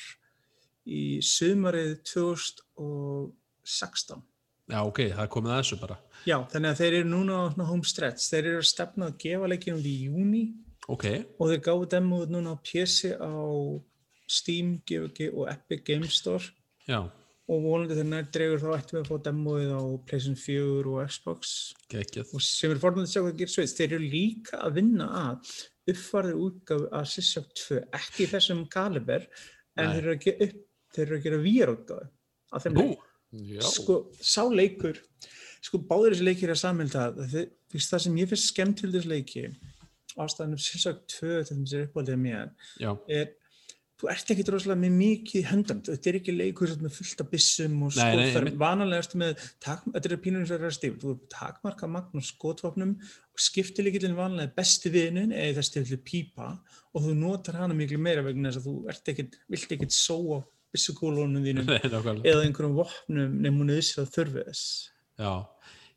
í 0.85 1.21
sumarið 1.25 1.91
2016. 2.13 4.21
Já, 4.71 4.79
ok, 4.85 4.99
það 5.11 5.25
er 5.25 5.33
komið 5.33 5.51
að 5.51 5.59
þessu 5.61 5.77
bara. 5.81 5.97
Já, 6.23 6.37
þannig 6.53 6.69
að 6.69 6.79
þeir 6.79 6.93
eru 7.01 7.09
núna 7.11 7.33
á 7.49 7.51
home 7.65 7.87
stretch. 7.87 8.23
Þeir 8.29 8.45
eru 8.45 8.59
að 8.61 8.69
stefna 8.69 9.03
að 9.09 9.19
gefa 9.25 9.45
leikinn 9.49 9.79
út 9.79 9.87
í 9.89 10.03
júni 10.05 10.43
Ok, 10.89 11.05
og 11.37 11.51
þeir 11.51 11.63
gáðu 11.65 11.87
demóð 11.93 12.31
núna 12.33 12.49
á 12.51 12.57
PC 12.65 12.97
á 13.21 13.33
Steam, 14.31 14.79
GOG 14.87 15.17
og 15.29 15.49
Epic 15.51 15.83
Game 15.85 16.07
Store 16.09 16.43
já, 16.87 17.03
og 17.51 17.65
vonandi 17.65 17.97
þegar 17.97 18.09
nær 18.09 18.29
dregur 18.33 18.63
þá 18.63 18.69
ættum 18.77 18.97
við 18.97 19.03
að 19.03 19.11
fá 19.11 19.25
demóið 19.27 19.73
á 19.75 19.81
PlayStation 20.07 20.39
4 20.39 20.95
og 20.95 21.11
Xbox 21.11 21.53
geggjað. 21.91 22.33
og 22.33 22.45
sem 22.45 22.73
er 22.73 22.81
fornandi 22.81 23.09
að 23.09 23.13
sjá 23.13 23.21
hvað 23.21 23.37
gerir 23.41 23.53
sveit. 23.53 23.75
Þeir 23.77 23.91
eru 23.91 24.09
líka 24.15 24.61
að 24.65 24.79
vinna 24.79 25.09
að 25.21 25.53
uppfarðir 25.89 26.41
útgáfu 26.45 26.89
að 26.93 27.07
Sissok 27.11 27.47
2, 27.57 27.79
ekki 27.97 28.27
þessum 28.31 28.65
kaliber, 28.71 29.27
en 29.79 29.93
þeir 29.93 30.01
eru 30.03 30.15
að 30.15 30.25
gera, 30.25 30.47
upp, 30.47 30.59
þeir 30.95 31.05
eru 31.07 31.17
að 31.17 31.25
gera 31.25 31.41
VR-útgáfu 31.45 32.11
af 32.51 32.65
þeim 32.65 32.81
leik. 32.81 33.07
Sko, 33.63 33.97
sá 34.19 34.43
leikur 34.51 34.99
sko, 35.63 35.79
báðir 35.87 36.15
þessi 36.15 36.27
leikir 36.27 36.51
er 36.51 36.59
samhælda 36.59 37.05
það, 37.15 37.51
það 37.77 38.03
sem 38.05 38.17
ég 38.19 38.31
finnst 38.31 38.49
skemmt 38.51 38.81
til 38.81 38.89
þessi 38.91 39.11
leiki 39.11 39.43
ástæðanum 40.19 40.59
sérsagt 40.59 41.05
2 41.13 41.37
til 41.47 41.57
þess 41.61 41.75
að 41.77 41.85
uppáldið 41.85 42.19
mér 42.19 42.49
já, 42.81 42.91
er, 43.07 43.29
þú 44.01 44.09
ert 44.09 44.31
ekki 44.33 44.45
droslega 44.47 44.81
með 44.81 44.93
mikið 44.97 45.43
höndam, 45.51 45.81
þetta 45.85 46.09
er 46.09 46.17
ekki 46.17 46.33
leikur 46.33 46.71
sem 46.71 46.79
með 46.81 46.95
fullt 46.97 47.19
af 47.21 47.27
byssum 47.29 47.75
og 47.85 47.97
einmitt. 48.01 48.55
vanalega 48.61 49.03
ertu 49.03 49.19
með, 49.21 49.43
tak, 49.61 49.83
þetta 49.93 50.09
er 50.09 50.21
pínur 50.23 50.41
eins 50.41 50.53
og 50.53 50.63
það 50.63 50.69
er 50.71 50.77
stíf, 50.77 50.95
þú 51.03 51.13
takmarka 51.29 51.89
magn 51.91 52.21
og 52.21 52.25
skotvapnum 52.25 52.95
og 52.97 53.43
skiptileikillin 53.45 54.17
vanalega 54.17 54.49
er 54.49 54.55
besti 54.57 54.93
viðnin 54.93 55.35
eða 55.35 55.59
þess 55.59 55.75
til 55.75 56.01
pípa 56.01 56.49
og 56.91 57.05
þú 57.05 57.13
notar 57.19 57.61
hana 57.61 57.77
miklu 57.77 58.01
meira 58.01 58.25
vegna 58.25 58.49
þess 58.49 58.63
að 58.63 58.71
þú 58.71 58.75
ert 58.95 59.13
ekkit, 59.13 59.37
vilt 59.53 59.77
ekkit 59.77 59.95
sóa 59.95 60.41
byssukólunum 60.73 61.45
þínum 61.45 61.71
eða 61.77 62.41
einhverjum 62.45 62.77
vopnum 62.79 63.37
nefnum 63.37 63.65
hún 63.65 63.75
að 63.77 64.11
þurfi 64.15 64.47
þess. 64.47 64.65
Já, 65.21 65.33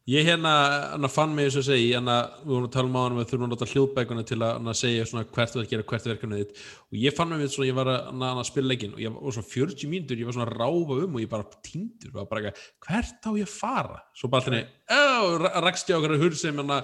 ég 0.04 0.26
hérna, 0.28 0.50
hérna 0.92 1.08
fann 1.08 1.32
mig 1.32 1.46
eins 1.48 1.54
og 1.56 1.64
segi, 1.64 1.86
hérna, 1.94 2.16
við 2.42 2.50
vorum 2.52 2.66
að 2.68 2.72
tala 2.74 2.90
um 2.90 2.96
á 3.00 3.02
hann 3.04 3.14
við 3.16 3.28
þurfum 3.30 3.46
að 3.46 3.52
nota 3.54 3.68
hljóðbækuna 3.70 4.24
til 4.28 4.36
að 4.36 4.50
hérna, 4.58 4.72
segja 4.76 5.06
svona 5.08 5.24
hvert 5.24 5.54
að 5.56 5.70
gera 5.70 5.86
hvert 5.88 6.08
verkefnið 6.10 6.42
þitt. 6.42 6.52
Og 6.92 6.98
ég 7.00 7.16
fann 7.16 7.30
mig 7.32 7.40
við 7.40 7.50
svona, 7.54 7.68
ég 7.70 7.78
var 7.78 7.88
að, 7.88 8.00
hérna, 8.10 8.28
að 8.36 8.48
spila 8.50 8.68
leikinn 8.68 8.92
og 8.92 9.00
ég 9.00 9.08
var 9.14 9.36
svona 9.38 9.50
40 9.54 9.88
mínútur, 9.94 10.20
ég 10.20 10.28
var 10.28 10.36
svona 10.36 10.48
að 10.50 10.58
ráfa 10.60 10.94
um 11.06 11.16
og 11.16 11.20
ég 11.24 11.30
bara 11.32 11.46
týndur, 11.64 12.10
var 12.18 12.26
bara 12.28 12.40
ekki, 12.50 12.66
hvert 12.84 13.20
á 13.24 13.30
ég 13.32 13.46
að 13.48 13.54
fara? 13.54 13.96
Svo 14.12 14.28
bara 14.34 14.44
alltaf, 14.44 14.68
já, 14.92 15.16
rakst 15.64 15.88
ég 15.88 15.96
á 15.96 16.02
hverju 16.04 16.20
hurð 16.20 16.36
sem 16.42 16.60
hérna, 16.60 16.78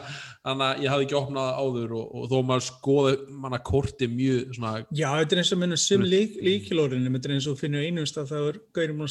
ég 0.81 0.89
hafði 0.89 1.05
ekki 1.05 1.21
opnað 1.21 1.49
áður 1.61 1.91
og, 2.01 2.07
og 2.17 2.25
þó 2.33 2.39
maður 2.49 2.65
skoði 2.71 3.13
manna 3.43 3.61
korti 3.61 4.09
mjög 4.09 4.57
svona, 4.57 4.73
Já, 4.89 5.13
þetta 5.21 5.37
er 5.37 5.43
eins 5.43 5.53
og 5.53 5.61
minna 5.61 5.77
sum 5.77 6.09
líkilórinu, 6.09 7.13
þetta 7.13 7.29
er 7.29 7.37
eins 7.37 7.51
og 7.53 7.61
finnur 7.61 7.85
einum 7.85 8.09
stað 8.09 8.33
þá 8.33 8.41
er 8.41 8.57
gaurin 8.73 9.05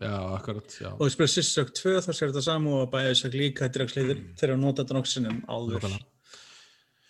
að 0.00 0.08
já, 0.08 0.16
akkurat, 0.36 0.78
já. 0.80 0.90
Og 0.96 1.04
ég 1.06 1.14
spila 1.14 1.32
Sissök 1.34 1.74
2 1.76 1.98
þá 2.04 2.10
sér 2.12 2.30
þetta 2.30 2.44
saman 2.46 2.78
og 2.78 2.94
að 2.94 3.36
líka 3.36 3.66
þetta 3.66 3.80
er 3.80 3.86
ekki 3.86 4.06
þegar 4.40 4.54
að 4.56 4.64
nota 4.64 4.84
þetta 4.84 4.96
nokksinum 4.98 5.44
áður. 5.48 5.76
Nákvæmlega. 5.76 6.08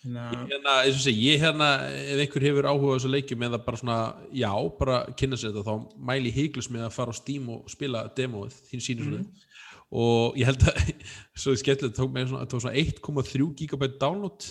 Þannig 0.01 0.21
að, 0.21 0.47
hérna, 0.49 0.75
segi, 0.97 1.25
ég 1.27 1.43
hérna, 1.43 1.67
ef 1.93 2.21
einhver 2.23 2.43
hefur 2.47 2.67
áhuga 2.71 2.89
á 2.89 2.95
þessu 2.95 3.09
leikjum 3.13 3.43
eða 3.45 3.59
bara 3.61 3.77
svona, 3.77 3.97
já, 4.33 4.49
bara 4.79 4.95
kynna 5.19 5.37
sér 5.37 5.51
þetta, 5.53 5.61
þá 5.67 5.99
mæli 6.09 6.31
ég 6.31 6.39
heiklust 6.39 6.71
með 6.73 6.87
að 6.87 6.95
fara 6.95 7.13
á 7.13 7.19
Steam 7.19 7.51
og 7.53 7.67
spila 7.69 8.01
demóið, 8.17 8.55
þín 8.71 8.81
sínur 8.81 9.11
mm. 9.11 9.27
og 10.01 10.39
ég 10.41 10.49
held 10.49 10.65
að, 10.71 10.79
svo 11.43 11.53
skemmtilegt, 11.61 11.99
tók 11.99 12.15
mig 12.15 12.25
svona, 12.31 12.47
svona 12.49 12.73
1,3 12.81 13.51
gigabyte 13.59 14.01
download 14.01 14.49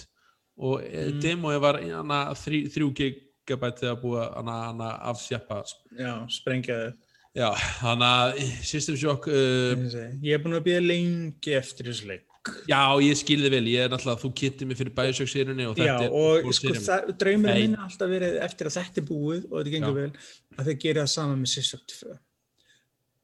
og 0.60 0.86
mm. 0.86 1.18
demóið 1.26 1.60
var 1.66 1.80
hana, 1.82 2.20
3, 2.44 2.62
3 2.70 2.88
gigabyte 3.00 3.82
þegar 3.82 4.00
búið 4.04 4.22
að 4.28 4.86
afsjappa, 5.10 5.64
já, 5.98 6.12
sprengjaði. 6.30 6.94
Já, 7.36 7.50
hana, 7.82 8.32
System 8.62 8.96
Shock, 8.96 9.28
uh, 9.28 9.84
Ég 10.22 10.34
er 10.34 10.42
búin 10.42 10.56
að 10.58 10.66
býða 10.66 10.82
lengi 10.86 11.54
eftir 11.58 11.90
þessu 11.90 12.08
leik. 12.10 12.26
já, 12.66 12.80
ég 13.04 13.18
skilði 13.20 13.50
vel, 13.52 13.66
ég 13.68 13.84
er 13.84 13.90
náttúrulega, 13.92 14.22
þú 14.22 14.30
kittið 14.40 14.70
mig 14.70 14.78
fyrir 14.80 14.94
Bioshock-sérunni 14.96 15.66
og 15.68 15.76
Já, 15.76 15.84
þetta 15.84 16.06
er 16.06 16.14
og 16.16 16.46
góð 16.46 16.54
sko, 16.56 16.72
Nei. 17.20 17.36
minn 17.44 17.76
er 17.76 17.84
alltaf 17.84 18.08
verið 18.10 18.38
eftir 18.46 18.70
að 18.70 18.76
þetta 18.78 19.00
er 19.02 19.06
búið 19.10 19.44
og 19.50 19.54
þetta 19.58 19.74
gengur 19.76 19.92
Já. 19.92 20.00
vel, 20.00 20.12
að 20.56 20.70
þeir 20.70 20.78
gera 20.86 21.04
það 21.04 21.12
sama 21.14 21.36
með 21.36 21.52
Sissok 21.54 21.86
2. 21.92 22.18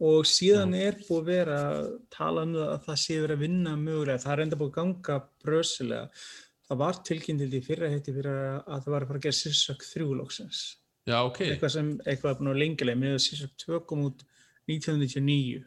Og 0.07 0.27
síðan 0.29 0.75
er 0.77 0.99
búið 1.07 1.21
að 1.23 1.29
vera 1.31 1.61
að 1.71 1.87
tala 2.13 2.43
um 2.45 2.53
það 2.53 2.73
að 2.75 2.83
það 2.85 2.99
sé 3.01 3.15
verið 3.23 3.37
að 3.39 3.45
vinna 3.47 3.77
mögulega, 3.81 4.23
það 4.27 4.33
er 4.35 4.43
enda 4.45 4.59
búið 4.61 4.69
að 4.69 4.77
ganga 4.77 5.17
brösulega. 5.47 6.11
Það 6.67 6.81
var 6.83 6.99
tilkynntild 7.09 7.55
í 7.57 7.63
fyrra 7.65 7.89
heiti 7.89 8.13
fyrir 8.13 8.37
að 8.61 8.83
það 8.85 8.93
var 8.93 9.07
að 9.07 9.09
fara 9.09 9.21
að 9.23 9.25
gera 9.31 9.39
Sissok 9.41 9.87
3 9.89 10.11
loksins. 10.21 10.61
Já, 11.07 11.21
ok, 11.23 11.39
Eitthvað 11.47 11.71
sem 11.71 11.91
eitthvað 12.07 12.31
er 12.33 12.39
búin 12.41 12.51
að 12.53 12.61
lengilega, 12.63 12.99
með 12.99 13.13
að 13.15 13.23
Sissok 13.27 13.51
2 13.63 13.81
kom 13.87 14.05
út 14.09 14.25
1999. 14.69 15.65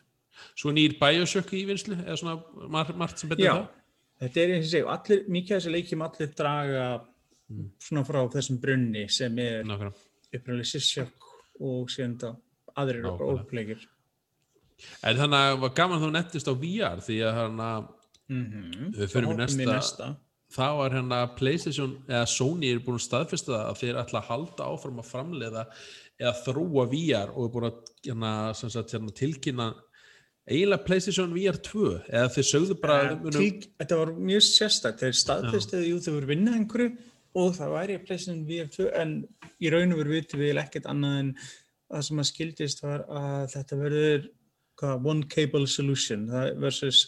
svo 0.55 0.71
nýr 0.71 0.97
Bioshock 0.99 1.53
í 1.55 1.65
vinslu, 1.67 1.95
eða 1.99 2.17
svona 2.19 2.67
mar 2.71 2.91
margt 2.95 3.19
sem 3.19 3.29
betur 3.29 3.45
Já, 3.45 3.53
það? 3.53 3.67
þetta 4.23 4.41
er 4.43 4.53
eins 4.55 4.65
og 4.67 4.71
segja, 4.71 4.89
allir, 4.95 5.23
mikið 5.35 5.55
af 5.55 5.61
þessu 5.63 5.71
leikjum 5.75 6.01
allir 6.05 6.33
draga 6.39 6.83
svona 7.83 8.03
frá 8.07 8.19
þessum 8.35 8.59
brunni 8.61 9.05
sem 9.09 9.39
er 9.39 9.63
upprænlega 9.69 10.69
Sissjök 10.69 11.29
og 11.59 11.89
síðan 11.91 12.17
þá 12.21 12.29
aðrir 12.79 13.01
Nákvæmlega. 13.03 13.43
ópleikir. 13.43 13.87
En 15.03 15.17
þannig 15.19 15.39
að 15.49 15.59
var 15.59 15.73
gaman 15.75 15.99
þú 16.03 16.11
nettist 16.15 16.47
á 16.47 16.53
VR 16.55 16.99
því 17.03 17.17
að 17.27 17.39
hérna, 17.39 17.69
Mm 18.29 18.45
-hmm. 18.45 18.91
Við 18.93 19.07
förum 19.09 19.31
í 19.33 19.65
næsta- 19.65 20.15
þá 20.49 20.65
var 20.79 20.95
hérna 20.97 21.19
Playstation 21.37 21.97
eða 22.09 22.29
Sony 22.29 22.71
er 22.71 22.81
búin 22.83 22.97
að 22.97 23.05
staðfesta 23.05 23.53
það 23.53 23.65
að 23.67 23.81
þeir 23.83 23.99
ætla 24.03 24.21
að 24.21 24.31
halda 24.31 24.69
áfram 24.73 25.01
að 25.01 25.11
framleiða 25.11 25.67
eða 26.19 26.33
þróa 26.45 26.87
VR 26.93 27.35
og 27.35 27.45
er 27.45 27.53
búin 27.53 27.69
að 27.69 27.77
hérna, 28.07 28.31
sagt, 28.57 28.95
hérna, 28.95 29.13
tilkynna 29.19 29.69
eiginlega 30.49 30.85
Playstation 30.87 31.35
VR 31.35 31.59
2 31.69 31.91
eða 32.07 32.33
þeir 32.33 32.49
sögðu 32.49 32.79
bara 32.81 32.97
að 33.03 33.23
við 33.27 33.37
til, 33.37 33.69
þetta 33.83 34.01
var 34.01 34.11
mjög 34.17 34.45
sérstætt, 34.47 35.03
þeir 35.03 35.17
staðfestiðu, 35.19 35.85
jú 35.91 36.01
þau 36.01 36.11
voru 36.15 36.31
vinna 36.31 36.55
einhverju 36.57 36.91
og 37.37 37.53
það 37.57 37.75
væri 37.75 37.99
PlayStation 38.07 38.41
VR 38.47 38.71
2 38.73 38.89
en 39.03 39.15
í 39.61 39.71
raun 39.71 39.93
og 39.93 40.01
veru 40.01 40.15
vitum 40.15 40.41
við 40.41 40.61
ekkert 40.63 40.89
annað 40.89 41.19
en 41.21 41.31
það 41.89 42.05
sem 42.07 42.21
að 42.21 42.29
skildist 42.31 42.83
var 42.85 43.05
að 43.05 43.45
þetta 43.53 43.79
verður 43.83 44.27
one 45.05 45.29
cable 45.29 45.67
solution 45.69 46.27
það 46.31 46.53
versus 46.63 47.05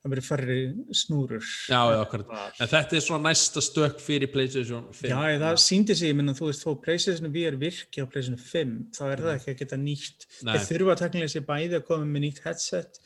það 0.00 0.12
verður 0.14 0.26
færri 0.26 0.58
snúrur. 0.96 1.48
Já, 1.68 1.80
já, 1.92 1.98
akkurat. 2.00 2.30
En 2.56 2.70
þetta 2.70 2.96
er 2.96 3.02
svona 3.04 3.28
næsta 3.28 3.62
stök 3.64 3.98
fyrir 4.00 4.30
Playstation 4.32 4.86
5 4.96 5.10
Já, 5.12 5.18
það 5.42 5.58
síndi 5.64 5.96
sig, 5.96 6.12
ég 6.12 6.16
minna, 6.16 6.34
þú 6.36 6.48
veist, 6.48 6.64
þó 6.64 6.78
PlayStation 6.84 7.32
VR 7.34 7.58
virki 7.60 8.04
á 8.04 8.08
PlayStation 8.08 8.40
5, 8.40 8.78
þá 8.96 9.02
er 9.10 9.24
það 9.26 9.34
ekki 9.34 9.52
að 9.52 9.60
geta 9.60 9.80
nýtt. 9.80 10.24
Mm. 10.40 10.52
Þeir 10.54 10.64
þurfa 10.70 10.96
teknilega 11.02 11.34
sér 11.34 11.44
bæði 11.50 11.78
að 11.80 11.84
koma 11.90 12.08
með 12.08 12.26
nýtt 12.26 12.40
headset 12.46 13.02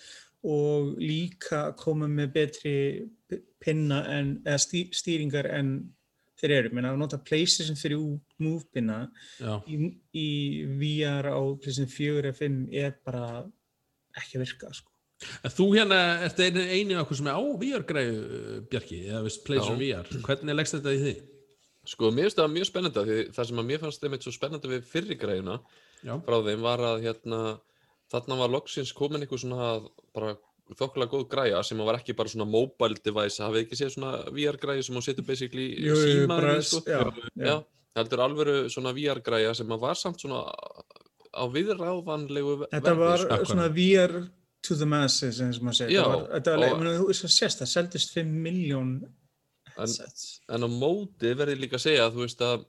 og 0.55 0.95
líka 1.01 1.61
að 1.71 1.77
koma 1.81 2.11
með 2.13 2.33
betri 2.39 2.77
pinna 3.65 4.01
en, 4.13 4.33
eða 4.45 4.63
stý, 4.63 4.87
stýringar 4.95 5.51
en 5.57 5.75
þeir 6.39 6.57
eru. 6.61 6.75
Meina, 6.77 6.95
að 6.95 7.03
nota 7.03 7.23
PlayStation 7.27 7.79
3 7.81 7.99
Move 8.45 8.69
pinna 8.75 9.03
í, 9.67 9.91
í 10.15 10.31
VR 10.79 11.33
á 11.35 11.43
PlayStation 11.59 11.91
4 11.91 12.29
eða 12.29 12.39
5 12.39 12.65
er 12.85 12.99
bara 13.03 13.29
ekki 14.15 14.39
að 14.39 14.45
virka, 14.47 14.75
sko. 14.77 14.94
En 15.47 15.53
þú 15.55 15.67
hérna, 15.77 15.99
ert 16.27 16.41
einu, 16.43 16.63
einu 16.75 16.97
af 16.99 17.05
okkur 17.07 17.17
sem 17.21 17.29
er 17.31 17.37
á 17.39 17.43
VR-græðu, 17.61 18.17
Bjarki, 18.73 18.99
eða 19.09 19.21
veist, 19.25 19.45
PlayStation 19.47 19.79
VR. 19.81 20.09
Hvernig 20.27 20.57
leggst 20.59 20.75
þetta 20.77 20.93
í 20.97 20.99
því? 21.05 21.15
Sko, 21.95 22.11
mér 22.17 22.27
finnst 22.29 22.39
það 22.41 22.51
mjög 22.55 22.67
spennandi 22.71 23.01
af 23.01 23.07
því 23.09 23.19
það 23.37 23.47
sem 23.51 23.61
að 23.63 23.69
mér 23.69 23.81
fannst 23.85 24.05
einmitt 24.09 24.25
svo 24.25 24.33
spennandi 24.35 24.71
við 24.73 24.87
fyrri 24.89 25.17
græðuna 25.21 25.57
Já, 26.05 26.15
frá 26.25 26.37
þeim 26.47 26.63
var 26.65 26.83
að 26.89 27.03
hérna 27.05 27.41
þarna 28.13 28.39
var 28.41 28.53
loksins 28.55 28.93
komin 28.97 29.25
einhver 29.25 29.41
svona 29.43 29.67
bara 30.17 30.35
þokkulega 30.81 31.13
góð 31.13 31.27
græja 31.35 31.61
sem 31.69 31.83
var 31.85 31.99
ekki 32.01 32.17
bara 32.17 32.33
svona 32.33 32.47
mobile 32.49 32.97
device, 33.05 33.43
hafið 33.45 33.67
ekki 33.67 33.77
séð 33.83 33.93
svona 33.99 34.13
VR 34.33 34.57
græja 34.63 34.87
sem 34.87 34.97
hún 34.97 35.05
setur 35.05 35.27
basically 35.29 35.67
í 35.77 35.91
í, 35.93 36.63
sko? 36.65 36.81
já, 36.89 37.03
Já, 37.37 37.51
já. 37.51 37.57
heldur 38.01 38.23
alvöru 38.25 38.57
svona 38.73 38.95
VR 38.97 39.21
græja 39.25 39.53
sem 39.61 39.69
að 39.77 39.85
var 39.85 40.01
samt 40.01 40.25
svona 40.25 40.41
á 41.37 41.45
viðráðanlegu 41.53 42.57
ve- 42.65 42.71
Þetta 42.73 42.97
var 42.97 43.27
Akkurat. 43.29 43.47
svona 43.53 43.69
VR 43.77 44.17
to 44.65 44.77
the 44.81 44.87
masses, 44.89 45.41
eins 45.45 45.59
og 45.61 45.67
maður 45.69 45.81
segir. 45.83 46.07
Þetta 46.33 46.55
var, 46.61 46.79
meni, 46.81 46.95
þú 47.01 47.09
veist, 47.11 47.27
sést, 47.35 47.61
það 47.61 47.73
seldist 47.73 48.15
5 48.17 48.31
miljón 48.47 48.95
En- 49.05 49.75
headsets. 49.77 50.41
En 50.49 50.65
á 50.65 50.69
móti 50.71 51.35
verði 51.37 51.59
líka 51.61 51.77
að 51.81 51.87
segja 51.89 52.07
að 52.09 52.17
þú 52.17 52.25
veist 52.25 52.45
að 52.47 52.65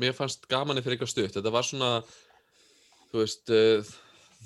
mér 0.00 0.16
fannst 0.16 0.48
gamanið 0.50 0.86
fyrir 0.86 0.96
eitthvað 0.98 1.12
stutt. 1.12 1.34
Þetta 1.36 1.52
var 1.54 1.66
svona, 1.68 1.90
þú 3.12 3.20
veist, 3.20 3.52
uh, 3.52 3.94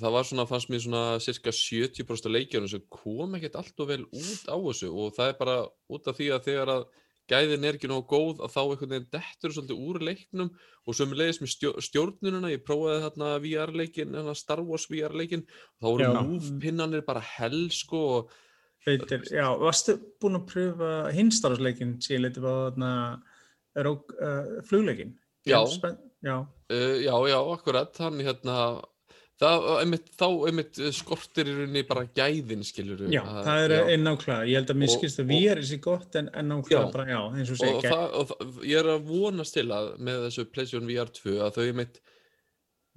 það 0.01 0.15
var 0.17 0.29
svona, 0.29 0.47
fannst 0.51 0.73
mér 0.73 0.83
svona 0.85 1.03
cirka 1.23 1.55
70% 1.55 2.29
af 2.29 2.35
leikjunum 2.35 2.71
sem 2.73 2.83
kom 2.91 3.37
ekkert 3.39 3.59
allt 3.61 3.85
og 3.85 3.91
vel 3.93 4.03
út 4.07 4.49
á 4.51 4.57
þessu 4.57 4.91
og 4.93 5.15
það 5.17 5.33
er 5.33 5.39
bara 5.39 5.59
út 5.95 6.11
af 6.11 6.19
því 6.19 6.33
að 6.35 6.49
þegar 6.51 6.75
að 6.75 6.89
gæðin 7.29 7.67
er 7.69 7.77
ekki 7.79 7.91
nógu 7.91 8.07
góð 8.09 8.43
að 8.47 8.55
þá 8.55 8.61
einhvern 8.63 8.93
veginn 8.95 9.09
dettur 9.15 9.55
svolítið 9.55 9.85
úr 9.89 10.01
leiknum 10.09 10.51
og 10.89 11.01
með 11.03 11.21
leiðis 11.21 11.41
með 11.43 11.53
stjó, 11.53 11.73
stjórnununa, 11.85 12.53
ég 12.55 12.65
prófaði 12.65 13.05
þarna 13.05 13.31
VR-leikin, 13.45 14.19
Star 14.39 14.63
Wars 14.65 14.89
VR-leikin, 14.89 15.47
þá 15.79 15.87
voru 15.89 16.07
Já. 16.07 16.21
múfpinnanir 16.25 17.05
bara 17.07 17.25
hell 17.37 17.67
sko 17.75 18.05
og 18.19 18.37
Veitir, 18.89 19.21
já, 19.29 19.45
varstu 19.59 19.99
búinn 20.23 20.39
að 20.39 20.45
pröfa 20.49 20.91
hinstarfsleikin 21.13 21.97
sem 22.01 22.15
ég 22.15 22.23
leiti 22.23 22.41
á 22.41 22.49
þarna 22.49 22.93
uh, 23.77 24.55
flugleikin? 24.65 25.11
Já. 25.45 25.59
Spenn, 25.69 25.99
já, 26.25 26.39
Uh, 26.69 27.01
já, 27.01 27.15
já, 27.31 27.39
akkurat, 27.49 27.97
hann 27.97 28.21
hérna, 28.21 28.55
það, 29.39 29.67
einmitt, 29.83 30.09
þá 30.19 30.27
einmitt 30.49 30.79
uh, 30.83 30.91
skortir 30.97 31.49
í 31.51 31.55
rauninni 31.57 31.83
bara 31.89 32.05
gæðin, 32.19 32.65
skilur 32.67 33.05
já, 33.13 33.23
það 33.47 33.65
er 33.69 33.75
einn 33.95 34.05
nákvæmlega. 34.09 34.49
Ég 34.51 34.59
held 34.61 34.73
að 34.75 34.81
mér 34.83 34.91
Og- 34.93 34.97
skilst 34.99 35.21
að 35.23 35.25
og- 35.25 35.31
VR 35.33 35.63
er 35.63 35.69
sér 35.71 35.81
gott 35.85 36.19
en, 36.21 36.31
nákvæmlega 36.35 36.83
Já. 36.85 36.93
bara, 36.93 37.07
já, 37.13 37.21
eins 37.39 37.51
og 37.55 37.57
og, 37.57 37.63
segja, 37.63 37.93
það, 37.93 38.07
og 38.19 38.29
það, 38.33 38.61
ég 38.73 38.79
er 38.83 38.91
að 38.97 39.09
vonast 39.13 39.55
til 39.59 39.67
að 39.79 39.91
með 40.09 40.23
þessu 40.27 40.47
PlayStation 40.53 40.87
VR 40.91 41.13
2 41.21 41.37
að 41.47 41.55
þau 41.59 41.65
einmitt, 41.69 42.01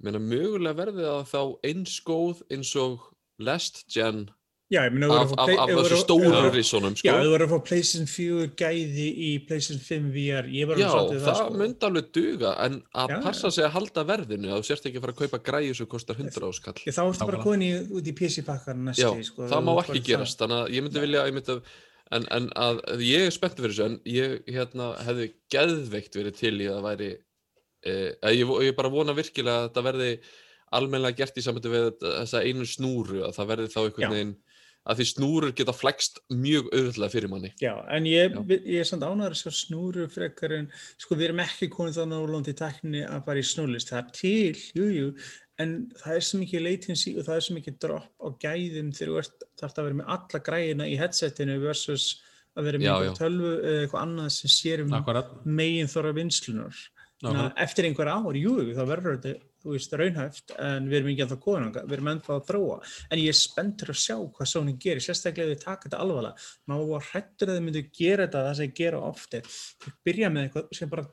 meina, 0.02 0.18
mögulega 0.18 0.78
verði 0.82 1.06
það 1.06 1.26
þá 1.30 1.42
eins 1.72 1.96
góð 2.10 2.42
eins 2.50 2.74
og 2.76 3.08
last 3.38 3.84
gen 3.94 4.24
já, 4.72 4.80
ég 4.86 4.94
meina, 4.94 5.08
af, 5.20 5.32
af, 5.36 5.50
af 5.62 5.70
þessu 5.70 5.98
stóru 6.00 6.40
rissunum, 6.54 6.94
Já, 6.96 7.02
sko. 7.02 7.12
ef 7.12 7.26
þú 7.26 7.32
voru 7.34 7.46
að 7.46 7.52
fá 7.52 7.58
PlayStation 7.68 8.08
4 8.08 8.46
gæði 8.62 9.06
í 9.12 9.30
PlayStation 9.48 9.82
5 9.84 10.08
VR, 10.14 10.48
ég 10.52 10.70
var 10.70 10.80
Já, 10.80 10.86
alveg 10.88 10.96
svolítið 10.96 11.26
það, 11.26 11.38
sko. 11.40 11.56
myndi 11.60 11.88
alveg 11.88 12.10
duga, 12.16 12.52
en 12.66 12.78
að 13.02 13.12
Já, 13.12 13.16
passa 13.26 13.52
sig 13.52 13.66
að 13.66 13.74
halda 13.76 14.04
verðinu, 14.08 14.50
að 14.50 14.62
þú 14.62 14.68
sért 14.70 14.88
ekki 14.90 15.00
að 15.00 15.06
fara 15.06 15.16
að 15.16 15.22
kaupa 15.22 15.40
græju 15.48 15.78
sem 15.78 15.90
kostar 15.92 16.20
100 16.22 16.48
áskall. 16.48 16.76
Ég, 16.86 16.96
þá 16.96 17.02
ertu 17.04 17.28
bara 17.32 17.42
komin 17.42 17.66
í, 17.66 17.72
út 17.98 18.08
í 18.08 18.14
PC-pakkar 18.22 18.78
Já, 18.78 18.84
næsti, 18.88 19.26
sko. 19.28 19.48
það 19.52 19.66
má 19.68 19.72
ekki 19.84 20.04
gerast, 20.08 20.38
þannig 20.40 20.62
að 20.62 20.76
ég 20.76 20.86
myndi 20.86 21.04
vilja 21.04 21.26
ég 21.28 21.36
myndi 21.36 21.56
að, 21.56 21.74
en, 22.12 22.28
en 22.38 22.48
að, 22.64 22.80
að 22.94 23.04
ég 23.08 23.26
er 23.26 23.36
spenntið 23.36 23.66
fyrir 23.66 23.76
þessu, 23.76 23.90
en 23.90 23.98
ég 24.08 24.54
hérna, 24.56 24.88
hefði 25.04 25.28
geðveikt 25.52 26.16
verið 26.20 26.40
til 26.40 26.54
í 26.56 26.70
að 26.70 26.78
það 26.78 26.88
væri 26.88 27.10
eh, 27.12 28.08
að 28.22 28.38
ég, 28.40 28.56
ég 28.68 28.78
bara 28.78 28.92
vona 28.92 29.16
virkilega 29.16 29.60
að 29.60 29.68
þetta 29.68 29.86
verði 29.90 30.10
almennilega 30.72 31.18
gert 31.20 31.36
í 31.36 31.44
samvættu 31.44 31.72
við 31.72 31.88
þessa 32.00 32.42
einu 32.46 32.66
snúru, 32.68 33.20
að 33.26 33.36
það 33.36 33.50
verði 33.52 33.70
þá 33.72 33.78
Já. 33.78 33.84
einhvern 33.84 34.14
veginn 34.14 34.34
að 34.82 34.98
því 34.98 35.06
snúrur 35.12 35.54
geta 35.54 35.74
flext 35.76 36.18
mjög 36.34 36.70
auðvitað 36.72 37.14
fyrir 37.14 37.30
manni. 37.30 37.52
Já, 37.62 37.74
en 37.94 38.08
ég, 38.10 38.34
Já. 38.34 38.42
ég 38.58 38.82
er 38.82 38.88
samt 38.88 39.06
ánæður 39.06 39.36
að 39.36 39.42
sjá 39.42 39.54
snúru 39.60 40.08
frekar 40.10 40.56
en, 40.58 40.66
sko 40.98 41.18
við 41.18 41.28
erum 41.28 41.44
ekki 41.44 41.70
konið 41.72 42.00
þannig 42.00 42.24
á 42.26 42.32
lóndi 42.32 42.54
tækni 42.58 43.04
að 43.06 43.22
fara 43.28 43.42
í 43.42 43.46
snúrlist, 43.46 43.92
það 43.92 44.02
er 44.02 44.10
til, 44.18 44.64
jú, 44.78 44.88
jú, 44.96 45.12
en 45.62 45.76
það 46.00 46.16
er 46.16 46.26
svo 46.26 46.40
mikið 46.42 46.66
latency 46.66 47.14
og 47.14 47.28
það 47.28 47.38
er 47.38 47.46
svo 47.46 47.56
mikið 47.58 47.78
drop 47.84 48.10
á 48.18 48.28
gæðum 48.42 48.90
þegar 48.96 49.12
þú 49.12 49.20
ert, 49.22 49.46
þarf 49.60 49.78
að 49.78 49.88
vera 49.88 50.00
með 50.00 50.12
alla 50.16 50.42
græðina 50.48 50.88
í 50.90 50.98
headsetinu 50.98 51.58
versus 51.62 52.08
að 52.58 52.68
vera 52.68 52.82
með 52.82 53.12
tölvu 53.16 53.52
eða 53.60 53.84
eitthvað 53.84 54.02
annað 54.02 54.34
sem 54.34 54.52
sér 54.52 54.82
um 54.84 54.98
akkurat. 54.98 55.30
megin 55.46 55.88
þorra 55.88 56.12
vinslunar. 56.16 56.82
Að 57.22 57.52
eftir 57.62 57.86
einhver 57.86 58.10
ár, 58.10 58.34
jú, 58.34 58.56
þá 58.74 58.82
verður 58.88 59.20
þetta, 59.20 59.46
þú 59.62 59.74
veist, 59.76 59.96
raunhæft, 60.00 60.54
en 60.58 60.88
við 60.90 60.98
erum 60.98 61.10
ekki 61.12 61.24
ennþá 61.26 61.38
komin 61.46 61.66
ánga, 61.68 61.84
við 61.86 61.96
erum 61.98 62.12
ennþá 62.12 62.36
að 62.36 62.46
þróa. 62.50 62.78
En 63.08 63.22
ég 63.22 63.32
er 63.32 63.38
spenntur 63.38 63.92
að 63.94 64.00
sjá 64.02 64.16
hvað 64.18 64.50
Sony 64.52 64.76
gerir, 64.82 65.04
sérstaklega 65.06 65.52
ef 65.52 65.58
þið 65.58 65.64
taka 65.64 65.88
þetta 65.88 66.02
alvarlega. 66.04 66.46
Má 66.66 66.76
var 66.92 67.10
hrættur 67.12 67.52
að 67.52 67.58
þið 67.58 67.66
myndu 67.68 67.84
gera 67.98 68.26
þetta 68.26 68.46
það 68.48 68.56
sem 68.60 68.76
gera 68.82 69.02
ofte. 69.08 69.42
Þið 69.82 69.98
byrja 70.08 70.32
með 70.32 70.48
eitthvað 70.48 70.72
sem 70.80 70.92
bara 70.92 71.06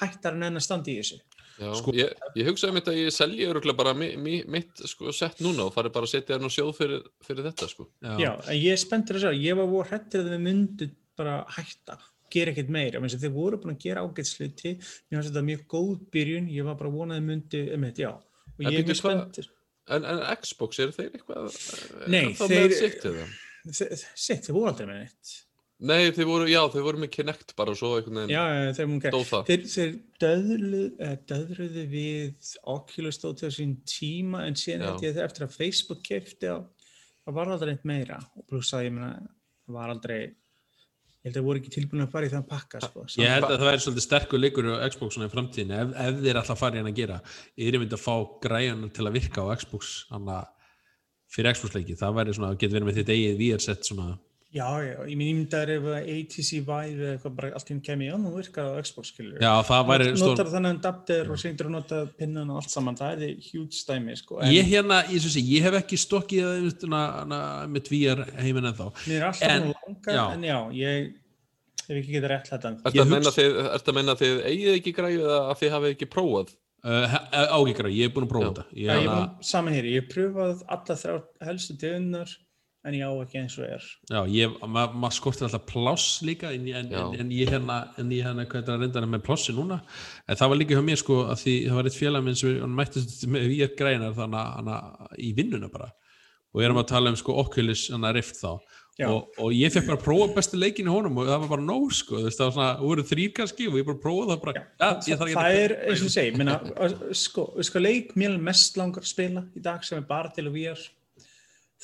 hættar 0.00 0.36
en 0.36 0.46
enn 0.50 0.60
að 0.60 0.66
standa 0.66 0.92
í 0.92 0.98
þessu. 1.00 1.20
Já, 1.56 1.70
Sko- 1.72 1.94
ég, 1.96 2.10
ég 2.36 2.48
hugsaði 2.50 2.74
mitt 2.76 2.88
að 2.92 2.98
ég 3.00 3.14
selji 3.16 3.46
öruglega 3.48 3.78
bara 3.78 3.94
mi, 3.96 4.10
mi, 4.20 4.42
mitt 4.44 4.82
sko, 4.84 5.08
sett 5.16 5.38
núna 5.40 5.64
og 5.64 5.72
fari 5.72 5.88
bara 5.88 6.04
að 6.04 6.12
setja 6.12 6.34
hérna 6.34 6.50
og 6.50 6.52
sjóð 6.52 6.72
fyrir, 6.76 7.06
fyrir 7.24 7.46
þetta 7.48 7.68
sko. 7.70 7.86
Já, 8.20 8.34
en 8.34 8.58
ég 8.60 8.74
er 8.74 8.82
spenntur 8.82 9.16
að 9.16 9.24
sjá, 9.24 9.32
ég 9.40 9.56
var 9.56 9.70
voru 9.70 9.88
hrættur 9.88 10.20
að 10.20 10.34
þið 10.34 10.44
myndu 10.44 10.90
bara 11.16 11.38
hætta, 11.56 11.96
gera 12.30 12.52
ekkert 12.54 12.70
meira. 12.76 13.00
Menns 13.00 13.14
að 13.16 13.26
þið 13.26 13.34
voru 13.36 13.60
búin 13.62 13.74
að 13.76 13.82
gera 13.86 14.02
ágætsluti, 14.06 14.72
mér 14.80 15.18
finnst 15.20 15.30
þetta 15.32 15.44
mjög 15.50 15.64
góð 15.74 15.96
byrjun, 16.16 16.48
ég 16.54 16.64
var 16.68 16.78
bara 16.80 16.90
vonað 16.94 17.16
að 17.16 17.22
þið 17.22 17.28
myndu, 17.30 17.62
um 17.76 17.86
þetta, 17.88 18.02
já. 18.06 18.12
Og 18.56 18.62
ég 18.70 18.78
er 18.80 18.86
mjög 18.90 19.00
spenntur. 19.02 19.50
En, 19.86 20.04
en 20.10 20.22
Xbox, 20.42 20.78
eru 20.82 20.94
þeir 20.96 21.10
eitthvað 21.14 21.44
er 21.46 22.08
Nei, 22.10 22.22
þeir- 22.34 22.54
með 22.56 22.72
sitt 22.80 23.04
eða? 23.12 23.26
Þe- 23.66 23.98
Sitt, 24.14 24.46
þið 24.48 24.56
voru 24.56 24.70
aldrei 24.72 24.86
með 24.88 25.02
neitt. 25.04 25.34
Nei, 25.86 26.10
þeir 26.16 26.24
voru, 26.30 26.46
já, 26.48 26.62
þeir 26.72 26.84
voru 26.86 27.00
með 27.02 27.10
Kinect 27.12 27.50
bara 27.58 27.70
og 27.74 27.76
svo 27.76 27.90
einhvern 27.98 28.16
veginn 28.22 28.32
já, 28.32 28.72
þeir 28.78 28.86
múin 28.88 29.02
dó 29.12 29.18
það. 29.28 29.42
Þeir, 29.50 29.64
þeir 29.74 29.90
döðlu, 30.24 30.80
eh, 31.04 31.16
döðruðu 31.28 31.82
við 31.92 32.52
Oculus 32.72 33.18
til 33.20 33.50
sín 33.52 33.74
tíma 33.84 34.46
en 34.48 34.56
síðan 34.56 34.86
held 34.88 35.04
ég 35.04 35.18
að 35.18 35.26
eftir 35.26 35.44
að 35.46 35.52
Facebook 35.58 36.00
kefti 36.06 36.48
á, 36.48 36.64
það 37.26 37.36
var 37.36 37.52
aldrei 37.52 37.74
eitt 37.74 37.84
meira 37.84 38.16
og 38.38 38.46
pluss 38.48 38.72
að 38.72 38.86
ég 38.88 38.96
meina, 38.96 39.12
það 39.68 39.76
var 39.76 39.92
aldrei 39.92 40.20
ég 41.26 41.32
held 41.32 41.40
að 41.40 41.46
voru 41.48 41.58
ekki 41.58 41.72
tilbúin 41.74 42.04
að 42.04 42.12
fara 42.12 42.26
í 42.28 42.30
þann 42.30 42.44
pakka 42.46 42.80
sko. 42.84 43.04
Ég 43.18 43.32
held 43.34 43.48
að 43.48 43.56
það 43.56 43.68
væri 43.68 43.82
svolítið 43.82 44.04
sterkur 44.04 44.40
leikur 44.42 44.68
á 44.78 44.86
Xbox 44.92 45.16
svona 45.16 45.26
í 45.26 45.32
framtíðinu 45.32 45.74
ef, 45.80 45.94
ef 46.04 46.20
þeir 46.22 46.38
alltaf 46.38 46.60
fara 46.60 46.78
í 46.78 46.80
hann 46.80 46.90
að 46.92 47.00
gera 47.00 47.16
er 47.18 47.66
ég 47.66 47.82
myndi 47.82 47.96
að 47.96 48.04
fá 48.04 48.14
græjunum 48.44 48.92
til 48.94 49.06
að 49.08 49.16
virka 49.16 49.42
á 49.42 49.50
Xbox 49.58 49.94
hana, 50.12 50.36
fyrir 51.34 51.56
Xbox 51.58 51.74
leiki 51.74 51.98
það 51.98 52.20
væri 52.20 52.36
svona, 52.38 52.52
getur 52.54 52.76
verið 52.78 52.90
með 52.90 53.00
þitt 53.00 53.12
eigið 53.16 53.40
VR-sett 53.42 53.90
svona, 53.90 54.06
Já, 54.56 54.68
já, 54.80 54.94
ég 55.04 55.16
minn 55.20 55.28
ímyndar 55.34 55.70
ef 55.74 55.86
ATC 55.98 56.50
Vive 56.64 57.02
eða 57.04 57.10
eitthvað 57.16 57.34
bara 57.36 57.50
allt 57.58 57.68
í 57.68 57.74
hún 57.74 57.82
kemur, 57.84 58.06
já, 58.08 58.14
nú 58.22 58.32
virkar 58.32 58.68
það 58.70 58.78
á 58.80 58.80
Xbox 58.88 59.10
skilur 59.12 59.42
já 59.44 59.50
það 59.68 59.82
væri 59.90 60.06
stór 60.14 60.32
Notar 60.32 60.50
þannig 60.54 60.78
adapter 60.78 61.30
og 61.34 61.42
síndur 61.42 61.68
að 61.68 61.74
nota 61.76 62.00
pinnan 62.16 62.52
og 62.54 62.62
allt 62.62 62.72
saman, 62.72 62.96
það 62.96 63.12
er 63.12 63.20
því 63.20 63.50
huge 63.50 63.76
stæmi 63.80 64.16
sko. 64.16 64.40
en 64.40 64.54
ég 64.54 64.70
hérna, 64.72 65.02
ég, 65.12 65.20
svo 65.20 65.32
sé, 65.34 65.44
ég 65.44 65.66
hef 65.66 65.78
ekki 65.82 66.00
stokkið 66.00 66.80
það 66.80 67.36
með 67.76 67.92
VR 67.92 68.24
heiminn 68.40 68.70
ennþá 68.72 68.88
mér 69.04 69.16
er 69.18 69.28
alltaf 69.30 69.48
en- 69.50 69.68
en, 69.68 69.74
langa, 69.76 70.16
já. 70.16 70.24
en 70.32 70.48
já, 70.48 70.58
ég 70.80 71.12
hef 71.86 71.96
ekki 72.00 72.16
getað 72.16 72.32
rétt 72.32 72.52
þetta 72.54 72.72
Ertu 72.76 72.96
Ég 72.96 73.04
að, 73.04 73.92
menna 73.98 74.16
þið, 74.16 74.38
eigið 74.50 74.78
ekki 74.80 74.96
græðu 74.96 75.26
eða 75.26 75.42
að 75.50 75.60
þið 75.60 75.76
hafið 75.76 75.94
ekki 75.96 76.08
prófað? 76.16 76.56
uh, 76.86 77.14
ágíkra, 77.58 77.90
ég 77.92 78.08
hef 78.08 78.14
búin 78.16 78.26
að 78.26 78.32
prófa 78.32 78.64
þetta 78.72 79.06
var 79.10 79.30
saman 79.44 79.76
hér, 79.76 79.88
ég 79.90 80.02
hef 80.02 80.10
pröfað 80.12 80.64
alla 80.76 80.96
þrjá 81.00 81.16
helstu 81.48 81.76
tegunnar 81.80 82.34
en 82.86 82.94
ég 82.96 83.02
á 83.02 83.12
ekki 83.22 83.40
eins 83.40 83.56
og 83.58 83.66
er. 83.66 83.84
já, 84.10 84.20
ég, 84.30 84.56
maður 84.62 84.96
ma 85.02 85.10
skortir 85.14 85.48
alltaf 85.48 85.66
pláss 85.68 86.22
líka 86.26 86.52
en, 86.54 86.68
en, 86.70 86.88
Já. 86.92 87.02
en, 87.02 87.18
en 87.24 87.34
ég 87.34 87.50
hérna 87.50 87.78
en 87.98 88.14
ég 88.14 88.24
hérna, 88.26 88.46
hvað 88.46 88.62
er 88.62 88.66
það 88.68 88.76
að 88.76 88.84
reynda 88.84 89.04
með 89.12 89.26
plássi 89.26 89.54
núna. 89.56 89.80
En 90.26 90.40
það 90.40 90.52
var 90.52 90.60
líka 90.62 90.78
hjá 90.78 90.86
mér 90.86 91.02
sko 91.02 91.20
að 91.26 91.42
því 91.42 91.54
það 91.66 91.78
var 91.80 91.90
eitt 91.90 92.00
félag 92.00 92.26
minn 92.26 92.40
sem 92.40 92.56
hann 92.62 92.78
mættist 92.78 93.28
með 93.30 93.46
VR 93.52 93.76
grænar 93.78 94.16
þannig 94.16 94.40
að 94.42 94.56
hana 94.60 95.12
í 95.18 95.32
vinnuna 95.36 95.70
bara. 95.72 95.92
Og 96.54 96.64
erum 96.64 96.80
að 96.80 96.90
tala 96.94 97.12
um 97.12 97.20
sko 97.20 97.36
Oculus 97.42 97.88
hana 97.92 98.14
Rift 98.16 98.38
þá. 98.40 98.56
Já. 98.96 99.10
og, 99.12 99.26
og 99.44 99.50
ég 99.52 99.68
fekk 99.74 99.90
bara 99.90 99.98
að 99.98 100.04
prófa 100.06 100.26
bestu 100.38 100.56
leikin 100.56 100.86
í 100.88 100.92
honum 100.92 101.18
og 101.20 101.26
það 101.28 101.42
var 101.42 101.50
bara 101.50 101.64
nóg 101.66 101.90
sko, 101.92 102.16
þú 102.16 102.30
veist, 102.30 102.38
það 102.40 102.46
var 102.46 102.54
svona, 102.54 102.68
voru 102.80 103.02
þrýr 103.04 103.32
kannski 103.36 103.66
og 103.68 103.74
ég 103.76 103.84
bara 103.84 104.00
prófaði 104.00 104.30
það 104.30 104.38
bara, 104.46 104.54
ja, 104.56 104.88
ég 104.88 105.20
þarf 105.20 105.26
ekki 105.26 105.36
það 105.36 105.56
er, 105.64 105.74
eins 105.82 106.00
og 106.00 106.06
ég 106.06 106.14
segi, 106.14 106.30
minna, 106.40 106.54
sko, 107.26 107.44
sko, 107.68 107.82
leik 107.84 108.14
mér 108.16 108.38
mest 108.46 108.80
langar 108.80 109.04
að 109.04 109.10
spila 109.10 109.42
í 109.52 109.64
dag 109.66 109.84
sem 109.84 110.00
er 110.00 110.06
bara 110.08 110.32
til 110.32 110.46
að 110.46 110.56
VR, 110.56 110.86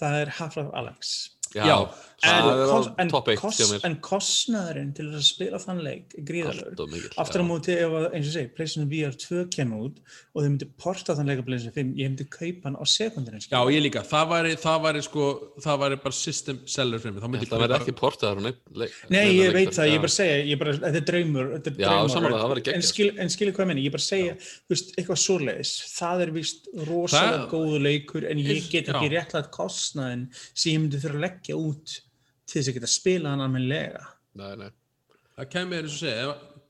það 0.03 0.19
er 0.23 0.33
Half-Life 0.39 0.73
Alex. 0.83 1.13
Já, 1.55 1.63
það 1.65 1.71
á 1.73 1.81
kos- 1.87 2.12
en, 2.23 3.09
top 3.11 3.29
1 3.33 3.39
kos, 3.41 3.57
hjá 3.59 3.67
mér. 3.73 3.81
en 3.89 3.97
kostnaðurinn 4.05 4.93
til 4.97 5.07
að 5.11 5.25
spila 5.27 5.59
þann 5.63 5.81
leik 5.83 6.15
er 6.19 6.25
gríðalögur. 6.29 7.09
Aftur 7.19 7.43
á 7.43 7.47
móti 7.49 7.75
ef 7.75 7.95
að, 7.99 8.07
eins 8.15 8.29
og 8.31 8.35
segi, 8.37 8.51
PlayStation 8.57 8.89
VR 8.93 9.17
2 9.19 9.43
kemur 9.53 9.89
út 9.89 9.99
og 10.33 10.39
þau 10.45 10.49
myndi 10.53 10.69
porta 10.79 11.17
þann 11.19 11.31
leik 11.33 11.43
að 11.43 11.47
PlayStation 11.49 11.75
5, 11.77 11.93
ég 11.99 12.13
myndi 12.13 12.27
kaupa 12.31 12.69
hann 12.69 12.79
á 12.79 12.85
sekundinu. 12.87 13.41
Já, 13.43 13.61
ég 13.75 13.83
líka, 13.83 14.05
það 14.07 14.29
væri, 14.33 14.53
það 14.63 14.79
væri 14.87 15.03
sko, 15.09 15.27
það 15.67 15.81
væri 15.83 15.99
bara 16.07 16.19
system 16.21 16.61
seller 16.77 17.03
fyrir 17.03 17.17
mig, 17.17 17.23
þá 17.23 17.27
Ég 17.27 17.33
myndi 17.33 17.43
held 17.43 17.53
að 17.53 17.59
það 17.59 17.65
verði 17.67 17.79
ekki 17.83 17.97
á 18.23 18.45
leik. 18.83 18.95
Nei, 19.11 19.27
ég 19.33 19.51
leik- 19.51 19.59
veit 19.59 19.75
það, 19.77 19.91
ég 19.93 20.01
bara 20.07 20.15
segja, 20.17 20.39
ég 20.53 20.59
bara, 20.63 20.77
þetta 20.79 21.01
er 21.03 21.09
draumur, 21.11 21.51
þetta 21.57 21.73
er 21.73 21.83
Já, 21.83 21.89
draumur. 21.91 22.39
það 22.39 22.53
væri 22.53 22.63
En, 22.63 22.67
geggjað. 22.71 22.87
skil, 22.93 23.11
en 23.19 23.29
skilur 23.35 23.53
hvað 23.57 23.65
ég 23.67 23.71
menni, 23.73 23.85
ég 23.89 23.93
bara 23.93 24.07
segja, 24.07 24.35
þú 24.39 24.73
veist, 24.77 24.95
eitthvað 24.97 25.21
svoleiðis, 25.27 25.73
það 25.99 26.23
er 26.27 26.31
vist 26.39 26.69
rosalega 26.87 27.43
Það- 27.43 27.51
góðu 27.53 27.83
leikur, 27.83 28.31
en 28.31 28.39
ég 28.39 28.71
get 28.71 28.87
ekki 28.89 29.11
já. 29.11 29.13
réttlætt 29.19 29.51
kostnaðin 29.53 30.29
sem 30.55 30.73
ég 30.73 30.81
myndi 30.81 31.01
þurfa 31.03 31.19
að 31.19 31.25
leggja 31.27 31.57
út 31.59 32.01
til 32.53 32.61
þess 32.61 32.71
að 32.73 32.79
geta 32.79 32.91
spila 32.93 33.33
hann 33.33 33.45
almennilega. 33.47 34.05
Nei, 34.41 34.53
nei. 34.61 34.71
það 35.39 35.51
kemur 35.57 35.81
eins 35.81 35.97
og 35.97 36.03
segja, 36.05 36.29
ef, 36.29 36.63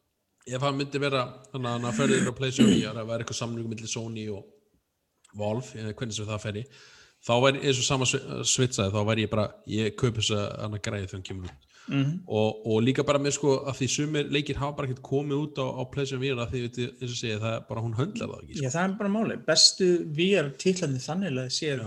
ef 0.56 0.64
hann 0.66 0.78
myndi 0.78 1.00
vera 1.02 1.24
þannig 1.52 1.70
að 1.74 1.84
hann 1.88 1.96
ferði 1.98 2.20
yfir 2.20 2.30
á 2.34 2.38
PlayStation 2.38 2.72
VR 2.72 3.02
að 3.02 3.10
vera 3.12 3.24
eitthvað 3.26 3.40
samlingum 3.42 3.74
millir 3.74 3.90
Sony 3.92 4.28
og 4.32 4.46
Valve, 5.38 5.74
eða 5.80 5.94
hvernig 5.96 6.16
sem 6.18 6.26
það 6.28 6.42
ferði 6.46 6.62
þá 7.22 7.34
væri 7.44 7.60
eins 7.62 7.78
og 7.80 7.86
sama 7.86 8.06
svi- 8.10 8.22
svitsaði 8.50 8.92
þá 8.94 9.02
væri 9.08 9.22
ég 9.26 9.30
bara, 9.32 9.44
ég 9.70 9.92
kaupi 9.98 10.18
þess 10.20 10.34
að 10.36 10.48
hann 10.64 10.74
að 10.78 10.82
græði 10.88 11.06
þegar 11.10 11.18
hann 11.20 11.28
kemur 11.30 11.52
út 11.52 11.68
Mhm. 11.90 12.10
og, 12.30 12.60
og 12.70 12.76
líka 12.86 13.02
bara 13.02 13.18
með 13.18 13.32
sko 13.34 13.56
að 13.66 13.74
því 13.80 13.86
sumir 13.90 14.28
leikir 14.30 14.54
hafa 14.60 14.76
bara 14.78 14.86
ekkert 14.86 15.00
komið 15.02 15.40
út 15.48 15.56
á, 15.58 15.66
á 15.66 15.82
PlayStation 15.90 16.20
VR 16.22 16.38
að 16.44 16.52
því 16.52 16.60
veitir, 16.62 16.92
eins 17.02 17.10
og 17.10 17.18
segja, 17.18 17.38
það 17.42 17.54
er 17.56 17.64
bara 17.72 17.82
hún 17.82 17.96
höndlar 17.98 18.28
það 18.30 18.44
ekki 18.44 18.54
sko. 18.54 18.62
Já, 18.62 18.70
það 18.76 18.84
er 18.84 18.92
bara 19.00 19.10
máli. 19.16 19.36
Bestu 19.48 19.88
VR 20.20 20.50
titlandi 20.62 21.00
þannig 21.02 21.40
að 21.42 21.50
séð 21.56 21.82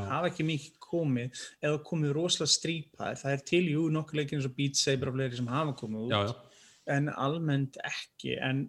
Komið 0.95 1.43
eða 1.65 1.81
komið 1.89 2.15
rosalega 2.15 2.53
strípaðir. 2.55 3.19
Það 3.21 3.35
er 3.35 3.45
til, 3.51 3.63
jú, 3.75 3.85
nokkur 3.93 4.21
leikir 4.21 4.39
eins 4.39 4.47
og 4.49 4.55
Beat 4.57 4.79
Saber 4.79 5.11
og 5.11 5.19
fleiri 5.19 5.39
sem 5.39 5.51
hafa 5.51 5.75
komið 5.81 6.07
út 6.07 6.15
já, 6.15 6.21
já, 6.29 6.65
en 6.95 7.11
almennt 7.13 7.79
ekki. 7.83 8.37
En 8.39 8.65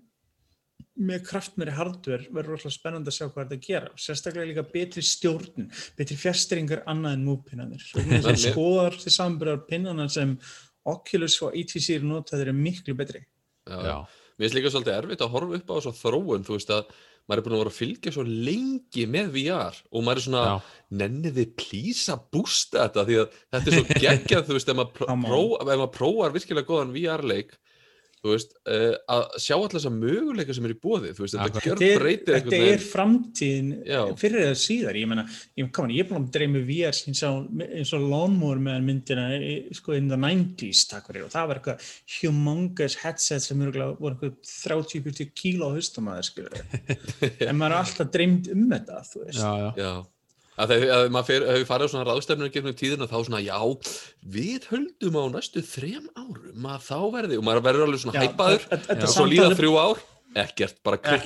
með 0.97 1.25
kraftmeri 1.29 1.73
hardware 1.77 2.31
verður 2.33 2.57
rosalega 2.57 2.77
spennandi 2.79 3.13
að 3.13 3.17
sjá 3.19 3.27
hvað 3.27 3.51
þetta 3.51 3.67
gera. 3.67 3.91
Sérstaklega 4.01 4.51
líka 4.51 4.65
betri 4.73 5.05
stjórn, 5.05 5.69
betri 5.99 6.19
fjastringar 6.21 6.85
annað 6.89 7.19
en 7.19 7.27
múpinnanir. 7.27 7.89
Skoðar 8.47 8.97
til 9.01 9.13
samburðar 9.13 9.67
pinnana 9.69 10.09
sem 10.13 10.37
Oculus 10.87 11.37
og 11.43 11.57
ETC 11.59 11.99
eru 11.99 12.09
notaðir 12.13 12.53
er 12.53 12.57
miklu 12.57 12.97
betri. 12.97 13.25
Já, 13.67 13.81
já. 13.83 13.99
Mér 14.37 14.51
finnst 14.51 14.57
líka 14.59 14.71
svolítið 14.73 14.95
erfitt 14.95 15.23
að 15.25 15.33
horfa 15.33 15.59
upp 15.59 15.71
á 15.73 15.75
þessu 15.77 15.93
þróun, 15.97 16.43
þú 16.45 16.57
veist 16.59 16.73
að 16.75 16.91
maður 17.27 17.41
er 17.41 17.47
búin 17.47 17.57
að 17.57 17.63
vera 17.63 17.73
að 17.73 17.79
fylgja 17.81 18.13
svo 18.15 18.25
lengi 18.27 19.05
með 19.11 19.31
VR 19.35 19.79
og 19.91 20.05
maður 20.07 20.21
er 20.21 20.27
svona, 20.27 20.43
Já. 20.47 20.81
nennið 21.03 21.39
þið 21.41 21.55
please 21.63 22.15
að 22.15 22.27
bústa 22.37 22.85
þetta 22.85 23.07
því 23.09 23.19
að 23.23 23.39
þetta 23.57 23.71
er 23.73 23.77
svo 23.79 23.87
geggjað, 24.07 24.45
þú 24.47 24.59
veist, 24.59 24.71
ef 24.73 24.79
maður, 24.81 24.93
pró 25.27 25.41
ef 25.59 25.71
maður 25.73 25.95
prófar 25.97 26.37
virkilega 26.37 26.71
góðan 26.71 26.95
VR-leik, 26.95 27.57
þú 28.27 28.35
veist, 28.35 28.55
uh, 28.69 28.95
að 29.17 29.25
sjá 29.43 29.55
alltaf 29.57 29.77
þessa 29.79 29.93
möguleika 29.95 30.57
sem 30.57 30.67
er 30.69 30.75
í 30.75 30.79
bóði, 30.83 31.13
þú 31.17 31.25
veist, 31.25 31.37
þetta 31.41 31.63
gjör 31.65 31.77
Þetta 31.81 31.89
er, 31.93 32.03
breytir 32.03 32.35
þetta 32.37 32.57
einhvern 32.57 32.73
er 32.75 32.85
framtíðin 32.91 33.71
Já. 33.87 34.01
fyrir 34.21 34.45
eða 34.47 34.59
síðar, 34.63 34.99
ég 35.01 35.11
meina 35.11 35.25
ég, 35.57 35.71
on, 35.83 35.93
ég 35.95 36.05
er 36.05 36.11
búin 36.11 36.25
að 36.27 36.33
dreyma 36.37 36.63
VR 36.69 37.01
eins 37.11 37.23
og, 37.29 37.47
eins 37.67 37.93
og 37.97 38.07
Lawnmower 38.11 38.63
með 38.67 38.85
myndina 38.91 39.27
í- 39.39 39.57
sko 39.79 39.97
in 39.97 40.09
the 40.13 40.19
90s 40.21 40.85
takk 40.91 41.09
fyrir. 41.11 41.27
Og 41.29 41.33
það 41.35 41.49
var 41.53 41.61
eitthvað 41.63 41.91
humongous 42.19 42.99
headset 43.03 43.45
sem 43.47 43.63
örugglega 43.65 43.97
voru 44.01 44.17
eitthvað 44.17 44.37
30-40 44.67 45.33
kíló 45.37 45.71
haustamæður 45.77 46.29
skilur 46.31 46.61
en 47.49 47.57
maður 47.59 47.73
er 47.73 47.79
alltaf 47.81 48.13
dreymt 48.15 48.51
um 48.53 48.67
þetta 48.73 49.01
þú 49.13 49.25
veist. 49.25 49.41
Já, 49.41 49.53
já. 49.63 49.71
Já, 49.81 49.93
að 50.57 50.73
þegar 50.73 51.51
hefur 51.51 51.67
farið 51.69 51.89
á 51.89 51.93
svona 51.93 52.07
ráðstefnir 52.09 52.53
gegnum 52.55 52.77
tíðina 52.77 53.09
þá 53.11 53.19
svona, 53.27 53.43
já, 53.45 53.59
við 54.37 54.69
höldum 54.71 55.19
á 55.21 55.25
næstu 55.35 55.65
þrem 55.67 56.07
árum 56.17 56.71
að 56.73 56.87
þá 56.87 57.01
verði, 57.17 57.41
og 57.41 57.45
maður 57.49 57.67
verður 57.69 57.89
alveg 57.89 58.05
svona 58.05 58.25
hæpaður, 58.25 58.65
og 58.97 59.13
svo 59.13 59.27
líða 59.29 59.51
þrjú 59.59 59.75
ár, 59.83 60.01
ekkert, 60.47 60.81
bara. 60.87 61.19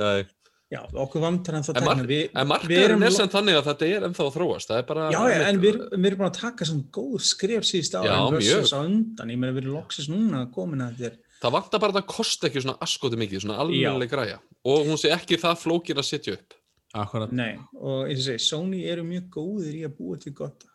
Nei. 0.00 0.28
já, 0.70 0.80
okkur 1.04 1.24
vantar 1.24 1.56
en 1.58 1.66
tekna 1.66 1.96
við, 2.06 2.28
en 2.30 2.52
við 2.68 2.84
erum 2.84 3.06
er 3.08 3.16
sem 3.16 3.32
þannig 3.32 3.58
að 3.58 3.72
þetta 3.72 3.88
er 3.88 4.06
ennþá 4.10 4.28
að 4.28 4.36
þróast, 4.36 4.70
það 4.70 4.82
er 4.82 4.86
bara... 4.92 5.08
Já, 5.16 5.22
en 5.48 5.64
við, 5.64 5.80
við 5.96 6.12
erum 6.12 6.22
búin 6.22 6.30
að 6.30 6.38
taka 6.44 6.68
svona 6.68 6.86
góð 6.94 7.16
skrif 7.30 7.66
síðust 7.66 7.98
á 7.98 8.04
undan, 8.04 9.32
ég 9.32 9.40
meina 9.40 9.56
við 9.56 9.64
erum 9.64 9.80
loksins 9.80 10.12
núna 10.12 10.46
komin 10.54 10.84
að 10.86 11.02
þér 11.04 11.18
Það 11.40 11.54
vantar 11.54 11.80
bara 11.80 11.94
að 11.94 12.02
það 12.02 12.08
kosti 12.12 12.48
ekki 12.50 12.60
svona 12.60 12.80
askoti 12.84 13.16
mikið, 13.16 13.42
svona 13.46 13.54
alveg 13.62 14.10
græja. 14.12 14.40
Og 14.68 14.88
hún 14.90 14.98
sé 15.00 15.08
ekki 15.14 15.38
það 15.40 15.62
flókin 15.62 16.00
að 16.02 16.08
setja 16.10 16.34
upp. 16.36 16.56
Akkurat 16.96 17.32
Nei, 17.34 17.54
og 17.78 18.08
eins 18.08 18.24
og 18.24 18.28
segi, 18.30 18.44
Sony 18.44 18.84
eru 18.90 19.04
mjög 19.06 19.28
góðir 19.36 19.80
í 19.80 19.84
að 19.86 19.96
búa 19.98 20.20
til 20.20 20.34
gott 20.36 20.66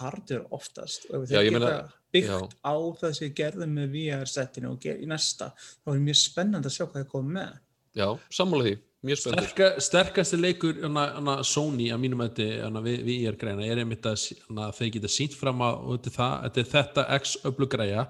hardware 0.00 0.48
oftast 0.54 1.06
og 1.10 1.22
ef 1.22 1.30
þeir 1.30 1.52
geta 1.54 1.76
byggt 2.14 2.32
já. 2.32 2.40
á 2.66 2.74
það 3.00 3.14
sem 3.18 3.28
ég 3.28 3.36
gerði 3.38 3.68
með 3.70 3.94
VR-settinu 3.94 4.72
og 4.72 4.88
í 4.90 5.08
næsta, 5.08 5.52
þá 5.84 5.94
er 5.94 6.02
mjög 6.08 6.20
spennandi 6.22 6.70
að 6.70 6.76
sjá 6.76 6.84
hvað 6.84 7.00
það 7.00 7.08
komið 7.12 7.34
með. 7.38 7.56
Já, 7.96 8.06
sammála 8.38 8.66
því, 8.66 8.74
mjög 9.08 9.20
spenntur. 9.20 9.46
Sterka, 9.46 9.68
sterkasti 9.86 10.40
leikur 10.40 10.80
hana, 10.82 11.04
hana 11.16 11.36
Sony 11.46 11.90
að 11.94 12.02
mínum 12.02 12.24
þetta 12.26 12.48
hana, 12.66 12.82
við, 12.84 13.02
við 13.06 13.28
er 13.30 13.38
greina 13.40 13.66
er 13.66 13.82
einmitt 13.82 14.08
að 14.08 14.26
hana, 14.48 14.70
þeir 14.76 14.92
geta 14.98 15.12
sínt 15.12 15.36
fram 15.38 15.64
að 15.64 15.78
og 15.82 16.00
þetta, 16.00 16.14
það, 16.18 16.34
þetta 16.46 16.62
er 16.62 16.72
þetta 16.74 17.06
X 17.20 17.36
öflugræja 17.50 18.08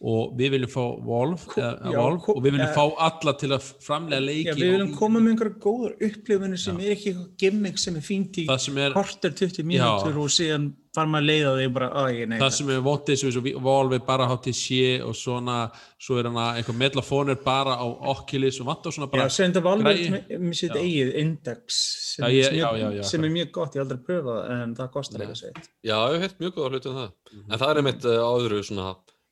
og 0.00 0.30
við 0.38 0.54
viljum 0.54 0.70
fá 0.72 0.84
Valve, 1.04 1.42
eða, 1.60 1.92
já, 1.92 2.04
ko- 2.24 2.32
og 2.32 2.42
við 2.44 2.54
viljum 2.54 2.66
eh, 2.70 2.76
fá 2.76 2.84
alla 3.04 3.34
til 3.36 3.50
að 3.52 3.66
framlega 3.84 4.24
leiki 4.24 4.46
Já, 4.48 4.54
við 4.56 4.70
viljum 4.72 4.92
koma 4.96 5.20
með 5.20 5.34
einhverja 5.34 5.58
góður 5.60 5.96
upplifunir 6.08 6.60
sem 6.62 6.78
er 6.80 6.94
ekki 6.94 7.10
eitthvað 7.12 7.32
gimmick 7.42 7.80
sem 7.82 7.98
er 8.00 8.04
fínt 8.06 8.38
í 8.40 8.46
það 8.48 8.62
sem 8.64 8.78
er, 8.80 8.94
korter 8.96 9.34
20 9.36 9.66
mínútur 9.68 10.16
og 10.22 10.32
síðan 10.32 10.70
fara 10.96 11.06
maður 11.06 11.20
að 11.20 11.28
leiða 11.28 11.50
þig 11.60 11.74
bara, 11.76 11.88
að 12.00 12.32
það 12.40 12.54
sem 12.56 12.70
er 12.74 12.80
votið 12.88 13.18
sem 13.20 13.28
er 13.28 13.34
svo 13.36 13.52
Valve 13.68 13.98
er 14.00 14.06
bara 14.08 14.30
HTC 14.32 14.78
og 15.06 15.12
svona 15.20 15.58
svo 16.00 16.16
er 16.18 16.30
hana 16.30 16.46
einhver 16.56 16.78
mellafónir 16.80 17.38
bara 17.44 17.76
á 17.76 17.84
Oculus 18.14 18.58
og 18.64 18.70
vantar 18.72 18.96
svona 18.96 19.06
Já, 19.06 19.12
bara 19.18 19.28
sem 19.36 19.52
þetta 19.52 19.62
valveg 19.68 20.00
græi. 20.00 20.24
með, 20.40 20.56
sitt 20.58 20.72
Já. 20.74 20.80
eigið 20.80 21.12
index 21.26 21.78
sem, 22.16 22.24
Já, 22.24 22.32
ég- 22.40 22.48
sem, 22.48 22.56
já, 22.58 22.66
er, 22.72 22.80
já, 22.80 22.88
já, 22.96 23.04
sem 23.12 23.28
er 23.28 23.36
mjög 23.36 23.52
gott, 23.60 23.76
ég 23.76 23.84
hef 23.84 23.86
aldrei 23.86 24.02
pröfað 24.08 24.40
það, 24.40 24.50
en 24.64 24.74
það 24.80 24.90
kostar 24.96 25.20
eitthvað 25.28 25.40
sitt. 25.44 25.70
Já, 25.84 25.96
ég 26.00 26.16
hef 26.16 26.26
heyrt 26.26 26.42
mjög 26.42 26.56
góða 26.58 26.72
hluti 26.74 26.90
um 26.90 26.98
það. 27.04 27.14
En 27.52 27.58
það 27.60 27.70
er 27.70 27.82
einmitt 27.84 28.10
uh, 28.10 28.20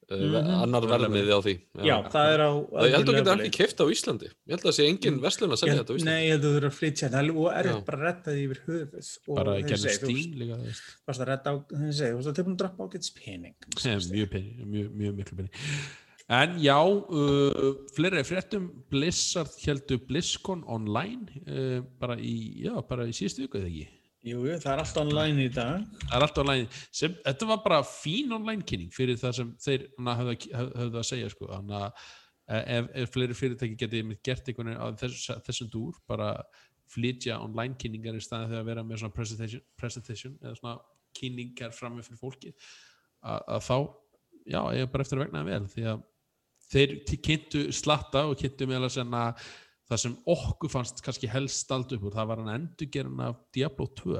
á 0.08 0.14
uh, 0.16 0.18
Mhm. 0.18 0.62
annar 0.64 0.84
verðmiði 0.88 1.32
á 1.36 1.40
því. 1.44 1.54
Já, 1.84 1.96
það 2.08 2.26
er 2.34 2.40
á 2.40 2.50
Ég 2.58 2.94
held 2.96 3.08
að 3.08 3.14
getur 3.18 3.18
leveli. 3.18 3.44
ekki 3.48 3.58
keift 3.58 3.78
á 3.78 3.86
Íslandi. 3.92 4.28
Ég 4.32 4.50
held 4.54 4.62
að 4.62 4.68
það 4.68 4.76
sé 4.78 4.86
engin 4.88 5.18
verslun 5.20 5.52
að 5.52 5.60
selja 5.60 5.74
þetta 5.82 5.92
á 5.92 5.96
Íslandi. 5.98 6.08
Nei, 6.08 6.22
ég 6.24 6.32
held 6.32 6.44
að 6.44 6.48
þú 6.48 6.54
þurfa 6.58 6.70
að 6.72 6.78
flytja 6.78 7.10
það 7.12 7.20
er 7.20 7.30
og 7.38 7.48
Já. 7.48 7.58
erfitt 7.60 7.84
bara 7.88 7.98
að 7.98 8.06
redda 8.08 8.30
því 8.32 8.42
yfir 8.48 8.60
höfuð 8.68 9.10
og 9.28 9.36
bara 9.36 9.52
segir, 9.58 9.78
þú 9.78 9.92
Steam 9.98 10.32
líka 10.40 10.56
þú 10.58 10.72
varst 11.08 11.20
að 11.20 11.28
redda 11.32 11.48
á, 11.48 11.54
þess 11.68 11.88
að 11.88 11.98
segja, 11.98 12.12
þú 12.12 12.18
varst 12.18 12.28
að 12.32 12.36
tilbúin 12.38 12.56
að 12.56 12.60
droppa 12.64 12.80
ágætis 12.88 13.12
pening 13.18 13.54
Sem, 13.76 13.98
mjög, 14.12 14.28
pening, 14.32 14.54
mjög, 14.72 14.88
mjög 15.02 15.12
miklu 15.20 15.36
pening 15.36 15.52
en 16.28 16.58
já, 16.60 16.76
uh, 16.84 17.74
fleiri 17.96 18.20
fréttum 18.24 18.66
Blizzard 18.90 19.48
heldur 19.64 19.98
BlizzCon 20.08 20.64
online 20.68 21.24
uh, 21.48 21.80
bara 22.00 22.16
í 22.20 22.64
já, 22.66 22.74
bara 22.88 23.06
í 23.08 23.12
síðustu 23.16 23.46
viku 23.46 23.60
eða 23.60 23.70
ekki 23.72 23.86
Jú, 24.26 24.40
það 24.58 24.72
er 24.72 24.80
allt 24.82 24.96
online 24.98 25.44
í 25.46 25.50
dag. 25.54 25.82
Það 26.08 26.14
er 26.16 26.24
allt 26.26 26.38
online. 26.42 26.70
Sem, 26.90 27.12
þetta 27.22 27.46
var 27.52 27.60
bara 27.62 27.82
fín 27.86 28.32
online 28.34 28.64
kynning 28.66 28.90
fyrir 28.94 29.18
það 29.20 29.36
sem 29.38 29.52
þeir 29.62 29.84
höfðu, 29.94 30.34
að- 30.58 30.96
að 30.98 31.06
segja 31.06 31.28
sko. 31.30 31.46
þannig 31.52 31.76
að 31.78 31.92
eh, 32.48 32.64
ef, 32.78 32.88
ef 33.04 33.12
fleiri 33.14 33.36
fyrirtæki 33.38 33.76
geti 33.78 34.00
einmitt 34.02 34.22
gert 34.26 34.48
einhvern 34.48 34.72
veginn 34.72 34.82
á 34.82 34.86
þess, 34.98 35.30
þessum 35.46 35.70
dúr 35.70 36.00
bara 36.08 36.32
flytja 36.88 37.38
online 37.44 37.76
kynningar 37.78 38.16
í 38.16 38.22
staðin 38.24 38.48
þegar 38.48 38.64
að 38.64 38.70
vera 38.72 38.84
með 38.88 39.02
svona 39.02 39.14
presentation, 39.14 39.62
presentation 39.76 40.36
eða 40.42 40.54
svona 40.56 40.78
kynningar 41.18 41.74
frammi 41.76 42.02
fyrir 42.06 42.18
fólki 42.22 42.52
að, 43.22 43.42
að 43.54 43.64
þá, 43.68 43.76
já, 44.48 44.60
ég 44.78 44.82
er 44.86 44.92
bara 44.92 45.04
eftir 45.04 45.18
að 45.20 45.24
vegna 45.26 45.42
það 45.44 45.50
vel. 45.52 45.68
Því 45.74 45.86
að 45.92 46.04
þeir 46.72 46.94
kynntu 47.28 47.64
slatta 47.72 48.26
og 48.28 48.38
kynntu 48.40 48.66
meðal 48.68 48.88
að 48.88 49.48
það 49.88 50.02
sem 50.04 50.16
okkur 50.34 50.70
fannst 50.72 51.02
kannski 51.04 51.30
helst 51.32 51.64
stald 51.64 51.92
upp 51.96 52.02
úr, 52.08 52.14
það 52.18 52.30
var 52.32 52.42
hann 52.44 52.54
endurgerðin 52.58 53.22
af 53.28 53.38
Diablo 53.56 53.86
2 54.02 54.18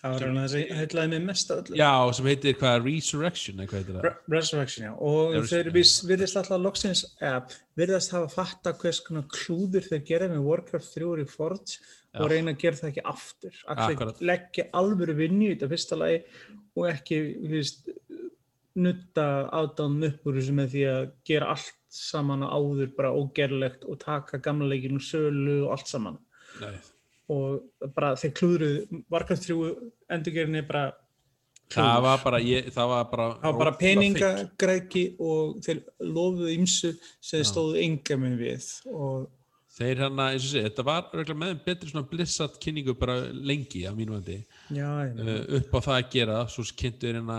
Það 0.00 0.14
var 0.14 0.22
alveg 0.24 0.44
þessi 0.48 0.76
heitlaði 0.78 1.10
mig 1.12 1.24
mest 1.28 1.50
öllu 1.52 1.76
Já, 1.76 1.90
sem 2.16 2.28
heitir 2.30 2.54
hvað, 2.56 2.86
Resurrection 2.86 3.58
eða 3.60 3.68
hvað 3.68 3.80
heitir 3.82 3.96
það? 3.98 4.04
Re- 4.06 4.34
Resurrection, 4.34 4.84
já, 4.86 4.92
og 4.96 5.18
Resurrection, 5.34 5.50
þeir 5.50 5.74
viss- 5.74 6.04
virðist 6.08 6.38
alltaf 6.40 6.62
loksins, 6.64 7.02
eða 7.20 7.42
virðast 7.76 8.14
hafa 8.16 8.30
fatta 8.32 8.72
hvers 8.80 9.00
konar 9.04 9.26
klúður 9.34 9.88
þeir 9.90 10.04
gera 10.08 10.28
með 10.32 10.46
Warcraft 10.48 10.94
3 10.96 11.10
í 11.20 11.26
Forge 11.28 11.76
og 12.16 12.24
Já. 12.24 12.30
reyna 12.32 12.54
að 12.56 12.62
gera 12.64 12.80
það 12.80 12.88
ekki 12.94 13.04
aftur 13.12 13.60
Akkurat. 13.76 14.22
Leggja 14.32 14.66
alvöru 14.80 15.14
vinni 15.20 15.50
í 15.50 15.52
þetta 15.52 15.68
fyrsta 15.74 16.00
lagi 16.00 16.22
og 16.80 16.88
ekki, 16.94 17.20
þú 17.44 17.52
veist 17.52 17.92
nutta 18.80 19.26
ádáðum 19.52 20.00
upp 20.08 20.26
úr 20.30 20.40
þessu 20.40 20.56
með 20.56 20.72
því 20.78 20.86
að 20.94 21.04
gera 21.28 21.52
allt 21.52 21.76
saman 21.90 22.46
á 22.46 22.48
áður 22.54 22.94
bara 22.96 23.12
ógerlegt 23.16 23.84
og 23.84 23.98
taka 24.02 24.38
gamla 24.42 24.70
leikinn 24.70 24.98
úr 24.98 25.04
sölu 25.04 25.60
og 25.66 25.76
allt 25.76 25.90
saman. 25.90 26.18
Nei, 26.60 26.74
og 27.30 27.90
bara 27.94 28.14
þeir 28.18 28.34
klúðruð 28.38 28.78
3 29.10 29.56
endurgerinni 30.10 30.64
bara 30.66 30.90
það 31.70 32.00
var 32.02 32.22
bara, 32.24 32.40
ég, 32.42 32.70
það 32.74 32.88
var 32.90 33.04
bara 33.10 33.26
Það 33.34 33.44
var 33.46 33.58
bara 33.60 33.74
peningagræki 33.78 35.04
og 35.22 35.60
þeir 35.64 35.82
lofuðu 36.02 36.54
ymsu 36.56 36.94
sem 37.22 37.44
stóðu 37.46 37.78
enga 37.84 38.18
með 38.18 38.40
við 38.40 38.70
og 38.90 39.28
Þeir 39.80 40.02
hérna, 40.02 40.26
eins 40.34 40.44
og 40.44 40.50
sé, 40.52 40.60
þetta 40.66 40.84
var 40.84 41.06
örugglega 41.08 41.40
með 41.40 41.52
þeim 41.54 41.60
betri 41.64 41.88
svona 41.88 42.08
Blizzard 42.10 42.56
kynningu 42.60 42.92
bara 43.00 43.14
lengi 43.32 43.86
að 43.88 43.94
mínu 43.96 44.18
meina, 44.18 44.34
uh, 45.24 45.38
upp 45.56 45.72
á 45.72 45.78
það 45.86 45.94
að 45.94 46.10
gera 46.12 46.40
svo 46.52 46.64
kynntu 46.82 47.08
er 47.08 47.16
hérna 47.16 47.38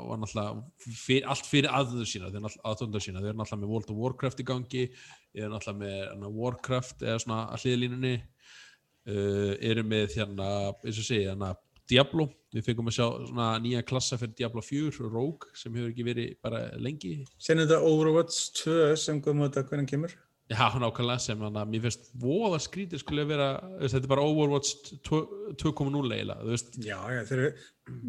og 0.00 0.22
náttúrulega 0.22 0.94
fyr, 1.02 1.28
allt 1.34 1.50
fyrir 1.50 1.76
aðður 1.76 2.08
sína 2.08 2.30
þeir 2.32 2.40
eru 2.40 2.54
þeir 2.54 3.10
eru 3.18 3.36
náttúrulega 3.36 3.60
með 3.60 3.74
World 3.74 3.92
of 3.92 4.00
Warcraft 4.00 4.40
í 4.40 4.48
gangi 4.48 4.86
þeir 4.94 5.44
eru 5.44 5.52
náttúrulega 5.52 5.82
með 5.82 5.94
hérna, 5.98 6.32
Warcraft 6.40 7.04
eða 7.04 7.20
svona 7.26 7.42
að 7.52 7.66
hliðalínunni 7.66 8.14
uh, 8.16 9.54
eru 9.74 9.86
með 9.92 10.16
hérna, 10.16 10.50
eins 10.80 11.04
og 11.04 11.08
segja, 11.10 11.34
hérna 11.34 11.52
Diablo, 11.84 12.30
við 12.54 12.64
fengum 12.64 12.88
að 12.88 12.96
sjá 12.96 13.06
svona 13.28 13.54
nýja 13.60 13.84
klassa 13.84 14.16
fyrir 14.16 14.38
Diablo 14.38 14.64
4, 14.64 15.04
Rogue 15.04 15.52
sem 15.52 15.74
hefur 15.76 15.92
ekki 15.92 16.06
verið 16.06 16.36
bara 16.40 16.70
lengi. 16.80 17.18
Sen 17.36 17.60
er 17.60 17.68
þetta 17.68 17.90
Overwatch 17.92 18.54
2 18.62 18.94
sem 19.02 19.20
komum 19.20 19.44
þetta 19.50 19.68
hvernig 19.68 19.90
kemur 19.92 20.14
Já, 20.52 20.66
nákvæmlega 20.76 21.22
sem 21.24 21.40
hann 21.40 21.56
að 21.56 21.70
mér 21.72 21.84
finnst 21.86 22.10
voða 22.20 22.58
skrítið 22.60 23.00
skulle 23.00 23.24
vera, 23.24 23.46
þetta 23.80 24.02
er 24.02 24.10
bara 24.10 24.24
Overwatch 24.28 24.90
2 25.08 25.20
2.0 25.62 26.02
eiginlega, 26.12 26.36
þú 26.42 26.50
veist. 26.52 26.76
Já, 26.84 26.98
já, 27.14 27.20
þeir 27.30 27.44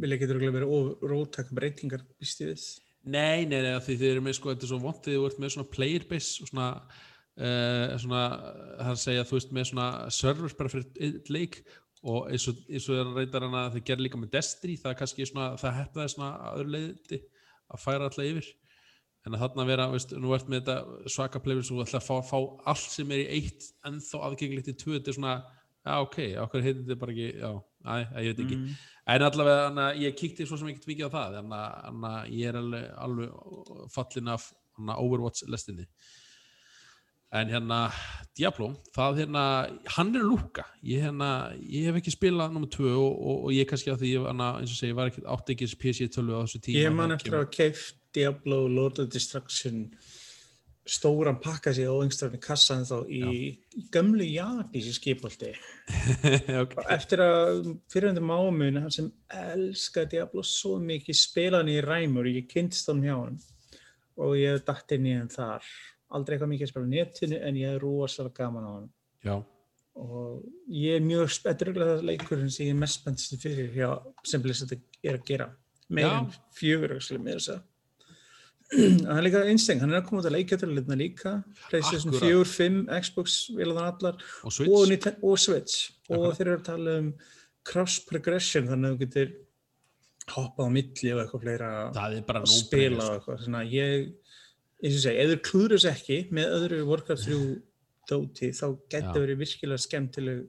vilja 0.03 0.17
getur 0.19 0.35
örugglega 0.35 0.57
verið 0.57 1.05
rótaka 1.13 1.55
breytingar 1.55 2.03
býst 2.19 2.43
ég 2.43 2.51
við? 2.51 2.65
Nei, 3.05 3.45
nei, 3.47 3.61
nei, 3.63 3.71
því 3.85 3.95
þið 4.01 4.11
eru 4.11 4.25
með 4.25 4.35
sko, 4.35 4.51
þetta 4.51 4.67
er 4.67 4.71
svo 4.73 4.81
þegar 4.81 5.15
þú 5.21 5.29
ert 5.29 5.39
með 5.45 5.53
svona 5.55 5.71
player 5.77 6.05
base 6.09 6.43
og 6.43 6.51
svona, 6.51 6.67
uh, 7.39 7.95
svona 8.03 8.25
það 8.35 8.83
er 8.89 8.91
að 8.91 9.01
segja, 9.05 9.25
þú 9.29 9.37
veist, 9.37 9.55
með 9.55 9.69
svona 9.71 9.87
servers 10.17 10.57
bara 10.59 10.73
fyrir 10.75 11.31
leik 11.31 11.59
og 12.05 12.27
eins 12.33 12.49
og, 12.51 12.59
er 12.67 13.15
reyndar 13.15 13.47
hann 13.47 13.59
að 13.61 13.77
þið 13.77 13.87
gerir 13.87 14.07
líka 14.09 14.19
með 14.19 14.35
Destiny, 14.35 14.75
það 14.81 14.91
er 14.91 14.99
kannski 14.99 15.31
svona, 15.31 15.47
það 15.61 15.79
hefnaði 15.79 16.15
svona 16.17 16.33
að 16.35 16.59
öðru 16.59 16.75
leiði 16.75 17.21
að 17.71 17.85
færa 17.85 18.09
alltaf 18.09 18.27
yfir 18.27 18.51
en 19.25 19.35
að 19.35 19.45
þarna 19.45 19.67
vera, 19.69 19.85
veist, 19.93 20.15
nú 20.21 20.33
ert 20.35 20.49
með 20.51 20.63
þetta 20.63 21.11
svaka 21.15 21.41
players 21.41 21.71
og 21.71 21.79
þú 21.79 21.85
ætla 21.85 22.01
að 22.01 22.09
fá, 22.09 22.17
fá 22.29 22.37
allt 22.73 22.89
sem 22.93 23.13
er 23.15 23.23
í 23.23 23.29
eitt 23.39 23.69
en 23.87 24.01
þá 24.03 24.17
aðgengilegt 24.27 24.73
í 24.73 24.75
tvö, 24.77 24.97
þetta 24.99 25.11
er 25.11 25.17
svona, 25.17 25.37
já, 25.81 25.95
ok, 25.95 26.19
okkur 26.43 26.65
heitir 26.65 26.83
þetta 26.83 26.99
bara 27.01 27.15
ekki, 27.15 27.31
já, 27.41 27.49
næ, 27.85 27.95
ég 28.21 28.29
veit 28.33 28.45
ekki 28.45 28.59
Mm. 28.65 28.75
En 29.05 29.21
allavega, 29.21 29.65
hana, 29.67 29.83
ég 30.01 30.15
kíkti 30.17 30.47
svo 30.49 30.57
sem 30.57 30.71
ekkert 30.71 30.87
mikið 30.89 31.11
á 31.13 31.13
það, 31.13 31.35
að 31.37 31.49
hana, 31.85 32.13
ég 32.33 32.49
er 32.49 32.55
alveg, 32.57 32.85
alveg 33.05 33.89
fallin 33.93 34.31
af 34.33 34.47
hana, 34.79 34.95
Overwatch 34.97 35.45
lestinni. 35.53 35.85
En 37.35 37.51
hérna, 37.51 37.91
Diablo, 38.37 38.71
það 38.95 39.21
hérna, 39.21 39.43
hann 39.97 40.09
er 40.15 40.25
lúka. 40.25 40.65
Ég, 40.81 41.03
hérna, 41.05 41.29
ég 41.59 41.89
hef 41.89 41.99
ekki 41.99 42.15
spilað 42.15 42.55
nummer 42.55 42.71
tvö 42.71 42.95
og, 42.95 43.11
og, 43.13 43.45
og 43.45 43.53
ég 43.53 43.69
kannski 43.69 43.93
á 43.93 43.97
því, 43.99 44.15
hana, 44.25 44.49
eins 44.61 44.73
og 44.73 44.79
segi, 44.79 44.97
var 44.97 45.11
ekki 45.11 45.25
átti 45.35 45.53
ekki 45.53 45.69
þessi 45.69 45.79
PC 45.83 46.09
tölvu 46.15 46.39
á 46.39 46.43
þessu 46.47 46.63
tíma. 46.65 46.81
Ég 46.87 46.97
man 46.97 47.13
eftir 47.13 47.37
að 47.37 47.47
keift 47.53 48.01
Diablo 48.15 48.65
Lord 48.71 49.03
of 49.03 49.09
Destruction 49.13 49.89
stóran 50.85 51.39
pakka 51.41 51.73
sig 51.73 51.89
á 51.89 51.93
yngstafni 51.97 52.37
kassan 52.41 52.85
þá 52.85 53.07
í, 53.09 53.23
í 53.73 53.85
gömlu 53.93 54.25
Japanísi 54.27 54.93
skipolti 54.93 55.49
kemur. 55.49 56.61
ok, 56.63 56.75
eftir 56.93 57.23
að 57.25 57.71
fyrirvendur 57.89 58.27
mámun 58.29 58.77
hann 58.83 58.93
sem 58.93 59.09
elskaði 59.33 60.11
Diablo 60.13 60.45
svo 60.45 60.77
mikið 60.83 61.17
spilaði 61.17 61.57
hann 61.63 61.73
í 61.73 61.81
ræmur 61.87 62.29
ég 62.29 62.45
kynntist 62.51 62.93
hann 62.93 63.01
hjá 63.05 63.15
hann 63.15 63.41
og 64.21 64.37
ég 64.37 64.61
dætt 64.67 64.95
inn 64.95 65.09
í 65.09 65.17
hann 65.17 65.33
þar. 65.33 65.65
Aldrei 66.13 66.35
eitthvað 66.35 66.53
mikið 66.53 66.67
að 66.67 66.73
spila 66.75 66.85
á 66.85 66.93
netinu 66.93 67.41
en 67.41 67.59
ég 67.59 67.75
er 67.75 67.81
rosalega 67.81 68.43
gaman 68.43 68.69
á 68.69 68.71
hann 68.75 68.89
já, 69.25 69.35
og 70.05 70.43
ég 70.69 70.99
er 70.99 71.05
mjög 71.09 71.33
spetturlega 71.33 71.95
það 71.95 72.09
leikurinn 72.11 72.53
sem 72.53 72.69
ég 72.69 72.75
er 72.75 72.83
mest 72.85 73.01
spennst 73.01 73.39
fyrir 73.41 73.73
hjá 73.73 73.89
sem 74.21 74.43
Blizzard 74.43 74.77
er 74.77 75.17
að 75.17 75.25
gera. 75.25 75.49
En 75.89 76.29
fjögur 76.53 76.93
með 77.21 77.39
þess 77.39 77.57
að 77.57 77.65
hann 79.07 79.17
er 79.19 79.23
líka 79.27 79.43
einsteng, 79.45 79.81
hann 79.83 79.93
er 79.93 80.01
að 80.01 80.07
koma 80.09 80.23
út 80.23 80.27
að 80.29 80.37
leikjætturleitna 80.39 80.97
líka. 80.99 81.35
PlayStation 81.69 82.13
Akkúrat. 82.13 82.25
4, 82.25 82.51
5, 82.55 82.77
Xbox 83.05 83.37
vilaðan 83.55 83.89
allar. 83.91 84.19
Og 84.41 84.49
og, 84.49 84.55
Switch. 84.57 84.91
Niten- 84.91 85.19
og 85.21 85.41
Switch. 85.41 85.89
Og 86.09 86.27
þeir 86.37 86.47
eru 86.47 86.59
að 86.59 86.67
tala 86.69 86.95
um 87.03 87.11
cross 87.65 87.99
progression 88.05 88.69
þannig 88.69 88.89
að 88.89 88.95
þú 88.95 89.03
getur 89.05 89.33
hoppað 90.33 90.69
á 90.69 90.71
milli 90.73 91.13
og 91.13 91.21
eitthvað 91.21 91.45
fleira 91.45 91.71
það 91.93 92.17
að 92.33 92.49
spila 92.49 93.05
og 93.05 93.15
eitthvað. 93.19 93.45
Svona 93.45 93.63
ég, 93.69 94.09
eins 94.81 94.97
og 94.97 95.03
segi, 95.05 95.21
ef 95.21 95.31
þú 95.31 95.39
klúður 95.49 95.75
þess 95.77 95.91
ekki 95.91 96.19
með 96.33 96.57
öðru 96.59 96.81
Warcraft 96.89 97.29
3 97.29 97.39
dóti 98.09 98.51
þá 98.53 98.65
getur 98.91 99.23
verið 99.23 99.41
virkilega 99.41 99.81
skemmtileg 99.81 100.43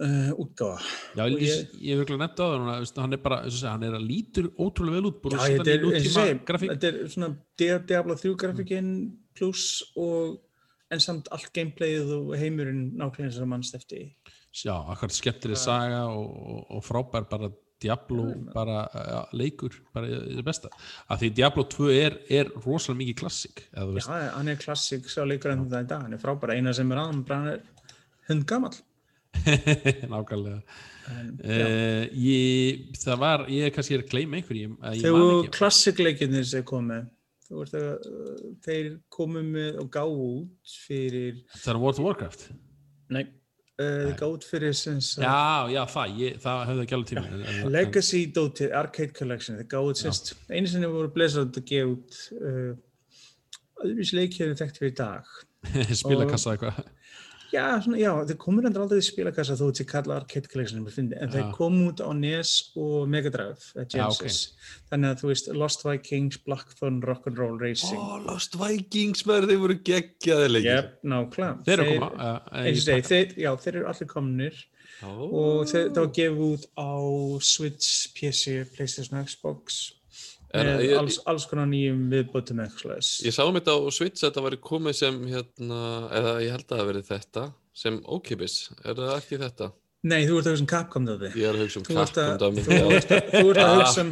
uh, 0.00 0.30
útgáfa. 0.42 0.78
Já, 1.16 1.22
Og 1.24 1.34
ég, 1.38 1.42
ég- 1.48 1.74
ég 1.80 1.90
hef 1.94 2.00
virkulega 2.02 2.22
nefnt 2.24 2.40
á 2.42 2.46
það, 2.50 3.02
hann 3.02 3.12
er 3.12 3.22
bara, 3.22 3.38
segja, 3.50 3.70
hann 3.74 3.82
er 3.88 3.96
að 3.98 4.06
lítur 4.08 4.48
ótrúlega 4.58 4.98
vel 5.00 5.10
út, 5.10 5.20
Já, 5.30 5.38
þetta 5.38 5.58
hann 5.58 5.68
í 5.68 5.94
er, 5.94 6.08
segi, 6.14 6.68
þetta 6.68 6.88
er 6.92 6.98
svona 7.14 7.30
Dia- 7.58 7.78
Diablo 7.86 8.14
3 8.14 8.34
grafíkinn 8.42 8.90
pluss 9.34 9.82
og 9.96 10.40
en 10.90 11.00
samt 11.00 11.28
allt 11.34 11.50
gameplayið 11.54 12.10
og 12.20 12.32
heimurinn 12.38 12.92
nákvæmlega 13.00 13.32
sem 13.38 13.48
mannst 13.50 13.74
eftir 13.74 14.12
Já, 14.54 14.76
akkurat 14.86 15.10
skemmtileg 15.16 15.56
saga 15.58 16.04
og, 16.06 16.30
og, 16.30 16.66
og 16.76 16.82
frábær 16.86 17.24
bara 17.28 17.48
Diablo 17.84 18.28
bara 18.54 18.84
ja, 18.94 19.24
leikur, 19.34 19.74
bara 19.92 20.06
í 20.06 20.36
það 20.38 20.44
besta. 20.46 20.68
Af 21.10 21.18
því 21.20 21.30
Diablo 21.34 21.64
2 21.68 21.88
er, 21.90 22.14
er 22.30 22.48
rosalega 22.64 23.00
mikið 23.02 23.16
klassik 23.18 23.64
Já, 23.74 24.30
hann 24.36 24.48
er 24.48 24.56
klassík 24.62 25.08
sá 25.10 25.24
leikur 25.26 25.50
enn 25.52 25.66
það 25.68 25.82
í 25.84 25.88
dag, 25.90 26.02
hann 26.06 26.14
er 26.14 26.22
frábær. 26.22 26.54
Eina 26.54 26.72
sem 26.72 26.92
er 26.94 27.00
að 27.02 27.10
hann 27.10 27.24
hann 27.28 27.48
er 27.56 27.64
hund 28.30 28.46
gamall 28.46 28.78
nákvæmlega. 30.12 30.60
Uh, 31.04 32.06
ég, 32.16 32.84
það 32.96 33.18
var, 33.20 33.42
ég 33.52 33.66
er 33.68 33.72
kannski 33.74 33.98
að 33.98 34.06
gleyma 34.08 34.38
einhverju 34.38 34.70
ég, 34.70 34.76
ég 34.96 35.02
Þegar 35.04 35.50
klassikleikinnir 35.52 36.46
sem 36.48 36.64
ert 36.64 37.74
að 37.76 37.88
uh, 38.08 38.44
þeir 38.64 38.86
komu 39.12 39.42
með 39.44 39.82
og 39.82 39.90
gáðu 39.92 40.28
út 40.30 40.76
fyrir 40.86 41.42
það 41.58 41.74
er 41.74 41.80
World 41.82 42.00
of 42.00 42.08
Warcraft. 42.08 42.46
Nei, 43.12 43.22
uh, 43.76 43.84
þeir 43.84 44.16
gáðu 44.22 44.38
út 44.38 44.48
fyrir 44.48 44.74
sagt 44.80 45.20
já, 45.26 45.36
já, 45.74 45.82
það, 45.92 46.16
ég, 46.22 46.40
það 46.46 46.64
hefði 46.70 46.86
ekki 46.86 46.98
alveg 46.98 47.12
tíma 47.12 47.68
Legacy 47.76 48.24
dótið, 48.38 48.74
Arcade 48.80 49.18
Collection 49.20 49.60
þeir 49.60 49.70
gáðu 49.76 49.92
út 49.92 50.02
sérst, 50.06 50.34
einu 50.48 50.72
sinni 50.72 50.92
voru 50.94 51.12
Blizzard 51.12 51.60
að 51.60 51.68
gefa 51.68 51.92
út 51.92 52.20
öðruvísi 53.84 54.18
leikjörn 54.22 54.56
þekkt 54.58 54.80
fyrir 54.80 54.96
dag. 55.04 55.32
Spilakassa 56.00 56.54
eitthvað 56.54 56.84
Já, 57.54 57.64
svona, 57.84 57.98
já, 58.00 58.10
þeir 58.26 58.38
komur 58.42 58.66
endur 58.66 58.82
aldrei 58.84 58.98
í 58.98 59.06
spilakassa 59.06 59.54
þó 59.58 59.68
sé 59.76 59.84
kalla 59.86 60.16
Arcade 60.18 60.50
Collection 60.50 60.82
en 60.82 61.30
þeir 61.30 61.44
Já. 61.44 61.50
komu 61.54 61.90
út 61.92 62.02
á 62.02 62.10
NES 62.16 62.52
og 62.80 63.06
Mega 63.12 63.30
Drive, 63.34 63.68
eða 63.76 63.84
Já, 63.86 64.04
ok. 64.08 64.24
Genesis 64.24 64.72
þannig 64.90 65.10
að 65.12 65.22
þú 65.22 65.30
veist, 65.30 65.50
Lost 65.62 65.86
Vikings, 65.86 66.40
Blackthorn, 66.48 67.00
Rock'n'Roll 67.06 67.58
Racing 67.62 68.00
Ó, 68.00 68.18
Lost 68.26 68.58
Vikings, 68.58 69.24
maður, 69.28 69.50
þeir 69.52 69.62
voru 69.62 69.78
geggjaði 69.90 70.50
leikir. 70.50 70.70
Jep, 70.72 70.92
nákvæmlega. 71.14 71.66
þeir 71.68 71.84
eru 71.84 71.98
uh, 72.10 73.02
þeir, 73.12 73.58
þeir 73.66 73.82
allir 73.92 74.10
komnir 74.10 74.62
og 75.04 75.68
þeir, 75.70 75.90
það 75.92 76.00
var 76.00 76.14
gefið 76.18 76.46
út 76.48 76.70
á 76.74 76.92
Switch, 77.44 77.92
PC, 78.18 78.64
Playstation, 78.74 79.22
Xbox 79.28 79.84
með 80.54 80.82
ég- 80.86 80.98
alls, 80.98 81.18
alls 81.26 81.46
konar 81.50 81.66
nýjum 81.66 82.02
viðbótum 82.12 82.60
eitthvað. 82.64 82.98
Ég 83.26 83.34
sá 83.34 83.42
þetta 83.44 83.74
á 83.74 83.78
Switch 83.90 84.22
að 84.22 84.28
þetta 84.30 84.44
væri 84.46 84.58
komið 84.70 84.94
sem 84.94 85.20
hérna, 85.26 85.80
eða 86.20 86.34
ég 86.44 86.50
held 86.54 86.66
að 86.68 86.78
það 86.78 86.90
verið 86.92 87.08
þetta 87.10 87.46
sem 87.74 87.96
ókipis, 88.06 88.58
er 88.84 88.94
það 88.94 89.16
ekki 89.18 89.38
þetta? 89.42 89.72
Nei, 90.04 90.26
þú 90.28 90.34
ert 90.36 90.46
að 90.46 90.52
hugsa 90.52 90.60
um 90.60 90.66
Capcom 90.68 91.06
þátti. 91.08 91.28
Ég 91.40 91.46
er 91.48 91.54
að 91.56 91.62
hugsa 91.64 91.78
um 91.80 91.84
Þú 91.88 91.94
ert 92.02 92.18
að- 92.20 92.26
Capcom 92.28 92.54
dæmi. 92.54 92.64
þú 92.64 92.90
ert 92.92 93.12
að- 93.14 93.30
þú 93.32 93.48
ert 93.50 93.60
að 93.64 93.74
hugsa 93.80 94.00
um- 94.04 94.10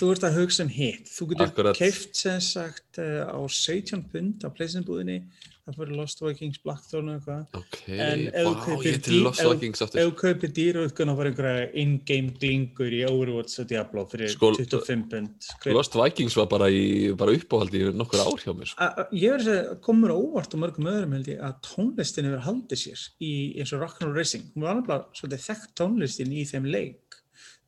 Þú 0.00 0.08
ert 0.10 0.24
að 0.26 0.34
hugsa 0.40 0.62
um 0.64 0.68
hitt. 0.68 1.06
Þú 1.06 1.28
getur 1.30 1.72
keift 1.78 2.16
sem 2.16 2.40
sagt 2.40 2.98
uh, 2.98 3.30
á 3.30 3.38
17 3.46 4.02
pund 4.10 4.42
á 4.42 4.48
Playstation 4.50 4.82
búðinni 4.84 5.22
það 5.70 5.78
fyrir 5.80 5.96
Lost 5.96 6.20
Vikings, 6.20 6.58
Blackthorn 6.64 7.08
og 7.08 7.20
eitthvað. 7.20 7.46
ok, 7.60 7.78
En 7.88 8.20
ef 8.28 8.46
þú 8.46 8.54
kaupir 8.64 8.90
ég 8.92 9.02
til 9.02 9.14
dý- 9.14 9.22
Lost 9.24 9.40
ef- 9.40 9.50
Vikings 9.52 9.80
Ef 9.80 9.88
aftur. 9.88 10.10
þú 10.10 10.50
dýrautgun 10.58 11.10
og 11.12 11.16
fara 11.20 11.30
einhverja 11.30 11.70
in-game 11.74 12.30
glingur 12.40 12.90
í 12.92 13.00
Overwatch 13.08 13.58
og 13.60 13.66
Diablo 13.68 14.04
fyrir 14.06 14.28
Sko, 14.30 14.52
25 14.54 15.08
pund. 15.10 15.50
Lost 15.74 15.94
Vikings 15.94 16.36
var 16.36 16.46
bara, 16.46 16.66
í, 16.70 17.14
bara 17.16 17.32
uppáhaldi 17.32 17.80
í 17.80 17.92
nokkur 17.94 18.20
ár 18.20 18.38
hjá 18.44 18.52
mér. 18.56 18.66
sko. 18.66 18.80
A- 18.82 18.94
a- 19.00 19.08
Ég 19.12 19.30
verður 19.32 19.40
að 19.40 19.44
segja, 19.50 19.80
komur 19.80 20.10
óvart 20.10 20.54
og 20.54 20.60
mörgum 20.60 20.86
öðrum 20.90 21.12
held 21.12 21.26
ég 21.26 21.40
að 21.40 21.60
tónlistin 21.62 22.24
hefur 22.24 22.44
haldið 22.46 22.78
sér 22.84 23.08
í 23.20 23.56
eins 23.58 23.72
og 23.72 23.80
Rock'n'Roll 23.80 24.14
Racing. 24.16 24.44
Hún 24.54 24.62
var 24.62 24.74
alveg 24.76 25.04
svolítið 25.14 25.46
þekkt 25.48 25.74
tónlistin 25.76 26.32
í 26.32 26.42
þeim 26.46 26.70
leik. 26.70 27.16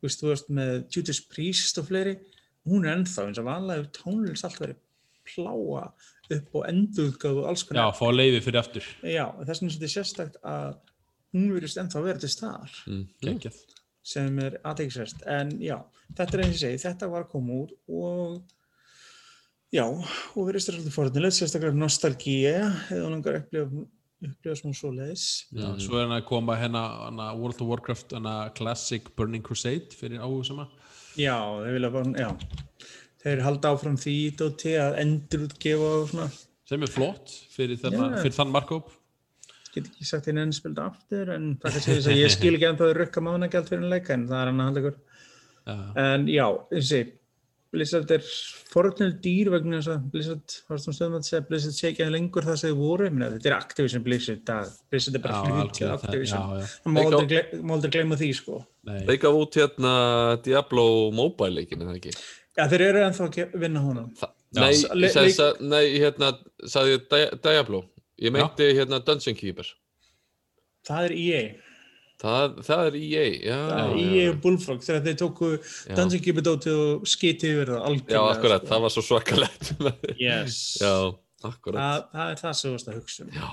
Þú 0.01 0.07
veist, 0.09 0.21
þú 0.21 0.27
veist 0.33 0.49
með 0.49 0.85
Judas 0.95 1.19
Priest 1.21 1.77
og 1.77 1.87
fleiri, 1.87 2.17
hún 2.67 2.85
er 2.85 2.97
ennþá 2.97 3.27
eins 3.27 3.37
og 3.39 3.45
vanlega 3.45 3.87
tónlist 3.91 4.43
allt 4.43 4.59
verið 4.59 4.75
pláa 5.25 5.91
upp 6.37 6.55
og 6.59 6.65
endurgáðu 6.69 7.43
og 7.43 7.47
alls 7.51 7.63
já, 7.63 7.69
konar. 7.69 7.93
fá 7.97 8.05
leiði 8.13 8.41
fyrir 8.45 8.59
aftur 8.63 8.87
Já, 9.03 9.25
þess 9.43 9.61
vegna 9.61 9.69
er 9.69 9.75
svolítið 9.77 9.93
sérstakt 9.97 10.35
að 10.43 10.73
hún 11.33 11.47
verðist 11.55 11.79
ennþá 11.81 11.99
að 12.01 12.09
vera 12.09 12.19
til 12.23 12.29
staðar 12.33 12.75
Mm. 12.87 13.05
geggjað 13.23 13.61
sem 14.03 14.39
er 14.43 14.57
aðeinsverst. 14.67 15.21
En 15.31 15.53
já, 15.63 15.77
þetta 16.17 16.33
er 16.37 16.41
eins 16.43 16.57
og 16.57 16.61
segi, 16.65 16.81
þetta 16.83 17.07
var 17.09 17.23
að 17.23 17.29
koma 17.31 17.53
út 17.63 17.71
og 17.87 18.41
já, 19.73 19.85
og 19.87 20.47
verðist 20.49 20.69
er 20.69 20.75
svolítið 20.77 20.95
forðunilegt, 20.97 21.37
sérstaklega 21.39 21.77
nostalgía, 21.79 22.57
eða 22.91 23.05
hún 23.07 23.15
langar 23.15 23.39
upplifa, 23.39 23.85
upplifa 24.27 24.57
smá 24.59 24.73
svoleiðis. 24.77 25.23
Já, 25.55 25.69
svo 25.81 25.97
er 25.97 26.05
hann 26.07 26.17
að 26.19 26.27
koma 26.29 26.57
hérna, 26.59 26.83
hérna 27.07 27.29
World 27.39 27.63
of 27.63 27.71
Warcraft 27.71 28.13
hérna 28.17 28.35
Classic 28.59 29.07
Burning 29.17 29.43
Crusade 29.43 29.95
fyrir 29.97 30.19
áhugsama 30.23 30.67
Já, 31.17 31.35
þeir 31.63 31.75
vilja 31.77 31.89
bara, 31.93 32.13
já, 32.17 32.29
þeir 33.23 33.45
halda 33.45 33.71
áfram 33.73 33.95
því 33.99 34.17
dóti 34.39 34.75
að 34.79 34.99
endur 35.03 35.47
útgefa 35.47 35.93
og 35.99 36.11
svona, 36.11 36.27
sem 36.69 36.85
er 36.85 36.91
flott 36.91 37.33
fyrir, 37.53 37.79
þarna, 37.81 38.11
Já. 38.13 38.21
fyrir 38.25 38.37
þann 38.39 38.53
markóp 38.53 38.93
get 39.73 39.89
ekki 39.89 40.05
sagt 40.07 40.29
þeir 40.29 40.43
enn 40.43 40.53
spilt 40.53 40.79
aftur, 40.81 41.33
en 41.33 41.49
það 41.61 41.75
kannski 41.79 41.97
þess 41.97 42.11
að 42.11 42.21
ég 42.21 42.31
skil 42.33 42.53
ekki 42.53 42.69
ennþá 42.69 42.87
að 42.89 42.95
rukka 42.99 43.25
mánagjald 43.25 43.71
fyrir 43.71 43.83
en 43.83 43.93
leika, 43.93 44.15
en 44.15 44.29
það 44.29 44.39
er 44.39 44.51
hann 44.51 44.61
að 44.61 44.69
halda 44.69 44.83
ykkur. 44.83 44.97
Já. 45.63 45.75
En 46.03 46.25
já, 46.29 46.47
eins 46.77 46.95
og 46.99 47.11
Blizzard 47.73 48.11
er 48.13 48.25
forutnöld 48.69 49.15
dýr 49.23 49.49
vegna 49.49 49.79
þess 49.79 49.89
að 49.95 50.03
Blizzard, 50.13 50.55
var 50.69 50.81
svona 50.83 50.97
stöðum 50.99 51.15
að 51.17 51.25
segja, 51.25 51.45
Blizzard 51.47 51.73
sé 51.73 51.87
ekki 51.89 52.03
að 52.05 52.11
lengur 52.13 52.45
það 52.45 52.59
sem 52.61 52.69
þið 52.69 52.83
voru, 52.83 53.07
ég 53.07 53.15
meina, 53.15 53.29
þetta 53.33 53.49
er 53.49 53.55
Activision 53.57 54.05
Blizzard, 54.05 54.43
það, 54.45 54.75
Blizzard 54.93 55.17
er 55.17 55.23
bara 55.23 55.39
hluti 55.47 55.87
af 55.87 56.05
Activision. 56.05 56.53
Það 56.83 56.93
má 56.93 57.01
aldrei, 57.07 57.93
gleyma 57.95 58.19
því, 58.19 58.29
sko. 58.37 58.59
Nei, 58.85 58.99
Þeir 59.07 59.19
gaf 59.25 59.39
út 59.39 59.57
hérna 59.57 59.95
Diablo 60.45 60.85
Mobile 61.17 61.63
leikin, 61.63 61.81
eða 61.87 61.97
ekki? 61.97 62.13
Já, 62.57 62.67
þeir 62.69 62.81
eru 62.89 63.03
ennþá 63.07 63.25
að 63.27 63.31
ge- 63.37 63.49
vinna 63.63 63.81
honum. 63.81 64.09
Þa, 64.19 64.27
Já. 64.53 64.61
nei, 64.61 64.73
ég 65.07 65.13
sagði, 65.15 65.31
sa, 65.33 65.47
nei, 65.59 65.85
hérna, 65.99 66.31
sagði 66.69 66.99
Diablo. 67.41 67.83
Ég 68.21 68.31
meinti 68.35 68.67
hérna 68.77 68.99
Dungeon 69.03 69.35
Keeper. 69.39 69.65
Það 70.87 71.05
er 71.07 71.13
EA. 71.17 71.43
Það, 72.23 72.53
það 72.63 72.81
er 72.87 72.95
EA, 72.99 73.23
já. 73.41 73.57
Það 73.67 73.79
er 73.81 73.95
já, 73.97 74.03
EA 74.03 74.21
já. 74.23 74.29
og 74.29 74.37
Bullfrog 74.43 74.83
þegar 74.85 75.01
þeir 75.07 75.17
tóku 75.23 75.49
Já. 75.57 75.95
Dungeon 75.97 76.21
Keeper 76.23 76.45
dótið 76.45 76.77
og 76.83 77.07
skiti 77.09 77.49
yfir 77.49 77.71
það 77.73 77.79
Já, 77.79 77.87
algjörlega. 77.89 78.35
akkurat, 78.37 78.61
sko. 78.63 78.69
það 78.73 78.81
var 78.85 78.93
svo 78.93 79.03
svakalegt. 79.09 79.71
Yes. 80.21 80.59
já, 80.85 80.93
akkurat. 81.49 81.79
Það, 81.81 82.05
það 82.13 82.31
er 82.35 82.41
það 82.43 82.53
sem 82.59 82.69
þú 82.69 82.75
varst 82.77 82.91
að 82.93 82.99
hugsa 83.01 83.25
um. 83.25 83.33
Já, 83.39 83.49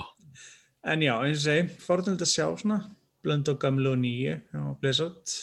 En 0.93 1.03
já, 1.05 1.13
eins 1.25 1.41
og 1.41 1.45
segi, 1.45 1.65
forðunlega 1.85 2.25
að 2.29 2.31
sjá 2.35 2.47
svona, 2.61 2.77
blönd 3.25 3.49
á 3.49 3.55
gamlu 3.61 3.91
og 3.93 3.99
nýju 4.01 4.37
á 4.57 4.61
Blizzard. 4.81 5.35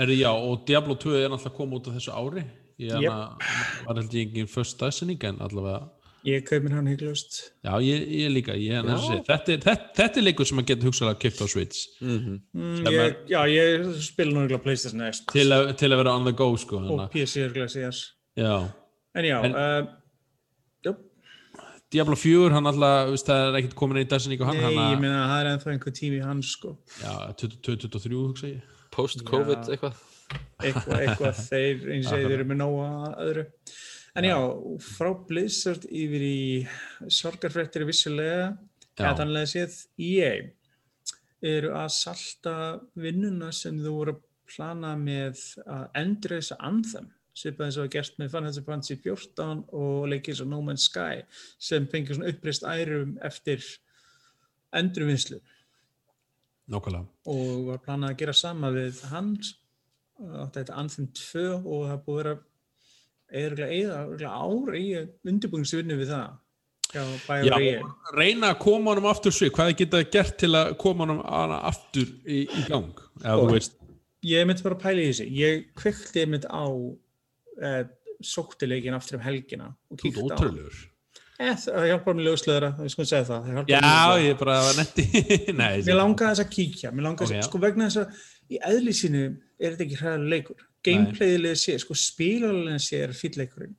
Er 0.00 0.12
já, 0.12 0.30
og 0.32 0.62
Diablo 0.68 0.94
2 1.00 1.16
er 1.24 1.28
náttúrulega 1.32 1.50
að 1.50 1.56
koma 1.58 1.76
út 1.80 1.88
á 1.88 1.96
þessu 1.96 2.12
ári 2.16 2.44
ég 2.82 2.92
hana, 2.96 3.36
var 3.86 4.00
held 4.00 4.16
ég 4.16 4.26
engin 4.28 4.50
first 4.50 4.80
dæsinning 4.80 5.22
en 5.24 5.40
allavega 5.44 5.86
Ég 6.26 6.42
kaup 6.42 6.64
mér 6.64 6.72
hann 6.74 6.88
hygglust. 6.90 7.52
já, 7.62 7.76
ég, 7.78 8.02
ég 8.10 8.32
líka, 8.34 8.54
ég, 8.58 8.82
Já. 8.82 8.96
sé, 8.98 9.18
þetta, 9.28 9.52
er, 9.52 9.60
þetta, 9.62 9.92
þetta 9.94 10.18
er 10.18 10.24
leikur 10.26 10.48
sem 10.48 10.58
að 10.58 10.66
geta 10.72 10.88
hugsaðlega 10.88 11.20
kipt 11.22 11.38
á 11.38 11.46
Switch 11.46 11.84
mhm. 12.02 12.40
Mm, 12.56 12.72
Sem 12.80 12.96
ég, 12.96 13.20
já, 13.30 13.38
ég 13.52 13.84
spila 14.08 14.32
nú 14.34 14.42
ekki 14.42 14.58
á 14.58 14.62
Playstation 14.64 15.04
Xbox 15.06 15.36
til, 15.36 15.46
að, 15.54 15.70
til 15.78 15.92
að 15.92 16.00
vera 16.02 16.16
on 16.18 16.26
the 16.26 16.34
go 16.34 16.48
sko, 16.58 16.80
og 16.82 16.90
hana. 16.90 17.06
PC 17.12 17.46
síðar. 17.46 18.02
já 18.34 18.56
En 19.16 19.24
já, 19.24 19.38
En- 19.44 19.54
uh, 19.54 19.86
Diablo 21.92 22.16
4, 22.18 22.50
hann 22.50 22.66
alltaf, 22.66 23.12
veist, 23.12 23.28
það 23.30 23.44
er 23.46 23.56
ekkert 23.60 23.76
komin 23.78 24.00
einn 24.00 24.08
dæsinning 24.10 24.40
á 24.42 24.46
hann, 24.48 24.58
nei, 24.58 24.72
ég 24.74 24.80
hann 24.82 25.04
meina 25.04 25.20
það 25.30 25.38
er 25.38 25.50
ennþá 25.52 25.70
einhver 25.72 25.94
tími 25.94 26.18
í 26.18 26.24
hans 26.26 26.50
sko. 26.56 26.72
já, 26.98 27.12
2023 27.38 28.16
hugsa 28.18 28.50
ég 28.50 28.64
post-covid 28.96 29.70
eitthvað. 29.70 30.00
Eitthvað, 30.62 31.00
eitthvað 31.02 31.40
þeir, 31.50 31.82
eins 31.94 32.10
og 32.10 32.22
þeir 32.22 32.36
eru 32.38 32.48
með 32.48 32.60
nóga 32.62 32.90
öðru. 33.24 33.46
En 34.16 34.24
já, 34.24 34.36
frá 34.80 35.10
Blizzard 35.28 35.84
yfir 35.92 36.22
í 36.24 36.44
sorgarfréttir 37.12 37.84
vissulega, 37.88 38.54
þannig 38.96 39.50
séð 39.50 39.82
EA 40.00 40.30
eru 41.44 41.74
að 41.76 41.90
salta 41.92 42.54
vinnuna 42.96 43.50
sem 43.52 43.76
þú 43.82 43.92
voru 43.98 44.14
að 44.16 44.22
plana 44.46 44.94
með 44.98 45.42
að 45.66 45.84
endur 46.00 46.36
þess 46.38 46.54
að 46.54 46.64
Anthem 46.70 47.10
svipað 47.36 47.66
eins 47.66 47.76
og 47.76 47.84
að 47.84 47.92
gert 47.96 48.16
með 48.20 48.30
Final 48.32 48.64
Fantasy 48.68 48.96
14 49.02 49.64
og 49.76 50.06
leikir 50.08 50.32
eins 50.32 50.42
og 50.44 50.48
No 50.48 50.62
Man's 50.64 50.86
Sky 50.88 51.20
sem 51.60 51.88
fengur 51.90 52.16
svona 52.16 52.32
uppreist 52.32 52.64
ærum 52.64 53.16
eftir 53.26 53.64
endurvinnslu. 54.76 55.42
Nákvæmlega. 56.72 57.04
Og 57.30 57.68
var 57.68 57.82
planað 57.84 58.14
að 58.14 58.20
gera 58.22 58.36
sama 58.36 58.72
við 58.74 59.02
hans 59.10 59.52
átti 60.16 60.60
þetta 60.60 60.80
Anthem 60.80 61.08
2 61.12 61.46
og 61.58 61.86
það 61.86 61.94
er 61.94 62.02
búið 62.06 62.20
að 62.20 62.42
vera 63.36 63.68
eða 63.76 64.00
eða 64.16 64.32
ár 64.32 64.76
í 64.78 64.84
undirbúingsvinnu 65.26 65.98
við 66.00 66.12
það 66.14 66.34
Já, 66.94 67.02
reyna 68.14 68.52
að 68.52 68.60
koma 68.62 68.92
honum 68.92 69.08
aftur 69.10 69.34
svið, 69.34 69.50
hvað 69.56 69.70
þið 69.72 69.78
geta 69.80 70.02
gert 70.14 70.36
til 70.38 70.52
að 70.54 70.68
koma 70.80 71.02
honum 71.04 71.22
aftur 71.26 72.12
í, 72.22 72.44
í 72.46 72.62
gang? 72.70 73.02
Ég 74.26 74.46
myndi 74.46 74.64
bara 74.64 74.78
að 74.78 74.84
pæla 74.84 75.02
í 75.02 75.08
þessi 75.10 75.26
ég 75.36 75.64
kveikti 75.76 76.22
einmitt 76.22 76.46
á 76.46 76.64
eh, 77.60 77.82
sóttileikin 78.24 78.96
aftur 78.96 79.18
um 79.18 79.26
helgina 79.26 79.72
og 79.90 79.98
kíkti 80.00 80.22
á 80.22 80.38
Eh, 81.36 81.52
það 81.60 81.84
hjálpar 81.90 82.14
mér 82.16 82.30
að 83.04 83.10
segja 83.10 83.24
það, 83.28 83.48
Já, 83.68 83.80
ég 84.24 84.38
bara 84.40 84.54
var 84.64 84.78
netti 84.78 85.04
Nei, 85.58 85.82
Mér 85.84 85.98
langaði 85.98 86.30
þess 86.30 86.42
að 86.46 86.52
kíkja, 86.54 86.92
langaði 87.04 87.26
Ok, 87.26 87.26
þess 87.26 87.34
já. 87.34 87.40
að, 87.42 87.48
sko 87.50 87.60
vegna 87.60 87.88
þess 87.90 88.00
að 88.00 88.22
í 88.48 88.60
eðli 88.70 88.94
sínu 88.96 89.24
er 89.58 89.72
þetta 89.74 89.86
ekki 89.86 90.00
hræðilega 90.02 90.34
leikur. 90.34 90.66
Gameplayðilega 90.86 91.58
sé, 91.58 91.78
sko 91.82 91.96
spilalega 91.98 92.82
sé 92.82 93.02
er 93.06 93.16
fýll 93.16 93.36
leikurinn. 93.40 93.74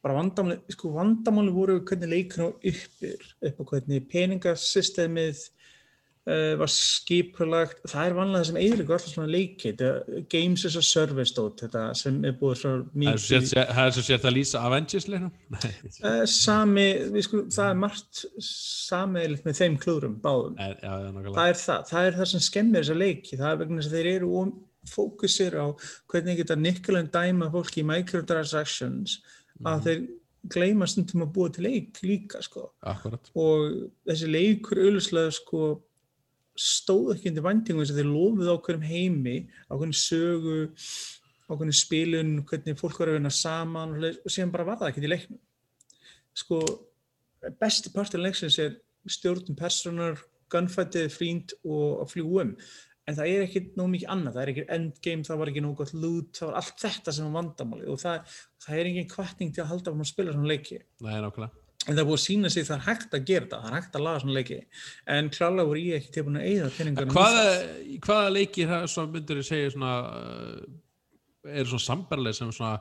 Bara 0.00 0.16
vandamáli, 0.16 0.58
sko 0.72 0.94
vandamáli 0.94 1.52
voru 1.52 1.80
hvernig 1.84 2.08
leikurinn 2.14 2.50
var 2.50 2.74
uppir, 2.74 3.32
upp 3.48 3.58
á 3.60 3.64
hvernig 3.72 4.06
peningasystemið 4.12 5.42
uh, 6.28 6.54
var 6.60 6.70
skipulagt. 6.72 7.82
Það 7.88 8.06
er 8.08 8.16
vanlega 8.16 8.40
það 8.40 8.48
sem 8.48 8.58
eiginlega 8.60 8.96
alltaf 8.96 9.12
svona 9.12 9.32
leikið, 9.34 9.82
þetta 9.82 10.24
Games 10.32 10.64
as 10.68 10.78
a 10.80 10.84
Service 10.84 11.36
dót, 11.36 11.60
þetta 11.64 11.84
sem 12.00 12.16
er 12.28 12.36
búið 12.40 12.62
frá 12.62 12.70
Það 12.70 13.10
er 13.12 13.20
svo 13.24 13.40
mikið. 13.42 13.74
það 13.74 13.82
er 13.84 13.94
svo 13.96 14.06
sér 14.08 14.22
það 14.24 14.36
lýsa 14.38 14.64
Avengers 14.70 15.08
leiknum 15.12 15.36
Nei, 15.56 15.68
Uh, 16.00 16.22
sami, 16.32 16.86
við 17.12 17.26
sko, 17.26 17.42
það 17.52 17.74
er 17.74 17.78
margt 17.84 18.24
samiðilegt 18.46 19.46
með 19.48 19.60
þeim 19.60 19.78
klúrum, 19.84 20.16
báðum. 20.24 20.56
Nei, 20.56 20.72
já, 20.80 20.92
já, 21.04 21.10
það 21.28 21.44
er 21.44 21.60
það, 21.60 21.86
það 21.92 22.08
er 22.08 22.18
það 22.22 22.32
sem 22.32 22.44
skemmir 22.48 22.84
þessa 22.84 23.00
leiki, 23.04 23.40
það 23.40 23.52
er 23.52 23.62
vegna 23.64 23.80
þess 23.82 23.90
að 23.90 23.98
þeir 23.98 24.12
eru 24.14 24.30
og 24.40 24.58
fókusir 24.88 25.56
á 25.58 25.66
hvernig 26.10 26.40
geta 26.40 26.56
nikkulegn 26.56 27.10
dæma 27.12 27.50
fólki 27.52 27.82
í 27.82 27.88
microtransactions 27.88 29.18
að 29.66 29.86
þeir 29.86 30.02
gleyma 30.54 30.88
stundum 30.88 31.26
að 31.26 31.32
búa 31.34 31.52
til 31.52 31.66
leik 31.66 32.00
líka 32.04 32.40
sko. 32.44 32.70
Akkurat 32.80 33.30
og 33.36 33.90
þessi 34.08 34.30
leikur 34.30 34.80
auðvitað 34.80 35.32
sko 35.36 35.62
stóð 36.60 37.14
ekki 37.14 37.30
undir 37.30 37.44
vendingum 37.44 37.84
þess 37.84 37.94
að 37.94 38.00
þeir 38.00 38.10
lofuð 38.10 38.52
á 38.52 38.56
hverjum 38.64 38.86
heimi 38.88 39.36
á 39.68 39.72
hverjum 39.76 39.96
sögu 39.96 40.58
á 41.50 41.52
hverjum 41.52 41.76
spilun, 41.76 42.34
hvernig 42.46 42.78
fólk 42.78 43.00
var 43.00 43.10
að 43.10 43.18
vinna 43.18 43.32
saman 43.34 43.96
og 43.98 44.30
síðan 44.32 44.52
bara 44.54 44.68
var 44.68 44.80
það 44.80 44.92
ekki 44.92 45.04
í 45.04 45.10
leiknum. 45.12 45.40
Sko 46.36 46.60
besti 47.60 47.92
partur 47.94 48.22
leiksins 48.22 48.58
er 48.62 48.76
stjórnum 49.10 49.56
personar, 49.58 50.20
gunfightið 50.52 51.10
frínt 51.14 51.54
og 51.64 52.04
að 52.04 52.12
fljúa 52.14 52.46
um 52.46 52.54
en 53.10 53.16
það 53.18 53.30
er 53.30 53.46
ekki 53.46 53.62
nóg 53.78 53.88
mikið 53.94 54.12
annað, 54.14 54.36
það 54.36 54.42
er 54.42 54.52
ekki 54.52 54.66
endgame, 54.76 55.26
það 55.26 55.40
var 55.40 55.52
ekki 55.52 55.64
nóg 55.64 55.80
gott 55.80 55.94
loot, 55.96 56.30
það 56.38 56.50
var 56.50 56.60
allt 56.60 56.84
þetta 56.84 57.14
sem 57.16 57.26
var 57.26 57.36
vandamáli 57.40 57.88
og 57.90 57.98
það, 58.02 58.36
það 58.64 58.78
er 58.82 58.90
engin 58.92 59.10
kvartning 59.10 59.50
til 59.56 59.64
að 59.64 59.72
halda 59.74 59.94
að 59.96 60.08
spila 60.10 60.36
svona 60.36 60.52
leiki. 60.52 60.80
Nei, 61.04 61.16
nákvæmlega. 61.24 61.66
En 61.88 61.96
það 61.96 62.02
er 62.02 62.08
búið 62.10 62.18
að 62.18 62.24
sína 62.26 62.48
sig 62.52 62.66
það 62.68 62.76
er 62.76 62.86
hægt 62.86 63.14
að 63.16 63.22
gera 63.30 63.46
það, 63.48 63.60
það 63.62 63.70
er 63.70 63.76
hægt 63.78 63.94
að 63.96 64.02
laga 64.04 64.22
svona 64.22 64.36
leiki. 64.36 64.58
En 65.14 65.30
klálega 65.32 65.68
voru 65.70 65.84
ég 65.84 66.00
ekki 66.00 66.12
tilbúin 66.16 66.40
að 66.40 66.48
eigða 66.50 66.72
peningarnum 66.76 67.14
í 67.14 68.00
Hvaða, 68.04 68.34
hvaða 68.68 68.80
svo 68.92 69.04
myndir 69.08 69.40
þið 69.40 69.48
segja 69.48 69.70
svona 69.72 69.94
uh, 70.10 70.58
eru 71.48 71.70
svona 71.72 71.86
sambarlega 71.86 72.36
sem 72.36 72.52
svona 72.52 72.74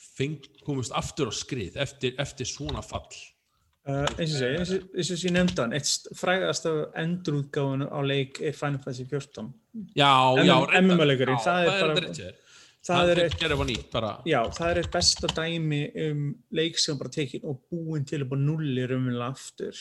feng, 0.00 0.48
komist 0.64 0.96
aftur 0.96 1.28
á 1.28 1.34
skrið 1.36 1.76
eftir, 1.84 2.16
eftir 2.22 2.48
svona 2.48 2.80
fall 2.84 3.12
Uh, 3.88 4.04
eins 4.20 4.34
og 4.34 4.38
segi, 4.42 4.56
eins 4.60 4.70
og- 4.76 4.88
eins 4.94 5.10
og 5.10 5.22
ég 5.24 5.32
nefndi 5.32 5.62
hann 5.62 5.72
eitt 5.72 5.86
st- 5.88 6.10
frægasta 6.14 6.70
endurútgáfun 7.00 7.86
á 7.88 7.98
leik 8.04 8.40
er 8.44 8.52
Final 8.52 8.78
Fantasy 8.82 9.04
14 9.08 9.54
Já, 9.96 10.10
MM 10.36 10.46
já. 10.46 10.56
MMA-leikurinn, 10.82 11.40
það 11.40 11.62
er 11.64 11.70
það 11.70 11.80
er 11.80 11.94
bara 11.94 12.10
Já, 14.26 14.40
það 14.58 14.70
er 14.70 14.78
eitt 14.82 14.90
besta 14.92 15.26
dæmi 15.36 15.80
um 16.10 16.20
leik 16.52 16.78
sem 16.78 16.98
bara 16.98 17.08
tekin 17.08 17.40
og 17.44 17.62
búin 17.72 18.04
til 18.06 18.22
upp 18.22 18.32
á 18.32 18.36
nulli 18.36 18.84
raunverulega 18.86 19.32
aftur. 19.32 19.72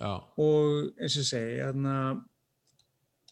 Já, 0.00 0.12
og 0.38 0.92
eins 1.00 1.16
og 1.20 1.24
segi 1.28 1.60
þarna, 1.60 1.94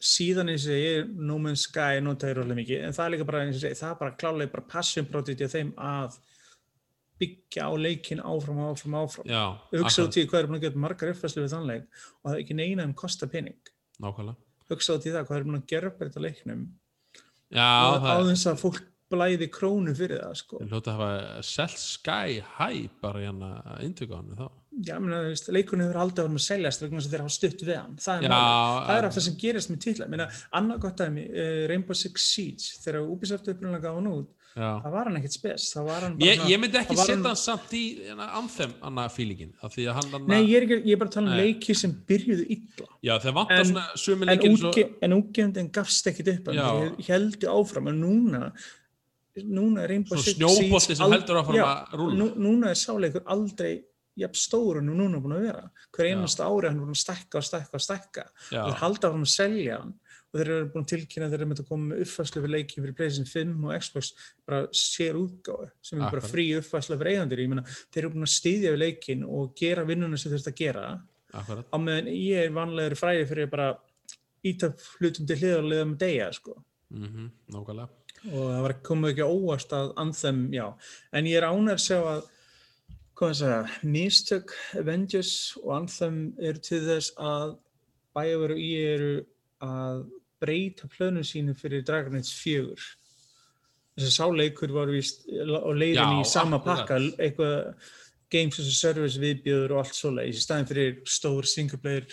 síðan 0.00 0.50
eins 0.52 0.64
og 0.66 0.72
segi 0.76 1.04
No 1.16 1.38
Man's 1.38 1.64
Sky 1.70 2.00
notaði 2.04 2.36
rólega 2.36 2.58
mikið 2.60 2.84
en 2.84 2.92
það 2.96 3.06
er 3.06 3.12
líka 3.16 3.26
bara 3.32 3.44
eins 3.46 3.56
og 3.56 3.62
ég 3.62 3.64
segi, 3.70 3.80
það 3.80 3.90
er 3.94 4.00
bara 4.04 4.16
klálega 4.20 4.52
bara 4.52 4.66
passion 4.76 5.06
project 5.08 5.40
í 5.40 5.48
þeim 5.56 5.72
að 5.78 6.18
byggja 7.20 7.68
á 7.68 7.72
leikin 7.80 8.20
áfram, 8.20 8.58
áfram, 8.70 8.96
áfram. 9.02 9.28
Já 9.30 9.44
hugsa 9.72 10.04
út 10.06 10.18
í 10.20 10.26
hvað 10.28 10.40
er 10.42 10.48
búin 10.50 10.58
að 10.60 10.66
geta 10.66 10.82
margar 10.82 11.12
uppfæslu 11.14 11.44
við 11.44 11.54
þann 11.54 11.70
leik 11.70 11.86
og 11.86 12.26
það 12.30 12.34
er 12.34 12.42
ekki 12.44 12.58
neina 12.58 12.84
um 12.88 12.94
kosta 12.94 13.28
pening. 13.30 13.72
Nákvæmlega. 14.02 14.36
Hugsa 14.70 14.98
út 14.98 15.06
í 15.06 15.14
það 15.14 15.28
hvað 15.30 15.38
er 15.40 15.48
búin 15.48 15.60
að 15.60 15.70
gera 15.72 15.92
upp 15.92 16.02
þetta 16.02 16.24
leiknum. 16.26 16.66
Já, 17.54 17.70
og 17.86 17.96
á 18.02 18.06
það 18.10 18.30
þess 18.32 18.50
að 18.50 18.62
fólk 18.64 18.84
blæði 19.06 19.46
krónu 19.54 19.92
fyrir 19.94 20.22
það 20.24 20.38
sko. 20.40 20.60
Ég 20.64 20.70
hljóta 20.72 20.92
að 20.92 21.00
hafa 21.00 21.42
selt 21.46 21.78
Sky 21.78 22.40
High 22.58 22.88
bara 23.02 23.22
hérna 23.22 23.50
intöku 23.86 24.16
á 24.16 24.18
hann 24.18 24.32
þá 24.34 24.48
Já, 24.76 24.98
mena, 25.00 25.22
veist, 25.24 25.46
leikunni 25.54 25.86
hefur 25.86 26.02
aldrei 26.02 26.26
verið 26.26 26.36
að 26.36 26.42
seljast 26.44 26.82
vegna 26.82 26.98
þess 27.00 27.06
að 27.08 27.12
þeir 27.14 27.22
hafa 27.22 27.32
stutt 27.32 27.62
við 27.64 27.76
hann. 27.78 27.94
Það 27.96 28.18
er, 28.26 28.32
það 28.34 28.90
er 28.92 28.98
en- 28.98 29.06
af 29.08 29.14
það 29.16 29.24
sem 29.26 29.36
gerist 29.40 29.70
með 29.72 29.78
titla. 29.86 30.08
Meina, 30.12 30.26
annað 30.58 30.82
gott 30.82 30.98
dæmi, 31.00 31.24
uh, 31.30 31.62
Rainbow 31.70 31.96
Six 31.96 32.26
Siege. 32.34 32.74
Þegar 32.84 33.06
Ubisoft 33.08 33.48
upprunlega 33.48 33.86
gaf 33.86 33.96
hann 33.96 34.10
út 34.10 34.28
það 34.56 34.92
var 34.94 35.08
hann 35.10 35.18
ekkert 35.20 35.34
spes 35.36 35.64
hann 36.06 36.14
Ég, 36.24 36.40
ég 36.48 36.60
myndi 36.62 36.78
ekki 36.80 36.96
setja 36.96 37.16
hann 37.26 37.36
samt 37.36 37.74
í 37.76 37.82
hérna, 38.06 38.28
anthem 38.38 38.72
annað 38.88 39.10
fílingin 39.12 39.52
hann 39.60 40.16
Nei, 40.30 40.38
ég 40.48 40.56
er, 40.56 40.64
ekki, 40.66 40.78
ég 40.88 40.96
er 40.96 41.02
bara 41.02 41.10
að 41.12 41.16
tala 41.18 41.30
um 41.34 41.36
leiki 41.42 41.76
sem 41.76 41.92
byrjuðu 42.08 42.46
illa. 42.56 42.88
Já, 43.04 43.14
En- 43.52 43.76
en, 43.76 44.30
leikir 44.32 44.56
svo, 44.56 44.70
útge, 44.72 44.86
en 45.04 45.16
útgefndin 45.18 45.68
gafst 45.76 46.08
ekkit 46.12 46.32
upp 46.34 46.48
þeir 46.80 47.04
heldur 47.10 47.52
áfram 47.52 47.92
en 47.92 48.00
núna 48.00 48.42
núna 49.44 49.84
er 49.84 49.92
Six 50.24 50.38
snjóbolti 50.38 50.96
sem 50.96 51.12
heldur 51.12 51.42
áfram 51.42 51.58
Já, 51.58 51.66
að 51.66 51.98
rúlla. 52.00 52.16
nú, 52.16 52.30
núna 52.40 52.72
er 52.72 52.80
sáleikur 52.80 53.26
aldrei 53.28 53.74
jafn 54.16 54.38
stór 54.40 54.78
en 54.80 54.88
núna 54.88 55.18
er 55.18 55.20
búin 55.20 55.36
að 55.36 55.44
vera. 55.50 55.70
Hver 55.92 56.06
Já. 56.08 56.14
einasta 56.16 56.46
ári 56.48 56.70
hann 56.70 56.80
búin 56.80 56.96
að 56.96 57.02
stækka 57.02 57.36
og 57.42 57.44
stækka 57.44 57.76
og 57.76 57.84
stækka. 57.84 58.24
Já. 58.52 58.62
og 58.64 58.78
halda 58.80 59.10
áfram 59.10 59.26
að 59.26 59.34
selja 59.34 59.78
hann 59.82 59.92
og 60.36 60.42
þeir 60.42 60.52
eru 60.52 60.68
búin 60.74 60.84
að 60.84 60.90
tilkynna 60.92 61.26
að 61.26 61.32
þeir 61.32 61.40
eru 61.40 61.48
með 61.50 61.60
að 61.62 61.68
koma 61.70 61.88
með 61.90 62.02
uppfæslu 62.04 62.42
fyrir 62.42 62.52
leiki 62.52 62.82
fyrir 62.82 62.96
PlayStation 62.98 63.28
5 63.30 63.64
og 63.64 63.80
Xbox 63.80 64.10
bara 64.46 64.60
sér 64.76 65.18
útgáfi 65.20 65.68
sem 65.88 66.00
er 66.00 66.12
bara 66.12 66.30
frí 66.30 66.46
uppfæslu 66.58 66.98
fyrir 67.00 67.12
eigendur. 67.14 67.42
Ég 67.42 67.52
meina 67.52 67.64
þeir 67.72 68.02
eru 68.02 68.12
búin 68.12 68.28
að 68.28 68.32
styðja 68.34 68.74
við 68.74 68.82
leikin 68.82 69.26
og 69.26 69.56
gera 69.58 69.86
vinnuna 69.88 70.20
sem 70.20 70.30
þeir 70.30 70.38
þurft 70.38 70.52
að 70.52 70.58
gera. 70.60 70.86
Akkurat. 71.40 71.72
Á 71.72 71.76
meðan 71.80 72.12
ég 72.12 72.44
er 72.44 72.56
vanlega 72.56 73.00
fræði 73.00 73.26
fyrir 73.32 73.52
bara 73.52 73.72
íta 74.46 74.72
hlutum 75.00 75.28
til 75.28 75.40
hliðar 75.40 75.64
og 75.64 75.70
liða 75.72 75.90
með 75.90 76.00
degja 76.04 76.30
sko. 76.36 76.56
mm 76.92 77.28
Nákvæmlega. 77.54 77.88
Og 78.26 78.48
það 78.50 78.62
var 78.64 78.74
komið 78.82 79.12
ekki 79.12 79.26
á 79.26 79.30
óvart 79.30 79.72
að 79.76 79.92
Anthem, 80.02 80.38
já, 80.54 80.66
en 81.12 81.28
ég 81.28 81.36
er 81.38 81.46
ánægð 81.46 81.74
að 81.76 81.82
sjá 81.84 81.98
að 82.00 82.24
hvað 83.16 83.28
það 83.28 83.36
segja, 83.38 83.60
Mistök, 83.92 84.54
Avengers 84.80 85.34
og 85.62 85.70
Anthem 85.76 86.16
eru 86.42 86.62
til 86.64 86.80
þess 86.84 87.12
að 87.16 87.54
og 88.16 88.52
EA 88.56 88.94
eru 88.96 89.14
að 89.60 90.04
breyta 90.46 90.88
plönum 90.92 91.26
sínu 91.26 91.56
fyrir 91.58 91.84
Dragon 91.86 92.16
Age 92.18 92.30
4 92.30 92.78
þess 93.96 94.08
að 94.08 94.16
sáleikur 94.16 94.74
var 94.76 94.92
víst 94.92 95.26
á 95.26 95.70
leiðin 95.72 96.20
í 96.20 96.26
sama 96.28 96.60
pakka 96.62 96.98
eitthvað 97.16 97.74
games 98.30 98.58
as 98.60 98.68
a 98.68 98.74
service 98.76 99.20
viðbjöður 99.22 99.76
og 99.76 99.84
allt 99.84 99.96
svoleiðis 99.96 100.42
í 100.42 100.44
staðin 100.44 100.68
fyrir 100.70 100.98
stór 101.08 101.48
single 101.48 101.80
player 101.80 102.06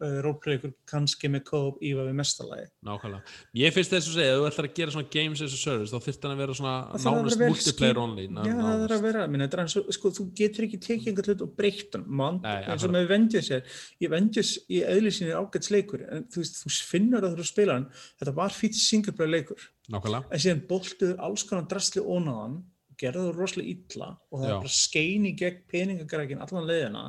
uh, 0.00 0.16
roleplayer 0.24 0.72
kannski 0.88 1.30
með 1.32 1.44
co-op 1.50 1.80
íva 1.84 2.04
við 2.06 2.16
mestalagi 2.18 2.66
Nákvæmlega. 2.86 3.34
Ég 3.60 3.74
finnst 3.74 3.92
þess 3.94 4.10
að 4.10 4.16
segja, 4.16 4.32
ef 4.34 4.40
þú 4.40 4.46
ætlar 4.48 4.68
að 4.68 4.76
gera 4.78 4.94
svona 4.94 5.10
games 5.14 5.42
as 5.44 5.54
a 5.56 5.60
service, 5.60 5.92
þá 5.92 6.06
þurft 6.06 6.26
hann 6.26 6.34
að 6.34 6.42
vera 6.42 6.56
svona 6.58 6.74
þarf 6.90 7.06
að 7.10 7.18
nánast 7.18 7.42
multiplayer 7.44 8.00
only. 8.00 8.24
Já, 8.26 8.40
það 8.40 8.62
nánast. 8.62 8.94
að 8.96 9.04
vera, 9.06 9.26
minna, 9.34 9.50
er 9.50 9.94
sko, 9.98 10.12
þú 10.16 10.26
getur 10.40 10.66
ekki 10.66 10.80
tekið 10.86 11.12
einhvern 11.12 11.30
hlut 11.30 11.44
og 11.46 11.54
breytt 11.60 11.98
hann, 11.98 12.08
mann, 12.22 12.40
eins 12.46 12.88
og 12.88 12.94
með 12.96 13.08
Vengeance 13.12 13.60
er, 13.60 13.78
ég 14.00 14.14
Vengeance 14.14 14.64
í 14.70 14.82
eðli 14.86 15.14
sinni 15.14 15.34
er 15.34 15.40
ágætt 15.40 15.70
leikur, 15.74 16.04
en 16.08 16.26
þú 16.32 16.46
þú 16.48 16.74
finnur 16.90 17.26
að 17.28 17.36
þú 17.38 17.44
að 17.44 17.52
spila 17.52 17.78
hann, 17.78 17.88
þetta 18.20 18.36
var 18.40 18.56
fýtt 18.56 18.80
singleplayer 18.80 19.34
leikur, 19.36 19.70
Nákvæmlega. 19.90 20.28
en 20.30 20.44
síðan 20.44 20.66
boltuður 20.70 21.24
alls 21.28 21.46
konar 21.48 21.68
drastli 21.70 22.04
ónaðan, 22.04 22.60
gerðu 23.00 23.30
þú 23.30 23.36
rosalega 23.36 23.74
illa 23.74 24.08
og 24.30 24.42
það 24.42 24.50
Já. 24.50 24.56
bara 24.58 24.72
skein 24.76 25.26
í 25.28 25.34
gegn 25.38 25.60
peningagrækin 25.70 26.42
allan 26.44 26.68
leiðina 26.68 27.04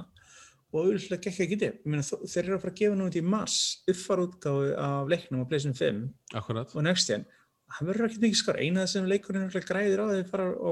og 0.72 0.86
auðvitað 0.86 1.22
gekk 1.26 1.40
ekki 1.46 1.58
þetta, 1.60 1.78
ég 1.84 1.92
meina, 1.92 2.04
þó- 2.08 2.24
þeir 2.32 2.44
eru 2.46 2.56
að 2.58 2.62
fara 2.64 2.72
að 2.74 2.80
gefa 2.82 2.96
nú 3.00 3.06
út 3.10 3.18
í 3.20 3.24
mars, 3.28 3.56
uppfara 3.92 4.26
útgáfu 4.28 4.72
af 4.80 5.10
leiknum 5.12 5.44
á 5.44 5.50
Playstation 5.50 5.76
5 5.76 6.38
Akkurat. 6.40 6.76
og 6.76 6.84
next 6.84 7.08
gen. 7.12 7.26
Hann 7.72 7.88
verður 7.88 8.08
ekki 8.10 8.20
mikið 8.24 8.40
skar, 8.42 8.58
eina 8.60 8.86
sem 8.88 9.06
leikurinn 9.08 9.46
örugglega 9.48 9.68
græðir 9.72 10.02
á 10.04 10.06
þegar 10.12 10.30
fara 10.32 10.48
á 10.56 10.72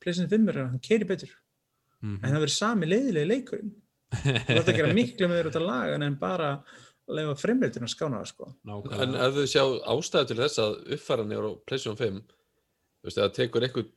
Playstation 0.00 0.30
5 0.32 0.48
er 0.52 0.58
að 0.62 0.70
hann 0.74 0.80
keiri 0.84 1.08
betur, 1.08 1.32
Mm 2.04 2.18
en 2.22 2.34
það 2.34 2.40
verður 2.44 2.52
sami 2.58 2.86
leiðilegi 2.86 3.28
leikurinn. 3.30 3.70
Þú 4.14 4.54
verður 4.54 4.72
að 4.72 4.76
gera 4.76 4.94
miklu 4.94 5.28
með 5.28 5.38
þetta 5.48 5.62
lagan 5.64 6.02
en 6.04 6.16
bara 6.20 6.50
leifa 7.08 7.34
fremveldinu 7.40 7.84
að 7.88 7.92
skána 7.94 8.20
það 8.20 8.28
sko. 8.32 8.46
En 8.48 8.70
Nákvæmlega. 8.70 9.24
ef 9.28 9.34
þau 9.34 9.46
sjá 9.52 9.64
ástæðu 9.92 10.28
til 10.30 10.36
þess 10.40 10.58
að 10.64 10.76
uppfæra 10.96 11.24
niður 11.28 11.48
á 11.48 11.52
PlayStation 11.68 11.96
5 12.00 12.20
þú 12.24 13.08
veist, 13.08 13.18
það 13.20 13.32
tekur 13.40 13.66
einhvern, 13.66 13.90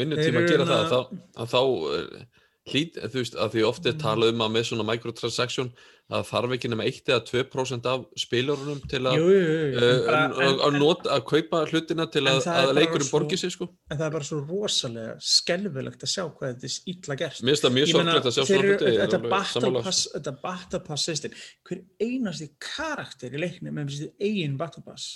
vinnutíma 0.00 0.40
að 0.40 0.46
Þeir 0.46 0.50
gera 0.50 0.64
það 0.70 0.80
na- 0.80 0.90
þá, 0.90 1.00
að 1.42 1.50
þá 1.52 1.60
eh, 1.90 2.24
hlýt, 2.70 3.00
þú 3.12 3.22
veist, 3.22 3.38
að 3.38 3.56
því 3.56 3.64
oft 3.68 3.88
er 3.90 3.96
talað 4.00 4.34
um 4.34 4.44
að 4.46 4.54
með 4.56 4.68
svona 4.70 4.86
microtransaction 4.90 5.72
að 6.10 6.24
þarf 6.26 6.54
ekki 6.56 6.70
nema 6.72 6.86
1 6.90 7.10
eða 7.12 7.20
2% 7.28 7.88
af 7.90 8.04
spilurunum 8.18 8.80
til 8.90 9.00
að 9.06 9.20
uh, 9.20 10.08
að, 10.10 11.20
kaupa 11.28 11.62
hlutina 11.70 12.06
til 12.10 12.24
að, 12.26 12.40
er 12.50 12.72
að 12.72 12.96
svo- 13.04 13.12
borgi 13.14 13.38
sig 13.38 13.54
sko. 13.54 13.68
en 13.90 14.00
það 14.00 14.06
er 14.08 14.14
bara 14.16 14.26
svo 14.26 14.40
rosalega 14.42 15.14
skelfilegt 15.22 16.06
að 16.06 16.12
sjá 16.14 16.24
hvað 16.26 16.56
þetta 16.56 16.70
er 16.70 16.94
illa 16.94 17.18
gert 17.22 17.42
Mér 17.44 17.54
finnst 17.54 17.66
það 17.66 17.76
mjög 17.78 17.92
sorglegt 17.92 18.30
að 18.30 18.36
sjá 18.36 18.42
svona 18.42 18.66
hluti 18.66 18.90
er 18.90 18.98
þetta 19.04 19.20
alveg 19.20 19.34
battle 19.36 19.64
sammála, 19.64 19.84
pass, 19.86 20.02
sko. 20.02 20.14
þetta 20.18 20.36
battle 20.42 20.82
pass 20.90 21.08
system 21.10 21.38
hver 21.70 21.82
einasti 22.02 22.50
karakter 22.70 23.36
í 23.36 23.44
leiknum 23.44 23.78
með 23.78 23.96
sitt 24.00 24.26
eigin 24.30 24.58
battle 24.58 24.86
pass 24.86 25.12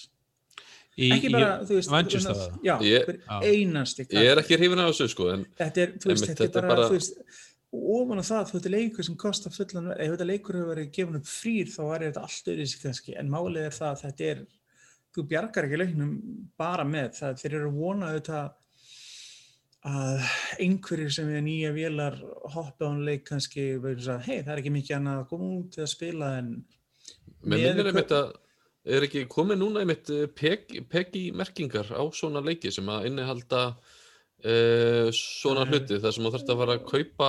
Í, 0.95 1.09
ekki 1.11 1.31
bara, 1.35 1.49
í, 1.59 1.67
þú 1.67 1.79
veist 1.81 1.91
já, 2.63 2.75
Ég- 2.87 3.09
einasti 3.43 4.05
Ég 4.15 4.29
er 4.31 4.39
ekki 4.45 4.59
hrifin 4.61 4.79
af 4.85 4.93
þessu 4.93 5.09
sko 5.11 5.31
en 5.33 5.45
þetta 5.59 5.83
er, 5.83 5.95
þú 5.99 6.11
veist, 6.13 6.27
þetta, 6.29 6.45
þetta 6.45 6.59
er 6.61 6.65
er 6.65 6.69
bara, 6.69 6.77
bara- 6.77 6.89
þú 6.89 6.99
veist 6.99 7.41
og 7.75 7.87
ofan 7.99 8.21
á 8.23 8.25
það, 8.29 8.45
þú 8.51 8.59
veit, 8.61 8.69
leikur 8.71 9.05
sem 9.09 9.17
kostar 9.19 9.51
fullan 9.57 9.89
ef 9.99 10.11
þetta 10.15 10.27
leikur 10.29 10.55
hefur 10.61 10.69
verið 10.77 10.93
gefin 10.95 11.17
upp 11.19 11.27
frýr 11.27 11.67
þá 11.75 11.81
væri 11.89 12.11
þetta 12.13 12.23
allt 12.29 12.51
öðru 12.53 12.67
sig 12.71 12.83
kannski. 12.85 13.17
En 13.19 13.33
málið 13.33 13.65
er 13.67 13.75
það 13.75 13.89
að 13.91 14.03
þetta 14.05 14.29
er 14.31 14.45
þú 15.17 15.25
bjargar 15.33 15.67
ekki 15.67 15.81
leiknum 15.83 16.13
bara 16.59 16.85
með 16.87 17.09
það. 17.19 17.41
Þeir 17.43 17.57
eru 17.59 17.73
að 17.73 17.81
vona 17.81 18.13
auðvitað 18.13 18.53
að 19.85 20.23
einhverjir 20.65 21.11
sem 21.13 21.29
er 21.35 21.43
nýja 21.45 21.73
vélar 21.75 22.15
hoppa 22.55 22.87
á 22.87 22.89
hann 22.89 23.03
leik 23.05 23.27
kannski 23.29 23.67
verður 23.83 24.15
að 24.15 24.23
hei, 24.31 24.39
það 24.47 24.53
er 24.55 24.63
ekki 24.63 24.73
mikið 24.79 24.97
annað 24.97 25.19
að 25.25 25.29
koma 25.35 25.51
út 25.59 25.77
eða 25.77 25.91
spila 25.93 26.31
en 26.39 26.49
Með 27.45 27.59
minnir 27.59 27.75
hver- 27.83 27.91
einmitt 27.91 28.15
að 28.17 28.31
er 28.85 29.07
ekki 29.07 29.25
komið 29.33 29.61
núna 29.63 29.81
einmitt 29.85 30.11
eh, 30.13 30.27
peg- 30.29 30.79
PEGI 30.93 31.31
merkingar 31.37 31.89
á 31.97 32.03
svona 32.13 32.43
leiki 32.45 32.73
sem 32.75 32.89
að 32.93 33.07
innihalda 33.11 33.63
uh, 34.45 35.09
svona 35.17 35.65
Nei. 35.65 35.71
hluti 35.73 35.99
þar 36.03 36.13
sem 36.17 36.27
þú 36.27 36.33
þarft 36.35 36.51
að 36.53 36.59
fara 36.63 36.75
að 36.77 36.83
kaupa 36.91 37.29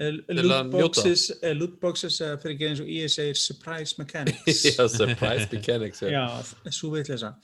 eh, 0.00 0.16
Til 0.26 0.38
að 0.40 0.72
njóta. 0.72 1.12
lootboxes 1.60 2.16
eh, 2.20 2.26
eða 2.30 2.40
fyrir 2.42 2.56
ekki 2.56 2.68
eins 2.70 2.82
og 2.82 2.90
ég 2.90 3.12
segir 3.14 3.38
surprise 3.38 4.00
mechanics 4.00 4.64
Já, 4.72 4.88
surprise 4.90 5.46
mechanics 5.52 6.02
já. 6.06 6.24
Svo 6.74 6.90
veitleysa. 6.96 7.34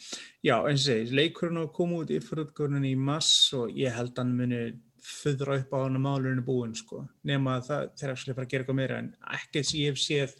Já, 0.46 0.56
eins 0.66 0.82
og 0.82 0.88
segi, 0.90 1.14
leikurinn 1.20 1.62
á 1.62 1.64
að 1.68 1.72
koma 1.78 2.02
út 2.02 2.10
í 2.14 2.18
fyrirutgörnun 2.24 2.88
í 2.90 2.96
mass 2.98 3.30
og 3.56 3.70
ég 3.78 3.94
held 3.94 4.14
að 4.16 4.24
hann 4.24 4.34
muni 4.42 4.64
föðra 5.06 5.60
upp 5.60 5.70
á 5.70 5.78
hann 5.84 5.94
að 6.00 6.02
málurinn 6.02 6.40
er 6.40 6.46
búinn, 6.48 6.72
sko. 6.74 7.04
Nema 7.30 7.60
að 7.60 7.68
það 7.68 7.82
þeir 8.00 8.10
actually 8.10 8.34
fara 8.34 8.46
að 8.48 8.50
gera 8.50 8.64
eitthvað 8.64 8.78
meira 8.80 8.96
en 9.04 9.10
ekkert 9.36 9.68
sem 9.68 9.78
ég 9.84 9.92
hef 9.92 10.00
séð 10.02 10.32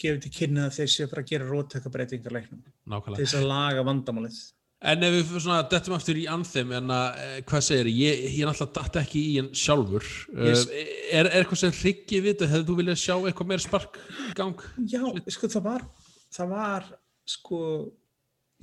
gefið 0.00 0.20
til 0.24 0.32
kynna 0.38 0.66
þeir 0.74 0.90
séu 0.90 1.06
að 1.06 1.14
fara 1.14 1.22
að 1.24 1.30
gera 1.30 1.48
róttökabreitingar 1.48 2.34
leiknum 2.36 2.60
til 2.64 3.16
þess 3.20 3.38
að 3.38 3.48
laga 3.50 3.84
vandamálið. 3.86 4.38
En 4.84 5.00
ef 5.06 5.14
við 5.14 5.30
svona 5.40 5.62
dettum 5.72 5.94
aftur 5.96 6.18
í 6.20 6.26
Anthem 6.28 6.72
en 6.76 6.90
að, 6.92 7.20
eh, 7.22 7.36
hvað 7.48 7.62
segir 7.64 7.88
ég, 7.88 8.24
ég 8.34 8.42
er 8.44 8.50
náttúrulega 8.50 8.74
datt 8.82 8.98
ekki 9.00 9.22
í 9.30 9.36
hann 9.38 9.48
sjálfur 9.56 10.04
Yes. 10.34 10.66
uh, 10.66 10.74
er, 10.74 11.24
er 11.30 11.38
eitthvað 11.38 11.60
sem 11.62 11.72
hryggi 11.78 12.20
við 12.20 12.34
þetta, 12.34 12.48
hefðu 12.52 12.66
þú 12.68 12.76
viljað 12.82 13.00
sjá 13.00 13.14
eitthvað 13.16 13.48
meira 13.48 13.64
spark 13.64 13.96
í 14.28 14.34
gang? 14.36 14.66
Já, 14.92 15.00
sko, 15.38 15.48
það 15.54 15.64
var, 15.70 15.86
það 16.36 16.52
var, 16.52 16.90
sko, 17.36 17.60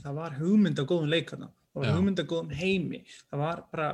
það 0.03 0.19
var 0.21 0.37
hugmynd 0.37 0.83
af 0.83 0.89
góðum 0.91 1.09
leikarna. 1.15 1.49
Það 1.71 1.81
var 1.81 1.89
Já. 1.89 1.95
hugmynd 1.97 2.21
af 2.21 2.29
góðum 2.29 2.55
heimi. 2.61 3.01
Það 3.31 3.43
var 3.47 3.65
bara, 3.71 3.89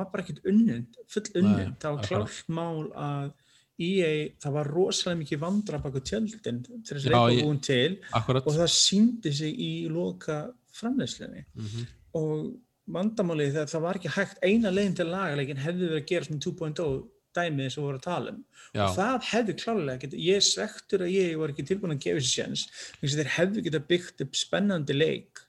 var 0.00 0.10
bara 0.10 0.24
ekkert 0.26 0.50
unnund, 0.50 0.98
full 1.14 1.26
unnund. 1.36 1.76
Það 1.84 1.98
var 2.00 2.10
klárt 2.10 2.50
mál 2.58 2.86
að 2.90 3.30
EA, 3.78 4.28
það 4.40 4.52
var 4.52 4.70
rosalega 4.72 5.20
mikið 5.22 5.38
vandra 5.42 5.78
baka 5.82 6.00
tjöldin 6.00 6.62
til 6.64 6.96
þess 6.96 7.04
Já, 7.04 7.10
að 7.10 7.26
leika 7.28 7.34
ég- 7.36 7.44
búin 7.44 7.60
til 7.62 7.98
Akkurat. 8.12 8.46
og 8.46 8.54
það 8.54 8.70
síndi 8.72 9.32
sig 9.32 9.52
í 9.58 9.88
loka 9.88 10.52
framleiðslunni 10.72 11.44
Mhm. 11.56 11.86
og 12.14 12.54
vandamálið 12.88 13.52
þegar 13.52 13.70
það 13.74 13.80
var 13.82 13.94
ekki 13.98 14.14
hægt 14.16 14.38
eina 14.42 14.70
leiðin 14.70 14.96
til 14.96 15.06
lagaleikin 15.06 15.58
hefði 15.58 15.88
verið 15.90 16.02
að 16.02 16.06
gera 16.06 16.24
svona 16.24 16.40
2.0 16.40 17.04
dæmið 17.36 17.70
sem 17.72 17.82
við 17.82 17.86
vorum 17.86 17.98
að 18.00 18.02
tala 18.02 18.30
um 18.30 18.44
Já, 18.74 18.84
og 18.88 18.96
það 18.96 19.22
hefði 19.30 19.54
klálega 19.60 20.00
getið, 20.00 20.20
ég 20.24 20.40
svektur 20.46 21.00
að 21.04 21.12
ég 21.12 21.36
var 21.38 21.48
ekki 21.52 21.66
tilbúin 21.68 21.92
að 21.96 22.00
gefa 22.00 22.20
þessi 22.20 22.34
sjans 22.36 22.68
þeir 23.02 23.32
hefði 23.36 23.64
getið 23.66 23.86
byggt 23.90 24.20
upp 24.24 24.32
spennandi 24.32 24.94
leik 24.96 25.42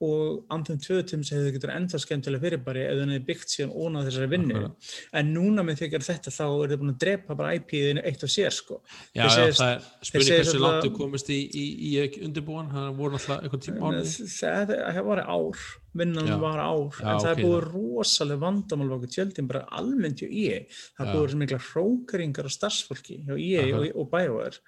og 0.00 0.44
Anthem 0.54 0.78
2 0.80 1.02
tíms 1.10 1.28
hefði 1.34 1.50
getið 1.56 1.72
ennþá 1.74 1.98
skemmtilega 2.00 2.40
fyrirbæri 2.46 2.84
ef 2.86 2.94
þeir 2.96 3.10
hefði 3.12 3.24
byggt 3.26 3.52
síðan 3.52 3.74
ónað 3.76 4.06
þessari 4.08 4.28
vinnu 4.32 4.54
Akkurat. 4.56 4.92
en 5.20 5.32
núna 5.34 5.64
með 5.66 5.76
því 5.80 5.86
að 5.88 5.92
gera 5.94 6.06
þetta 6.08 6.32
þá 6.38 6.44
er 6.48 6.70
þeir 6.72 6.80
búin 6.80 6.92
að 6.94 7.02
drepa 7.04 7.36
bara 7.40 7.52
IP-inu 7.58 8.04
eitt 8.08 8.24
og 8.24 8.32
sér 8.32 8.56
sko 8.56 8.80
já, 9.12 9.20
já 9.20 9.28
segjast- 9.36 9.60
það 9.60 9.74
er 9.74 10.08
spurning 10.10 10.38
hversu 10.40 10.62
langt 10.64 10.86
þú 10.86 10.92
komist 10.96 11.28
í, 11.28 11.38
í, 11.52 11.66
í, 11.90 12.24
undirbúan, 12.24 12.72
það 12.72 12.90
voru 12.96 13.20
alltaf 13.20 13.44
eitthvað 13.44 13.64
tíma 13.68 13.92
ánum. 13.92 14.10
það 14.40 14.74
það 14.80 15.04
var 15.10 15.24
ár 15.26 15.64
vinnan 15.96 16.28
Já. 16.28 16.36
var 16.38 16.60
ár 16.62 16.94
Já, 16.94 17.02
en 17.02 17.20
það 17.24 17.30
ok, 17.30 17.30
er 17.30 17.44
búið 17.44 17.64
rosalega 17.66 18.42
vandamál 18.44 18.90
baka 18.92 19.10
tjöldin 19.10 19.48
bara 19.50 19.62
almennt 19.80 20.22
hjá 20.22 20.28
IE 20.28 20.58
það 20.70 21.00
Já. 21.00 21.04
er 21.04 21.12
búið 21.16 21.36
mikla 21.42 21.60
hrókeringar 21.66 22.46
á 22.46 22.50
starfsfólki 22.54 23.18
hjá 23.26 23.34
IE 23.34 23.64
og, 23.64 23.84
Akkurat. 23.84 23.96
og 23.96 24.10
BioWare 24.14 24.58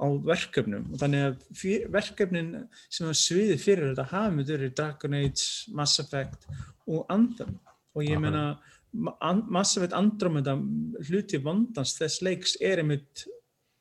á 0.00 0.06
verkefnum. 0.30 0.86
Og 0.92 1.02
þannig 1.02 1.26
að 1.26 1.38
fyr, 1.60 1.86
verkefnin 1.92 2.52
sem 2.88 3.10
var 3.10 3.18
sviðið 3.20 3.64
fyrir 3.64 3.90
þetta 3.90 4.08
hafi 4.14 4.36
með 4.38 4.54
verið 4.54 4.76
Dragon 4.80 5.18
Age, 5.20 5.48
Mass 5.76 6.00
Effect 6.00 6.48
og 6.88 7.04
Anthem 7.12 7.58
og 7.94 8.06
ég 8.06 8.22
meina 8.22 8.44
Mass 8.92 9.76
Effect 9.76 9.94
Andromeda 9.94 10.56
hluti 11.06 11.38
vandans 11.42 11.94
þess 11.98 12.22
leiks 12.26 12.56
er 12.60 12.82
einmitt 12.82 13.26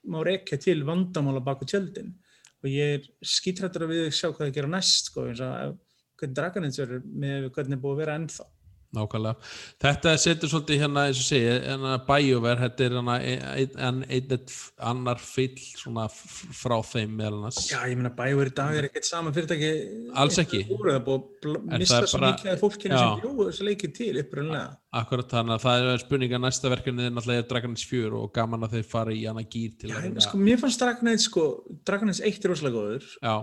má 0.10 0.22
rekja 0.26 0.58
til 0.62 0.84
vandamála 0.88 1.41
baku 1.43 1.66
tjöldin. 1.66 2.14
Og 2.60 2.68
ég 2.72 2.97
er 2.97 3.06
skítrættur 3.24 3.86
að 3.86 3.93
við 3.93 4.10
sjá 4.12 4.30
hvað 4.30 4.50
það 4.50 4.56
gera 4.58 4.72
næst 4.72 5.10
sko, 5.12 5.30
eins 5.30 5.41
og 5.43 5.78
hvernig 6.20 6.80
verður 6.84 7.03
með 7.26 7.49
hvernig 7.55 7.78
er 7.80 7.84
búið 7.84 7.95
að 7.97 8.01
vera 8.03 8.17
ennþá 8.22 8.47
Nákvæmlega. 8.89 9.38
Þetta 9.84 10.11
setur 10.17 10.49
svolítið 10.49 10.80
hérna, 10.82 11.03
eins 11.05 11.20
og 11.22 11.26
segi, 11.28 11.49
hérna 11.61 11.91
BioWare, 12.07 12.57
þetta 12.63 12.86
er 12.86 12.95
hérna 12.95 13.17
einn 13.22 13.43
ein, 13.45 13.76
ein, 13.86 14.24
ein, 14.34 14.53
annar 14.89 15.20
fyll 15.22 15.59
svona 15.78 16.07
frá 16.09 16.80
þeim 16.89 17.13
meðal 17.20 17.36
annars. 17.38 17.59
Já, 17.70 17.84
ég 17.86 17.99
meina 17.99 18.09
BioWare 18.17 18.49
í 18.49 18.55
dag 18.57 18.80
er 18.80 18.88
ekkert 18.89 19.05
sama 19.05 19.34
fyrirtæki 19.36 19.70
Alls 20.17 20.41
ekki. 20.41 20.63
Það 20.72 20.89
er 20.95 21.03
búið 21.05 21.30
að 21.51 21.59
En 21.70 21.86
er 21.86 21.86
svo 21.86 22.17
bara- 22.17 22.32
mikið 22.34 22.51
af 22.55 22.63
fólkinu 22.63 22.97
sem 22.97 23.22
bjóðu 23.22 23.45
þessu 23.51 23.67
leikið 23.70 23.93
til 23.99 24.09
upprunlega 24.24 24.65
Akkurat 24.99 25.30
þannig 25.30 25.53
að 25.53 25.63
það 25.67 25.91
er 25.93 26.01
spurning 26.01 26.34
að 26.34 26.43
næsta 26.47 26.74
verkefni 26.74 27.05
er 27.05 27.13
náttúrulega 27.13 27.47
Dragon 27.47 27.78
Age 27.78 27.86
4 27.93 28.24
og 28.24 28.34
gaman 28.34 28.65
að 28.65 28.74
þeir 28.80 28.89
fara 28.89 29.13
í 29.13 29.22
hana 29.30 29.45
gýr 29.45 29.78
til 29.78 29.93
Já, 29.93 30.01
að 30.01 30.20
sko, 30.26 30.41
mér 30.41 30.57
fannst 30.57 30.82
Dragon 30.82 31.13
Age 31.13 31.24
sko, 31.30 31.45
Dragon 31.86 32.09
Age 32.09 32.26
1 32.26 32.41
er 32.41 32.49
rosalega 32.49 32.80
góður 32.82 33.05
Já, 33.22 33.36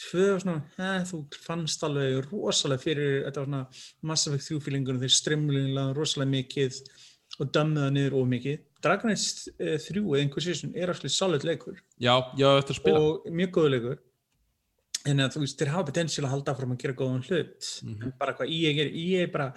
tvö 0.00 0.26
var 0.32 0.40
svona, 0.44 0.62
he, 0.78 0.90
þú 1.10 1.20
fannst 1.44 1.82
alveg 1.86 2.18
rosalega 2.30 2.82
fyrir, 2.82 3.14
þetta 3.26 3.42
var 3.42 3.48
svona 3.50 3.62
Mass 4.10 4.26
Effect 4.30 4.48
3 4.48 4.60
feelingunum, 4.66 5.00
þeir 5.02 5.14
strimlinlega 5.16 5.94
rosalega 5.96 6.30
mikið 6.36 6.80
og 7.40 7.50
dömmuða 7.54 7.90
niður 7.94 8.16
of 8.20 8.28
mikið. 8.28 8.58
Dragon 8.84 9.10
Age 9.12 9.52
eh, 9.60 9.76
3 9.78 10.00
eða 10.00 10.22
Inquisition 10.24 10.72
er 10.74 10.88
alltaf 10.92 11.12
solid 11.12 11.44
leikur 11.44 11.76
já, 12.00 12.14
já, 12.40 12.48
eftir 12.58 12.74
að 12.74 12.80
spila. 12.80 13.00
og 13.04 13.26
mjög 13.36 13.50
góður 13.58 13.74
leikur 13.76 13.98
en 15.08 15.22
þú 15.32 15.40
veist, 15.44 15.56
þeir 15.60 15.70
hafa 15.74 15.86
potensiál 15.92 16.26
að 16.26 16.32
halda 16.34 16.52
áfram 16.54 16.72
að 16.74 16.80
gera 16.82 16.96
góðan 16.98 17.22
hlut 17.28 17.68
Mhm. 17.84 18.02
en 18.04 18.12
bara 18.20 18.34
hvað 18.36 18.50
EA 18.52 18.72
gerir, 18.76 18.94
EA 18.96 19.22
er 19.26 19.30
bara 19.32 19.52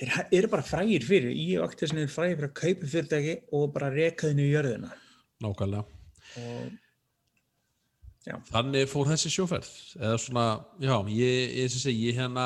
þeir 0.00 0.26
eru 0.32 0.48
bara 0.48 0.62
frægir 0.62 1.04
fyrir 1.04 1.32
EA 1.32 1.60
og 1.62 1.68
Activision 1.70 1.98
eru 2.02 2.08
frægir 2.12 2.36
fyrir 2.40 2.48
að 2.50 2.56
kaupa 2.62 2.90
fyrirtæki 2.94 3.34
og 3.52 3.72
bara 3.74 3.90
reka 3.92 4.26
þenni 4.28 4.48
í 4.48 4.52
jörðina 4.56 4.90
Nákvæmlega. 5.44 5.84
og 6.40 6.72
Já. 8.22 8.36
þannig 8.52 8.84
fór 8.86 9.08
þessi 9.10 9.30
sjóferð. 9.34 9.68
Eða 9.98 10.18
svona, 10.22 10.42
já, 10.78 10.92
ég, 11.10 11.54
ég, 11.58 11.72
ég, 11.74 11.96
ég 12.06 12.18
hérna, 12.20 12.44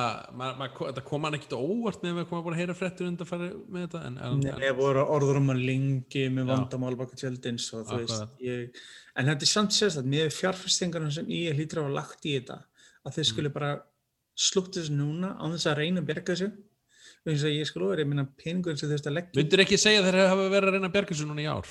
þetta 0.72 1.03
kom 1.05 1.27
hann 1.29 1.37
ekkert 1.37 1.53
á 1.53 1.61
óvart 1.61 2.05
með 2.07 2.22
að 2.22 2.29
koma 2.31 2.45
bara 2.47 2.57
að 2.57 2.62
heyra 2.62 2.77
fréttur 2.79 3.11
undan 3.11 3.29
fara 3.29 3.51
með 3.53 3.85
þetta 3.85 4.01
en, 4.09 4.16
en, 4.24 4.39
Nei, 4.41 4.55
ég 4.64 4.79
voru 4.79 5.03
orður 5.05 5.41
um 5.43 5.53
að 5.53 5.61
lengi 5.68 6.22
með 6.33 6.49
vandamál 6.49 6.95
baka 6.97 7.18
tjöldins 7.20 7.66
og 7.77 7.85
þú 7.91 8.01
veist, 8.01 8.33
ég, 8.41 8.81
en 9.20 9.29
þetta 9.29 9.45
er 9.49 9.53
samt 9.53 9.77
sérstætt, 9.77 10.09
með 10.16 10.33
fjárfestingarna 10.39 11.12
sem 11.12 11.29
ég 11.37 11.61
hlýtur 11.61 11.83
að 11.83 11.91
hafa 11.91 11.99
lagt 12.01 12.24
í 12.24 12.39
þetta, 12.39 12.62
að 12.62 13.11
Mm. 13.11 13.16
þeir 13.18 13.29
skuli 13.35 13.53
bara 13.53 13.74
slútt 14.37 14.74
þessu 14.81 14.97
núna 14.97 15.37
á 15.37 15.45
þess 15.53 15.68
að 15.70 15.77
reyna 15.83 16.01
að 16.01 16.09
berga 16.09 16.33
þessu, 16.33 16.49
og 17.27 17.31
eins 17.33 17.45
og 17.45 17.53
ég 17.53 17.68
ofur, 17.77 18.01
ég 18.01 18.09
minna 18.09 18.24
peningur 18.41 18.77
sem 18.79 18.89
þú 18.89 18.97
veist 18.97 19.07
að 19.11 19.16
leggja 19.20 19.41
myndir 19.43 19.62
ekki 19.64 19.79
segja 19.79 20.01
að 20.01 20.09
þeir 20.09 20.29
hafa 20.31 20.49
verið 20.57 20.68
að 20.70 20.77
reyna 20.77 20.89
að 20.89 20.97
berga 20.97 21.12
þessu 21.14 21.29
núna 21.29 21.45
í 21.45 21.49
ár 21.53 21.68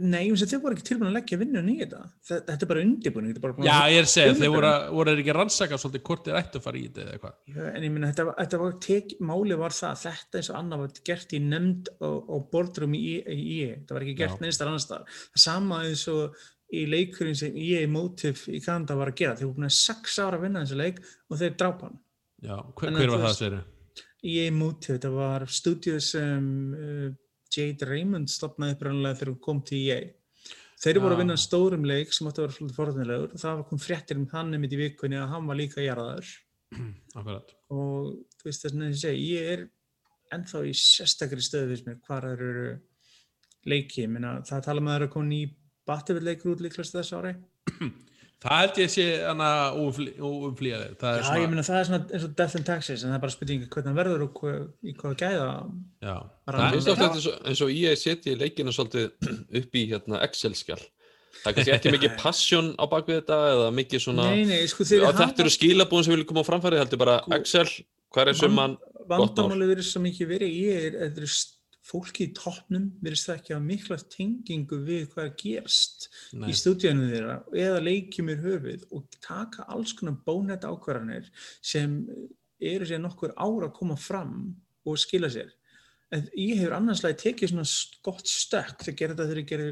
Nei, 0.00 0.20
eins 0.28 0.42
og 0.44 0.48
þeir 0.50 0.60
voru 0.64 0.76
ekki 0.76 0.86
tilbúin 0.88 1.08
að 1.10 1.16
leggja 1.18 1.38
vinnun 1.40 1.68
í 1.72 1.74
þetta, 1.80 2.00
þetta, 2.28 2.56
er 2.64 2.70
bara 2.70 2.82
undirbúning, 2.84 3.32
þetta 3.34 3.40
er 3.40 3.44
bara 3.46 3.56
búin 3.58 3.68
já, 3.68 3.74
að- 3.74 3.92
ég 3.94 3.98
er 4.00 4.06
að 4.08 4.12
segja, 4.14 4.34
þeir 4.40 4.52
voru, 4.54 4.70
að- 4.70 4.86
voru 4.98 5.14
ekki 5.14 5.32
að 5.34 5.38
rannsaka 5.38 5.78
svolítið 5.82 6.04
hvort 6.08 6.24
þeir 6.28 6.38
ættu 6.40 6.60
að 6.60 6.64
fara 6.66 6.78
í 6.80 6.84
þetta 6.88 7.04
eða 7.04 7.14
eitthvað? 7.18 7.34
Já, 7.54 7.62
en 7.74 7.82
ég 7.88 7.92
minna, 7.94 8.10
þetta, 8.12 8.34
þetta 8.40 8.60
var 8.64 8.72
tek, 8.88 9.14
máli 9.20 9.58
var 9.64 9.76
það, 9.78 9.90
að 9.94 10.02
þetta 10.08 10.40
eins 10.40 10.50
og 10.54 10.58
annað 10.62 10.82
var 10.84 10.96
gert 11.10 11.34
í 11.34 11.40
nefnd 11.44 11.88
og, 12.00 12.30
og 12.36 12.48
boardroom 12.54 12.94
í 12.94 13.02
IE, 13.34 13.68
þetta 13.80 13.94
var 13.98 14.06
ekki 14.08 14.16
gert 14.22 14.38
þar 14.58 14.72
annars 14.72 14.88
þar. 14.90 15.04
Það 15.34 15.44
sama 15.44 15.82
eins 15.84 16.06
og 16.14 16.36
í 16.74 16.86
leikurinn 16.90 17.36
sem 17.38 17.54
IE 17.56 17.84
Motive 17.86 18.50
í 18.50 18.58
Kanada 18.64 18.96
var 18.98 19.12
að 19.12 19.18
gera, 19.20 19.36
þeir 19.36 19.46
voru 19.50 19.58
búin 19.60 19.68
að 19.68 19.76
sex 19.78 20.18
ára 20.18 20.38
að 20.40 20.46
vinna 20.48 20.64
þessu 20.64 20.78
leik 20.80 20.98
og 21.30 21.38
þeir 21.38 21.54
drápa 21.60 21.86
hann. 21.90 21.98
já, 22.42 22.56
hver, 22.74 22.88
að 22.90 22.96
hver 22.98 23.10
var 23.12 23.18
það 23.18 23.28
veist- 23.28 23.38
segir 23.44 23.62
EA 24.24 24.50
Motive, 24.50 24.96
þetta 24.98 25.10
var 25.12 25.44
stúdíu 25.52 26.00
sem 26.00 26.46
uh, 26.74 27.10
Jade 27.54 27.88
Raymond 27.88 28.30
stopnaði 28.32 28.76
upprænlega 28.76 29.18
þegar 29.20 29.32
hún 29.32 29.42
kom 29.44 29.62
til 29.66 29.80
EA. 29.84 30.00
Þeir 30.84 31.00
voru 31.00 31.16
að 31.16 31.20
vinna 31.22 31.36
stórum 31.40 31.86
leik 31.88 32.12
sem 32.12 32.26
átti 32.28 32.42
að 32.42 32.46
vera 32.46 32.56
svolítið 32.56 32.78
forðanlegur 32.80 33.30
og 33.36 33.40
það 33.40 33.62
kom 33.70 33.80
fréttir 33.80 34.18
um 34.20 34.26
hann 34.34 34.56
einmitt 34.56 34.74
í 34.74 34.80
vikunni 34.80 35.20
að 35.20 35.30
hann 35.32 35.46
var 35.48 35.58
líka 35.60 35.84
jarðaður. 35.84 36.32
akkurat. 37.18 37.54
Og 37.72 38.10
þú 38.38 38.48
veist 38.48 38.66
þess 38.66 38.76
að 38.76 38.86
ég 38.88 39.00
segi, 39.00 39.28
ég 39.34 39.52
er 39.54 39.64
ennþá 40.34 40.64
í 40.66 40.74
sérstakri 40.78 41.44
stöðu 41.44 41.70
fyrst 41.72 41.88
mér 41.88 42.00
hvar 42.06 42.26
það 42.26 42.34
eru 42.34 42.64
leiki, 43.70 44.08
minna, 44.10 44.38
það 44.44 44.66
tala 44.66 44.84
það 44.88 45.06
að 45.06 45.12
koma 45.14 45.30
ný 45.30 45.42
Battlefield 45.84 46.28
leikur 46.28 46.54
út 46.54 46.64
líklegast 46.64 46.96
þess 46.96 47.16
ári 47.16 47.34
það 48.44 48.60
held 48.60 48.80
ég 48.82 48.90
sé 48.92 49.04
hana 49.24 49.50
er 51.14 51.22
Já, 51.22 51.26
svona, 51.28 51.40
ég 51.40 51.52
minna 51.52 51.64
það 51.66 51.78
er 51.80 51.88
svona 51.88 52.00
eins 52.04 52.26
og 52.26 52.34
Death 52.40 52.58
and 52.58 52.68
Taxes 52.68 53.04
en 53.04 53.10
það 53.12 53.16
er 53.16 53.22
bara 53.24 53.34
spurningi 53.34 53.70
hvernig 53.72 53.98
verður 53.98 54.26
og 54.26 54.40
hvað, 54.40 54.58
í 54.84 54.96
hvað 55.00 55.16
gæða 55.22 55.48
já, 56.04 56.16
Bara 56.44 56.60
það 56.60 56.78
er, 56.78 56.92
ofta 56.94 57.08
eins 57.08 57.28
og, 57.30 57.38
eins 57.50 57.64
og 57.64 57.72
ég 57.74 58.00
setji 58.00 58.36
leikina 58.40 58.74
svolítið 58.76 59.30
upp 59.62 59.80
í 59.80 59.84
hérna, 59.92 60.20
Excel-skjál. 60.28 60.80
Það 61.40 61.50
er 61.50 61.56
kannski 61.58 61.76
ekki 61.78 61.94
mikið 61.96 62.16
passion 62.24 62.72
á 62.76 62.84
bakvið 62.88 63.22
þetta 63.22 63.38
eða 63.54 63.70
mikið 63.80 64.04
svona... 64.06 64.30
Nei, 64.30 64.44
nei, 64.48 64.62
sko 64.70 64.86
þeir 64.88 65.06
Já, 65.06 65.10
þetta 65.24 65.44
eru 65.46 65.54
skilabúin 65.56 66.06
sem 66.06 66.14
vilja 66.14 66.28
koma 66.28 66.44
á 66.44 66.48
framfæri, 66.48 66.80
heldur 66.82 67.00
bara 67.00 67.20
Sko, 67.24 67.38
Excel, 67.40 67.68
hver 68.14 68.30
er 68.30 68.38
summan? 68.38 68.76
vandamáli 69.08 69.68
verið 69.68 69.88
svo 69.88 70.02
mikið 70.04 70.30
verið 70.30 70.54
ég 70.56 70.86
er, 70.88 70.94
þetta 71.02 71.22
eru 71.22 71.30
fólki 71.84 72.28
í 72.28 72.32
toppnum 72.36 72.86
verðist 73.04 73.28
það 73.28 73.40
ekki 73.40 73.54
að 73.56 73.66
mikla 73.68 73.98
tengingu 74.12 74.78
við 74.86 75.02
hvað 75.12 75.26
er 75.26 75.34
gerst 75.42 76.06
nei, 76.32 76.48
í 76.48 76.56
stúdíunum 76.56 77.10
þeirra 77.12 77.34
eða 77.66 77.82
leikjum 77.84 78.30
í 78.32 78.38
höfuð 78.40 78.86
og 78.96 79.18
taka 79.24 79.66
alls 79.74 79.92
konar 79.98 80.16
bónætt 80.24 80.64
ákvarðanir 80.64 81.28
sem 81.60 81.98
eru 82.64 82.88
sér 82.88 83.02
nokkur 83.02 83.34
ára 83.36 83.68
að 83.68 83.76
koma 83.76 83.98
fram 84.00 84.54
og 84.84 85.00
skila 85.00 85.28
sér. 85.32 85.52
En 86.14 86.24
ég 86.38 86.60
hefur 86.60 86.76
annarslega 86.78 87.18
tekið 87.20 87.52
svona 87.52 87.68
gott 88.06 88.30
stökk 88.30 88.84
þegar 88.86 89.14
þetta 89.14 89.28
þegar 89.28 89.42
ég 89.42 89.50
gerði 89.50 89.70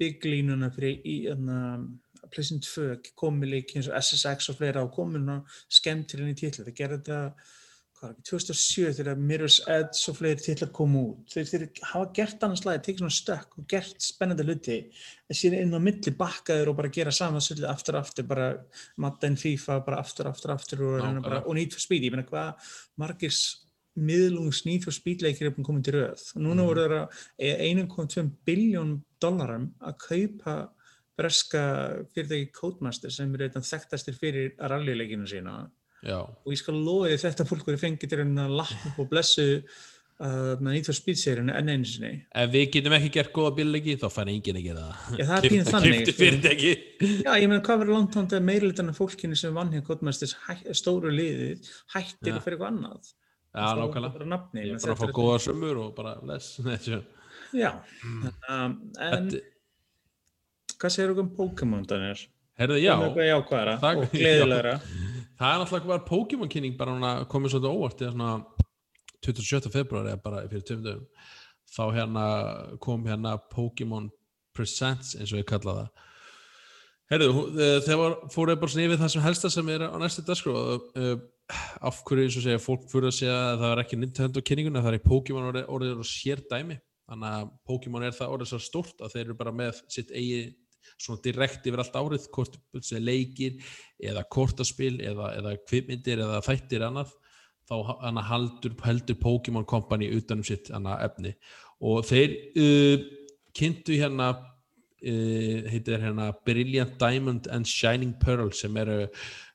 big 0.00 0.26
línuna 0.26 0.70
fyrir 0.74 1.04
í 1.06 1.16
uh, 1.32 1.84
Pleasant 2.32 2.64
2 2.66 3.12
komið 3.20 3.52
leiki 3.52 3.78
eins 3.78 3.90
og 3.90 3.98
SSX 4.00 4.50
og 4.52 4.58
fleira 4.58 4.84
og 4.84 4.94
komið 4.96 5.28
skemmtir 5.72 6.22
inn 6.24 6.32
í 6.32 6.38
titla. 6.38 6.64
Það 6.64 6.78
gerði 6.78 7.00
þetta 7.02 7.20
hvað 8.04 8.10
var 8.10 8.16
ekki, 8.18 8.26
2007 8.28 8.92
þegar 8.98 9.20
Mirror's 9.30 9.56
Edge 9.70 10.10
og 10.10 10.16
fleiri 10.18 10.42
titlar 10.44 10.70
komu 10.76 11.02
út. 11.10 11.32
Þeir, 11.32 11.46
þeir 11.50 11.64
hafa 11.90 12.10
gert 12.18 12.44
annars 12.44 12.64
lagi, 12.66 12.82
tekið 12.84 13.02
svona 13.02 13.16
stökk 13.16 13.58
og 13.58 13.66
gert 13.70 14.04
spennandi 14.04 14.46
hluti 14.46 14.78
en 14.84 15.38
síðan 15.38 15.64
inn 15.64 15.76
á 15.76 15.80
milli 15.80 16.14
bakkaður 16.18 16.72
og 16.72 16.78
bara 16.80 16.92
gera 16.92 17.14
sama 17.14 17.40
svolítið 17.40 17.68
aftur 17.70 17.98
aftur, 18.00 18.28
bara 18.28 18.50
Madden, 19.00 19.38
FIFA, 19.40 19.80
bara 19.86 20.00
aftur, 20.04 20.28
aftur, 20.30 20.54
aftur 20.54 20.84
og, 20.84 20.96
reyna 21.02 21.24
bara, 21.24 21.42
og 21.46 21.56
Need 21.56 21.72
for 21.72 21.80
Speed. 21.84 22.04
Ég 22.04 22.14
meina 22.14 22.26
hvað 22.28 22.70
margir 23.00 23.34
miðlungs 23.94 24.64
Need 24.66 24.84
for 24.84 24.94
Speed 24.94 25.22
leikir 25.24 25.48
er 25.48 25.56
komið 25.56 25.84
til 25.88 25.98
röð. 26.00 26.24
Og 26.36 26.42
núna 26.42 26.62
Mhm. 26.62 26.68
voru 26.68 26.84
þeirra 26.84 27.08
1,2 27.38 28.30
biljón 28.46 29.00
dollarum 29.20 29.72
að 29.80 29.98
kaupa 29.98 30.56
breska 31.16 32.04
fyrirtæki 32.14 32.52
Codemaster 32.52 33.10
sem 33.10 33.32
eru 33.34 33.48
eitthvað 33.48 33.70
þekktastir 33.70 34.18
fyrir 34.18 34.52
rallyleikinu 34.58 35.28
sína 35.30 35.70
já, 36.04 36.20
og 36.20 36.52
ég 36.54 36.60
skal 36.60 36.76
að 37.16 37.26
þetta 37.32 37.48
fólk 37.50 37.66
verið 37.68 37.82
fengið 37.88 38.10
til 38.14 38.22
að 38.24 38.56
upp 38.90 38.98
og 39.04 39.08
blessu 39.10 39.46
uh, 40.20 40.54
Need 40.60 40.86
for 40.88 40.96
Speed 40.96 41.18
seríuna 41.20 41.56
enn 41.58 41.72
einu 41.72 41.88
sinni. 41.88 42.12
ef 42.34 42.50
við 42.52 42.66
getum 42.76 42.94
ekki 42.98 43.10
gert 43.16 43.32
góða 43.34 43.54
bílleiki 43.58 43.96
þá 44.02 44.06
fær 44.14 44.30
enginn 44.34 44.60
að 44.60 44.66
gera 44.68 44.84
það 44.84 45.18
Já, 45.18 45.24
það 45.30 45.34
er 45.38 45.48
pínu 45.48 45.66
þannig. 45.72 46.12
fyrirtæki 46.20 46.72
Já, 47.24 47.32
ég 47.40 47.48
meina 47.50 47.62
hvað 47.66 47.82
verður 47.82 47.96
langt 47.98 48.18
hóndið 48.20 48.38
að 48.40 48.46
meirilitan 48.50 48.92
af 48.94 49.00
fólkinu 49.02 49.36
sem 49.40 49.56
vann 49.58 49.72
hér 49.74 49.84
hæ- 50.46 50.74
stóru 50.78 51.12
liðið 51.14 51.72
hættir 51.96 52.36
og 52.38 52.44
fyrir 52.46 52.58
eitthvað 52.58 52.72
annað. 52.74 53.12
já, 53.54 53.66
nákvæmlega 53.78 54.14
ég 54.66 54.74
er 54.74 54.80
bara 54.82 54.94
að 54.96 55.02
fá 55.04 55.18
góða 55.18 55.40
sömur 55.48 55.82
og 55.84 55.92
bara 55.98 56.14
les 56.30 56.52
þessu. 56.64 57.02
Já, 57.54 57.70
um, 58.50 58.72
en 58.98 59.28
hvað 60.74 60.90
segir 60.90 61.12
okkur 61.12 61.22
um 61.22 61.28
Pokémon, 61.36 61.84
Daniel? 61.86 62.18
Herðu, 62.60 62.78
já, 62.82 62.92
Það- 63.82 64.02
og 64.02 64.10
gleðilegra. 64.18 64.74
það 65.38 65.52
er 65.54 65.62
náttúrulega 65.64 65.90
bara 65.92 66.04
Pokémon 66.08 66.52
kynning 66.52 66.76
bara 66.78 66.94
núna 66.94 67.12
komið 67.30 67.54
svolítið 67.56 67.74
óvart 67.78 68.04
svona 68.06 68.32
27. 69.24 69.70
februar 69.72 70.10
eða 70.12 70.22
bara 70.22 70.42
fyrir 70.50 70.66
tveim 70.68 70.82
dögum 70.84 71.06
þá 71.74 71.84
hérna 71.96 72.24
kom 72.84 73.06
hérna 73.08 73.36
Pokémon 73.50 74.10
Presents 74.54 75.14
eins 75.18 75.32
og 75.34 75.40
ég 75.40 75.48
kalla 75.48 75.78
það 75.80 76.10
Herðu, 77.12 77.26
eh, 77.60 77.78
þegar 77.84 78.14
fóruð 78.32 78.60
bara 78.62 78.84
yfir 78.86 78.96
það 79.02 79.10
sem 79.12 79.22
helsta 79.26 79.50
sem 79.52 79.68
er 79.74 79.82
á 79.84 79.96
næstu 80.00 80.22
dagskrá 80.24 80.54
uh, 80.56 81.16
af 81.84 81.98
hverju 82.08 82.24
eins 82.24 82.38
og 82.40 82.44
segja 82.46 82.62
fólk 82.62 82.86
fyrir 82.88 83.10
að 83.10 83.16
segja 83.18 83.34
að 83.50 83.58
það 83.60 83.72
er 83.74 83.82
ekki 83.82 83.98
Nintendo 84.00 84.42
kynninguna 84.48 84.82
það 84.86 84.96
er 84.96 85.02
Pokémon 85.04 85.48
orðið, 85.50 85.98
og 86.00 86.08
sér 86.08 86.40
dæmi 86.48 86.78
þannig 87.04 87.34
að 87.36 87.50
Pokémon 87.68 88.06
er 88.08 88.16
það 88.16 88.32
orðið 88.38 88.50
svo 88.54 88.60
stórt 88.64 89.04
að 89.04 89.12
þeir 89.18 89.24
eru 89.26 89.36
bara 89.42 89.52
með 89.52 89.82
sitt 89.92 90.14
eigi 90.16 90.40
svona 90.98 91.22
direkt 91.24 91.66
yfir 91.66 91.82
allt 91.82 91.98
árið 91.98 92.28
hvort 92.34 92.56
sem 92.84 93.02
leikir 93.02 93.58
eða 94.02 94.24
kortaspil 94.30 94.96
eða, 95.02 95.34
eða 95.38 95.56
kvipmyndir 95.66 96.22
eða 96.24 96.42
þættir 96.44 96.86
annað 96.88 97.14
þá 97.68 98.20
haldur, 98.28 98.74
heldur 98.84 99.18
Pokémon 99.20 99.64
Company 99.64 100.10
utanum 100.12 100.44
sitt 100.44 100.70
efni. 100.70 101.34
Og 101.80 102.04
þeir 102.06 102.34
uh, 102.60 103.06
kynntu 103.56 103.96
hérna 103.98 104.34
uh, 104.34 105.58
heitir 105.72 106.02
hérna 106.02 106.32
Brilliant 106.44 106.98
Diamond 107.00 107.48
and 107.50 107.66
Shining 107.66 108.14
Pearl 108.20 108.52
sem 108.52 108.76
eru 108.76 109.04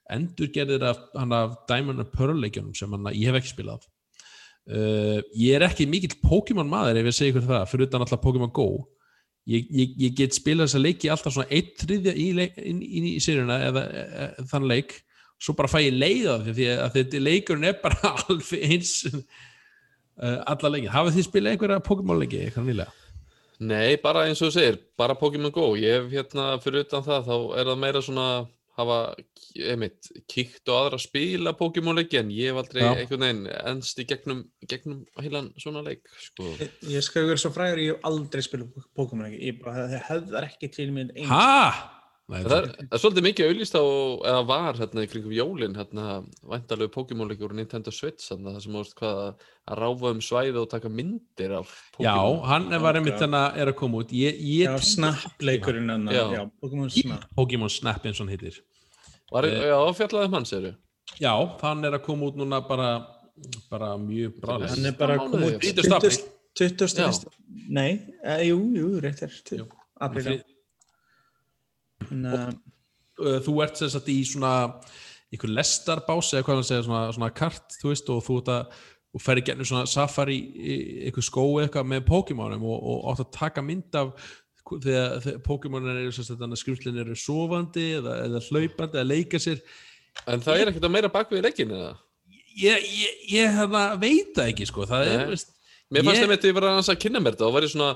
endurgerðir 0.10 0.88
af 0.90 1.02
hana 1.16 1.46
Diamond 1.70 2.02
and 2.02 2.12
Pearl 2.14 2.38
leikjunum 2.42 2.76
sem 2.78 2.92
hana 2.98 3.14
ég 3.14 3.30
hef 3.30 3.42
ekki 3.42 3.54
spilað. 3.54 3.86
Uh, 4.70 5.22
ég 5.34 5.58
er 5.58 5.66
ekki 5.66 5.88
mikill 5.90 6.18
Pokémon 6.22 6.70
maður 6.70 7.02
ef 7.02 7.10
ég 7.10 7.18
segi 7.18 7.34
ykkur 7.34 7.48
það 7.50 7.70
fyrir 7.72 7.90
utan 7.90 8.06
alltaf 8.06 8.22
Pokémon 8.22 8.54
Go 8.54 8.70
ég, 9.50 9.68
ég, 9.74 9.94
ég 10.06 10.16
get 10.18 10.38
spilað 10.38 10.70
þessa 10.70 10.82
leiki 10.84 11.12
alltaf 11.12 11.36
svona 11.36 11.52
eitt 11.54 11.76
þriðja 11.84 12.16
í, 12.16 12.28
inn 12.70 13.10
í 13.12 13.16
sérjuna 13.24 13.60
eða 13.70 13.86
e, 13.90 14.04
e, 14.06 14.48
þann 14.52 14.70
leik 14.70 14.96
svo 15.40 15.56
bara 15.58 15.72
fæ 15.72 15.80
ég 15.86 15.96
leiða 15.96 16.40
því 16.48 16.70
að 16.76 16.96
þetta 16.98 17.24
leikurinn 17.24 17.70
er 17.70 17.78
bara 17.84 18.14
alveg 18.28 18.66
eins 18.70 18.96
uh, 19.10 20.40
alla 20.52 20.74
leikir 20.76 20.94
hafið 20.94 21.20
þið 21.20 21.28
spilað 21.30 21.56
einhverja 21.56 21.86
Pokémon 21.86 22.20
leiki 22.20 22.44
eitthvað 22.46 22.70
nýlega? 22.72 22.96
Nei, 23.60 23.98
bara 24.00 24.24
eins 24.28 24.40
og 24.40 24.48
þú 24.48 24.56
segir, 24.56 24.78
bara 25.00 25.18
Pokémon 25.20 25.52
Go. 25.52 25.74
Ég 25.76 25.98
hef 25.98 26.14
hérna, 26.14 26.54
fyrir 26.64 26.86
utan 26.86 27.04
það, 27.04 27.26
þá 27.28 27.58
er 27.60 27.68
það 27.68 27.82
meira 27.82 28.02
svona 28.06 28.28
hafa, 28.80 28.98
einmitt, 29.60 30.10
kíkt 30.32 30.72
og 30.72 30.78
aðra 30.78 31.00
að 31.00 31.06
spila 31.06 31.54
Pokémon 31.60 32.00
leiki 32.00 32.20
en 32.22 32.32
ég 32.34 32.54
hef 32.54 32.62
aldrei 32.64 32.82
Já. 32.84 32.90
einhvern 32.94 33.26
veginn 33.26 33.44
ennst 33.74 34.02
í 34.02 34.08
gegnum, 34.10 34.42
gegnum 34.72 35.04
heilan 35.20 35.52
svona 35.60 35.84
leik, 35.86 36.04
sko. 36.30 36.50
Ég, 36.64 36.76
ég 36.96 37.06
skal 37.06 37.30
vera 37.30 37.42
svo 37.42 37.54
frægur, 37.56 37.84
ég 37.84 37.96
hef 37.96 38.10
aldrei 38.10 38.46
spilað 38.46 38.90
Pokémon 38.98 39.30
ekki. 39.30 39.42
Ég 39.52 39.62
bara, 39.64 39.88
það 39.94 40.10
hefðar 40.10 40.50
ekki 40.50 40.74
til 40.80 40.92
minn 40.96 41.14
einu. 41.16 41.30
Hæ? 41.30 41.99
Nei, 42.30 42.44
Það 42.46 42.52
er, 42.60 42.66
það 42.78 42.94
er 42.94 43.00
svolítið 43.02 43.24
mikið 43.26 43.48
auðlýst 43.50 43.76
á, 43.80 43.84
eða 44.30 44.42
var 44.46 44.76
hérna 44.78 45.02
í 45.02 45.08
kringum 45.10 45.32
jólin, 45.34 45.74
hérna 45.80 46.04
væntalegu 46.46 46.92
Pokémon-leikur 46.94 47.48
úr 47.50 47.56
Nintendo 47.58 47.90
Switch, 47.96 48.28
þannig 48.30 48.52
að 48.52 48.58
það 48.60 48.66
sem 48.68 48.76
ást 48.82 48.94
hvað 49.00 49.22
að- 49.24 49.48
að 49.74 49.80
ráfa 49.82 50.12
um 50.14 50.20
svæði 50.22 50.62
og 50.62 50.68
taka 50.70 50.90
myndir 50.94 51.56
af 51.58 51.72
Já, 52.00 52.14
Pokémon. 52.14 52.46
hann 52.46 52.70
var 52.84 52.94
einmitt 53.00 53.14
Ok. 53.16 53.20
þannig 53.24 53.42
að 53.50 53.58
er 53.58 53.72
að 53.72 53.76
koma 53.82 53.98
út 54.04 54.12
ég, 54.14 54.38
ég 54.40 54.68
Já, 54.70 54.78
Snap 54.80 55.42
leikurinn 55.42 55.90
hann, 55.90 56.06
Já. 56.06 56.26
já, 56.38 56.52
Pokémon 56.62 56.90
Snap. 56.92 57.26
Pokémon 57.36 57.70
Snap 57.70 58.06
eins 58.06 58.22
og 58.22 58.28
hann 58.28 58.38
heitir 58.38 58.60
Var, 59.32 59.46
Eh, 59.46 59.66
já, 59.66 59.94
fjallaði 59.98 60.26
um 60.26 60.34
hann, 60.34 60.46
segir 60.46 60.76
Já, 61.20 61.34
hann 61.62 61.84
er 61.86 61.92
að 61.98 62.04
koma 62.04 62.26
út 62.30 62.36
núna 62.38 62.62
bara 62.68 63.08
bara 63.72 63.98
mjög 63.98 64.40
bráðis 64.40 64.70
Hann 64.76 64.86
er 64.86 64.92
bara 64.92 65.18
já. 65.18 65.60
30. 65.60 65.90
apríl. 65.98 66.30
20. 66.54 66.96
Já. 66.96 67.26
Nei, 67.70 68.02
e, 68.24 68.38
jú, 68.50 68.58
jú, 68.76 69.00
rétt 69.02 69.22
er. 69.24 69.30
Jú. 69.58 69.68
Apríl, 70.02 70.44
já. 72.08 72.44
En, 72.46 72.60
uh, 73.20 73.40
þú 73.46 73.56
ert 73.66 73.82
sem 73.82 73.92
sagt 73.92 74.10
í 74.12 74.20
svona 74.28 74.54
einhver 75.30 75.52
lestarbás 75.54 76.32
eða 76.34 76.46
hvað 76.48 76.60
hann 76.62 76.70
segja 76.70 76.86
svona, 76.88 77.04
svona 77.14 77.34
kart, 77.38 77.76
þú 77.82 77.92
veist, 77.92 78.10
og 78.10 78.24
þú 78.26 78.40
ert 78.42 78.54
að 78.56 78.80
og 79.10 79.24
fer 79.26 79.40
í 79.42 79.46
gennum 79.46 79.66
svona 79.66 79.90
safari 79.90 80.36
í 80.38 80.76
einhver 81.10 81.26
skói 81.26 81.64
eitthvað 81.64 81.88
með 81.90 82.04
Pokémonum 82.06 82.66
og, 82.70 82.78
og 82.78 83.08
átt 83.10 83.24
að 83.24 83.32
taka 83.40 83.64
mynd 83.66 83.96
af 83.98 84.12
þegar, 84.70 85.16
þegar 85.24 85.40
Pokémonin 85.48 85.96
eru 85.96 86.12
sem 86.14 86.28
sagt 86.28 86.38
þannig 86.38 86.60
að 86.60 86.62
skrifslinn 86.62 87.00
eru 87.02 87.16
sofandi 87.18 87.88
eða, 87.98 88.20
eða 88.28 88.44
hlaupandi 88.50 89.00
eða 89.00 89.08
leika 89.10 89.42
sér 89.42 89.64
En 90.28 90.44
það 90.44 90.60
er 90.60 90.70
ekkert 90.72 90.86
að 90.86 90.94
meira 90.94 91.10
bak 91.14 91.34
við 91.34 91.46
leikinu 91.48 91.78
eða? 91.80 91.96
ég, 92.60 92.86
ég, 93.00 93.20
ég 93.34 93.58
hérna, 93.58 93.84
veit 94.02 94.34
það 94.36 94.52
ekki 94.54 94.70
sko 94.70 94.86
það 94.90 95.10
er, 95.14 95.26
veist, 95.32 95.56
Mér 95.90 96.06
fannst 96.06 96.20
Ég- 96.20 96.26
þeim 96.28 96.34
þetta 96.36 96.50
ég 96.52 96.58
var 96.60 96.68
að 96.70 97.02
kynna 97.02 97.24
mér 97.24 97.38
þetta 97.38 97.48
og 97.50 97.56
væri 97.58 97.72
svona 97.74 97.92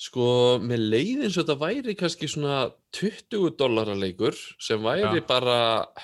sko, 0.00 0.26
með 0.64 0.84
leið 0.94 1.24
eins 1.26 1.36
og 1.36 1.44
þetta 1.44 1.56
væri 1.60 1.94
kannski 1.98 2.28
svona 2.30 2.60
20 2.96 3.50
dollara 3.60 3.96
leikur 3.98 4.36
sem 4.62 4.80
væri 4.80 5.20
Já. 5.20 5.26
bara 5.28 5.56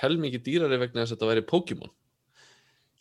helmingi 0.03 0.43
dýrari 0.45 0.81
vegna 0.83 1.05
þess 1.05 1.15
að 1.15 1.17
þetta 1.17 1.31
væri 1.31 1.47
Pokémon 1.49 1.93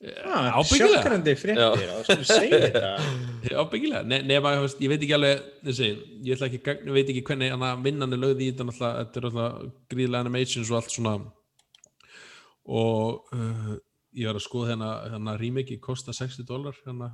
ah, 0.05 0.55
ábyggilega. 0.59 1.01
Sjokkrandi 1.01 1.35
fréttir, 1.39 1.89
þá 1.89 2.07
skulum 2.07 2.25
segja 2.29 2.59
þetta. 2.65 2.93
ábyggilega, 3.63 4.03
ne, 4.07 4.21
nema 4.27 4.55
ég 4.61 4.91
veit 4.91 5.01
ekki 5.01 5.17
alveg 5.17 5.43
þessi, 5.67 5.91
ég 6.27 6.37
ætla 6.37 6.49
ekki, 6.51 6.61
gagn- 6.69 6.93
veit 6.95 7.11
ekki 7.11 7.25
hvernig 7.27 7.53
hana 7.55 7.73
vinnan 7.83 8.15
er 8.15 8.23
lögð 8.23 8.45
í 8.45 8.49
þetta 8.53 8.69
náttúrulega, 8.69 9.03
þetta 9.03 9.21
er 9.21 9.29
alltaf 9.31 9.69
gríðlega 9.91 10.23
animations 10.25 10.71
og 10.71 10.79
allt 10.79 10.95
svona 10.95 11.17
og 12.65 13.35
uh, 13.35 13.75
ég 14.15 14.31
var 14.31 14.39
að 14.39 14.47
skoða 14.47 14.71
hérna, 14.73 14.91
hérna 15.11 15.37
remake 15.43 15.79
kosta 15.83 16.15
60 16.15 16.47
dólar 16.47 16.77
hérna, 16.85 17.11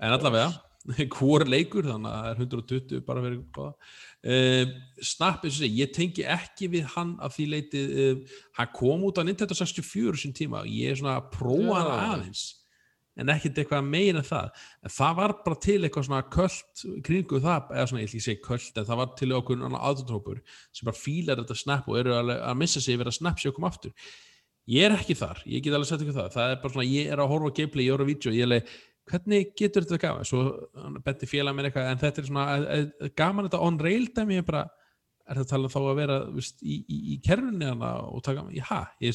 en 0.00 0.16
allavega 0.18 0.50
hvor 1.16 1.44
leikur, 1.48 1.86
þannig 1.88 2.10
að 2.10 2.18
það 2.18 2.30
er 2.30 2.42
120 2.42 3.04
bara 3.06 3.22
verið 3.24 3.44
góða. 3.54 3.70
Uh, 4.24 4.74
Snap, 5.04 5.44
eins 5.44 5.56
og 5.58 5.62
segi, 5.62 5.80
ég 5.80 5.94
tengi 5.96 6.26
ekki 6.34 6.68
við 6.72 6.90
hann 6.96 7.14
af 7.24 7.36
því 7.36 7.48
leiti, 7.52 7.84
uh, 7.84 8.42
hann 8.58 8.74
kom 8.76 9.06
út 9.08 9.20
á 9.20 9.22
Nintendo 9.24 9.56
64 9.56 10.20
sin 10.20 10.36
tíma, 10.36 10.66
ég 10.68 10.92
er 10.92 11.00
svona 11.00 11.18
að 11.20 11.32
prófa 11.38 11.80
hann 11.80 12.04
aðeins 12.10 12.52
en 13.20 13.30
ekkert 13.30 13.58
eitthvað 13.62 13.86
meira 13.86 14.20
en 14.20 14.26
það. 14.26 14.62
En 14.82 14.94
það 14.94 15.16
var 15.20 15.34
bara 15.46 15.58
til 15.62 15.78
eitthvað 15.78 16.06
svona 16.08 16.22
köld 16.34 16.84
kringu 17.06 17.40
það, 17.44 17.72
eða 17.76 17.88
svona 17.90 18.02
ég 18.02 18.08
ætla 18.08 18.18
ekki 18.18 18.26
segja 18.26 18.44
köld 18.48 18.80
en 18.80 18.88
það 18.88 19.00
var 19.00 19.12
til 19.20 19.34
okkur 19.38 19.60
annar 19.60 19.84
aðdóttópur 19.90 20.40
sem 20.74 20.88
bara 20.88 20.98
fílar 20.98 21.42
þetta 21.42 21.58
snap 21.60 21.90
og 21.90 22.00
eru 22.00 22.16
að 22.16 22.54
missa 22.58 22.82
sig 22.82 22.98
yfir 22.98 23.10
að 23.10 23.18
snap 23.20 23.38
sig 23.40 23.52
og 23.52 23.58
koma 23.58 23.70
aftur. 23.70 23.94
Ég 24.70 24.86
er 24.88 24.96
ekki 24.96 25.16
þar, 25.18 25.42
ég 25.44 25.62
get 25.62 25.76
alveg 25.76 25.90
sett 25.90 26.02
ykkur 26.02 26.16
það. 26.16 26.30
Það 26.34 26.50
er 26.50 26.60
bara 26.62 26.74
svona, 26.74 26.88
ég 26.88 27.10
er 27.12 27.20
að 27.20 27.32
horfa 27.34 27.54
gameplay, 27.58 27.84
ég 27.84 28.68
er 29.04 29.12
er 29.12 29.18
hvernig 29.18 29.56
getur 29.56 29.84
þetta 29.84 30.00
gaman 30.00 30.24
svo 30.24 30.44
benti 31.04 31.26
félag 31.26 31.54
mér 31.54 31.70
eitthvað 31.70 31.90
en 31.90 31.98
þetta 31.98 32.20
er 32.22 32.28
svona, 32.30 32.46
eh, 32.56 32.86
eh, 33.00 33.08
gaman 33.16 33.48
þetta 33.48 33.60
on 33.60 33.78
rail 33.78 34.06
dæmi 34.06 34.38
er 34.38 34.42
bara, 34.42 34.70
er 35.28 35.36
þetta 35.36 35.50
talað 35.50 35.74
þá 35.74 35.80
að 35.80 35.96
vera 35.96 36.30
viðst, 36.30 36.62
í, 36.62 36.84
í, 36.88 37.14
í 37.14 37.20
kerfunni 37.24 37.64
hana 37.64 38.08
og 38.08 38.22
taka, 38.22 38.46
já, 38.52 38.88
ég 39.00 39.14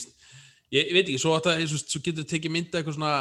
ég, 0.69 0.91
veit 0.93 1.07
ekki, 1.07 1.17
svo, 1.17 1.33
þetta, 1.37 1.67
svo, 1.69 1.77
svo 1.77 2.01
getur 2.05 2.23
tekið 2.29 2.53
mynda 2.53 2.79
eitthvað 2.79 2.97
svona, 2.99 3.13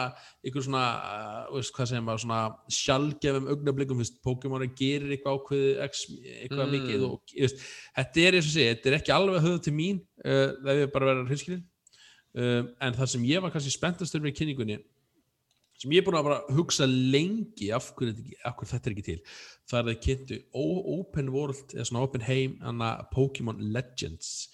eitthvað 0.45 0.67
svona 0.67 0.85
uh, 0.99 1.55
veist, 1.55 1.73
hvað 1.77 1.89
segir 1.89 2.05
maður, 2.05 2.23
svona 2.25 2.41
sjálfgefum 2.69 3.49
augnablikum, 3.55 4.03
Pokémon 4.25 4.67
gerir 4.77 5.15
eitthvað 5.17 5.39
ákveðið, 5.39 5.81
x, 5.89 6.05
eitthvað 6.43 6.67
Mm. 6.69 6.75
mikið 6.77 7.07
og, 7.09 7.23
veist, 7.33 7.65
þetta 7.97 8.21
er, 8.21 8.35
eins 8.35 8.51
og 8.51 8.53
segja, 8.53 8.75
þetta 8.75 8.89
er 8.89 8.99
ekki 8.99 9.17
alveg 9.17 9.43
höfðu 9.47 9.63
til 9.65 9.73
mín, 9.73 10.03
uh, 10.25 10.53
það 10.61 10.83
er 10.85 10.93
bara 10.93 11.09
að 11.09 11.13
vera 11.15 11.27
hreinskilin 11.31 11.65
um, 12.35 12.71
en 12.81 12.95
það 13.01 13.07
sem 13.15 13.25
ég 13.25 13.41
var 13.43 13.51
kannski 13.51 13.73
spenntastur 13.73 14.21
með 14.21 14.37
kynningunni 14.37 14.79
sem 15.79 15.95
ég 15.95 16.03
er 16.03 16.07
búin 16.07 16.19
að 16.19 16.29
bara 16.29 16.57
hugsa 16.57 16.87
lengi 16.89 17.71
af 17.75 17.93
hverju, 17.99 18.15
þetta 18.43 18.81
er 18.83 18.95
ekki 18.95 19.07
til. 19.07 19.19
Það 19.71 19.81
er 19.81 19.91
að 19.93 20.01
kynntu 20.07 20.39
Open 20.99 21.31
World 21.35 21.75
eða 21.77 21.87
svona 21.87 22.05
Open 22.07 22.25
Heim 22.27 22.57
Pokémon 23.15 23.61
Legends 23.75 24.49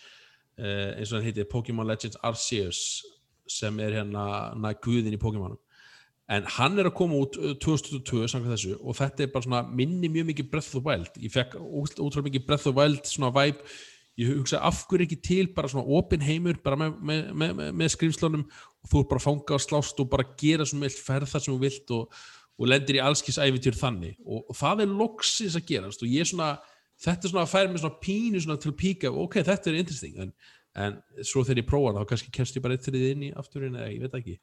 uh, 0.58 0.92
eins 0.94 1.12
og 1.12 1.18
hann 1.18 1.28
heitir 1.28 1.48
Pokémon 1.50 1.88
Legends 1.88 2.20
Arceus 2.22 3.04
sem 3.50 3.78
er 3.84 3.98
hérna, 3.98 4.74
guðin 4.84 5.16
í 5.16 5.20
Pokémonum. 5.20 5.60
En 6.32 6.46
hann 6.56 6.80
er 6.80 6.88
að 6.88 6.96
koma 6.96 7.18
út 7.20 7.36
uh, 7.36 7.52
2022 7.60 8.28
samkvæmt 8.32 8.54
þessu 8.56 8.76
og 8.80 8.96
þetta 8.96 9.24
er 9.24 9.32
bara 9.32 9.44
svona 9.44 9.64
minni 9.68 10.08
mjög 10.12 10.30
mikið 10.30 10.52
Breath 10.52 10.70
of 10.70 10.78
the 10.78 10.84
Wild. 10.84 11.18
Ég 11.20 11.32
fekk 11.32 11.58
útrúlega 11.60 12.30
mikið 12.30 12.46
Breath 12.48 12.68
of 12.68 12.72
the 12.72 12.78
Wild 12.78 13.08
svona 13.08 13.32
vibe 13.36 13.64
ég 14.20 14.30
hugsa 14.30 14.60
af 14.62 14.84
hverju 14.88 15.08
ekki 15.08 15.18
til 15.24 15.48
bara 15.54 15.70
svona 15.70 15.86
opin 15.98 16.22
heimur 16.22 16.58
bara 16.62 16.78
með, 16.78 16.94
með, 17.02 17.22
með, 17.34 17.62
með, 17.74 17.90
skrifslunum 17.94 18.44
og 18.46 18.90
þú 18.90 19.00
er 19.00 19.08
bara 19.10 19.22
að 19.22 19.26
fanga 19.26 19.56
og 19.56 19.64
slást 19.64 20.02
og 20.02 20.10
bara 20.12 20.26
gera 20.40 20.66
sem 20.68 20.78
þú 20.78 20.86
vilt, 20.86 21.02
ferð 21.08 21.32
það 21.32 21.44
sem 21.44 21.54
þú 21.54 21.58
vilt 21.64 21.94
og, 21.96 22.20
og 22.54 22.70
lendir 22.70 23.00
í 23.00 23.02
allskis 23.02 23.40
æfintýr 23.42 23.78
þannig 23.80 24.16
og, 24.22 24.44
og 24.44 24.58
það 24.60 24.84
er 24.84 24.96
loksins 25.02 25.58
að 25.58 25.66
gerast 25.72 26.04
og 26.04 26.12
ég 26.12 26.22
er 26.22 26.30
svona, 26.30 26.50
þetta 27.06 27.26
er 27.26 27.34
svona 27.34 27.46
að 27.46 27.54
færa 27.54 27.72
mig 27.72 27.82
svona 27.82 28.02
pínu 28.06 28.44
svona 28.44 28.60
til 28.62 28.74
píka, 28.78 29.10
ok, 29.10 29.40
þetta 29.42 29.72
er 29.72 29.80
interesting 29.82 30.20
en, 30.22 30.34
en 30.86 31.00
svo 31.22 31.42
þegar 31.42 31.64
ég 31.64 31.70
prófa 31.72 31.96
þá 31.98 32.10
kannski 32.12 32.34
kemst 32.38 32.58
ég 32.58 32.66
bara 32.66 32.78
eitt 32.78 32.86
þrið 32.86 33.08
inn 33.10 33.28
í 33.30 33.34
afturinn 33.34 33.80
eða 33.80 33.90
ég 33.90 34.06
veit 34.06 34.18
ekki 34.20 34.38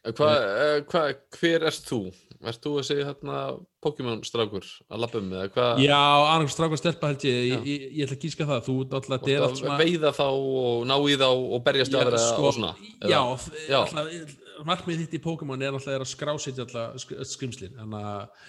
Hva, 0.00 0.28
uh, 0.32 0.78
hva, 0.88 1.00
Hver 1.36 1.66
erst 1.68 1.90
þú? 1.90 2.06
Erst 2.40 2.62
þú 2.64 2.70
að 2.80 2.86
segja 2.88 3.04
hérna 3.10 3.38
Pokémon 3.84 4.22
strákur 4.24 4.64
að 4.88 5.00
labba 5.02 5.18
um 5.20 5.32
eða 5.36 5.48
hvað? 5.52 5.80
Já, 5.84 5.98
annars 6.32 6.54
strákar 6.54 6.80
stelpa 6.80 7.10
held 7.10 7.24
ég, 7.28 7.40
ég, 7.50 7.66
ég, 7.68 7.82
ég 7.98 8.06
ætla 8.06 8.16
að 8.16 8.22
gíska 8.24 8.46
það, 8.48 8.62
þú 8.68 8.76
Þú 8.80 8.80
er 9.28 9.34
ert 9.36 9.44
allt 9.48 9.58
svona 9.60 9.76
veiða 9.82 10.12
þá 10.16 10.22
og 10.30 10.86
ná 10.88 10.94
í 11.04 11.18
þá 11.20 11.26
og 11.28 11.58
berjast 11.66 11.92
við 11.92 12.00
aðra 12.00 12.20
sko, 12.22 12.46
og 12.48 12.56
svona 12.56 12.70
eða? 12.80 13.10
Já, 13.12 13.20
Já. 13.68 13.78
alltaf, 13.82 14.38
markmið 14.70 15.02
þitt 15.04 15.18
í 15.18 15.22
Pokémon 15.26 15.62
er 15.66 15.76
alltaf 15.76 15.92
er 15.98 16.04
að 16.06 16.12
skrásetja 16.14 16.64
alltaf 16.64 16.96
sk- 17.04 17.20
skrimslin 17.34 17.76
þannig 17.76 18.08
að- 18.08 18.48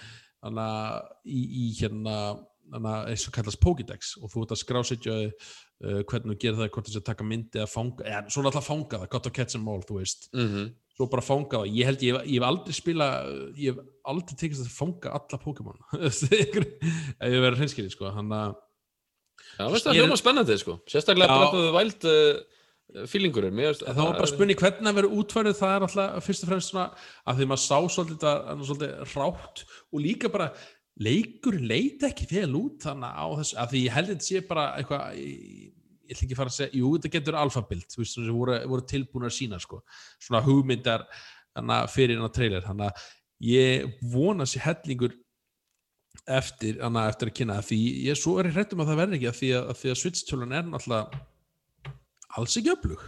í, 1.28 1.42
í 1.44 1.66
hérna 1.82 2.16
þannig 2.72 2.94
að 2.96 3.10
eins 3.12 3.28
og 3.28 3.34
kallast 3.36 3.60
Pokédex 3.62 4.14
og 4.24 4.32
þú 4.32 4.46
ert 4.46 4.54
að 4.56 4.62
skrásetja 4.64 5.16
uh, 5.28 6.00
hvernig 6.08 6.38
þú 6.38 6.40
gerir 6.40 6.60
það, 6.62 6.70
hvort 6.78 6.88
þess 6.88 7.02
að 7.02 7.08
taka 7.12 7.28
myndi 7.28 7.60
að 7.60 7.68
fanga, 7.76 8.06
eða 8.08 8.32
svona 8.32 8.52
alltaf 8.54 8.68
fanga 8.72 9.02
það, 9.02 9.10
gott 9.18 9.28
að 9.28 9.36
catch 9.36 9.52
them 9.58 9.68
all, 9.68 9.82
þú 9.84 10.00
veist 10.00 10.30
Mhm. 10.32 10.70
Svo 11.02 11.10
bara 11.12 11.26
fanga 11.26 11.62
það, 11.62 11.76
ég 11.76 11.90
held 11.90 12.06
ég, 12.08 12.22
ég 12.30 12.38
hef 12.38 12.48
aldrei 12.48 12.78
spila 12.78 13.10
ég 13.58 13.74
hef 13.74 13.84
aldrei 14.14 14.40
tekist 14.40 14.66
að 14.66 14.74
fanga 14.78 15.14
alla 15.18 15.42
Pokémon. 15.42 15.78
Ef 16.08 16.24
ég 16.32 17.42
verður 17.42 17.60
hreinskilið 17.60 17.96
sko, 17.96 18.14
hann 18.16 18.32
að 18.38 18.56
það 19.58 19.78
er- 19.82 20.00
hljóma 20.00 20.18
spennandi 20.20 20.58
sko. 20.62 20.80
Sérstaklega 20.90 21.38
það 21.52 21.72
væld 21.76 22.10
uh, 22.10 22.42
fílingurinn 23.08 23.60
það 23.80 24.02
var 24.02 24.18
bara 24.18 24.30
spurning 24.30 24.60
hvernig 24.60 24.88
það 24.88 24.98
verður 25.00 25.18
útfærið 25.22 25.58
það 25.60 25.74
er 25.74 25.86
alltaf 25.88 26.28
fyrst 26.28 26.46
og 26.46 26.52
fremst 26.52 26.72
svona 26.74 26.86
að 27.24 27.40
því 27.40 27.48
maður 27.52 27.64
sá 27.64 27.78
svolítið, 27.96 28.26
að, 28.28 28.40
að, 28.52 28.64
svolítið 28.70 29.16
rátt 29.16 29.64
og 29.72 30.04
líka 30.04 30.32
bara 30.34 30.50
leikur 31.02 31.58
leit 31.64 32.04
ekki 32.04 32.28
vel 32.34 32.50
út 32.60 32.84
þannig 32.84 33.16
á 33.16 33.26
þessu, 33.40 33.60
að 33.64 33.72
því 33.72 33.84
ég 33.86 33.96
held 33.96 34.10
að 34.10 34.14
þetta 34.16 34.28
sé 34.28 34.42
bara 34.50 34.66
eitthvað, 34.82 35.22
ég, 36.12 36.18
ætla 36.18 36.28
ekki 36.28 36.36
að 36.36 36.42
fara 36.42 36.52
að 36.52 36.58
segja 36.58 36.82
jú, 36.82 36.92
þetta 36.98 37.14
getur 37.16 37.40
alfabild, 37.40 37.88
þú 37.92 38.04
veist, 38.04 38.18
sem 38.18 38.36
voru, 38.36 38.60
voru 38.72 38.86
tilbúin 38.92 39.28
að 39.30 39.36
sína, 39.38 39.60
sko, 39.64 39.82
svona 40.20 40.44
hugmyndar 40.46 41.08
hana, 41.58 41.82
fyrir 41.92 42.20
hana 42.20 42.32
trailer 42.36 42.64
þannig 42.68 42.92
að 42.92 43.10
ég 43.48 43.98
vona 44.14 44.48
sér 44.48 44.68
hellingur 44.68 45.18
eftir, 46.28 46.78
hana, 46.84 47.08
eftir 47.10 47.32
að 47.32 47.38
kynna 47.40 47.58
því 47.66 47.80
ég 48.10 48.20
svo 48.20 48.38
er 48.40 48.52
ég 48.52 48.58
hrættum 48.60 48.84
að 48.84 48.92
það 48.92 49.02
verði 49.02 49.20
ekki 49.20 49.32
að 49.32 49.40
því 49.40 49.52
að, 49.58 49.68
að, 49.74 49.84
að 49.94 50.00
Switch-tölun 50.04 50.56
er 50.58 50.70
náttúrulega 50.70 51.22
alls 52.38 52.58
ekki 52.60 52.74
öflug 52.76 53.06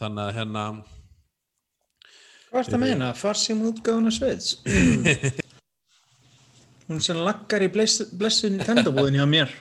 þannig 0.00 0.26
að 0.26 0.34
hérna 0.38 0.64
Hvað 2.50 2.60
er 2.60 2.66
það 2.66 2.74
að 2.74 2.82
meina? 2.82 3.08
Farsím 3.14 3.60
útgáðuna 3.68 4.10
Sveits? 4.10 4.56
Hún 6.90 7.02
sem 7.04 7.20
laggar 7.22 7.62
í 7.62 7.68
bless- 7.70 8.08
blessun 8.18 8.56
tendabúðinni 8.66 9.22
á 9.22 9.28
mér. 9.30 9.52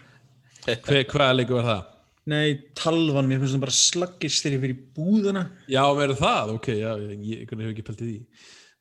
hver, 0.66 1.04
hvaða 1.06 1.36
leikur 1.38 1.60
var 1.60 1.68
það? 1.68 1.84
Nei, 2.30 2.60
talvan, 2.78 3.30
mér 3.30 3.40
finnst 3.42 3.56
það 3.56 3.64
bara 3.64 3.78
slaggist 3.80 4.44
þegar 4.44 4.56
ég 4.58 4.64
fyrir 4.66 4.80
búðuna. 4.98 5.44
Já, 5.72 5.84
verður 5.98 6.20
það? 6.20 6.56
Ok, 6.58 6.68
já, 6.76 6.90
ég, 7.00 7.22
ég, 7.26 7.54
hef 7.54 7.70
ekki 7.72 7.86
pælt 7.88 8.04
í 8.04 8.10
því 8.10 8.18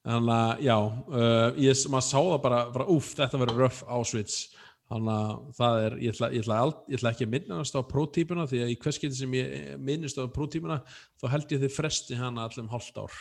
þannig 0.08 0.34
að, 0.34 0.62
já 0.64 0.76
uh, 0.78 1.58
ég, 1.60 1.82
maður 1.92 2.06
sá 2.06 2.16
það 2.16 2.40
bara, 2.44 2.60
bara 2.74 2.88
úf, 2.94 3.12
þetta 3.18 3.40
verður 3.42 3.62
röff 3.64 3.80
á 3.84 3.96
Switch 4.06 4.54
þannig 4.88 5.14
að 5.14 5.32
það 5.58 5.80
er, 5.84 5.96
ég 6.00 6.14
ætla, 6.14 6.28
ég 6.32 6.44
ætla, 6.44 6.60
ald, 6.64 6.76
ég 6.88 7.00
ætla 7.00 7.12
ekki 7.12 7.26
að 7.26 7.32
minnast 7.34 7.76
á 7.76 7.80
prótípuna 7.90 8.46
því 8.48 8.62
að 8.64 8.70
í 8.72 8.76
hvers 8.84 9.00
getur 9.02 9.18
sem 9.18 9.34
ég 9.36 9.74
minnist 9.84 10.20
á 10.20 10.24
prótípuna 10.32 10.78
þá 11.20 11.26
held 11.34 11.52
ég 11.52 11.64
þið 11.64 11.74
fresti 11.74 12.16
hana 12.18 12.46
allum 12.48 12.70
hálft 12.72 13.00
ár 13.00 13.18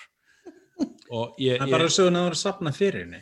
Það 1.08 1.42
er 1.58 1.72
bara 1.72 1.90
svo 1.90 2.08
að 2.08 2.14
það 2.14 2.26
voru 2.28 2.38
sapna 2.38 2.72
fyrir 2.76 3.06
henni. 3.06 3.22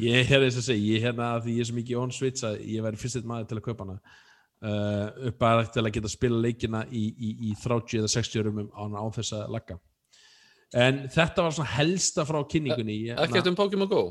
ég 0.00 0.30
er 0.32 0.44
eins 0.46 0.56
að 0.56 0.68
segja, 0.70 0.94
ég 0.96 1.02
hérna 1.04 1.34
að 1.34 1.46
því 1.46 1.56
ég 1.58 1.64
er 1.64 1.68
svo 1.68 1.76
mikið 1.76 1.98
on 2.00 2.14
Switch 2.16 2.46
að 2.46 2.62
ég 2.64 2.86
væri 2.86 3.00
fyrst 3.02 3.20
eitt 3.20 3.28
maður 3.28 3.50
til 3.50 3.58
að 3.60 3.66
kaupa 3.66 3.86
hana 3.86 3.98
uh, 4.62 5.28
upp 5.30 5.38
bara 5.42 5.66
til 5.72 5.84
að 5.84 5.92
geta 5.98 6.12
spila 6.12 6.40
leikina 6.42 6.84
í, 6.88 7.04
í, 7.12 7.32
í 7.50 7.56
30 7.62 8.00
eða 8.02 8.12
60 8.14 8.46
rumum 8.48 8.70
á, 8.72 8.82
á 8.96 9.04
þess 9.18 9.36
að 9.36 9.52
lagga. 9.56 9.78
En 10.76 11.04
þetta 11.12 11.44
var 11.46 11.54
svona 11.54 11.74
helsta 11.76 12.24
frá 12.26 12.40
kynningunni 12.50 12.96
ég, 13.10 13.20
Ekkert 13.22 13.52
um 13.52 13.58
Pokémon 13.58 13.90
Go? 13.90 14.06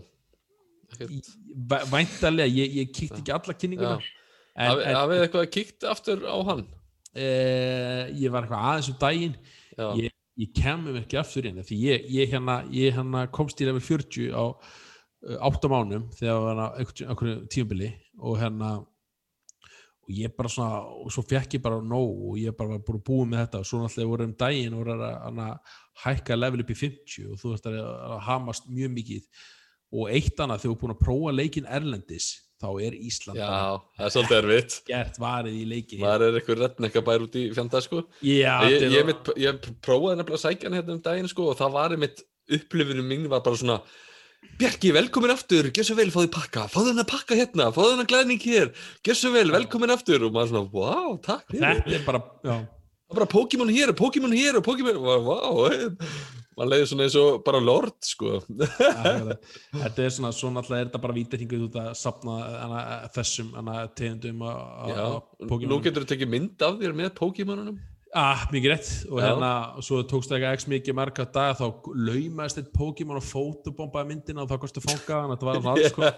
Væntanlega, 1.91 2.47
ég, 2.47 2.77
ég 2.79 2.93
kíkti 2.95 3.19
ekki 3.19 3.33
alla 3.35 3.55
kynninguna 3.57 3.97
Hafið 4.55 4.95
hafið 4.95 5.21
eitthvað 5.25 5.49
kíkt 5.51 5.85
aftur 5.89 6.21
á 6.23 6.37
hann? 6.47 6.63
uh, 7.15 8.03
ég 8.15 8.31
var 8.31 8.45
eitthvað 8.45 8.67
aðeins 8.69 8.89
um 8.91 8.97
daginn. 9.01 9.35
Já, 9.75 9.87
ég, 9.99 10.15
ég 10.39 10.51
kemur 10.55 10.99
ekki 10.99 11.19
aftur 11.19 11.47
inn 11.49 11.61
því 11.63 11.77
ég, 11.83 12.09
ég, 12.11 12.31
hérna, 12.33 12.61
ég 12.71 12.95
hérna 12.95 13.25
komst 13.33 13.61
í 13.63 13.67
level 13.67 13.83
40 13.83 14.31
á 14.35 14.43
uh, 14.51 15.37
8 15.49 15.71
mánum 15.71 16.09
þegar 16.15 16.35
það 16.35 16.47
var 16.47 16.63
einhverju 16.79 17.37
tímabili 17.51 17.91
og 18.19 18.39
hérna 18.39 18.71
og 20.05 20.13
ég 20.13 20.33
bara 20.37 20.51
svona, 20.51 20.83
og 21.01 21.11
svo 21.13 21.23
fekk 21.25 21.57
ég 21.57 21.65
bara 21.65 21.81
nóg 21.81 22.29
og 22.29 22.37
ég 22.37 22.55
bara 22.57 22.75
var 22.75 22.97
að 22.99 23.03
búið 23.07 23.29
með 23.31 23.43
þetta 23.43 23.61
og 23.61 23.67
svo 23.69 23.81
náttúrulega 23.81 24.11
voru 24.11 24.27
um 24.29 24.33
daginn 24.37 24.75
og 24.75 24.83
voru 24.83 24.95
að, 25.09 25.51
hækka 26.05 26.37
level 26.37 26.61
upp 26.61 26.73
í 26.73 26.77
50 26.77 27.29
og 27.31 27.41
þú 27.41 27.53
veist 27.53 27.69
að, 27.71 27.77
að 27.81 28.17
hamast 28.27 28.67
mjög 28.69 28.91
mikið 28.99 29.45
og 29.95 30.09
eitt 30.11 30.41
annað 30.43 30.61
þegar 30.61 30.71
þú 30.71 30.75
er 30.75 30.81
búin 30.83 30.95
að 30.95 31.03
prófa 31.05 31.33
leikin 31.35 31.69
Erlendis 31.77 32.29
þá 32.61 32.67
er 32.85 32.95
Ísland 32.95 33.39
Já, 33.39 33.47
bara 33.47 33.81
það 33.97 34.05
er 34.05 34.13
svolítið 34.15 34.37
erfitt. 34.39 34.77
gert 34.87 35.19
varið 35.21 35.57
í 35.57 35.65
leikin 35.71 36.03
maður 36.03 36.25
er 36.27 36.39
eitthvað 36.39 36.61
redneck 36.61 36.99
að 36.99 37.07
bæra 37.09 37.27
út 37.27 37.35
í 37.35 37.43
fjanda 37.55 37.81
sko. 37.83 38.01
Já, 38.21 38.53
ég, 38.69 38.85
ég, 38.85 38.95
ég, 38.95 39.31
ég 39.43 39.67
prófaði 39.85 40.19
nefnilega 40.21 40.39
að 40.39 40.43
sækja 40.45 40.69
hann 40.69 40.77
hérna 40.79 40.95
um 40.95 41.03
daginn 41.05 41.31
sko, 41.31 41.49
og 41.51 41.59
það 41.59 41.75
var 41.75 41.95
einmitt 41.95 42.23
upplifunum 42.55 43.09
mín 43.09 43.27
var 43.31 43.43
bara 43.45 43.59
svona 43.59 43.79
Bjarki, 44.59 44.91
velkomin 44.95 45.33
aftur, 45.33 45.67
gjör 45.75 45.83
svo 45.89 45.95
vel, 45.97 46.11
fáðu 46.13 46.29
pakka. 46.31 46.67
Fáðu 46.71 46.93
hann 46.93 47.03
að 47.03 47.09
pakka 47.11 47.35
hérna, 47.39 47.65
fáðu 47.75 47.91
hann 47.95 48.05
að 48.05 48.09
glæðning 48.13 48.39
hér. 48.45 48.71
Gjör 49.03 49.17
svo 49.19 49.31
vel, 49.35 49.49
velkomin 49.51 49.91
aftur. 49.95 50.23
Og 50.27 50.31
maður 50.35 50.53
svona, 50.53 50.69
wow, 50.71 51.17
takk 51.25 51.43
fyrir. 51.51 51.81
Þetta 51.83 51.97
er 51.99 52.05
bara 52.07 52.21
já, 52.45 52.55
það 52.55 53.11
er 53.11 53.19
bara 53.19 53.29
Pokémon 53.35 53.73
hér 53.75 53.91
og 53.91 53.97
Pokémon 53.99 54.35
hér 54.35 54.59
og 54.61 54.65
Pokémon, 54.65 55.01
wow 55.03 55.69
maður 56.55 56.69
leiði 56.71 56.85
svona 56.87 57.03
eins 57.03 57.15
og 57.19 57.41
bara 57.43 57.59
lord 57.59 57.97
sko. 58.07 58.37
Þetta 58.47 60.05
er 60.05 60.13
svona, 60.15 60.29
svo 60.31 60.47
náttúrulega 60.55 60.85
er 60.85 60.87
þetta 60.87 61.01
bara 61.03 61.15
vítarhinguð 61.17 61.65
út 61.67 61.75
að 61.81 61.89
sapna 61.99 62.35
hana, 62.61 62.83
þessum 63.15 63.49
hana, 63.57 63.73
tegundum 63.91 64.39
á- 64.47 64.55
á- 64.55 64.87
Já, 64.87 65.03
nú 65.67 65.81
getur 65.83 66.05
þú 66.05 66.09
tekið 66.13 66.31
mynd 66.31 66.63
af 66.63 66.77
þér 66.79 66.95
með 66.95 67.11
Pokémonunum 67.19 67.75
Ah, 68.15 68.45
mikið 68.47 68.71
rétt. 68.71 68.89
Og 69.11 69.19
Já. 69.19 69.25
hérna, 69.25 69.49
svo 69.83 69.97
tókst 70.07 70.31
það 70.31 70.45
ekki 70.47 70.59
x 70.61 70.65
mikið 70.71 70.95
marga 70.95 71.25
dag 71.35 71.57
þá 71.59 71.65
laumaðist 71.99 72.61
eitt 72.61 72.69
Pokémon 72.71 73.19
og 73.19 73.25
fótobombaði 73.27 74.07
myndina 74.07 74.45
og 74.45 74.47
þá 74.47 74.61
kosti 74.61 74.79
að 74.79 75.33
þetta 75.33 75.49
var 75.49 75.67
alls 75.73 75.89
sko 75.91 76.11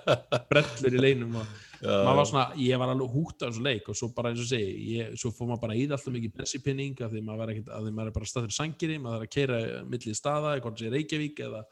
brellur 0.51 0.97
í 0.99 1.01
leinum 1.01 1.39
og 1.41 1.55
maður 1.81 2.19
var 2.19 2.29
svona, 2.29 2.45
ég 2.61 2.77
var 2.77 2.93
alveg 2.93 3.15
hútt 3.15 3.41
af 3.41 3.49
þessu 3.49 3.65
leik 3.65 3.89
og 3.89 3.97
svo 3.97 4.11
bara 4.13 4.29
eins 4.29 4.43
og 4.43 4.49
segi, 4.51 4.75
ég, 4.93 5.17
svo 5.17 5.31
fór 5.33 5.49
maður 5.49 5.63
bara 5.65 5.79
í 5.79 5.87
það 5.87 5.97
alltaf 5.97 6.15
mikið 6.19 6.37
bensipinning 6.37 7.01
af 7.01 7.11
því 7.15 7.25
maður 7.31 7.53
ekkert, 7.55 7.73
að 7.73 7.89
því 7.89 7.95
maður 7.97 8.13
er 8.13 8.17
bara 8.19 8.29
staður 8.29 8.53
í 8.53 8.57
sangiri, 8.59 8.99
maður 9.01 9.17
er 9.17 9.25
að 9.25 9.33
keira 9.33 9.59
millið 9.89 10.21
staða, 10.21 10.53
hvort 10.61 10.85
sé 10.85 10.93
Reykjavík 10.93 11.43
eða, 11.49 11.65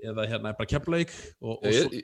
eða 0.00 0.28
hérna 0.32 0.52
er 0.52 0.58
bara 0.62 0.72
Keflavík. 0.72 1.16
Og, 1.44 1.60
og 1.60 1.76
svo 1.76 2.02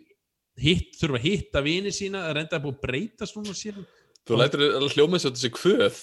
hitt, 0.61 0.95
þurfa 1.01 1.21
að 1.21 1.27
hitta 1.31 1.65
vini 1.65 1.97
sína, 1.97 2.27
það 2.29 2.39
reynda 2.43 2.61
að 2.61 2.65
búið 2.69 2.79
að 2.79 2.87
breytast 2.87 3.41
núna 3.41 3.57
síðan. 3.57 3.91
Þú 4.23 4.39
eins 5.17 5.25
og 5.27 5.33
þetta 5.33 5.41
sé 5.41 5.51
kvöð 5.57 6.03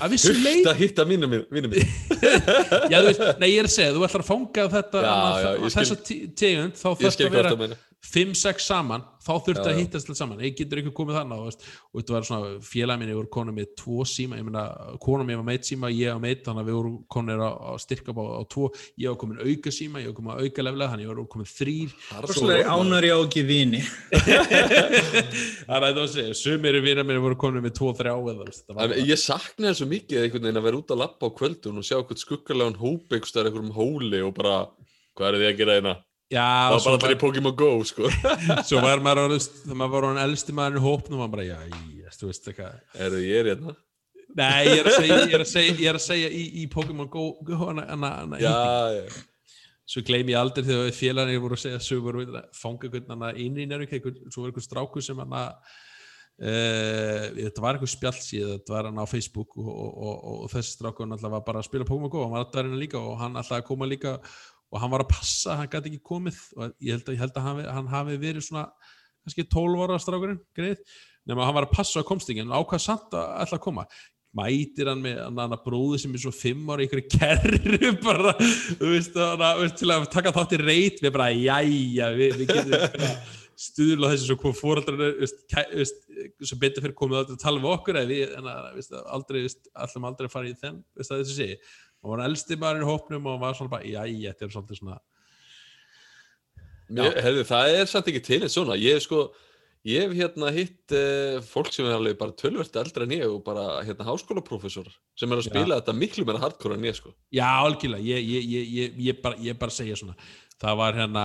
Að 0.00 0.14
vissu 0.14 0.32
leyti- 0.34 0.68
að 0.70 0.78
hitta 0.80 1.04
mínum 1.06 1.30
mín 1.52 1.66
Já, 2.92 2.98
þú 3.00 3.06
veist, 3.10 3.24
nei, 3.42 3.48
ég 3.52 3.58
er 3.62 3.68
að 3.68 3.74
segja, 3.74 3.92
þú 3.94 4.04
ætlar 4.08 4.24
að 4.24 4.28
fanga 4.30 4.64
þetta, 4.72 5.02
Já, 5.04 5.10
annað- 5.14 5.44
já, 5.44 5.50
skil- 5.58 5.74
þessa 5.76 5.96
te- 6.08 6.20
tegund, 6.40 6.78
þá 6.80 6.86
þarf 7.02 7.16
skil 7.18 7.26
að 7.28 7.36
vera 7.38 7.52
5-6 8.04 8.64
saman, 8.68 9.02
þá 9.24 9.30
þurftu 9.46 9.64
Já, 9.64 9.72
að 9.72 9.78
hittast 9.80 10.10
saman, 10.18 10.40
ég 10.44 10.56
getur 10.58 10.80
ekki 10.82 10.92
komið 10.94 11.16
þannig 11.18 11.40
og, 11.40 11.44
veist, 11.48 11.62
og 11.88 11.96
þetta 12.00 12.14
var 12.14 12.26
svona, 12.28 12.48
félag 12.64 12.98
minni 13.00 13.14
voru 13.16 13.30
konum 13.32 13.54
með 13.56 13.68
tvo 13.80 14.04
síma, 14.08 14.36
ég 14.38 14.44
meina, 14.46 14.64
konum 15.02 15.30
ég 15.32 15.38
var 15.40 15.46
meitt 15.48 15.64
síma 15.68 15.88
ég 15.94 16.12
var 16.12 16.20
meitt, 16.22 16.42
þannig 16.44 16.62
að 16.62 16.68
við 16.68 16.76
vorum 16.78 16.96
konir 17.14 17.38
að, 17.40 17.54
að 17.72 17.78
styrka 17.84 18.10
á, 18.12 18.16
tvo, 18.52 18.64
ég 19.00 19.08
var 19.08 19.18
komin 19.22 19.40
auka 19.40 19.70
síma 19.74 20.02
ég 20.02 20.08
var 20.10 20.16
komin 20.18 20.34
að 20.34 20.40
auka 20.44 20.60
leflega, 20.66 20.90
þannig 20.92 21.04
ég 21.06 21.10
var 21.14 21.18
komin 21.34 21.50
þrýr 21.54 21.90
Það 21.94 22.18
er 22.18 22.24
svo 22.24 22.28
Rosalega 22.28 22.64
rómaður. 22.68 22.84
ánar 22.84 23.02
ég 23.08 23.14
á 23.14 23.18
ekki 23.24 23.42
vini. 23.48 23.82
þannig 25.64 25.74
að 25.74 25.80
það 25.80 25.80
var 25.80 26.04
að 26.04 26.14
segja, 26.14 26.34
sumir 26.44 26.80
vina 26.84 27.02
minni 27.06 27.24
voru 27.24 27.40
konir 27.40 27.64
með 27.64 27.74
tvo, 27.80 27.88
þrjá 27.96 28.14
eða, 28.14 28.44
veist, 28.44 28.60
þetta 28.64 28.76
var 28.76 28.84
En 28.84 29.08
ég 29.08 29.18
sakna 29.24 29.70
það 29.70 29.78
svo 29.80 29.88
mikið 29.94 30.20
einhvern 30.20 30.44
veginn 30.44 30.60
að 30.60 30.68
vera 30.68 30.80
út 30.82 30.92
að 30.92 31.00
lappa 31.00 31.24
á 31.32 31.36
kvöldun 31.40 31.80
og 31.80 31.86
sjá 31.88 31.98
og 36.34 36.40
að? 36.40 36.40
Já, 36.40 36.48
Það 36.64 36.74
var 36.74 36.84
bara 36.84 36.98
allir 36.98 37.16
í 37.16 37.20
Pokémon 37.22 37.56
Go 37.58 37.70
sko 37.88 38.10
svo 38.68 38.82
var 38.84 39.04
maður 39.04 39.28
orðið, 39.28 39.48
þegar 39.62 39.80
maður 39.80 39.94
var 39.94 40.08
orðin 40.10 40.24
elsti 40.24 40.56
maður 40.56 40.80
í 40.80 40.84
hópnum, 40.84 41.20
maður 41.22 41.34
bara, 41.36 41.46
já, 41.48 41.58
ég, 42.00 42.16
þú 42.18 42.30
veist, 42.30 42.48
eitthvað 42.50 43.04
Er 43.04 43.14
þið 43.14 43.28
ég 43.28 43.42
er 43.42 43.52
hérna? 43.52 43.76
Nei, 44.34 44.64
ég 44.66 44.80
er 44.80 44.90
að 44.90 44.98
segja, 44.98 45.20
ég 45.20 45.36
er 45.36 45.44
að 45.44 45.52
segja, 45.52 45.76
ég 45.78 45.92
er 45.92 46.00
að 46.00 46.04
segja 46.08 46.34
í, 46.34 46.42
í 46.64 46.66
Pokémon 46.72 47.10
Go, 47.12 47.28
hana, 47.60 47.86
hana, 47.92 48.12
hana, 48.24 48.42
Já, 48.42 48.54
já, 48.98 49.22
svo 49.88 50.02
gleymi 50.04 50.32
ég 50.32 50.40
aldrei 50.40 50.64
þegar 50.64 50.94
félagarnir 50.96 51.42
voru 51.44 51.58
að 51.58 51.64
segja 51.66 51.80
sögur 51.84 52.20
og 52.22 52.36
fanga 52.56 52.88
einhvern 52.88 53.12
hana 53.12 53.32
inn 53.40 53.58
í 53.60 53.66
nærvík 53.68 53.92
svo 54.32 54.44
var 54.44 54.50
einhvern 54.50 54.64
stráku 54.64 55.02
sem 55.04 55.18
hana 55.20 55.42
uh, 56.40 57.26
þetta 57.36 57.64
var 57.64 57.76
einhver 57.76 57.92
spjallsíð 57.92 58.46
þetta 58.54 58.74
var 58.74 58.88
hann 58.88 59.02
á 59.04 59.06
Facebook 59.10 59.58
og, 59.60 59.68
og, 59.68 59.92
og, 59.92 60.16
og 60.46 60.54
þessi 60.54 60.78
stráku 60.78 61.04
hann 61.04 61.16
alltaf 61.16 61.34
var 61.36 61.44
bara 61.44 61.60
að 61.60 61.68
spila 61.68 61.88
Pokémon 61.88 62.12
Go 62.12 62.24
hann 62.24 62.32
var 62.32 62.46
alltaf 62.46 62.62
hérna 62.62 62.80
líka 62.80 63.02
og 63.02 63.20
hann 63.20 63.36
alltaf 63.36 63.60
að 63.60 63.68
koma 63.68 63.90
líka 63.90 64.16
og 64.74 64.82
hann 64.82 64.90
var 64.90 65.04
að 65.04 65.12
passa, 65.14 65.54
hann 65.60 65.70
gæti 65.70 65.92
ekki 65.92 66.02
komið 66.10 66.40
og 66.58 66.72
ég 66.82 66.96
held 66.96 67.06
að, 67.06 67.14
ég 67.14 67.22
held 67.22 67.36
að 67.38 67.46
hann, 67.46 67.60
hann 67.76 67.92
hafi 67.92 68.16
verið 68.18 68.46
svona 68.48 68.64
kannski 69.24 69.46
12 69.52 69.84
ára 69.84 70.00
strákurinn 70.02 70.40
greið, 70.56 70.82
nema 71.28 71.46
hann 71.46 71.56
var 71.56 71.68
að 71.68 71.76
passa 71.76 72.02
að 72.02 72.08
komst 72.10 72.32
ekki 72.32 72.42
en 72.42 72.52
ákvað 72.52 72.82
samt 72.82 73.14
að 73.16 73.54
að 73.54 73.62
koma? 73.64 73.86
Mætir 74.34 74.90
hann 74.90 74.98
með 75.04 75.20
hann, 75.22 75.38
hann 75.38 75.54
bróði 75.62 76.00
sem 76.02 76.16
er 76.16 76.24
svo 76.24 76.32
fimm 76.34 76.66
ára 76.66 76.82
í 76.82 76.88
ykkur 76.88 77.04
kerru 77.12 77.92
bara, 78.08 78.34
þú 78.80 78.90
veist, 78.90 79.14
til 79.78 79.94
að 79.94 80.10
taka 80.10 80.34
þátt 80.34 80.56
í 80.58 80.60
reyt, 80.64 80.98
við 81.04 81.14
bara, 81.14 81.30
jæja 81.30 82.10
við, 82.18 82.36
við 82.42 82.50
getum 82.50 83.08
stuðla 83.64 84.10
þessu 84.10 84.32
svo 84.32 84.36
hvað 84.42 84.56
fóraldrar 84.58 85.12
sem 85.30 86.58
betur 86.58 86.82
fyrir 86.82 86.96
komið 86.98 87.20
að 87.20 87.36
tala 87.42 87.62
við 87.62 87.70
okkur 87.70 88.00
við, 88.10 88.34
en 88.40 88.48
að, 88.50 88.70
veist, 88.80 88.96
aldrei 89.14 89.44
allum 89.86 90.08
aldrei 90.10 90.26
að 90.26 90.34
fara 90.34 90.50
í 90.50 90.56
þenn, 90.58 90.80
að 90.98 91.12
þessu 91.12 91.36
sé 91.38 91.48
og 92.04 92.12
var 92.12 92.26
elsti 92.28 92.58
maðurinn 92.60 92.84
í 92.84 92.90
hópnum 92.92 93.26
og 93.32 93.40
var 93.42 93.56
svona 93.56 93.72
bara, 93.72 93.88
jæja, 93.88 94.34
þetta 94.34 94.44
er 94.46 94.52
svolítið 94.54 94.80
svona. 94.82 95.00
Mér, 96.94 97.16
hefði, 97.24 97.44
það 97.48 97.74
er 97.78 97.90
samt 97.90 98.12
ekki 98.12 98.22
til 98.26 98.40
en 98.44 98.52
svona. 98.52 98.76
Ég 98.76 98.98
hef 98.98 99.06
sko, 99.06 99.22
ég 99.88 100.04
hef 100.04 100.12
hérna 100.18 100.50
hitt 100.52 100.94
uh, 100.96 101.38
fólk 101.48 101.72
sem 101.72 101.88
er 101.88 101.96
alveg 101.96 102.18
bara 102.20 102.36
tölvört 102.36 102.76
eldra 102.80 103.06
en 103.08 103.16
ég 103.16 103.24
og 103.28 103.40
bara 103.46 103.64
hérna 103.86 104.06
háskólaprófessor 104.10 104.92
sem 105.16 105.32
er 105.32 105.40
að 105.40 105.48
spila 105.48 105.80
þetta 105.80 105.96
miklu 105.96 106.26
meira 106.28 106.42
hardcore 106.44 106.76
en 106.76 106.84
ég 106.84 106.96
sko. 107.00 107.14
Já, 107.34 107.48
algjörlega, 107.64 108.04
ég, 108.04 108.30
ég, 108.36 108.48
ég, 108.52 108.70
ég, 108.78 109.02
ég, 109.08 109.20
bara, 109.24 109.40
ég 109.40 109.58
bara 109.60 109.74
segja 109.74 109.96
svona. 110.00 110.16
Það 110.60 110.78
var 110.82 111.00
hérna, 111.00 111.24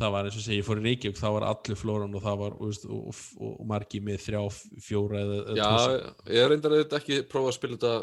það 0.00 0.16
var 0.16 0.28
eins 0.30 0.40
og 0.40 0.46
segja 0.48 0.62
ég 0.62 0.66
fór 0.66 0.80
í 0.80 0.86
Reykjavík, 0.88 1.20
það 1.20 1.36
var 1.36 1.48
allir 1.52 1.80
flóran 1.84 2.16
og 2.16 2.24
það 2.24 2.40
var 2.42 2.56
og, 2.56 2.82
og, 2.88 3.06
og, 3.12 3.54
og 3.60 3.70
margi 3.76 4.00
með 4.04 4.24
þrjá, 4.24 4.42
fjóra 4.88 5.22
eða, 5.22 5.38
Já, 5.60 5.68
tvo- 5.76 6.34
ég 6.40 6.50
reyndar 6.50 6.74
auðvitað 6.76 7.00
ekki 7.02 7.20
prófa 7.30 7.52
að 7.52 7.58
spila 7.60 7.76
þetta 7.78 7.94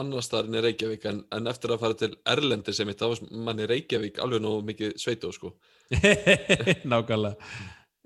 annars 0.00 0.26
staðar 0.26 0.50
en 0.50 0.58
í 0.58 0.64
Reykjavík 0.64 1.06
en, 1.10 1.22
en 1.36 1.50
eftir 1.50 1.72
að 1.72 1.82
fara 1.84 1.96
til 1.98 2.12
Erlendi 2.26 2.74
sem 2.74 2.88
mitt, 2.88 3.00
þá 3.00 3.12
var 3.12 3.40
manni 3.46 3.68
Reykjavík 3.70 4.20
alveg 4.22 4.42
nógu 4.42 4.64
mikið 4.72 4.94
sveitó 5.00 5.32
sko. 5.34 5.54
Nákvæmlega 6.90 7.36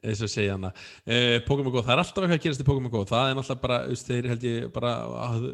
eins 0.01 0.23
og 0.25 0.31
segja 0.33 0.55
hana. 0.57 0.71
Uh, 1.05 1.39
Pokémon 1.45 1.73
Go, 1.75 1.83
það 1.85 1.93
er 1.93 2.03
alltaf 2.03 2.25
eitthvað 2.25 2.39
að 2.39 2.45
gerast 2.47 2.63
í 2.63 2.67
Pokémon 2.69 2.93
Go. 2.93 3.03
Það 3.09 3.27
er 3.31 3.35
náttúrulega 3.37 3.65
bara, 3.65 3.81
þú 3.85 3.95
veist, 3.95 4.07
þeir 4.09 4.29
held 4.31 4.47
ég 4.49 4.71
bara 4.77 4.93
að 5.27 5.49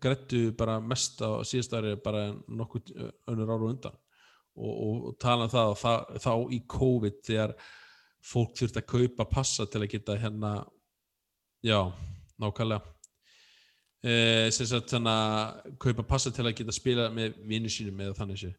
grættu 0.00 0.40
bara 0.56 0.76
mest 0.80 1.20
á 1.20 1.30
síðast 1.44 1.76
ári 1.76 1.96
bara 2.04 2.22
nokkuð 2.48 2.94
önnur 3.28 3.52
ára 3.52 3.60
á 3.60 3.68
undan. 3.68 3.98
Og, 4.60 4.70
og, 4.70 5.02
og 5.10 5.18
tala 5.22 5.46
um 5.46 5.52
það, 5.52 5.74
það 5.82 6.22
þá 6.24 6.32
í 6.56 6.62
COVID 6.76 7.20
þegar 7.28 7.54
fólk 8.30 8.56
þurft 8.58 8.80
að 8.80 8.88
kaupa 8.94 9.28
passa 9.28 9.68
til 9.68 9.84
að 9.84 9.92
geta 9.94 10.16
hérna 10.20 10.54
já, 11.64 11.78
nákvæmlega 12.40 12.99
uh, 14.04 14.46
sem 14.54 14.68
sagt 14.70 14.94
þannig 14.94 15.16
að 15.16 15.74
kaupa 15.86 16.06
passa 16.14 16.32
til 16.34 16.46
að 16.46 16.56
geta 16.60 16.74
spila 16.74 17.10
með 17.14 17.40
vinnu 17.50 17.72
sínum 17.72 18.00
eða 18.06 18.18
þannig 18.22 18.44
sér 18.44 18.56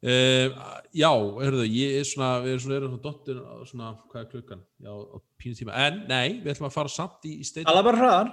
Uh, 0.00 0.54
já, 0.96 1.10
hörðu, 1.12 1.66
ég 1.68 1.98
er 2.00 2.06
svona 2.08 2.38
við 2.40 2.54
erum 2.54 2.62
svona, 2.64 2.76
erum 2.78 2.92
svona 2.94 3.02
dottir 3.04 3.40
á 3.44 3.54
svona, 3.68 3.88
hvað 4.08 4.22
er 4.22 4.28
klukkan? 4.30 4.62
Já, 4.80 4.92
á 4.96 5.16
pínu 5.36 5.58
tíma, 5.58 5.74
en 5.76 5.98
nei 6.08 6.38
við 6.40 6.54
ætlum 6.54 6.68
að 6.70 6.72
fara 6.78 6.92
samt 6.94 7.26
í, 7.28 7.34
í 7.42 7.44
state, 7.44 7.66
Alla 7.68 7.82
bara 7.84 8.00
hraðar. 8.00 8.30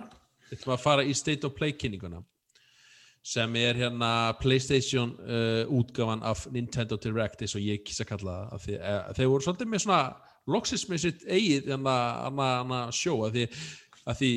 við 0.47 0.61
ætlum 0.61 0.75
að 0.77 0.85
fara 0.85 1.03
í 1.03 1.15
state 1.19 1.43
of 1.43 1.57
play 1.57 1.75
kynninguna 1.75 2.21
sem 3.27 3.59
er 3.59 3.81
hérna 3.81 4.11
Playstation 4.39 5.11
uh, 5.19 5.67
útgafan 5.75 6.23
af 6.23 6.45
Nintendo 6.55 6.95
Direct 7.03 7.43
eins 7.43 7.57
og 7.59 7.67
ég 7.67 7.83
kýsa 7.83 8.07
kalla 8.07 8.37
það 8.37 8.55
af 8.55 8.63
því, 8.63 8.79
uh, 8.79 9.11
þeir 9.19 9.31
voru 9.33 9.47
svolítið 9.49 9.71
með 9.73 9.83
svona 9.83 10.01
loksins 10.55 10.87
með 10.87 11.03
sitt 11.03 11.27
eigið 11.27 11.67
hérna, 11.73 11.97
hérna, 12.23 12.49
hérna 12.61 12.81
sjó 12.95 13.17
að 13.27 13.35
því, 13.41 13.45
að 14.07 14.21
því 14.21 14.31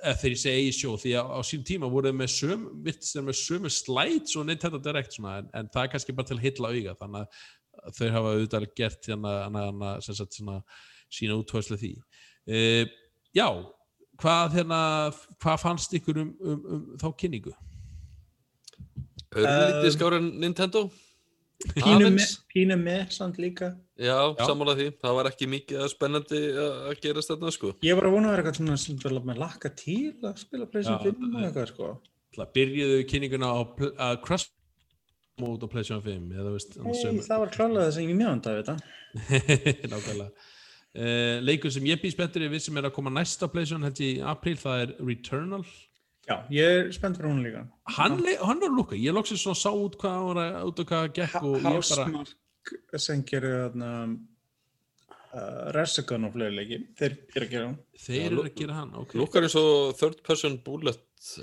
þegar 0.00 0.32
ég 0.32 0.40
segi 0.40 0.60
eigið 0.60 0.76
sjó 0.76 0.92
því 1.00 1.14
að 1.20 1.32
á 1.36 1.40
sín 1.46 1.64
tíma 1.66 1.88
voru 1.92 2.10
þeir 2.10 2.18
með 2.18 2.30
söm 2.34 2.62
virtist 2.84 3.16
þeir 3.16 3.26
með 3.26 3.38
sömu 3.40 3.72
slides 3.74 4.36
og 4.38 4.46
Nintendo 4.48 4.80
Direct 4.82 5.16
svona, 5.16 5.34
en, 5.40 5.50
en 5.58 5.72
það 5.72 5.82
er 5.82 5.92
kannski 5.94 6.14
bara 6.16 6.30
til 6.30 6.38
að 6.38 6.46
hitla 6.46 6.70
auga 6.72 6.94
þannig 7.00 7.42
að 7.80 7.98
þau 7.98 8.06
hafa 8.14 8.32
auðvitað 8.34 8.66
gert 8.80 9.10
hérna, 9.10 9.34
hérna, 9.44 9.66
hérna 9.66 9.92
sem 10.06 10.18
sagt 10.18 10.38
svona 10.38 10.56
sína 11.10 11.36
útvæðslu 11.40 11.78
því 11.80 11.92
uh, 12.00 12.94
já, 13.36 13.48
hvað 14.20 14.56
hérna 14.58 14.80
hvað 15.40 15.60
fannst 15.64 15.98
ykkur 16.00 16.22
um, 16.24 16.32
um, 16.40 16.64
um 16.76 16.86
þá 17.00 17.08
kynningu? 17.20 17.54
Örlítið 19.30 19.86
Um, 19.86 19.94
skára 19.94 20.18
en 20.18 20.32
Nintendo 20.42 20.88
Pínu 21.60 22.06
Aðeins. 22.06 22.14
með, 22.16 22.36
pínu 22.54 22.76
með, 22.80 23.00
samt 23.12 23.38
líka. 23.40 23.66
Já, 24.00 24.16
Já. 24.16 24.44
sammála 24.48 24.74
því, 24.78 24.86
það 25.02 25.16
var 25.18 25.28
ekki 25.28 25.48
mikið 25.54 25.82
að 25.84 25.90
spennandi 25.92 26.38
að 26.64 26.94
gerast 27.04 27.32
þarna 27.32 27.52
sko 27.52 27.72
Ég 27.84 27.98
var 27.98 28.06
að 28.08 28.14
vona 28.14 28.30
að 28.30 28.32
vera 28.36 28.44
eitthvað 28.52 28.78
svona 29.10 29.24
með 29.28 29.42
lakka 29.42 29.72
til 29.76 30.14
að 30.24 30.38
spila 30.40 30.68
PlayStation 30.70 31.04
Já, 31.04 31.18
5 31.20 31.34
og 31.36 31.44
eitthvað, 31.44 31.74
sko. 31.74 31.90
Það 32.38 32.54
byrjuðu 32.56 33.02
kynninguna 33.10 33.50
á 33.52 33.58
að 34.08 34.16
Crash 34.24 34.48
Mode 35.40 35.68
á 35.68 35.72
PlayStation 35.72 36.04
5 36.06 36.32
eða 36.40 36.54
veist 36.54 36.78
Hey, 36.80 37.20
það 37.28 37.44
var 37.44 37.52
klálega 37.58 37.84
það 37.84 37.92
sem 37.98 38.08
ég 38.08 38.18
mjög 38.22 38.32
vant 38.32 38.48
að 38.48 38.58
vita. 38.60 38.78
nákvæmlega 39.92 40.30
uh, 40.30 41.36
leikur 41.44 41.76
sem 41.76 41.90
ég 41.90 42.00
býð 42.00 42.16
spettur 42.16 42.48
við 42.48 42.64
sem 42.64 42.80
er 42.80 42.88
að 42.88 42.96
koma 42.96 43.12
næsta 43.12 43.50
pleysun 43.52 43.84
held 43.84 44.00
ég 44.00 44.16
í 44.16 44.24
apríl, 44.32 44.56
það 44.60 44.86
er 44.86 44.96
Returnal 45.04 45.64
Já, 46.30 46.36
ég 46.54 46.72
er 46.78 46.90
spennt 46.94 47.18
fyrir 47.18 47.32
hún 47.32 47.42
líka. 47.42 47.64
hann, 47.96 48.20
hann 48.38 48.60
var 48.62 48.70
lúka, 48.76 48.94
ég 48.94 49.14
loksins 49.16 49.42
svona 49.42 49.58
sá 49.58 49.70
út 49.74 49.96
hvað 49.98 50.16
hann 50.16 50.28
var 50.30 50.42
að- 50.44 50.60
út 50.70 50.82
og 50.84 50.90
hvað 50.92 51.04
það 51.04 51.14
gekk 51.20 51.38
og 51.42 51.56
ég 51.56 51.62
bara 51.64 51.74
Housemark 51.74 53.00
sem 53.02 53.22
gerir 53.26 53.56
þarna 53.64 53.90
uh, 55.34 55.70
Resogun 55.74 56.26
og 56.28 56.34
fleiri 56.34 56.56
leiki, 56.58 56.78
þeir 56.98 57.14
eru 57.34 57.46
að 57.46 57.52
gera 57.54 57.68
hún. 57.68 57.78
þeir 58.06 58.26
eru 58.30 58.44
að 58.44 58.54
gera 58.60 58.76
hann 58.80 58.96
okay. 59.00 59.20
Lúkar 59.20 59.46
eins 59.46 59.56
og 59.58 59.94
third 59.98 60.20
person 60.26 60.58
bullet 60.66 61.00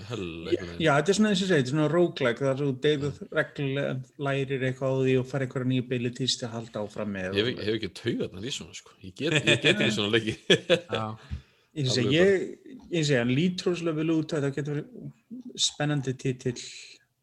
hell 0.08 0.24
veginn. 0.48 0.72
Já, 0.82 0.92
þetta 0.98 1.12
er 1.12 1.18
svona 1.20 1.32
eins 1.34 1.42
og 1.44 1.50
segið, 1.50 1.58
þetta 1.60 1.70
er 1.70 1.74
svona 1.76 1.90
roguelike, 1.92 2.42
það 2.42 2.52
er 2.54 2.62
svo 2.62 2.70
deyfið 2.86 3.20
reglulega 3.38 3.92
lærir 4.28 4.64
eitthvað 4.72 4.90
á 4.90 4.98
því 5.04 5.18
og 5.20 5.28
fær 5.30 5.46
einhverja 5.46 5.70
nýja 5.70 5.86
abilities 5.86 6.38
til 6.40 6.48
að 6.48 6.56
halda 6.56 6.82
áfram 6.82 7.12
með. 7.14 7.38
Ég 7.38 7.50
hef, 7.52 7.60
hef 7.68 7.78
ekki 7.78 7.92
taugat 8.00 8.34
hann 8.34 8.48
í 8.48 8.54
svona 8.56 8.80
sko. 8.80 8.96
Ég 9.06 9.14
get, 9.20 9.38
ég 9.46 9.62
get 9.68 9.84
í 9.86 9.92
svona 9.94 10.16
leiki. 10.16 10.34
Já. 10.74 11.04
Ég 11.78 12.58
ég, 12.92 13.06
sé, 13.08 13.18
hann 13.20 13.32
lítur 13.34 13.72
rosalega 13.72 14.00
vel 14.02 14.14
út, 14.16 14.34
þetta 14.36 14.52
getur 14.56 14.78
verið 14.78 15.62
spennandi 15.68 16.14
titill, 16.20 16.60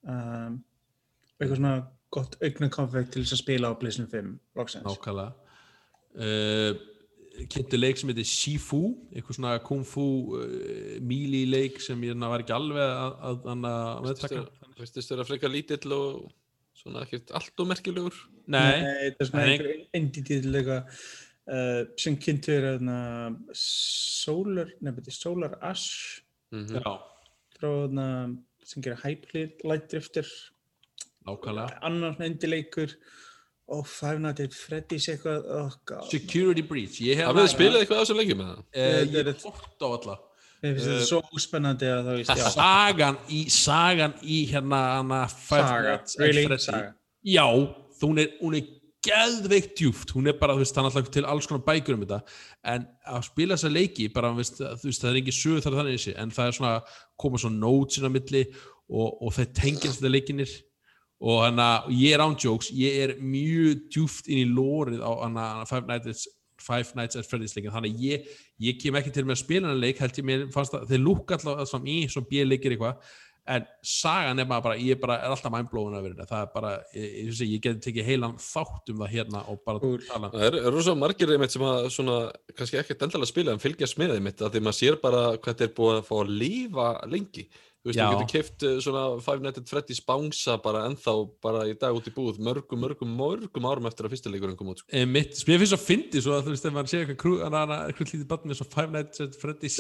um, 0.08 0.58
eitthvað 1.38 1.58
svona 1.60 1.74
gott 2.14 2.36
augna 2.46 2.68
konfekt 2.70 3.14
til 3.14 3.24
þess 3.24 3.36
að 3.38 3.42
spila 3.42 3.70
á 3.70 3.78
PlayStation 3.78 4.10
5, 4.12 4.34
loksins. 4.60 4.84
nákvæmlega. 4.86 5.32
Uh, 6.14 6.76
kynntu 7.50 7.78
leik 7.80 7.98
sem 7.98 8.10
heitir 8.12 8.28
Shifu 8.30 8.80
eitthvað 9.10 9.38
svona 9.40 9.56
kung 9.66 9.82
fu 9.88 10.04
uh, 10.38 10.44
melee 11.02 11.48
leik 11.50 11.80
sem 11.82 11.98
ég 12.06 12.12
hérna 12.14 12.30
var 12.30 12.44
ekki 12.44 12.54
alveg 12.54 12.84
að, 12.84 13.16
að, 13.30 13.40
að, 13.50 13.66
að 13.72 14.06
meðtaka. 14.06 14.44
Veistist 14.78 15.10
vera 15.10 15.26
frekar 15.26 15.50
lítill 15.50 15.94
og 15.94 16.28
svona 16.78 17.02
ekkert 17.06 17.32
allt 17.38 17.62
og 17.62 17.68
merkilegur. 17.70 18.16
nei, 18.50 18.78
þetta 19.08 19.22
er 19.24 19.28
svona 19.30 19.44
en- 19.44 19.52
einhver 19.54 19.98
indie 19.98 20.22
titill 20.26 20.54
eitthvað 20.60 21.02
uh, 21.50 21.84
sem 22.00 22.16
kynntur 22.16 22.66
Solar, 23.54 24.70
nefnir 24.80 25.12
Solar 25.14 25.58
Ash. 25.62 26.20
Mm 26.54 26.66
frá 27.54 27.70
þarna 27.70 28.04
sem 28.66 28.82
gerir 28.82 28.98
Hyperlight 29.04 29.62
Light 29.64 29.86
Drifter 29.92 30.26
nákvæmlega. 31.26 31.78
Annar 31.86 32.16
indie 32.26 32.48
leikur 32.50 32.90
og 33.72 33.86
Five 33.88 34.18
Nights 34.20 34.42
at 34.44 34.52
Freddy's 34.58 35.06
eitthvað 35.08 35.46
oh 35.48 35.70
god. 35.88 36.02
Security 36.10 36.62
Breach. 36.66 36.98
Ég 37.00 37.16
hef 37.16 37.30
Hafið 37.30 37.40
þið 37.46 37.52
spilað 37.54 37.80
eitthvað 37.84 37.96
á 37.96 38.02
þessu 38.04 38.16
leikjum 38.18 38.40
með 38.42 38.50
það? 38.50 38.58
uh, 38.58 38.64
Þetta 38.74 39.14
ég 39.14 39.30
er- 39.32 39.44
hort 39.46 39.86
á 39.86 39.88
alla. 39.88 40.16
Mér 40.64 40.74
finnst 40.74 40.88
þetta 40.90 41.06
svo 41.08 41.40
spennandi 41.44 41.88
að 41.92 42.06
það 42.08 42.20
já, 42.24 42.50
sagan 42.58 43.16
í 43.28 43.40
sagan 43.52 44.14
í 44.24 44.38
hérna 44.50 44.82
saga, 45.62 45.90
Nights 45.94 46.14
at 46.16 46.20
really, 46.24 46.44
Freddy. 46.46 46.62
saga. 46.66 46.94
já, 47.24 47.46
hún 48.02 48.20
er, 48.22 48.30
hún 48.40 48.56
er 48.58 48.68
geðveikt 49.04 49.74
djúft, 49.78 50.12
hún 50.16 50.28
er 50.30 50.36
bara, 50.40 50.56
þú 50.56 50.64
veist, 50.64 50.76
er 50.78 50.88
alltaf 50.88 51.10
til 51.12 51.24
alls 51.28 51.48
konar 51.48 51.64
bækur 51.66 51.96
um 51.96 52.04
þetta, 52.04 52.20
en 52.74 52.86
að 53.14 53.26
spila 53.28 53.58
þessa 53.58 53.72
leiki, 53.72 54.10
bara, 54.14 54.32
veist, 54.36 54.60
þú 54.60 54.90
veist 54.90 55.04
það 55.04 55.10
er 55.10 55.18
ekki 55.20 55.34
sögur 55.36 55.64
þar 55.64 55.78
þannig 55.80 55.98
þessi, 55.98 56.14
en 56.22 56.34
það 56.34 56.50
er 56.50 56.56
svona 56.58 56.76
koma 57.20 57.40
svona 57.42 57.72
inn 57.84 58.08
á 58.08 58.10
milli 58.14 58.44
og, 58.88 59.08
og 59.20 59.34
það 59.36 59.52
tengist 59.60 60.00
þetta 60.00 60.12
leikinir 60.12 60.54
og 61.24 61.42
þannig 61.44 61.66
að 61.66 61.92
ég 62.00 62.16
er 62.16 62.24
án 62.24 62.38
jokes, 62.40 62.70
ég 62.76 63.02
er 63.04 63.14
mjög 63.20 63.84
djúft 63.92 64.28
inn 64.28 64.42
í 64.42 64.48
lórið 64.50 65.04
á 65.04 65.12
hana, 65.22 65.50
hana 65.54 65.68
Five 65.70 65.88
Nights 65.88 66.26
Five 66.64 66.94
Nights 66.96 67.18
at 67.18 67.28
Freddy's 67.28 67.54
leikin, 67.56 67.72
þannig 67.74 67.94
að 67.96 68.04
ég, 68.06 68.28
ég 68.62 68.78
kem 68.80 68.96
ekki 68.98 69.12
til 69.12 69.24
með 69.26 69.36
að 69.36 69.42
spila 69.42 69.68
hennar 69.68 69.80
leik, 69.82 70.00
held 70.00 70.18
ég 70.20 70.26
mér 70.28 70.44
fannst 70.54 70.76
að 70.76 70.86
þeir 70.92 71.02
lúka 71.02 71.36
alltaf 71.36 71.68
svona 71.68 71.90
í 71.90 71.96
svona 72.08 72.30
bíleikir 72.30 72.74
eitthvað 72.74 73.16
en 73.44 73.64
sagan 73.84 74.40
er 74.40 74.46
bara, 74.48 74.76
ég 74.80 74.96
er 74.96 75.00
bara 75.02 75.18
er 75.20 75.32
alltaf 75.34 75.52
mindblowin 75.52 75.96
að 75.98 76.06
vera 76.06 76.16
þetta, 76.16 76.28
það 76.30 76.44
er 76.46 76.52
bara 76.54 76.70
ég, 76.96 77.02
ég, 77.04 77.26
ég, 77.28 77.50
ég 77.54 77.62
geti 77.66 77.82
tekið 77.88 78.08
heilan 78.08 78.38
þátt 78.40 78.92
um 78.92 79.02
það 79.02 79.12
hérna 79.12 79.42
og 79.52 79.60
bara 79.66 79.82
Úr- 79.84 80.06
tala. 80.08 80.30
Það 80.32 80.46
er, 80.48 80.56
er 80.62 80.72
rosa 80.72 80.94
margir 80.96 81.34
einmitt 81.34 81.52
sem 81.52 81.66
að 81.68 81.90
svona, 81.92 82.16
kannski 82.56 82.80
ekkert 82.80 83.04
endalega 83.04 83.30
spila 83.32 83.52
en 83.52 83.62
fylgjast 83.62 84.00
með 84.00 84.16
einmitt 84.16 84.40
að 84.40 84.56
því 84.56 84.64
maður 84.64 84.78
sér 84.80 84.98
bara 85.04 85.22
hvað 85.36 85.50
þetta 85.52 85.68
er 85.68 85.76
búið 85.76 85.98
að 85.98 86.08
fá 86.08 86.14
að 86.22 86.34
lifa 86.44 86.88
lengi. 87.12 87.46
Þú 87.84 87.90
veist, 87.90 87.98
Já. 88.00 88.04
þú 88.08 88.14
getur 88.16 88.28
keift 88.32 88.62
svona 88.80 89.00
Five 89.20 89.42
Nights 89.44 89.60
at 89.60 89.68
Freddy's 89.68 89.98
bánsa 90.08 90.54
bara 90.64 90.86
ennþá 90.88 91.12
bara 91.44 91.66
í 91.68 91.74
dag 91.76 91.92
út 91.92 92.06
í 92.08 92.12
búð 92.16 92.38
mörgum, 92.40 92.80
mörgum, 92.80 93.10
mörgum 93.12 93.66
árum 93.68 93.84
eftir 93.90 94.08
að 94.08 94.14
fyrsta 94.14 94.30
leikurinn 94.32 94.56
kom 94.56 94.70
út. 94.72 94.80
Sko. 94.80 94.88
Eh, 94.88 95.04
mitt, 95.04 95.36
mér 95.44 95.60
finnst 95.60 95.74
svo 95.74 95.80
fyndi 95.82 96.22
svo 96.24 96.32
að 96.32 96.46
þú 96.46 96.54
veist, 96.54 96.64
ef 96.64 96.72
maður 96.72 96.88
sé 96.94 97.02
eitthvað 97.02 97.18
krú, 97.20 97.34
hana, 97.42 97.60
hana, 97.66 97.76
eitthvað 97.90 98.08
lítið 98.14 98.24
barn 98.30 98.48
með 98.48 98.56
svo 98.62 98.66
Five 98.72 98.94
Nights 98.96 99.20
at 99.20 99.36
Freddy's 99.36 99.76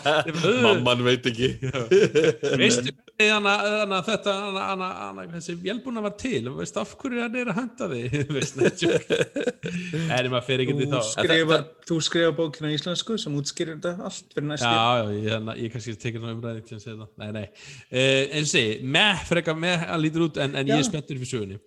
Mamman 0.66 1.04
veit 1.06 1.28
ekki. 1.30 1.52
veistu 2.58 2.96
hana, 3.22 3.54
hana, 3.62 4.02
þetta 4.10 4.34
hana, 4.58 4.90
hana, 5.04 5.28
þessi 5.36 5.54
vélbúna 5.62 6.02
var 6.02 6.16
til 6.18 6.50
veistu 6.58 6.82
af 6.82 6.96
hverju 6.98 7.22
hann 7.22 7.38
er 7.38 7.52
að 7.52 7.60
henda 7.62 7.88
þig 7.94 8.26
veist, 8.36 8.58
en 8.58 10.32
maður 10.34 10.46
fer 10.50 10.64
ekki 10.66 10.76
til 10.82 10.90
þá 10.90 10.98
þú 11.86 12.00
skrifa 12.02 12.34
bókina 12.34 12.72
í 12.72 12.76
íslensku 12.76 13.14
sem 13.22 13.38
útskýrir 13.38 13.78
þetta 13.78 14.10
allt 14.10 14.34
fyrir 14.34 14.50
næstu 14.50 14.66
Já, 14.66 14.82
já, 14.98 15.06
ég, 15.14 15.30
hérna, 15.30 15.54
ég 15.62 15.70
kannski 15.70 15.94
Nei. 17.36 17.46
Uh, 17.92 18.22
en 18.40 18.48
sé, 18.50 18.64
með, 18.96 19.24
frekar 19.30 19.58
með 19.60 19.86
að 19.86 20.04
lítur 20.06 20.26
út, 20.28 20.40
en, 20.44 20.56
en 20.58 20.70
ég 20.72 20.78
er 20.78 20.84
Já. 20.84 20.88
spenntur 20.90 21.20
fyrir 21.20 21.32
sögunni. 21.32 21.58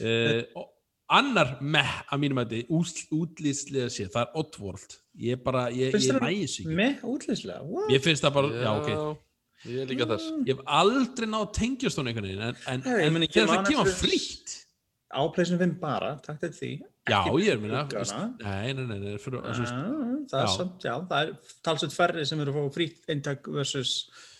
Uh, 0.00 0.64
annar 1.12 1.56
með 1.60 1.90
að 2.08 2.22
mínum 2.22 2.40
að 2.40 2.54
þetta 2.56 3.16
útlýslega 3.18 3.90
sé, 3.92 4.06
það 4.12 4.22
er 4.24 4.40
Oddworld. 4.42 4.96
Ég 5.20 5.42
bara, 5.44 5.66
ég, 5.74 5.92
ég 5.92 6.16
næs 6.22 6.56
ekki. 6.62 6.78
Með 6.78 7.04
útlýslega, 7.12 7.60
what? 7.68 7.90
Ég 7.92 8.04
finnst 8.04 8.24
það 8.24 8.36
bara, 8.38 8.52
já, 8.64 8.70
ok. 8.80 9.20
Ég 9.68 9.82
er 9.84 9.90
líka 9.92 10.08
þar. 10.10 10.24
Ég 10.48 10.56
hef 10.56 10.62
aldrei 10.80 11.28
náð 11.30 11.44
tengjast 11.58 12.00
hún 12.00 12.08
einhvern 12.10 12.26
veginn, 12.30 12.46
en, 12.48 12.56
en, 12.72 12.86
ég 12.88 13.04
en 13.12 13.26
þegar 13.28 13.52
man 13.52 13.60
það 13.60 13.68
kemur 13.74 13.92
eftir- 13.92 14.08
frítt. 14.08 14.58
Á 15.12 15.20
PlayStation 15.28 15.60
5 15.60 15.76
bara, 15.82 16.14
takk 16.24 16.38
til 16.40 16.54
því 16.56 16.70
Já, 17.10 17.18
ég 17.36 17.48
er 17.52 17.58
minna. 17.60 17.82
Nei, 18.40 18.72
nei, 18.72 18.84
nei, 18.86 18.98
nei, 19.02 19.16
fyrir, 19.20 19.42
Ah, 19.44 19.52
það 20.30 20.38
er 20.38 20.46
já. 20.46 20.52
samt, 20.56 20.84
já, 20.86 20.94
það 21.10 21.26
er 21.26 21.32
talsveit 21.66 21.92
færri 21.96 22.24
sem 22.26 22.40
eru 22.40 22.52
að 22.54 22.58
fá 22.70 22.74
frýtt 22.78 23.10
eintak 23.12 23.48
versus 23.52 23.92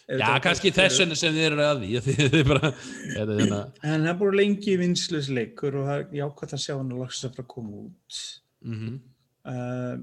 Já, 0.08 0.28
kannski 0.42 0.72
þess 0.74 0.98
vegna 1.00 1.16
sem 1.16 1.32
þið 1.36 1.44
eru 1.46 1.62
að 1.64 1.82
því, 1.82 1.90
er 2.02 3.30
er 3.30 3.42
hérna, 3.42 3.60
En 3.86 4.02
það 4.08 4.18
búin 4.18 4.36
lengi 4.40 4.74
vinslusleikur 4.80 5.76
og 5.78 5.86
það 5.88 6.00
er 6.00 6.16
jákvæmt 6.18 6.54
að 6.56 6.62
sjá 6.64 6.72
hann 6.76 6.92
og 6.96 7.02
loksins 7.04 7.28
að 7.28 7.36
fara 7.36 7.46
að 7.46 7.52
koma 7.54 7.82
út. 7.86 8.20
mhm. 8.66 9.00
Uh, 9.42 9.96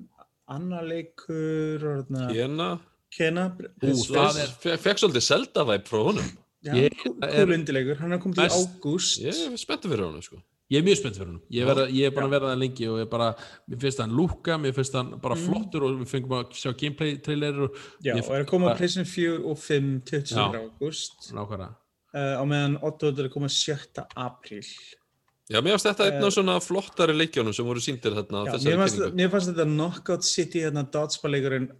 annar 0.51 0.83
leikur, 0.83 1.83
Kena, 3.15 3.45
Ú, 3.81 3.93
það 4.05 4.39
er- 4.43 4.55
fe- 4.63 4.77
fekk 4.83 4.99
svolítið 5.01 5.23
Zelda-væp 5.27 5.87
frá 5.87 6.01
honum. 6.09 6.27
já, 6.65 6.73
ég- 6.75 6.97
kú- 6.99 7.13
það 7.21 7.29
er- 7.33 7.45
kúl 7.47 7.53
undirleikur, 7.55 7.97
hann 8.01 8.13
er 8.13 8.19
komið 8.19 8.35
til 8.35 8.57
ágúst. 8.59 9.19
Ég 9.23 9.39
er 9.47 9.57
spenntur 9.57 9.89
fyrir 9.93 10.05
honum, 10.09 10.21
sko. 10.25 10.41
Ég 10.69 10.77
er 10.77 10.83
mjög 10.85 10.97
spennt 10.99 11.15
fyrir 11.17 11.29
húnum. 11.31 11.41
Ég, 11.49 11.65
ég 11.97 12.05
er 12.05 12.11
búin 12.13 12.27
að 12.27 12.33
vera 12.35 12.49
það 12.51 12.59
lengi 12.61 12.87
og 12.91 12.99
ég 13.01 13.07
bara, 13.09 13.29
mér 13.71 13.79
finnst 13.81 14.01
hann 14.03 14.11
lúka, 14.13 14.57
mér 14.61 14.73
finnst 14.77 14.93
hann 14.93 15.09
bara 15.23 15.35
Mm. 15.35 15.45
flottur 15.47 15.83
og 15.87 15.95
við 16.03 16.11
fengum 16.11 16.35
að 16.37 16.51
sjá 16.53 16.73
gameplay 16.77 17.17
trailer 17.25 17.57
og 17.65 17.75
Já, 18.05 18.13
og 18.21 18.29
er 18.35 18.43
að 18.43 18.47
koma 18.51 18.69
á 18.69 18.77
PlayStation 18.77 19.05
4 19.09 19.39
og 19.49 19.57
5 19.57 20.01
20. 20.05 20.35
Já. 20.35 20.45
ágúst 20.53 21.33
uh, 21.33 22.37
á 22.37 22.43
meðan 22.45 22.77
8 22.85 23.09
er 23.17 23.25
að 23.25 23.33
koma 23.33 23.49
7. 23.49 24.05
apríl. 24.15 24.61
Já, 25.49 25.57
mér 25.65 25.73
finnst 25.73 25.87
þetta 25.89 26.05
einn 26.11 26.23
af 26.29 26.33
svona 26.37 26.59
flottari 26.61 27.13
leikjónum 27.17 27.53
sem 27.57 27.65
voru 27.65 27.81
síndir 27.81 28.13
þarna 28.13 28.45
á 28.45 28.45
Já, 28.45 28.51
þessari 28.53 28.77
kynningu. 28.77 29.15
mér 29.17 29.29
fannst 29.33 29.49
þetta 29.49 29.65
Knockout 29.65 30.23
City 30.23 30.59
hérna 30.61 30.83
dodgeball-leikurinn 30.85 31.69
s- 31.71 31.77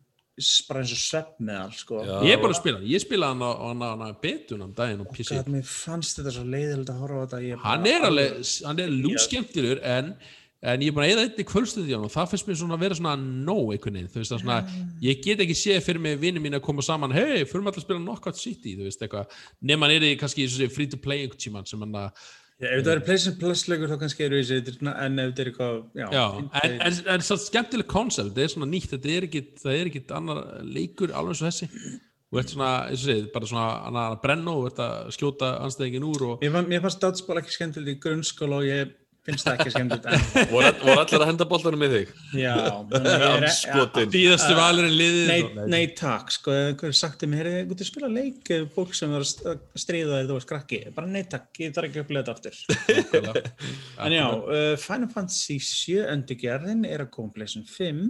bara 0.68 0.82
eins 0.84 0.92
og 0.96 1.00
svefnmeðal 1.02 1.76
sko. 1.78 2.02
Já. 2.08 2.16
Ég 2.28 2.36
er 2.36 2.42
bara 2.42 2.56
að 2.56 2.60
spila 2.62 2.80
hann, 2.80 2.90
ég 2.90 3.04
spila 3.04 3.30
hann 3.34 3.46
á, 3.46 3.52
á, 3.52 3.70
á, 3.76 3.90
á 4.08 4.10
betun 4.24 4.66
um 4.66 4.74
daginn 4.76 5.04
og 5.04 5.14
PC. 5.14 5.38
God, 5.38 5.54
mér 5.54 5.70
fannst 5.70 6.20
þetta 6.20 6.34
svo 6.36 6.44
leiðilegt 6.48 6.92
að 6.94 7.00
horfa 7.04 7.22
á 7.22 7.24
þetta 7.26 7.42
ég 7.46 7.64
Hann 7.64 7.86
bara 7.86 7.96
er 7.96 8.10
alveg, 8.10 8.52
hann 8.70 8.84
er 8.84 8.94
lúskemtilegur 9.06 9.84
en, 9.94 10.12
en 10.60 10.84
ég 10.84 10.92
er 10.92 10.98
búin 10.98 11.06
að 11.06 11.14
eða 11.14 11.28
einni 11.28 11.48
kvöldstundi 11.54 11.94
á 11.94 11.98
hann 11.98 12.10
og 12.10 12.14
það 12.16 12.34
finnst 12.34 12.50
mér 12.50 12.60
svona 12.64 12.78
að 12.80 12.86
vera 12.88 13.00
svona 13.00 13.16
nóg 13.20 13.74
einhvern 13.76 14.00
veginn, 14.00 14.12
þú 14.12 14.24
veist 14.24 14.36
það 14.36 14.44
svona, 14.44 14.60
ég 15.06 15.24
get 15.24 15.46
ekki 15.46 15.60
séð 15.62 15.82
fyrir 15.88 16.04
mig 16.04 16.20
vinni 16.24 16.44
mín 16.44 16.60
að 16.60 16.66
koma 16.68 16.86
saman, 16.86 17.16
hei, 17.16 17.46
fyrir 17.46 17.66
maður 17.68 17.84
að 17.84 17.88
spila 17.88 18.04
Knockout 18.04 18.40
City, 18.42 18.76
þú 18.80 18.90
veist 18.90 19.06
eitthvað, 19.06 19.40
nema 19.72 19.88
hann 19.88 20.00
er 20.00 20.10
í 20.10 20.20
kannski 20.20 20.48
í 20.48 20.70
free 20.74 20.92
to 20.92 21.00
play 21.00 21.24
einhvern 21.24 21.44
tíman 21.46 21.70
sem 21.70 21.84
hann 21.86 22.00
að 22.04 22.28
ef 22.60 22.74
þetta 22.82 22.92
er 22.98 23.02
PlayStation 23.08 23.38
Plus 23.40 23.62
leikur 23.72 23.88
þá 23.92 23.98
kannski 24.02 24.26
eru 24.26 24.40
þessi 24.42 24.58
er 24.60 24.92
en 25.06 25.20
ef 25.24 25.30
þetta 25.32 25.44
er 25.46 25.50
eitthvað 25.52 25.78
já, 26.02 26.08
Já, 26.12 26.24
en, 26.64 26.76
en, 26.90 27.00
en 27.16 27.26
svo 27.30 27.38
skemmtileg 27.40 27.88
koncept, 27.92 28.34
þetta 28.34 28.46
er 28.46 28.54
svona 28.56 28.70
nýtt, 28.74 28.92
þetta 28.96 29.14
er 29.16 29.28
ekki, 29.30 29.42
það 29.64 29.78
er 29.80 29.90
ekki 29.94 30.04
annar 30.20 30.42
leikur 30.68 31.14
alveg 31.16 31.36
eins 31.38 31.44
og 31.44 31.50
þessi. 31.50 31.70
Og 32.30 32.38
þetta 32.38 32.54
svona, 32.54 32.72
eins 32.92 33.02
og 33.02 33.08
segið, 33.10 33.30
bara 33.34 33.48
svona 33.50 33.68
annar 33.90 34.12
að 34.14 34.20
brenna 34.26 34.52
og 34.60 34.66
þetta 34.68 34.88
skjóta 35.16 35.48
anstæðingin 35.66 36.04
úr 36.12 36.26
og 36.28 36.44
Mér, 36.44 36.52
fann- 36.58 36.68
mér 36.70 36.84
fannst 36.84 37.02
dodgeball 37.02 37.40
ekki 37.42 37.56
skemmtilegt 37.56 37.96
í 37.96 38.02
grunnskóla 38.04 38.60
og 38.60 38.68
ég 38.68 38.92
finnst 39.30 39.48
það 39.48 39.56
ekki 39.56 39.74
skemmtilegt 39.74 40.52
Voru 40.52 40.94
allir 40.96 41.24
að 41.24 41.26
henda 41.30 41.48
boltanum 41.50 41.86
í 41.86 41.90
þig? 41.94 42.14
já, 42.40 42.54
að 42.60 43.46
er. 44.04 44.10
Síðastu 44.14 44.58
valurinn 44.60 44.96
liðið 45.00 45.60
Nei, 45.70 45.84
takk, 45.98 46.34
sko, 46.36 46.54
ef 46.56 46.72
einhver 46.74 46.96
sagt 47.00 47.26
um, 47.28 47.36
heyrðu, 47.40 47.78
þú 47.80 47.90
spila 47.90 48.12
leik, 48.14 48.42
ef 48.56 48.72
fólk 48.76 48.96
sem 48.98 49.14
er 49.14 49.24
að 49.24 49.30
st- 49.32 49.50
að 49.54 49.84
stríða 49.86 50.16
þér, 50.20 50.30
þú 50.30 50.40
veist, 50.40 50.50
krakki, 50.50 50.82
bara 50.96 51.12
nei 51.12 51.22
takk, 51.30 51.50
ég 51.62 51.76
þarf 51.76 51.90
ekki 51.90 52.02
að 52.02 52.06
upplifa 52.06 52.26
þetta 52.26 52.36
aftur. 52.36 52.58
En 54.06 54.16
já, 54.16 54.26
uh, 54.26 54.74
Final 54.80 55.12
Fantasy 55.14 55.60
7 55.64 56.08
endurgerðin 56.14 56.86
er 56.90 57.06
að 57.06 57.14
koma 57.14 57.32
á 57.32 57.36
PlayStation 57.38 57.68
5 57.70 58.04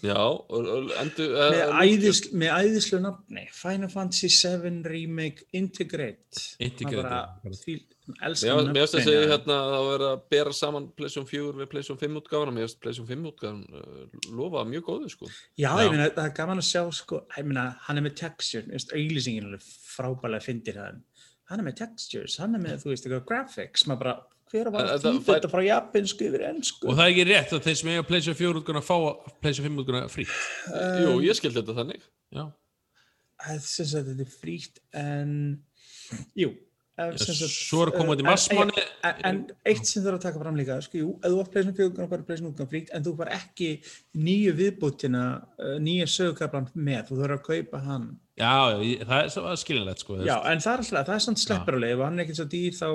Já, 0.00 0.16
og, 0.16 0.48
og 0.48 0.92
endur... 0.96 1.34
með, 1.52 1.72
æðis, 1.76 2.20
með 2.32 2.54
æðislu 2.56 3.00
nafni 3.04 3.42
Final 3.52 3.90
Fantasy 3.92 4.30
7 4.32 4.78
Remake 4.88 5.44
Integrate 5.56 6.44
Integrate, 6.64 7.74
Því, 8.18 8.54
Mér 8.70 8.86
finnst 8.86 8.96
nöfnin, 8.98 9.30
hérna 9.30 9.56
að 9.56 9.74
það 9.74 9.86
verið 9.90 10.06
að 10.10 10.24
bera 10.34 10.54
saman 10.56 10.88
PlayStation 10.98 11.28
4 11.28 11.52
við 11.60 11.70
PlayStation 11.72 12.00
5 12.00 12.18
útgáfana, 12.20 12.54
mér 12.56 12.66
finnst 12.66 12.80
PlayStation 12.82 13.08
5 13.10 13.28
útgáfan 13.30 13.60
uh, 13.76 14.26
lofa 14.38 14.64
mjög 14.68 14.84
góðu 14.88 15.12
sko. 15.12 15.30
Já, 15.54 15.70
Já. 15.70 15.84
ég 15.84 15.94
meina, 15.94 16.08
það 16.16 16.26
er 16.26 16.34
gaman 16.40 16.62
að 16.62 16.68
sjá, 16.70 16.82
sko, 17.00 17.22
ég 17.36 17.48
meina, 17.50 17.66
hann 17.86 18.00
er 18.00 18.06
með 18.06 18.16
texture, 18.22 18.66
ég 18.66 18.76
veist, 18.76 18.94
auglýsingin 18.96 19.56
er 19.56 19.64
frábælega 19.94 20.46
fyndir 20.46 20.78
það, 20.80 21.00
hann 21.50 21.62
er 21.62 21.68
með 21.68 21.78
textures, 21.82 22.38
hann 22.42 22.58
er 22.58 22.64
með, 22.66 22.78
þú 22.84 22.92
veist, 22.92 23.08
eitthvað 23.08 23.26
graphics, 23.30 23.86
maður 23.90 24.04
bara, 24.04 24.16
hver 24.50 24.70
var 24.74 24.88
En 24.88 24.96
að 24.96 25.20
þetta 25.28 25.50
frá 25.50 25.60
japansku 25.62 26.26
yfir 26.26 26.46
ennsku? 26.48 26.88
Og 26.90 26.96
það 26.98 27.04
er 27.04 27.12
ekki 27.12 27.26
rétt 27.28 27.52
að 27.54 27.66
þeir 27.68 27.76
sem 27.80 27.90
eiga 27.92 28.06
PlayStation 28.08 28.38
4 28.40 28.62
útguna 28.62 28.82
fá 28.82 28.96
PlayStation 29.42 29.68
5 29.68 29.82
útguna 29.84 30.00
frí. 30.10 30.24
Jú, 31.04 31.12
ég 31.22 31.38
skildi 31.38 31.60
þetta 31.60 31.76
þannig. 31.76 32.08
Já. 32.34 32.42
Það 33.40 33.60
sem 33.68 33.88
sagt, 33.92 34.10
þetta 34.10 34.26
er 34.26 34.32
frítt, 34.40 34.80
en, 35.00 35.30
jú, 36.36 36.50
Svo 37.00 37.84
er 37.84 37.92
að 37.92 37.96
koma 37.96 38.14
út 38.14 38.20
í 38.20 38.24
eh, 38.24 38.28
marsmáni. 38.28 38.84
En, 39.26 39.42
eitt 39.68 39.88
sem 39.88 40.04
þarf 40.04 40.18
að 40.18 40.24
taka 40.26 40.42
fram 40.42 40.58
líka, 40.58 40.78
sko, 40.84 41.00
jú, 41.00 41.12
ef 41.20 41.32
þú 41.32 41.42
átt 41.42 41.52
pleysin 41.54 41.76
fjögur 41.78 42.10
bara 42.10 42.26
pleysin 42.28 42.50
útgang 42.50 42.70
fríkt, 42.70 42.92
en 42.96 43.06
þú 43.06 43.14
var 43.20 43.32
ekki 43.36 43.70
nýju 44.20 44.56
viðbútina, 44.58 45.24
uh, 45.60 45.76
nýja 45.82 46.08
sögukablan 46.10 46.68
með, 46.74 47.06
þú 47.10 47.20
þarf 47.22 47.38
að 47.38 47.46
kaupa 47.48 47.82
hann. 47.86 48.10
Já, 48.40 48.52
já, 48.72 49.04
það 49.04 49.18
er 49.20 49.30
svo 49.34 49.52
skilinlegt 49.60 50.02
sko. 50.02 50.16
Já, 50.24 50.34
en 50.48 50.62
það 50.64 50.72
er 50.72 50.82
alltaf, 50.82 51.06
það 51.10 51.16
er 51.16 51.24
samt 51.26 51.40
slepparlega, 51.42 51.96
ef 51.98 52.02
hann 52.06 52.16
er 52.18 52.24
ekki 52.24 52.36
svo 52.38 52.46
dýr 52.54 52.76
þá 52.78 52.86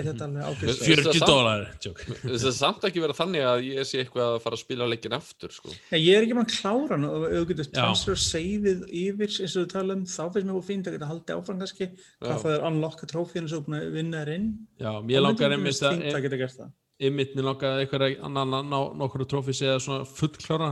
er 0.00 0.08
þetta 0.10 0.28
alveg. 0.50 0.72
Fjör- 0.80 1.04
40 1.04 1.20
samt- 1.20 1.30
dólar, 1.30 1.62
tjók. 1.84 2.02
Það 2.24 2.46
er 2.50 2.56
samt 2.58 2.86
ekki 2.90 3.04
verið 3.04 3.20
þannig 3.20 3.46
að 3.50 3.62
ég 3.70 3.86
sé 3.90 4.02
eitthvað 4.02 4.34
að 4.34 4.40
fara 4.44 4.58
að 4.58 4.64
spila 4.64 4.90
leikin 4.90 5.16
aftur 5.20 5.54
sko. 5.54 5.72
Nei, 5.92 6.00
ég 6.02 6.18
er 6.18 6.26
ekki 6.26 6.38
að 6.42 6.50
klára 6.56 6.90
hann 6.98 7.08
og 7.08 7.28
ef 7.30 7.38
þú 7.38 7.46
getur 7.52 7.70
Já. 7.70 7.74
transfer 7.78 8.20
saveið 8.26 8.84
yfir 9.04 9.30
eins 9.38 9.56
og 9.56 9.62
þú 9.62 9.66
tala 9.76 9.94
um, 9.96 10.04
þá 10.04 10.22
finnst 10.34 10.50
mér 10.50 10.58
þú 10.58 10.66
fínt 10.72 10.90
að 10.90 10.98
geta 10.98 11.10
haldið 11.14 11.38
áfram 11.38 11.62
kannski, 11.64 11.90
hvað 12.20 12.34
Já. 12.36 12.42
það 12.44 12.54
er 12.58 12.68
unlocka 12.70 13.10
trófíinu 13.14 13.48
sem 13.48 13.56
þú 13.56 13.62
er 13.62 13.66
búin 13.70 13.80
að 13.80 13.90
vinna 14.00 14.24
þér 14.24 14.34
inn. 14.34 14.50
Já, 14.80 14.92
mér 15.06 15.26
langar 15.28 15.54
einmitt 15.54 15.82
að... 15.86 16.70
Að, 17.00 17.06
að 17.06 17.06
það. 17.06 17.06
einmitt 17.08 17.34
mér 17.34 17.46
langar 17.48 17.80
eitthvað 17.80 18.24
annan 18.28 18.54
að 18.60 18.68
ná 18.70 18.78
nokkru 19.00 19.26
trófis 19.26 19.62
eða 19.64 19.80
svona 19.80 20.04
fullklára 20.04 20.70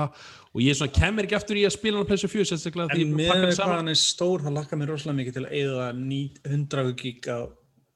að- 0.00 0.10
og 0.56 0.60
ég 0.64 0.74
svona 0.76 0.92
kemur 0.96 1.24
ekki 1.28 1.36
aftur 1.36 1.56
í 1.60 1.64
að 1.68 1.76
spila 1.76 1.96
hann 1.98 2.06
á 2.06 2.08
PlayStation 2.08 2.32
4 2.40 2.48
sérstaklega 2.50 2.88
því 2.94 3.00
En 3.00 3.06
ég 3.06 3.16
með 3.16 3.28
pakka 3.28 3.46
hvað 3.46 3.56
saman. 3.60 3.76
hann 3.76 3.88
er 3.88 4.00
stór, 4.00 4.40
þá 4.40 4.50
lakkar 4.56 4.78
mér 4.80 4.88
rosalega 4.88 5.18
mikið 5.20 5.34
til 5.36 5.44
að 5.44 5.52
eyða 5.52 5.88
ný- 5.94 6.36
100 6.44 6.92
gig 6.96 7.20
á 7.28 7.38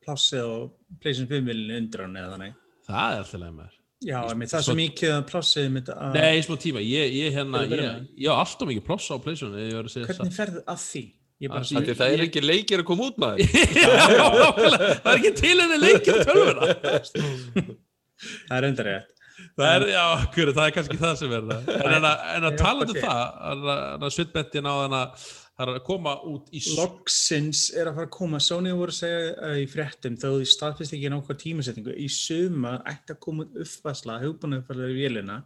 plássið 0.05 0.44
og 0.44 0.73
PlayStation 1.01 1.28
5 1.28 1.44
vilinu 1.47 1.77
undir 1.81 2.01
hann 2.01 2.15
eða 2.16 2.32
þannig. 2.36 2.55
Það 2.86 3.12
er 3.12 3.19
alltaf 3.24 3.40
leið 3.40 3.55
maður. 3.55 3.77
Já, 4.01 4.16
ég 4.24 4.48
það 4.48 4.59
er 4.59 4.65
svo 4.65 4.74
mikið 4.74 5.11
að 5.12 5.24
plássið 5.28 5.70
mitt 5.70 5.89
að... 5.93 6.15
Nei, 6.15 6.39
í 6.39 6.43
smá 6.43 6.57
tíma, 6.57 6.81
ég, 6.81 7.12
ég 7.12 7.32
hérna, 7.36 7.59
að 7.61 7.70
ég, 7.70 7.81
með. 7.85 8.07
ég 8.16 8.28
á 8.32 8.36
alltaf 8.40 8.69
mikið 8.69 8.85
ploss 8.86 9.11
á 9.12 9.16
ég 9.61 9.74
að 9.85 9.90
segja 9.93 10.07
Hvernig 10.09 10.32
ferðu 10.32 10.62
að 10.65 10.78
því? 10.81 11.02
Að 11.49 11.71
því 11.71 11.95
það 11.97 12.12
er 12.17 12.23
ekki 12.27 12.43
leikir 12.45 12.83
að 12.83 12.89
koma 12.91 13.07
út 13.09 13.21
maður. 13.23 13.47
það. 13.49 13.79
Já, 13.81 14.27
nákvæmlega. 14.37 14.91
það 15.01 15.11
er 15.15 15.17
ekki 15.23 15.33
til 15.41 15.55
henni 15.62 15.79
leikir 15.81 16.12
á 16.12 16.21
tölvuna. 16.29 16.62
Það 18.21 18.57
er 18.59 18.67
undar 18.69 18.89
rétt. 18.91 19.12
Það 19.57 19.71
er, 19.75 19.85
já, 19.95 20.01
hverju, 20.35 20.53
það 20.57 20.67
er 20.69 20.73
kannski 20.77 20.97
það 21.01 21.15
sem 21.17 21.31
er 21.33 21.45
það. 21.49 21.69
En, 21.73 21.93
en, 21.97 22.05
að- 22.11 22.25
en 22.37 22.47
að 22.51 22.57
tala 22.61 22.85
um 22.85 22.91
það, 22.97 23.21
að- 23.51 23.71
en 23.95 24.05
að 24.05 24.12
svitbentin 24.12 24.69
á 24.69 24.73
þann 24.83 24.97
að 24.99 25.23
það 25.25 25.65
er 25.65 25.71
að 25.73 25.79
koma 25.89 26.12
út 26.29 26.51
í 26.57 26.61
Logsins 26.77 27.62
er 27.77 27.89
að 27.89 27.97
fara 27.99 28.07
að 28.09 28.12
koma, 28.19 28.41
Sony 28.45 28.71
voru 28.77 28.93
að 28.93 28.99
segja 28.99 29.33
uh, 29.49 29.57
í 29.61 29.67
fréttum, 29.73 30.15
þó 30.21 30.27
því 30.37 30.47
staðfist 30.53 30.95
ekki 30.97 31.11
nákvæm 31.12 31.41
tímasetningu, 31.41 31.97
í 31.97 32.09
sumar 32.12 32.85
ætti 32.93 33.17
að 33.17 33.21
koma 33.25 33.47
út 33.47 33.59
uppfærsla, 33.65 34.19
hugbúna 34.27 34.61
uppfærsla 34.61 34.89
í 34.93 34.97
vélina 35.01 35.39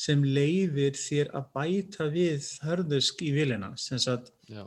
sem 0.00 0.24
leifir 0.24 0.96
þér 1.00 1.32
að 1.40 1.48
bæta 1.56 2.08
við 2.12 2.48
hörðusk 2.68 3.24
í 3.24 3.32
vélina, 3.36 3.72
sem 3.80 4.00
sagt, 4.00 4.32
Já. 4.52 4.64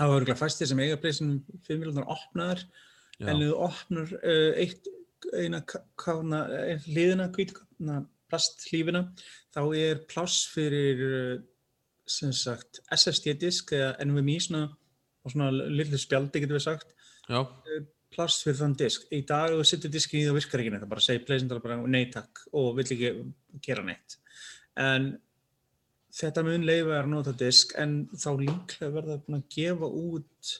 Það 0.00 0.12
var 0.12 0.22
örgulega 0.22 0.40
fæstir 0.40 0.70
sem 0.70 0.80
eiga 0.80 0.96
pleysin 1.00 1.36
5 1.66 1.82
miljonar 1.82 2.08
opnaðar, 2.16 2.64
Já. 3.18 3.28
en 3.28 3.42
þú 3.42 3.50
opnar 3.66 4.16
uh, 4.16 4.50
eitt, 4.60 4.88
eina 5.36 5.60
kána, 6.00 6.46
ein 6.64 6.82
hliðina, 6.86 7.28
hvítkana, 7.34 8.00
plastlífina, 8.30 9.04
þá 9.52 9.62
er 9.76 10.02
pláss 10.10 10.46
fyrir 10.54 11.06
uh, 11.06 11.38
sem 12.10 12.32
sagt 12.34 12.80
SSD-disk 12.96 13.74
eða 13.76 13.94
NVMe 14.06 14.38
svona 14.42 14.66
og 15.20 15.34
svona 15.34 15.50
lillu 15.52 15.98
spjaldi 16.00 16.40
getur 16.42 16.56
við 16.56 16.64
sagt 16.64 16.94
Já, 17.28 17.44
pláss 18.10 18.40
fyrir 18.42 18.58
þann 18.58 18.76
disk. 18.80 19.04
Í 19.14 19.20
dag 19.28 19.52
þú 19.52 19.66
setur 19.68 19.92
diskin 19.92 20.22
í 20.22 20.26
það 20.26 20.38
virkar 20.40 20.62
ekki 20.62 20.72
neitt, 20.72 20.82
það 20.82 20.92
bara 20.94 21.04
segir 21.04 21.26
pleysindar 21.28 21.60
bara 21.62 21.76
nei 21.84 22.06
takk 22.10 22.44
og 22.58 22.72
vill 22.78 22.88
ekki 22.88 23.12
gera 23.62 23.84
neitt. 23.86 24.16
En 24.80 25.12
þetta 26.14 26.44
mun 26.46 26.66
leifa 26.66 26.96
er 26.96 27.06
að 27.06 27.12
nota 27.12 27.36
disk 27.36 27.76
en 27.80 28.02
þá 28.14 28.30
líklega 28.40 28.90
verða 28.96 29.20
búin 29.22 29.38
að 29.40 29.46
gefa 29.54 29.90
út 30.00 30.56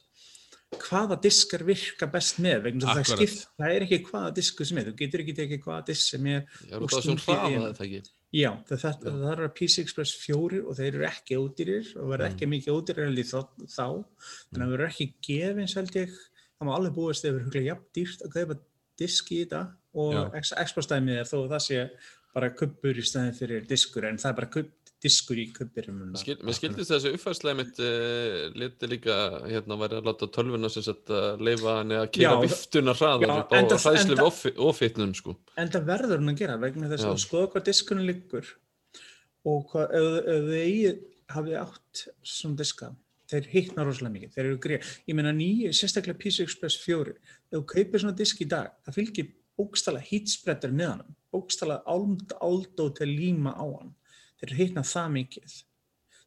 hvaða 0.79 1.17
diskar 1.25 1.65
virka 1.67 2.07
best 2.11 2.39
með 2.43 2.65
vegna 2.69 2.95
það 2.95 3.09
skipt, 3.11 3.45
það 3.59 3.75
er 3.75 3.85
ekki 3.87 4.01
hvaða 4.07 4.31
disku 4.37 4.67
sem 4.69 4.79
er, 4.79 4.91
þú 4.91 4.97
getur 5.01 5.25
ekki 5.25 5.37
tekið 5.41 5.63
hvaða 5.65 5.87
disk 5.89 6.13
sem 6.15 6.29
er 6.31 6.45
er 6.71 6.79
út 6.79 6.87
af 6.87 7.01
þessum 7.01 7.19
stungið 7.19 7.41
hraða 7.41 7.51
inn. 7.51 7.65
þetta 7.67 7.87
ekki. 7.89 8.03
Já, 8.31 8.51
það, 8.69 8.83
það, 8.85 9.07
það 9.09 9.33
er 9.33 9.41
að 9.43 9.55
PC 9.59 9.83
Express 9.83 10.13
4 10.23 10.61
og 10.63 10.77
þeir 10.79 10.91
eru 10.93 11.07
ekki 11.09 11.39
ódýrir 11.41 11.89
og 11.99 12.13
verða 12.13 12.29
ekki 12.31 12.49
mikið 12.53 12.77
ódýrir 12.77 13.19
ég 13.19 13.27
þá, 13.27 13.41
þá. 13.67 13.87
þannig 13.91 14.55
að 14.55 14.61
það 14.61 14.75
verður 14.77 14.87
ekki 14.87 15.09
gefins 15.27 15.75
held 15.81 15.99
ég 15.99 16.15
það 16.61 16.69
má 16.69 16.73
alveg 16.77 16.95
búast 16.95 17.25
þegar 17.25 17.37
verður 17.37 17.49
huglega 17.49 17.73
jafn 17.73 17.91
dýrt 17.99 18.25
að 18.27 18.37
kaupa 18.37 18.59
disk 19.01 19.35
í 19.35 19.41
þetta 19.43 19.65
og 19.99 20.15
Já. 20.15 20.23
Xbox 20.69 20.91
dæmið 20.93 21.19
er 21.19 21.29
þó 21.31 21.37
að 21.41 21.53
það 21.57 21.65
sé 21.67 21.83
bara 22.31 22.53
kubbur 22.55 23.01
í 23.01 23.05
staðin 23.07 23.35
fyrir 23.35 23.67
diskur 23.67 24.07
en 24.07 24.21
það 24.21 24.31
er 24.31 24.39
bara 24.39 24.51
kubb, 24.55 24.71
diskur 25.01 25.39
í 25.41 25.47
Skil, 25.51 26.37
mér 26.45 26.57
skildist 26.57 26.93
þessi 26.93 27.13
uppfærslega 27.17 27.57
mitt 27.59 27.79
uh, 27.81 28.49
liti 28.59 28.89
líka 28.91 29.17
hérna 29.47 29.79
væri 29.81 30.01
að 30.01 30.09
láta 30.11 30.29
tölvuna 30.35 30.71
sem 30.73 30.85
sagt 30.85 31.13
að 31.15 31.45
leifa 31.47 31.77
henni 31.79 31.97
að 31.97 32.09
kera 32.17 32.41
viftuna 32.43 32.95
hraðar 32.97 33.35
upp 33.39 33.55
á 33.55 33.61
hræðslu 33.81 34.19
við 34.19 34.65
ofitnum 34.71 35.15
sko. 35.17 35.37
en 35.57 35.73
það 35.73 35.87
verður 35.93 36.21
hún 36.23 36.35
að 36.35 36.43
gera 36.43 36.59
vegna 36.61 36.91
þess 36.93 37.07
Já. 37.07 37.13
að 37.13 37.23
skoða 37.25 37.53
hvað 37.55 37.69
diskunum 37.71 38.09
liggur 38.09 38.51
og 39.49 39.71
hvað, 39.73 39.95
ef, 40.01 40.11
ef 40.35 40.51
þið 40.51 41.01
hafið 41.31 41.61
átt 41.63 42.05
svona 42.35 42.61
diska 42.61 42.91
þeir 43.31 43.47
hittna 43.53 43.87
rosalega 43.87 44.15
mikið, 44.17 44.33
þeir 44.35 44.47
eru 44.47 44.61
greið 44.65 44.95
ég 45.07 45.17
meina 45.17 45.33
nýju, 45.35 45.71
sérstaklega 45.77 46.19
PC 46.21 46.45
Express 46.45 46.81
4 46.83 47.15
ef 47.15 47.55
þú 47.55 47.63
kaupir 47.73 48.03
svona 48.03 48.19
disk 48.19 48.43
í 48.43 48.49
dag 48.51 48.75
það 48.85 48.99
fylgir 48.99 49.31
bókstala 49.61 50.03
hitspreadur 50.03 50.75
með 50.75 50.93
hann 50.95 51.17
bókstala 51.31 51.81
áld, 51.89 52.35
áldó 52.43 52.89
til 52.97 53.07
að 53.07 53.15
líma 53.15 53.55
á 53.55 53.65
hann 53.65 53.95
þeir 54.41 54.57
hittna 54.59 54.85
það 54.87 55.13
mikið. 55.19 55.57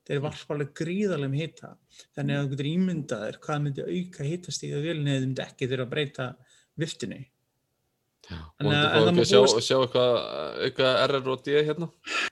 Þeir 0.04 0.24
varpa 0.26 0.56
alveg 0.56 0.72
gríðarlegum 0.76 1.36
hita. 1.40 1.70
Þannig 2.18 2.36
að 2.38 2.42
þú 2.44 2.54
getur 2.54 2.72
ímyndaðir 2.74 3.38
hvað 3.44 3.62
myndi 3.64 3.86
auka 3.88 4.26
hitastíð 4.28 4.74
og 4.80 4.88
velin 4.90 5.14
eða 5.14 5.22
myndi 5.28 5.46
ekki 5.46 5.70
þeirra 5.72 5.86
að 5.88 5.94
breyta 5.94 6.26
viftinu. 6.84 7.22
Þú 8.24 8.36
eh, 8.36 8.44
fá 8.44 8.60
en 8.64 8.68
það 8.72 9.08
má 9.08 9.22
að 9.24 9.32
búast- 9.36 9.66
sjá 9.68 9.78
eitthvað 9.84 10.14
eitthvað 10.66 11.00
RR 11.10 11.32
og 11.34 11.42
D 11.44 11.56
hérna? 11.68 11.88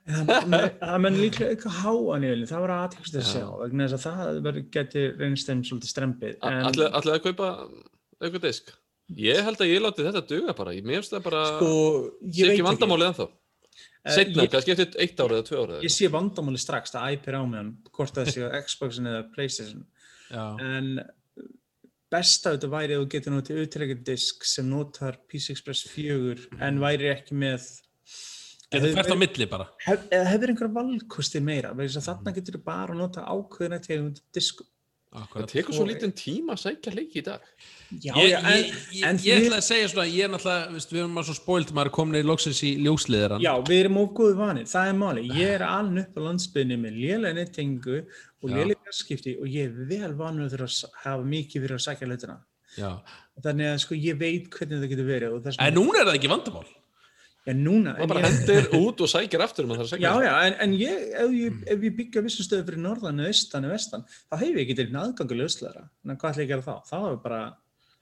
Það 0.07 0.45
menn- 0.53 0.77
það 0.79 1.17
líklega 1.17 1.55
eitthvað 1.55 1.79
háan 1.81 2.23
í 2.23 2.29
velin, 2.31 2.47
það 2.51 2.63
var 2.63 2.73
aðtekst 2.77 3.17
að 3.17 3.25
Já. 3.25 3.31
sjá 3.31 3.45
vegna 3.63 3.87
þess 3.87 3.97
að 3.97 4.05
það 4.21 4.39
verður 4.45 4.69
geti 4.77 5.03
reynst 5.19 5.51
þeim 5.51 5.63
svolítið 5.67 5.91
strempið. 5.91 6.37
Ætlaði 6.39 7.11
að 7.17 7.25
kaupa 7.27 7.49
eitthvað 8.21 8.45
disk? 8.47 8.71
Ég 9.19 9.43
held 9.43 9.59
að 9.59 9.67
ég 9.73 9.83
láti 9.83 10.05
þetta 10.07 10.23
duga 10.27 10.55
bara. 10.55 10.71
Ég 10.71 10.87
finnst 10.87 11.11
það 11.11 11.23
bara 11.27 11.43
sko, 11.57 11.71
sé 12.31 12.47
ekki. 12.47 12.63
vandamálið 12.63 13.09
ennþá 13.11 13.27
setna, 14.09 14.43
ég- 14.43 14.51
kannski 14.51 14.71
eftir 14.73 14.95
eitt 14.99 15.19
ára 15.21 15.37
eða 15.37 15.47
tvö 15.49 15.57
ára 15.65 15.81
Ég 15.85 15.91
sé 15.93 16.07
vandamáli 16.09 16.57
strax, 16.57 16.91
það 16.95 17.17
æpir 17.17 17.37
á 17.37 17.43
meðan, 17.45 17.73
hvort 17.91 18.13
það 18.17 18.31
sé 18.33 18.41
á 18.47 18.49
Xboxin 18.65 19.05
eða 19.11 19.23
Playstation. 19.35 19.85
já, 20.31 20.45
En 20.61 20.99
best 22.11 22.45
af 22.47 22.57
þetta 22.57 22.69
væri 22.73 22.95
að 22.97 23.03
þú 23.05 23.09
getur 23.13 23.31
notið 23.35 23.59
auðvitað 23.61 24.03
disk 24.03 24.43
sem 24.43 24.67
notar 24.69 25.17
PC 25.29 25.51
Express 25.55 25.85
4 25.87 26.47
en 26.59 26.79
væri 26.79 27.11
ekki 27.13 27.37
með 27.37 27.67
getur 28.71 28.95
fært 28.97 29.13
á 29.13 29.17
milli 29.19 29.45
bara. 29.51 29.69
eða 29.87 30.25
hefur 30.31 30.51
einhverja 30.51 30.73
valkosti 30.75 31.39
meira 31.43 31.73
þess 31.75 31.97
að 32.01 32.07
þarna 32.09 32.33
getur 32.35 32.57
þú 32.57 32.63
bara 32.65 32.93
að 32.93 32.97
nota 32.97 33.21
ákveðina 33.27 33.79
tegund 33.85 34.21
disku. 34.33 34.65
Það 35.11 35.23
Akkurat. 35.25 35.51
tekur 35.51 35.75
svo 35.75 35.85
lítinn 35.89 36.13
tíma 36.15 36.55
að 36.55 36.61
sækja 36.63 36.93
leiki 36.95 37.19
í 37.19 37.25
dag 37.25 37.43
Já, 37.99 38.13
Ég, 38.15 38.31
en, 38.31 38.45
ég, 38.47 38.75
ég, 38.95 39.01
en 39.03 39.17
ég 39.19 39.41
ætla 39.41 39.57
að 39.59 39.65
segja 39.65 39.87
svona, 39.91 40.05
ég 40.07 40.23
er 40.23 40.29
náttúrulega, 40.31 40.69
veist, 40.71 40.93
við 40.93 41.01
erum 41.01 41.17
maður 41.17 41.27
svo 41.27 41.33
spoilt, 41.41 41.73
maður 41.75 41.89
er 41.89 41.93
komin 41.97 42.15
í 42.15 42.21
loksins 42.23 42.61
í 42.63 42.69
ljósliðaran. 42.85 43.43
Já, 43.43 43.51
við 43.67 43.79
erum 43.81 43.97
of 43.99 44.13
góðu 44.15 44.37
vanið, 44.39 44.69
það 44.71 44.91
er 44.91 44.95
máli. 45.01 45.23
Ég 45.35 45.51
er 45.57 45.65
alveg 45.67 46.05
upp 46.05 46.15
á 46.15 46.21
landsbyrni 46.29 46.77
með 46.79 47.01
lélega 47.01 47.35
nettingu 47.35 47.97
og 47.99 48.47
lélega 48.53 48.79
fjarskipti 48.87 49.33
og 49.41 49.51
ég 49.51 49.67
er 49.67 49.89
vel 49.91 50.13
vanur 50.21 50.55
að 50.55 50.77
hafa 51.03 51.27
mikið 51.33 51.65
fyrir 51.65 51.75
að 51.75 51.83
sækja 51.89 52.07
hlutina. 52.07 52.37
Já. 52.79 52.91
Þannig 53.43 53.73
að 53.73 53.79
sko 53.83 53.99
ég 53.99 54.21
veit 54.23 54.47
hvernig 54.55 54.79
það 54.79 54.93
getur 54.93 55.11
verið 55.11 55.51
En 55.57 55.75
núna 55.75 55.99
er 55.99 56.07
það 56.07 56.21
ekki 56.21 56.31
vandamál. 56.31 56.69
Já, 57.47 57.53
núna. 57.57 57.95
það 57.97 58.01
en 58.03 58.09
bara 58.11 58.21
ég- 58.21 58.27
hendir 58.37 58.67
út 58.77 59.01
og 59.01 59.09
sækir 59.09 59.41
aftur 59.41 59.65
um 59.65 59.71
að 59.73 59.79
það 59.79 59.81
er 59.81 59.87
að 59.87 60.03
Já, 60.05 60.11
sækja 60.11 60.27
já, 60.27 60.33
en, 60.45 60.53
en 60.65 60.73
ég, 60.77 61.07
ef 61.23 61.31
ég, 61.33 61.55
ef 61.73 61.79
ég 61.87 61.95
byggja 61.97 62.21
vissum 62.27 62.45
stöðu 62.45 62.65
fyrir 62.67 62.81
norðan 62.83 63.19
eða 63.23 63.31
austan 63.33 63.65
eða 63.65 63.73
vestan, 63.73 64.03
þá 64.29 64.35
hef 64.43 64.51
ég 64.51 64.61
ekki 64.65 64.75
til 64.77 64.87
aðgangu 65.01 65.37
lösleira. 65.39 65.83
Þannig 66.03 66.15
að 66.15 66.21
hvað 66.21 66.31
ætla 66.31 66.43
ég 66.43 66.47
að 66.47 66.53
gera 66.53 66.67
þá? 66.67 66.75
Þá 66.91 66.97
er 67.11 67.17
bara, 67.25 67.39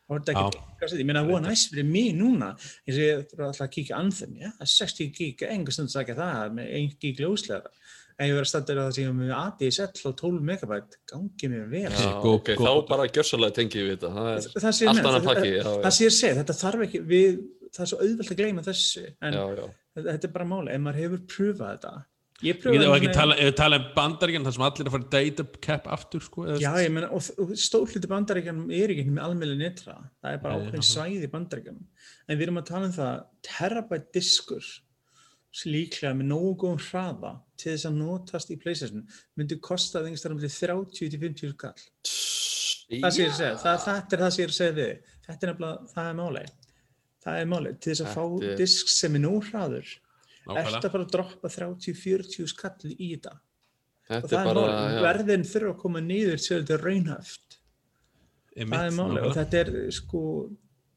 þá 0.10 0.12
er 0.12 0.20
þetta 0.20 0.36
ekki, 0.44 1.00
ég 1.00 1.06
meina, 1.08 1.24
það 1.24 1.32
var 1.38 1.46
næst 1.48 1.72
fyrir 1.72 1.88
mig 1.88 2.12
núna, 2.20 2.50
og 2.52 3.00
ég 3.00 3.24
þarf 3.32 3.46
alltaf 3.48 3.66
að 3.70 3.74
kíkja 3.78 3.96
Anthem, 4.04 4.36
já, 4.44 4.50
það 4.60 4.68
er 4.68 4.74
60 4.76 5.10
gig, 5.22 5.44
enga 5.56 5.72
stund 5.78 5.88
að 5.88 5.96
sækja 5.96 6.16
það 6.20 6.54
með 6.60 6.76
1 6.82 7.00
gig 7.00 7.20
lösleira. 7.24 7.72
ef 8.20 8.28
ég 8.28 8.34
verið 8.36 8.44
að 8.44 8.50
standa 8.52 8.74
það 8.76 8.90
sem 8.92 9.04
ég 9.06 9.12
var 9.14 9.20
með 9.24 9.30
ADSL 9.40 10.02
á 10.04 10.12
12 10.20 10.42
megabæt 10.44 10.96
gangi 11.08 11.48
mér 11.48 11.70
vel 11.72 11.84
Já. 11.88 12.10
Góð- 12.20 12.34
ok, 12.36 12.50
góð- 12.60 12.66
þá 12.68 12.88
bara 12.90 13.06
gjörsalega 13.08 13.54
tengi 13.56 13.80
við 13.80 13.94
þetta. 13.96 14.10
Það 14.12 14.28
er 14.28 14.60
það 14.60 14.74
sé 14.76 14.84
ég 14.84 14.90
allt 14.90 14.98
meina, 15.00 15.08
annað 15.08 15.24
það- 15.80 15.96
sé 15.96 16.04
ég 16.04 16.12
segi, 16.18 16.36
þetta 16.36 16.56
þarf 16.60 16.84
ekki 16.84 17.00
við, 17.08 17.38
það 17.76 17.84
er 17.86 17.92
svo 17.92 18.00
auðvelt 18.04 18.32
að 18.34 18.40
gleyma 18.40 18.64
þessu 18.66 19.04
en 19.10 19.36
já, 19.36 19.44
já. 19.60 19.66
þetta, 19.96 20.08
þetta 20.14 20.30
er 20.30 20.34
bara 20.38 20.50
máli, 20.50 20.74
ef 20.74 20.82
maður 20.86 21.04
hefur 21.04 21.28
pröfað 21.34 21.76
þetta 21.76 21.94
ég 22.40 22.56
Við 22.56 22.60
pröfaði 22.64 22.80
getum 22.80 22.96
ekki 22.96 23.14
tala, 23.16 23.38
tala 23.60 23.80
um 23.80 23.88
bandaríkjan 23.96 24.46
þar 24.48 24.56
sem 24.56 24.66
allir 24.68 24.84
er 24.84 24.90
að 24.90 24.96
fara 24.96 25.10
data 25.16 25.46
cap 25.66 25.90
aftur 25.96 26.24
sko, 26.24 26.46
Já, 26.62 26.70
ég 26.80 26.94
meina, 26.96 27.10
og, 27.16 27.32
og 27.44 27.56
stórluti 27.60 28.12
bandaríkjanum 28.12 28.70
er 28.76 28.94
ekki 28.96 29.08
með 29.12 29.26
almjölu 29.26 29.58
netra, 29.60 29.98
það 30.24 30.36
er 30.38 30.44
bara 30.46 30.60
ákveðin 30.60 30.88
svæði 30.88 31.28
í 31.28 31.32
bandaríkjanum. 31.34 31.90
En 32.28 32.40
við 32.40 32.46
erum 32.48 32.62
að 32.62 32.70
tala 32.72 32.88
um 32.88 32.96
það, 32.96 33.26
terabyte 33.50 34.16
diskur, 34.16 34.72
líklega 35.66 36.16
með 36.16 36.30
nógu 36.30 36.56
góðum 36.64 36.82
hraða 36.88 37.34
til 37.60 37.74
þess 37.74 37.90
að 37.90 38.00
notast 38.00 38.54
í 38.54 38.60
PlayStation, 38.62 39.06
myndi 39.36 39.60
kosta 39.60 40.06
þengst 40.06 40.26
þar 40.26 40.38
um 40.38 40.42
til 40.44 40.54
30-50 40.54 41.56
skall. 41.58 41.88
Það 42.90 43.14
sé 43.14 43.22
ég 43.22 43.30
að 43.30 43.38
segja, 43.38 43.56
það, 43.62 43.82
þetta 43.86 44.16
er 44.16 44.24
það 44.24 44.32
sem 44.34 44.42
ég 44.42 44.48
er 44.48 44.54
að 44.54 44.60
segja 44.60 44.76
við. 44.78 45.10
Þetta 45.28 45.46
er 45.46 45.52
nefnilega, 45.52 45.90
það 45.92 46.08
er 46.10 46.16
máli. 46.18 46.44
Það 47.26 47.42
er 47.42 47.48
máli, 47.52 47.74
til 47.84 47.92
þess 47.94 48.04
að 48.06 48.14
fá 48.16 48.24
Þetta 48.24 48.52
er- 48.54 48.58
disk 48.64 48.88
sem 48.94 49.16
er 49.16 49.24
nógu 49.26 49.42
hraður, 49.50 49.90
ertu 49.90 50.50
nákvæmlega. 50.56 50.80
að 50.80 50.92
fara 50.94 51.04
að 51.06 51.12
droppa 51.16 51.50
30-40 51.56 52.48
skall 52.48 52.94
í 52.96 53.10
þetta. 53.14 53.34
Og 54.10 54.24
Þetta 54.24 54.30
það 54.30 54.40
er 54.40 54.50
er 54.50 54.54
bara, 54.56 54.74
máli, 54.74 54.96
já. 54.96 55.02
verðin 55.06 55.44
þurfa 55.52 55.74
að 55.76 55.80
koma 55.84 56.00
niður 56.02 56.40
til 56.48 56.62
þetta 56.64 56.78
raunhæft. 56.84 57.58
Einmitt, 58.58 58.74
það 58.80 58.88
er 58.88 58.96
máli 58.98 59.22
og 59.28 59.36
þetta 59.38 59.60
er 59.60 59.92
sko 59.92 60.22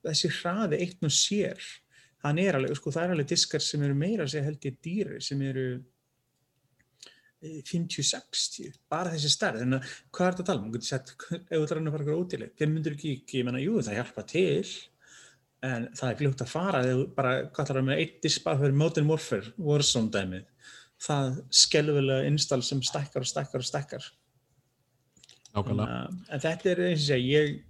þessi 0.07 0.31
hraði 0.41 0.79
eitt 0.83 1.03
og 1.05 1.11
sér 1.15 1.59
hann 2.25 2.39
er 2.39 2.55
alveg, 2.55 2.77
sko 2.79 2.91
það 2.95 3.03
er 3.05 3.11
alveg 3.17 3.29
diskar 3.35 3.61
sem 3.63 3.83
eru 3.83 3.95
meira 3.99 4.23
að 4.25 4.31
segja 4.33 4.45
held 4.47 4.65
ég 4.67 4.77
dýri 4.83 5.21
sem 5.23 5.43
eru 5.43 5.67
eh, 7.43 7.61
50-60, 7.67 8.73
bara 8.91 9.11
þessi 9.15 9.31
stærð 9.35 9.63
þannig 9.65 9.83
að 9.83 9.93
hvað 10.15 10.27
er 10.29 10.37
þetta 10.39 10.43
að 10.43 10.47
tala 10.47 10.63
um, 10.63 10.71
ef 10.73 11.53
þú 11.53 11.63
ætlar 11.67 11.83
að 11.83 11.93
fara 11.97 12.05
ykkur 12.07 12.21
ótileg, 12.23 12.53
500 12.63 12.99
gig 13.03 13.35
ég 13.39 13.47
menna, 13.49 13.63
jú 13.63 13.77
það 13.83 13.99
hjálpa 13.99 14.25
til 14.33 14.73
en 15.63 15.89
það 15.95 16.09
er 16.09 16.17
glúgt 16.19 16.43
að 16.43 16.51
fara 16.51 16.81
þegar 16.83 17.03
bara, 17.17 17.35
hvað 17.49 17.65
ætlar 17.65 17.81
að 17.81 17.87
með 17.89 18.01
eitt 18.03 18.17
disk 18.25 18.45
bara 18.47 18.59
fyrir 18.59 18.79
Modern 18.79 19.11
Warfare, 19.11 19.53
Warzone 19.63 20.11
dæmið. 20.15 20.49
Það 21.03 21.37
skelvilega 21.63 22.31
install 22.31 22.63
sem 22.67 22.83
stækkar 22.83 23.25
og 23.25 23.31
stækkar 23.31 23.63
og 23.63 23.69
stækkar. 23.69 24.09
Nákvæmlega. 25.53 26.01
Að- 26.01 26.33
en 26.35 26.41
þetta 26.47 26.71
er 26.73 26.83
eins 26.89 27.03
og 27.03 27.07
segja 27.07 27.43
ég 27.43 27.63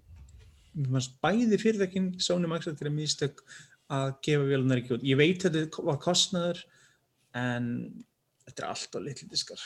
mér 0.77 0.93
fannst 0.97 1.21
bæði 1.21 1.61
fyrirtækin 1.61 2.21
Sony 2.21 2.49
Microsoft 2.49 2.83
er 2.83 2.91
mistök 2.91 3.43
að 3.93 4.15
gefa 4.25 4.49
vélunar 4.49 4.81
ekki 4.81 4.97
út. 4.97 5.05
Ég 5.05 5.17
veit 5.21 5.45
að 5.45 5.59
þetta 5.61 5.85
var 5.85 5.99
kostnaður 6.01 6.63
en 7.35 8.05
þetta 8.47 8.63
er 8.63 8.69
allt 8.69 8.97
á 8.97 9.01
litli 9.05 9.29
diskar 9.29 9.61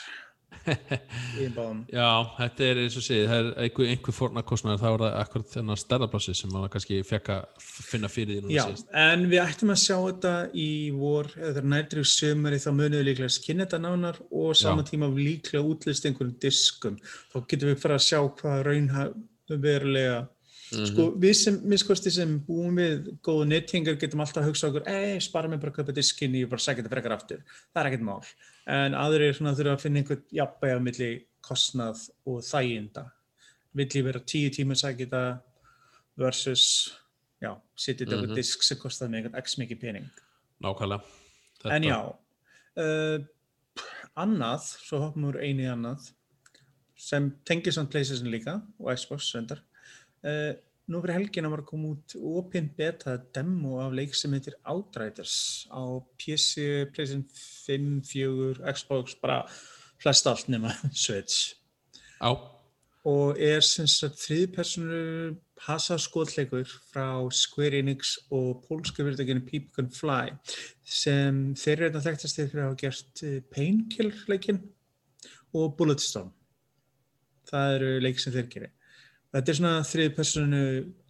Já, 1.97 2.09
þetta 2.37 2.65
er 2.65 2.79
eins 2.81 2.95
og 2.99 3.03
segið, 3.05 3.25
það 3.29 3.39
er 3.39 3.49
einhver, 3.63 3.89
einhver 3.93 4.15
fórnarkostnaður, 4.15 4.81
þá 4.81 4.87
er 4.89 5.03
það 5.03 5.17
akkurat 5.21 5.51
þennan 5.53 5.81
stærðarplássi 5.81 6.35
sem 6.37 6.53
maður 6.53 6.71
kannski 6.75 6.99
fekk 7.07 7.31
að 7.35 7.67
finna 7.67 8.11
fyrir 8.11 8.45
því 8.45 8.57
Já, 8.57 8.63
en 9.03 9.27
við 9.31 9.43
ættum 9.43 9.73
að 9.73 9.81
sjá 9.83 9.95
þetta 9.95 10.33
í 10.51 10.69
vor, 10.95 11.31
eða 11.37 11.53
þegar 11.57 11.69
nærtrið 11.73 12.09
sömari 12.11 12.61
þá 12.63 12.69
munum 12.71 12.97
við 12.97 13.05
líklega 13.09 13.31
að 13.31 13.35
skynna 13.37 13.67
þetta 13.67 13.81
nánar 13.85 14.21
og 14.27 14.55
sama 14.59 14.83
Já. 14.83 14.89
tíma 14.91 15.11
líklega 15.13 15.67
útlist 15.67 16.07
einhverjum 16.09 16.39
diskum. 16.43 16.97
Þá 17.33 17.37
getum 17.45 17.71
við 17.71 17.83
fara 17.83 17.99
að 17.99 18.07
sjá 18.07 18.19
hvað 18.41 18.65
raunhæf 18.67 19.21
verulega 19.47 20.25
Sko, 20.67 21.13
við 21.15 21.35
sem, 21.39 21.57
minnskosti 21.63 22.11
sem 22.11 22.33
búum 22.43 22.75
við 22.75 23.05
góðu 23.23 23.45
nettingar 23.47 23.95
getum 24.01 24.19
alltaf 24.19 24.41
að 24.41 24.49
hugsa 24.49 24.67
okkur, 24.67 24.83
ei, 24.91 25.15
spara 25.23 25.47
mig 25.47 25.61
bara 25.61 25.71
að 25.71 25.77
kaupa 25.79 25.95
diskin 25.95 26.35
ég 26.35 26.49
bara 26.51 26.59
segja 26.59 26.81
þetta 26.81 26.91
frekar 26.91 27.15
aftur. 27.15 27.45
Það 27.71 27.79
er 27.79 27.89
ekkert 27.91 28.03
mál. 28.03 28.17
En 28.67 28.95
aðrir 28.99 29.33
svona 29.37 29.53
þurfa 29.55 29.77
að 29.77 29.83
finna 29.85 30.01
einhvern 30.01 30.23
jafnbæja 30.35 30.79
milli 30.83 31.09
kostnað 31.47 32.01
og 32.27 32.41
þæginda. 32.43 33.05
Vill 33.77 33.87
ég 33.95 34.03
vera 34.09 34.19
tíu 34.19 34.49
tíma 34.51 34.75
að 34.75 34.81
segja 34.81 35.05
þetta 35.05 35.21
versus, 36.19 36.65
já, 37.43 37.53
setja 37.77 38.05
þetta 38.05 38.17
mm 38.17 38.27
Mhm. 38.27 38.35
disk 38.35 38.63
sem 38.63 38.77
kostaði 38.77 39.09
mig 39.11 39.23
einhvern 39.23 39.39
x 39.43 39.55
mikið 39.57 39.79
pening. 39.79 40.09
Nákvæmlega. 40.63 41.03
En 41.71 41.83
já, 41.83 42.15
uh, 42.77 43.19
annað, 44.17 44.61
svo 44.83 44.99
hoppum 44.99 45.23
við 45.23 45.35
úr 45.35 45.41
einu 45.43 45.63
í 45.63 45.71
annað, 45.71 46.11
sem 46.97 47.31
tengir 47.45 47.71
samt 47.73 47.91
PlayStation 47.91 48.31
líka 48.31 48.61
og 48.79 48.95
Xbox 48.97 49.31
reyndar. 49.35 49.61
Uh, 50.23 50.53
nú 50.87 51.01
fyrir 51.03 51.17
helgina 51.19 51.51
var 51.51 51.63
að 51.63 51.69
koma 51.71 51.93
út 51.95 52.15
open 52.17 52.69
beta 52.77 53.17
demo 53.35 53.81
af 53.83 53.95
leik 53.95 54.15
sem 54.15 54.33
heitir 54.35 54.57
Outriders 54.67 55.67
á 55.67 55.83
PC, 56.19 56.87
PlayStation 56.93 57.25
5, 57.67 58.03
4, 58.11 58.61
Xbox, 58.73 59.17
bara 59.21 59.41
flest 60.01 60.29
allt 60.29 60.51
nema 60.51 60.71
Switch. 61.05 61.55
Já, 62.17 62.31
Og 63.07 63.37
er 63.39 63.61
sem 63.63 63.87
sagt 63.87 64.19
þriðpersonu 64.19 64.97
hasaskotleikur 65.63 66.67
frá 66.89 67.05
Square 67.31 67.79
Enix 67.79 68.17
og 68.35 68.65
pólska 68.65 69.05
fyrirtækinu 69.05 69.45
People 69.47 69.71
Can 69.75 69.87
Fly 69.95 70.33
sem 70.83 71.53
þeir 71.55 71.77
eru 71.77 71.87
þetta 71.87 72.03
þekktast 72.03 72.41
fyrir 72.41 72.63
að 72.63 72.67
hafa 72.67 72.79
gert 72.81 73.23
eh, 73.23 73.37
Painkiller 73.53 74.19
leikinn 74.27 74.59
og 75.55 75.77
Bulletstorm. 75.79 76.33
Það 77.47 77.77
eru 77.77 77.93
leik 78.03 78.19
sem 78.19 78.35
þeir 78.35 78.51
gerir. 78.51 78.73
Þetta 79.35 79.51
er 79.51 79.57
svona 79.57 79.79
þriðpersonu, 79.83 80.61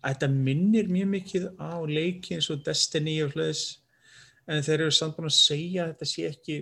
þetta 0.01 0.29
minnir 0.31 0.87
mjög 0.89 1.09
mikið 1.11 1.43
á 1.61 1.77
leiki 1.85 2.37
eins 2.37 2.49
og 2.53 2.63
Destiny 2.65 3.19
og 3.23 3.35
hlöðis 3.35 3.65
en 4.47 4.63
þeir 4.65 4.85
eru 4.85 4.95
samt 4.95 5.17
búin 5.17 5.29
að 5.29 5.37
segja 5.37 5.83
að 5.83 5.91
þetta 5.91 6.07
sé 6.09 6.25
ekki 6.31 6.55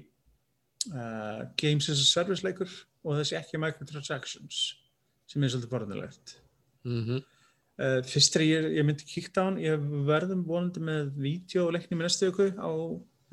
uh, 0.91 1.45
Games 1.61 1.87
as 1.93 2.01
a 2.01 2.07
Service 2.09 2.45
leikur 2.45 2.71
og 3.05 3.19
það 3.19 3.29
sé 3.29 3.39
ekki 3.39 3.61
microtransactions 3.61 4.59
sem 5.29 5.43
er 5.45 5.53
svolítið 5.53 5.71
borðanlegt. 5.71 6.35
Mhm. 6.85 7.23
Uh, 7.75 7.99
fyrst 8.07 8.35
þegar 8.35 8.45
ég, 8.47 8.69
ég 8.77 8.87
myndi 8.87 9.07
kíkta 9.07 9.43
á 9.43 9.45
hann, 9.49 9.59
ég 9.59 9.87
verðum 10.07 10.45
vonandi 10.47 10.83
með 10.83 11.09
vídeoleikni 11.19 11.97
með 11.97 12.07
næstu 12.07 12.29
viku 12.29 12.51
á 12.55 12.71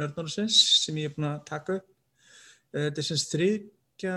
Nördnóðarsins 0.00 0.56
sem 0.82 0.98
ég 0.98 1.10
er 1.10 1.14
búin 1.14 1.28
að 1.30 1.44
taka 1.50 1.78
upp. 1.78 1.90
Uh, 2.72 2.88
þetta 2.88 3.02
er 3.02 3.08
sem 3.10 3.22
þriðja, 3.22 4.16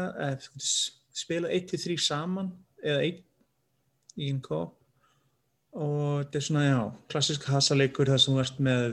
spila 1.15 1.51
1-3 1.53 1.97
saman 2.01 2.53
eða 2.85 3.03
1 3.09 3.24
í 4.19 4.29
einn 4.31 4.41
kó 4.43 4.59
og 5.75 6.21
þetta 6.21 6.39
er 6.39 6.45
svona, 6.45 6.63
já, 6.63 6.79
klassisk 7.11 7.47
hasaleikur 7.51 8.07
þar 8.07 8.21
sem 8.23 8.35
þú 8.35 8.43
ert 8.45 8.61
með 8.63 8.85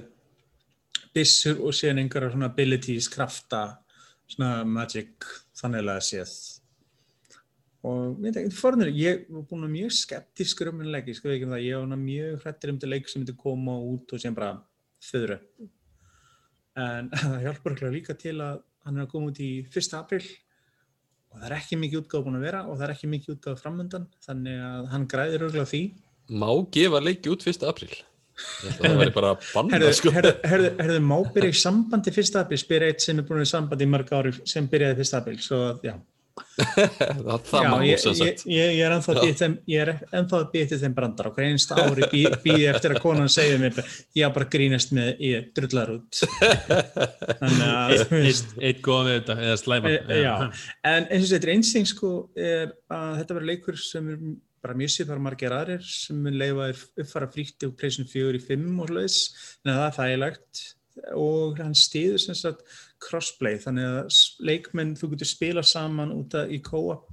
byssur 1.15 1.61
og 1.63 1.77
síðan 1.79 2.01
einhverja 2.03 2.33
svona 2.33 2.49
abilities, 2.51 3.07
krafta, 3.13 3.61
svona 4.27 4.65
magic, 4.67 5.29
þannig 5.61 5.93
að 5.93 6.01
séð. 6.09 6.33
Og 7.87 8.01
ég 8.17 8.25
veit 8.25 8.41
ekki, 8.41 8.57
fornir, 8.57 8.91
ég 8.99 9.23
var 9.31 9.47
búin 9.47 9.69
að 9.69 9.77
mjög 9.77 9.95
skeptískur 10.01 10.73
um 10.73 10.83
henni 10.83 10.97
leik, 10.97 11.13
ég 11.13 11.19
sko 11.19 11.31
ekki 11.31 11.47
um 11.47 11.55
það, 11.55 11.65
ég 11.69 11.85
var 11.85 12.03
mjög 12.03 12.35
hrættir 12.43 12.73
um 12.73 12.81
þetta 12.81 12.91
leik 12.91 13.11
sem 13.11 13.23
myndi 13.23 13.37
koma 13.39 13.79
út 13.93 14.17
og 14.17 14.23
sem 14.23 14.35
bara 14.35 14.57
þöðru 15.03 15.39
en 16.79 17.11
það 17.21 17.43
hjálpar 17.45 17.73
örugglega 17.73 17.95
líka 17.95 18.17
til 18.19 18.39
að 18.41 18.63
hann 18.87 18.99
er 18.99 19.07
að 19.07 19.13
koma 19.13 19.33
út 19.33 19.41
í 19.43 19.51
1. 19.69 19.97
april 19.99 20.25
og 21.33 21.41
það 21.41 21.49
er 21.49 21.57
ekki 21.59 21.81
mikið 21.81 22.01
útgáð 22.03 22.25
búin 22.27 22.39
að 22.39 22.47
vera 22.47 22.63
og 22.69 22.79
það 22.79 22.87
er 22.87 22.95
ekki 22.95 23.11
mikið 23.13 23.35
útgáð 23.37 23.61
framöndan 23.63 24.09
þannig 24.27 24.65
að 24.69 24.89
hann 24.95 25.07
græðir 25.13 25.47
örgulega 25.49 25.71
því 25.73 25.83
Má 26.33 26.49
gefa 26.73 27.01
leiki 27.03 27.33
út 27.33 27.45
1. 27.51 27.65
apríl? 27.69 27.93
Það 28.79 28.95
væri 29.01 29.13
bara 29.13 29.33
Herðu, 29.73 29.91
sko. 29.99 30.13
herðu, 30.15 31.01
má 31.05 31.17
byrja 31.35 31.53
í 31.53 31.59
sambandi 31.59 32.13
1. 32.15 32.39
april, 32.41 32.59
spyr 32.63 32.87
eitt 32.87 33.05
sem 33.05 33.19
er 33.21 33.27
búin 33.29 33.45
í 33.45 33.49
sambandi 33.49 33.85
í 33.85 33.91
mörg 33.93 34.13
ári 34.17 34.33
sem 34.49 34.69
byrjaði 34.71 35.05
1. 35.05 35.13
april, 35.19 35.37
svo 35.43 35.59
já. 35.85 35.97
Það, 36.57 37.67
má 37.69 37.77
ég, 37.85 37.99
sem 38.01 38.13
ég, 38.13 38.19
sagt. 38.19 38.45
ég, 38.49 38.75
ég 38.77 38.83
er 38.87 38.95
ennþá 38.97 39.15
að 39.15 39.21
býta 39.23 39.41
þeim, 39.43 39.57
ég 39.73 39.83
er 39.85 39.91
ennþá 40.21 40.39
að 40.39 40.47
býta 40.53 40.79
þeim 40.83 40.95
brandar 40.97 41.29
og 41.31 41.37
hver 41.37 41.49
einsta 41.49 41.79
ári 41.81 42.09
bý, 42.13 42.23
býði 42.45 42.69
eftir 42.73 42.95
að 42.95 43.03
konan 43.05 43.33
segja 43.33 43.59
mér, 43.63 43.81
ég 44.19 44.29
á 44.29 44.31
bara 44.35 44.49
grínast 44.53 44.95
með, 44.97 45.11
ég 45.25 45.51
drullar 45.57 45.93
út. 45.97 46.23
Þannig 47.43 47.67
að, 47.67 47.97
veist, 48.13 48.55
eitt, 48.55 48.63
eitt 48.71 48.85
góða 48.85 49.09
við 49.09 49.19
þetta, 49.19 49.39
eða 49.49 49.59
slæma. 49.65 49.93
E, 49.93 50.23
já, 50.23 50.33
en 50.93 51.11
eins 51.11 51.27
og 51.27 51.35
þetta 51.35 51.49
er 51.49 51.55
einsting 51.57 51.91
sko 51.91 52.15
er 52.37 52.73
að 52.93 53.21
þetta 53.21 53.39
verður 53.39 53.51
leikur 53.53 53.83
sem 53.83 54.13
er 54.15 54.25
bara 54.63 54.79
mjög 54.79 54.95
sýpar 54.95 55.23
margir 55.23 55.55
aðrir 55.57 55.83
sem 55.87 56.21
mun 56.23 56.39
leifa 56.39 56.71
uppfara 57.03 57.29
fríkti 57.33 57.67
og 57.67 57.75
pleysin 57.79 58.07
fjögur 58.09 58.39
í 58.39 58.43
fimm 58.45 58.79
og 58.83 58.93
hlutis 58.93 59.25
en 59.65 59.75
það 59.75 59.87
er 59.89 59.99
þægilegt. 59.99 60.63
Og 61.17 61.57
hann 61.57 61.75
stýður 61.79 62.21
sem 62.21 62.37
sagt 62.37 62.67
crossplay 63.03 63.59
þannig 63.61 63.89
að 63.89 64.19
leikmenn 64.47 64.97
þú 64.99 65.13
getur 65.13 65.31
spila 65.31 65.65
saman 65.67 66.15
út 66.15 66.37
af 66.39 66.51
í 66.53 66.61
co-op 66.65 67.09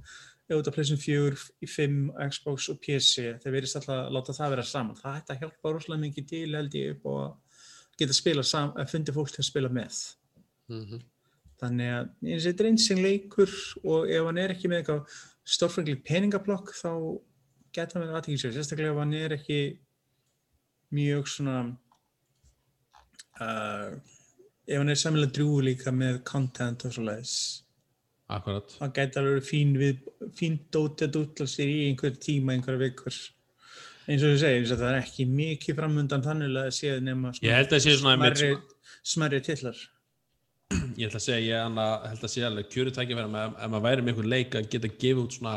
eða 0.50 0.58
út 0.60 0.70
af 0.70 0.74
pleysin 0.74 0.98
fjögur 0.98 1.38
í 1.62 1.68
fimm 1.70 2.10
Xbox 2.32 2.68
og 2.72 2.80
PC 2.82 3.36
þeir 3.42 3.54
verðist 3.54 3.78
alltaf 3.78 3.94
að 3.96 4.14
láta 4.16 4.34
það 4.34 4.54
vera 4.56 4.66
saman. 4.66 4.98
Það 4.98 5.18
ætti 5.20 5.34
að 5.34 5.44
hjálpa 5.44 5.74
rosalega 5.74 6.04
mikið 6.06 6.28
til 6.32 6.46
held 6.58 6.76
ég 6.80 6.96
upp 6.96 7.08
og 7.12 7.60
geta 8.00 8.16
spila 8.16 8.44
saman 8.46 8.80
að 8.80 8.90
fundi 8.94 9.14
fólk 9.14 9.30
til 9.34 9.44
að 9.44 9.50
spila 9.50 9.72
með. 9.72 10.00
Mhm. 10.70 11.02
Þannig 11.60 11.92
að 11.92 12.06
eins 12.24 12.40
og 12.40 12.48
þetta 12.48 12.64
er 12.64 12.70
eins 12.70 12.86
sem 12.88 13.02
leikur 13.04 13.52
og 13.84 14.10
ef 14.10 14.26
hann 14.26 14.38
er 14.40 14.54
ekki 14.54 14.70
með 14.70 14.80
eitthvað 14.80 15.18
stórfengli 15.44 15.96
peningablokk 16.02 16.72
þá 16.72 16.92
geta 17.74 17.98
hann 17.98 18.06
verið 18.06 18.18
aðtíkisverð, 18.18 18.56
sérstaklega 18.56 18.94
ef 18.94 19.00
hann 19.02 19.14
er 19.14 19.34
ekki 19.36 19.60
mjög 20.90 21.28
svona 21.30 21.56
uh, 23.38 23.94
ef 24.70 24.78
hann 24.78 24.92
er 24.92 25.00
samilega 25.00 25.34
drúi 25.36 25.66
líka 25.66 25.92
með 25.94 26.22
content 26.30 26.86
og 26.86 26.94
svo 26.94 27.04
leiðis 27.08 27.34
akkurat. 28.30 28.74
Það 28.78 28.92
gæti 28.96 29.18
alveg 29.18 29.32
verið 29.34 29.46
fín 29.48 29.70
við 29.80 30.02
fín 30.38 30.58
dóti 30.70 31.06
að 31.08 31.14
dútla 31.16 31.46
sér 31.50 31.70
í 31.70 31.78
einhver 31.88 32.12
tíma, 32.22 32.54
einhverja 32.54 32.84
vikur. 32.84 33.16
Eins 34.06 34.22
og 34.22 34.36
þú 34.36 34.42
segir, 34.42 34.68
það 34.70 34.90
er 34.92 35.00
ekki 35.00 35.26
mikið 35.30 35.80
framundan 35.80 36.22
þannig 36.22 36.52
að 36.52 36.60
það 36.60 36.76
séð 36.78 37.00
nema 37.06 37.32
svona 37.34 37.96
smerri, 37.98 38.52
smerri 39.02 39.42
tillar 39.46 39.82
ég 40.70 41.08
held 41.08 41.16
að 41.18 41.24
segja, 41.24 41.40
ég 41.40 41.78
held 42.10 42.24
að 42.24 42.32
segja 42.32 42.50
alveg 42.50 42.68
kjöru 42.70 42.92
tækifæri 42.94 43.30
með 43.30 43.56
ef 43.56 43.72
maður 43.72 43.86
væri 43.86 44.04
með 44.04 44.12
einhvern 44.12 44.32
leik 44.32 44.56
að 44.58 44.68
geta 44.72 44.90
gefið 44.92 45.22
út 45.24 45.36
svona 45.36 45.54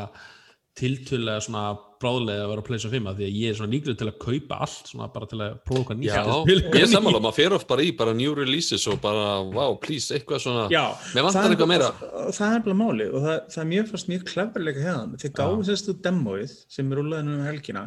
tiltölulega 0.78 1.42
svona 1.44 1.64
bráðlega 2.02 2.44
að 2.44 2.50
vera 2.50 2.62
að 2.62 2.66
pleysa 2.68 2.90
fimm 2.92 3.06
af 3.08 3.16
því 3.18 3.26
að 3.26 3.36
ég 3.38 3.52
er 3.52 3.58
svona 3.58 3.72
líklega 3.72 4.00
til 4.00 4.08
að 4.10 4.16
kaupa 4.24 4.58
allt 4.66 4.90
svona 4.90 5.06
bara 5.14 5.28
til 5.30 5.38
að 5.40 5.54
prófa 5.68 5.86
hvað 5.88 6.00
nýtt 6.00 6.08
Já, 6.10 6.24
ég 6.50 6.80
er 6.80 6.90
sammála, 6.90 7.20
maður 7.24 7.36
fer 7.38 7.56
oft 7.56 7.68
bara 7.70 7.86
í 7.86 7.92
bara 7.96 8.16
new 8.18 8.34
releases 8.36 8.86
og 8.90 8.98
bara, 9.04 9.28
wow, 9.54 9.76
please, 9.80 10.10
eitthvað 10.16 10.42
svona 10.44 10.66
Já, 10.74 10.82
Mér 11.14 11.28
vantar 11.28 11.54
eitthvað 11.54 11.70
meira. 11.70 11.92
Það 12.34 12.58
er 12.58 12.66
bara 12.66 12.78
máli 12.82 13.08
og 13.10 13.24
það, 13.24 13.38
það 13.54 13.62
er 13.64 13.70
mjög 13.70 13.88
fast 13.94 14.10
mjög 14.10 14.26
klefverleika 14.32 14.84
hérna. 14.84 15.22
Þið 15.22 15.34
gáðu 15.38 15.68
sérst 15.70 15.90
úr 15.94 15.98
demóið 16.08 16.58
sem 16.76 16.92
er 16.92 17.00
rúlaðinu 17.00 17.38
um 17.38 17.48
helgina 17.48 17.86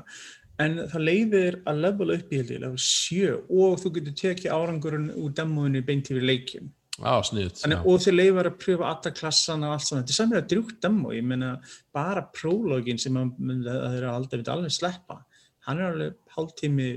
en 0.64 0.80
það 0.90 1.06
leiðir 1.06 1.60
að 1.70 1.84
levela 1.84 2.18
upp 2.18 2.32
í 2.32 2.40
held 2.42 2.56
ég, 2.56 2.64
level 2.64 2.82
7 2.82 3.36
og 3.62 3.78
þú 3.84 3.94
getur 4.00 4.18
tekið 4.24 4.56
árangurinn 4.56 5.12
úr 5.14 5.36
demóinu 5.38 5.84
beint 5.86 6.10
yfir 6.10 6.26
leikin. 6.26 6.72
Á, 7.04 7.22
sniðut 7.22 7.60
Þannig, 7.62 7.84
og 7.86 8.00
þið 8.02 8.16
leifar 8.18 8.50
að 8.50 8.58
pröfa 8.64 8.88
alla 8.90 9.12
klassana 9.14 9.68
og 9.70 9.74
allt 9.76 9.86
svona. 9.88 10.02
Þetta 10.02 10.14
er 10.14 10.18
samir 10.18 10.40
að 10.42 10.48
drjúkt 10.54 10.80
demo, 10.82 11.12
ég 11.14 11.24
meina 11.24 11.52
bara 11.94 12.24
prólogin 12.34 13.00
sem 13.00 13.14
að, 13.20 13.36
að 13.38 13.92
þeir 13.94 14.00
eru 14.02 14.10
aldrei, 14.14 14.42
alveg 14.56 14.74
sleppa. 14.74 15.20
Hann 15.68 15.80
er 15.84 15.92
alveg 15.92 16.16
hálftími 16.38 16.90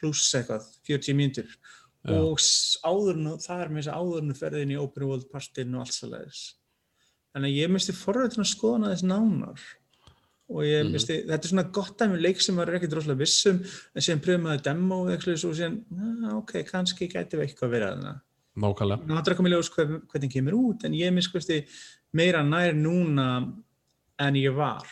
pluss 0.00 0.26
eitthvað, 0.34 0.66
40 0.88 1.14
mínútur. 1.18 1.54
Já. 2.04 2.18
Og 2.18 2.40
s- 2.42 2.78
áður 2.84 3.14
en 3.16 3.30
það 3.38 3.62
er 3.62 3.68
með 3.72 3.80
þess 3.84 3.92
að 3.94 4.02
áður 4.02 4.18
en 4.26 4.34
ferðin 4.34 4.74
í 4.74 4.80
Open 4.80 5.06
World 5.08 5.30
partin 5.32 5.74
og 5.74 5.80
allt 5.86 5.94
svoleiðis. 5.96 6.42
Þannig 7.34 7.50
að 7.54 7.60
ég 7.62 7.70
misti 7.72 7.92
forræðin 7.96 8.44
að 8.44 8.50
skoðana 8.50 8.90
þess 8.92 9.06
nánar. 9.08 9.60
Og 10.50 10.60
ég 10.68 10.84
Mhm. 10.84 10.92
misti, 10.92 11.24
þetta 11.24 11.44
er 11.44 11.48
svona 11.48 11.72
gott 11.72 11.96
dæmi 11.98 12.20
leik 12.20 12.40
sem 12.40 12.54
maður 12.54 12.68
er 12.74 12.78
ekkert 12.80 12.92
rosalega 12.98 13.22
vissum, 13.22 13.62
en 13.96 14.02
síðan 14.02 14.20
pröfum 14.20 14.42
maður 14.44 14.62
demo 14.62 14.94
og 15.06 15.08
eitthvað 15.14 15.38
svo 15.40 15.54
síðan, 15.54 15.84
"Ah, 16.28 16.36
ok, 16.36 16.52
kannski 16.68 17.08
gæti 17.08 17.38
við 17.38 17.48
eitthvað 17.48 17.70
verið 17.72 17.88
að 17.88 17.96
þarna 18.02 18.20
nákvæmlega. 18.60 19.08
Það 19.10 19.30
er 19.32 19.36
koma 19.40 19.50
í 19.50 19.54
ljós 19.54 19.70
hver, 19.74 19.96
hvernig 20.12 20.32
kemur 20.34 20.56
út 20.60 20.84
en 20.86 20.94
ég 20.98 21.12
miskvæmsti 21.16 21.58
meira 22.14 22.42
nær 22.46 22.76
núna 22.78 23.28
en 24.22 24.34
ég 24.38 24.54
var 24.54 24.84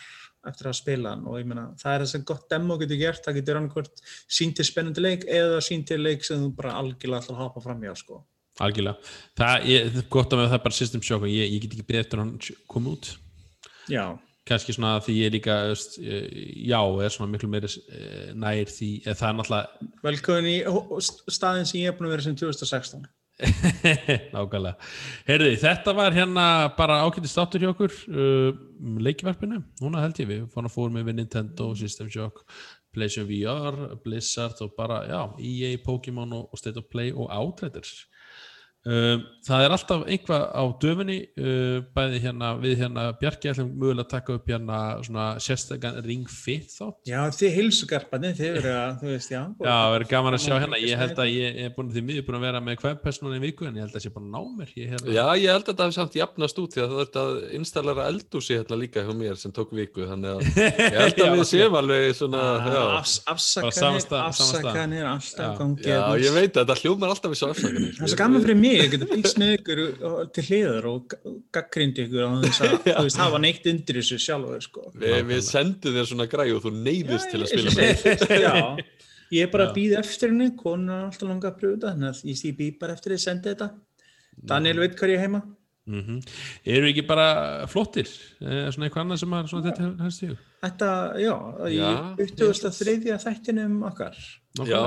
eftir 0.48 0.66
að 0.66 0.74
spila 0.80 1.12
hann. 1.14 1.22
Og 1.30 1.39
ég 1.39 1.47
meina 1.47 1.68
það 1.78 1.94
er 1.94 2.02
þess 2.05 2.16
að 2.18 2.24
gott 2.32 2.48
demo 2.51 2.76
getur 2.80 2.98
gert, 2.98 3.22
það 3.22 3.36
getur 3.39 3.60
annarkvort 3.60 4.02
síntir 4.26 4.66
spennandi 4.66 5.05
leik 5.05 5.28
eða 5.30 5.60
síntir 5.62 6.02
leik 6.02 6.24
sem 6.26 6.43
þú 6.43 6.51
bara 6.59 6.74
algjörlega 6.80 7.22
ætlar 7.22 7.39
að 7.39 7.44
hoppa 7.44 7.62
fram 7.62 7.84
hjá 7.86 7.94
sko. 8.01 8.24
algjörlega, 8.60 8.98
það 9.39 9.70
er 9.70 9.86
er 9.97 10.02
gott 10.10 10.34
að 10.34 10.43
með 10.43 10.51
það 10.51 10.59
er 10.59 10.64
bara 10.66 10.76
system 10.80 11.01
shock 11.06 11.22
og 11.22 11.30
ég, 11.30 11.47
ég 11.55 11.62
get 11.62 11.72
ekki 11.78 11.86
beðið 11.89 12.02
eftir 12.05 12.18
að 12.18 12.24
hann 12.26 12.66
kom 12.74 12.90
út. 12.90 13.12
Já, 13.89 14.05
kannski 14.51 14.74
svona 14.74 14.97
því 15.06 15.14
ég 15.22 15.32
líka 15.36 15.55
veist, 15.70 15.97
eh, 16.02 16.26
já, 16.66 16.80
er 17.06 17.14
svona 17.14 17.30
miklu 17.32 17.48
meiri 17.48 17.70
eh, 17.70 18.34
nær 18.34 18.66
því, 18.74 18.90
það 19.06 19.28
er 19.30 19.39
náttúrulega 19.39 19.89
velkomin 20.02 20.51
í 20.51 20.59
hó- 20.66 20.98
st- 21.01 21.22
staðinn 21.39 21.66
sem 21.70 21.80
ég 21.80 21.93
er 21.93 21.97
búin 21.97 22.10
að 22.10 22.16
vera 22.16 22.26
sem 22.26 22.34
2016 22.43 23.06
Nákvæmlega. 24.34 24.76
Heyrði, 25.26 25.54
þetta 25.62 25.94
var 25.96 26.14
hérna 26.14 26.44
bara 26.76 27.00
ákveðið 27.06 27.32
státtur 27.32 27.64
hjá 27.64 27.70
okkur 27.72 27.96
uh, 28.12 28.60
leikverfinu. 29.02 29.62
Núna 29.82 30.04
held 30.04 30.20
ég 30.22 30.30
við 30.30 30.44
fann 30.52 30.68
að 30.68 30.76
fórum 30.76 31.00
við 31.00 31.18
Nintendo, 31.18 31.72
System 31.78 32.10
Shock, 32.12 32.44
PlayStation 32.92 33.28
VR, 33.30 33.96
Blizzard 34.04 34.60
og 34.64 34.74
bara, 34.78 35.02
já, 35.09 35.20
EA, 35.40 35.74
Pokémon 35.82 36.36
og 36.42 36.59
State 36.60 36.82
of 36.82 36.90
Play 36.92 37.14
og 37.14 37.32
Outriders. 37.32 38.04
Um, 38.82 39.20
það 39.46 39.60
er 39.62 39.72
alltaf 39.76 40.00
einhvað 40.10 40.44
á 40.59 40.62
döfunni 40.82 41.16
uh, 41.38 41.84
bæði 41.94 42.18
hérna 42.24 42.48
við 42.59 42.80
hérna 42.80 43.04
Bjarki 43.20 43.52
ætlum 43.52 43.68
mögulega 43.78 44.02
að 44.02 44.09
taka 44.10 44.34
upp 44.34 44.48
hérna 44.50 44.78
svona 45.06 45.26
sérstakann 45.38 46.00
Ring 46.02 46.26
Fit 46.26 46.66
þátt. 46.74 46.98
Já, 47.06 47.20
þið 47.30 47.54
heilsugarparnir, 47.60 48.34
þið 48.40 48.50
verður 48.56 48.78
að, 48.80 48.96
þú 48.98 49.06
veist, 49.12 49.30
já. 49.30 49.38
Já, 49.38 49.70
það 49.70 49.92
verður 49.94 50.10
gaman 50.10 50.34
að 50.34 50.42
sjá 50.42 50.54
hérna. 50.56 50.80
Ég 50.82 50.98
held 50.98 51.22
að 51.22 51.30
ég 51.30 51.60
er 51.62 51.70
búin 51.76 51.92
því 51.94 52.02
miður 52.09 52.26
búin 52.26 52.38
að 52.40 52.46
vera 52.48 52.62
með 52.66 52.80
hvernpersonum 52.82 53.36
í 53.36 53.42
viku 53.44 53.68
en 53.68 53.78
ég 53.78 53.86
held 53.86 53.92
að 53.92 53.98
það 54.00 54.04
sé 54.09 54.12
bara 54.16 54.26
að 54.26 54.34
ná 54.34 54.42
mér. 54.59 54.74
Ég, 54.74 54.90
hérna, 54.90 55.14
Já, 55.14 55.24
ég 55.38 55.54
held 55.54 55.62
að 55.62 55.70
þetta 55.70 55.86
hafi 55.86 55.96
samt 56.00 56.18
jafnast 56.18 56.59
út 56.59 56.74
því 56.74 56.82
að 56.82 56.90
það 56.90 56.98
þurft 57.02 57.20
að 57.22 57.30
installera 57.60 58.09
eldúsi 58.10 58.59
hérna 58.59 58.80
líka 58.82 59.06
hjá 59.06 59.14
mér 59.22 59.38
sem 59.38 59.54
tók 59.54 59.70
viku 59.78 60.10
þannig 60.10 60.30
að 60.32 60.42
ég 60.59 60.98
held 60.98 61.22
að 61.28 61.32
við 61.36 61.46
séum 61.52 61.78
alveg 61.78 62.10
svona, 62.18 62.42
sama 62.66 64.22
afsakanir, 64.26 65.06
afsakanir 65.14 65.92
ég 68.72 68.80
að 68.80 68.82
mig, 68.82 68.82
ég 68.82 68.92
geta 68.94 69.08
fylgst 69.12 69.38
með 69.40 69.52
ykkur 69.56 69.80
til 70.36 70.44
hliðar 70.48 70.88
og 70.90 71.14
gaggrindi 71.54 72.06
ykkur 72.06 72.24
á 72.24 72.30
þess 72.42 72.64
að, 72.64 72.74
þú 72.88 73.04
veist, 73.06 73.20
hafa 73.22 73.40
neitt 73.42 73.68
undir 73.72 73.98
þessu 74.00 74.18
sjálfur, 74.24 74.64
sko. 74.66 74.84
Vi, 74.96 75.14
við 75.28 75.40
sendum 75.46 75.96
þér 75.96 76.10
svona 76.10 76.28
græð 76.32 76.52
og 76.56 76.66
þú 76.66 76.74
neyðist 76.78 77.32
til 77.32 77.40
að 77.42 77.48
spila 77.52 77.74
með. 77.78 78.04
Já, 78.46 78.52
ég 79.36 79.46
er 79.46 79.52
bara 79.54 79.68
að 79.68 79.74
býða 79.78 80.02
eftir 80.02 80.32
henni, 80.32 80.50
konan 80.58 80.94
er 80.96 81.08
alltaf 81.08 81.28
langa 81.28 81.50
að 81.52 81.58
pröfa 81.60 81.74
þetta, 81.76 81.94
þannig 81.94 82.12
að 82.12 82.30
ég, 82.32 82.44
ég 82.48 82.60
býð 82.62 82.78
bara 82.82 82.96
eftir 82.96 83.14
því 83.14 83.18
að 83.20 83.26
senda 83.26 83.52
þetta. 83.52 83.70
Daniel 84.52 84.80
veit 84.82 84.96
hvað 84.98 85.14
ég 85.14 85.26
heima. 85.26 85.42
mm 85.86 86.18
Eru 86.64 86.88
ekki 86.90 87.06
bara 87.06 87.28
flottir? 87.70 88.10
Eh, 88.40 88.68
svona 88.72 88.88
eitthvað 88.88 89.04
annað 89.04 89.22
sem 89.22 89.38
er 89.38 89.48
svona 89.50 89.70
þetta 89.70 89.88
helst 90.06 90.22
í? 90.26 90.28
Þetta, 90.62 90.90
já, 91.18 91.34
í 91.68 91.78
Já, 91.78 91.88
23. 92.38 93.16
þættinum 93.26 93.80
okkar. 93.88 94.18
Já, 94.62 94.82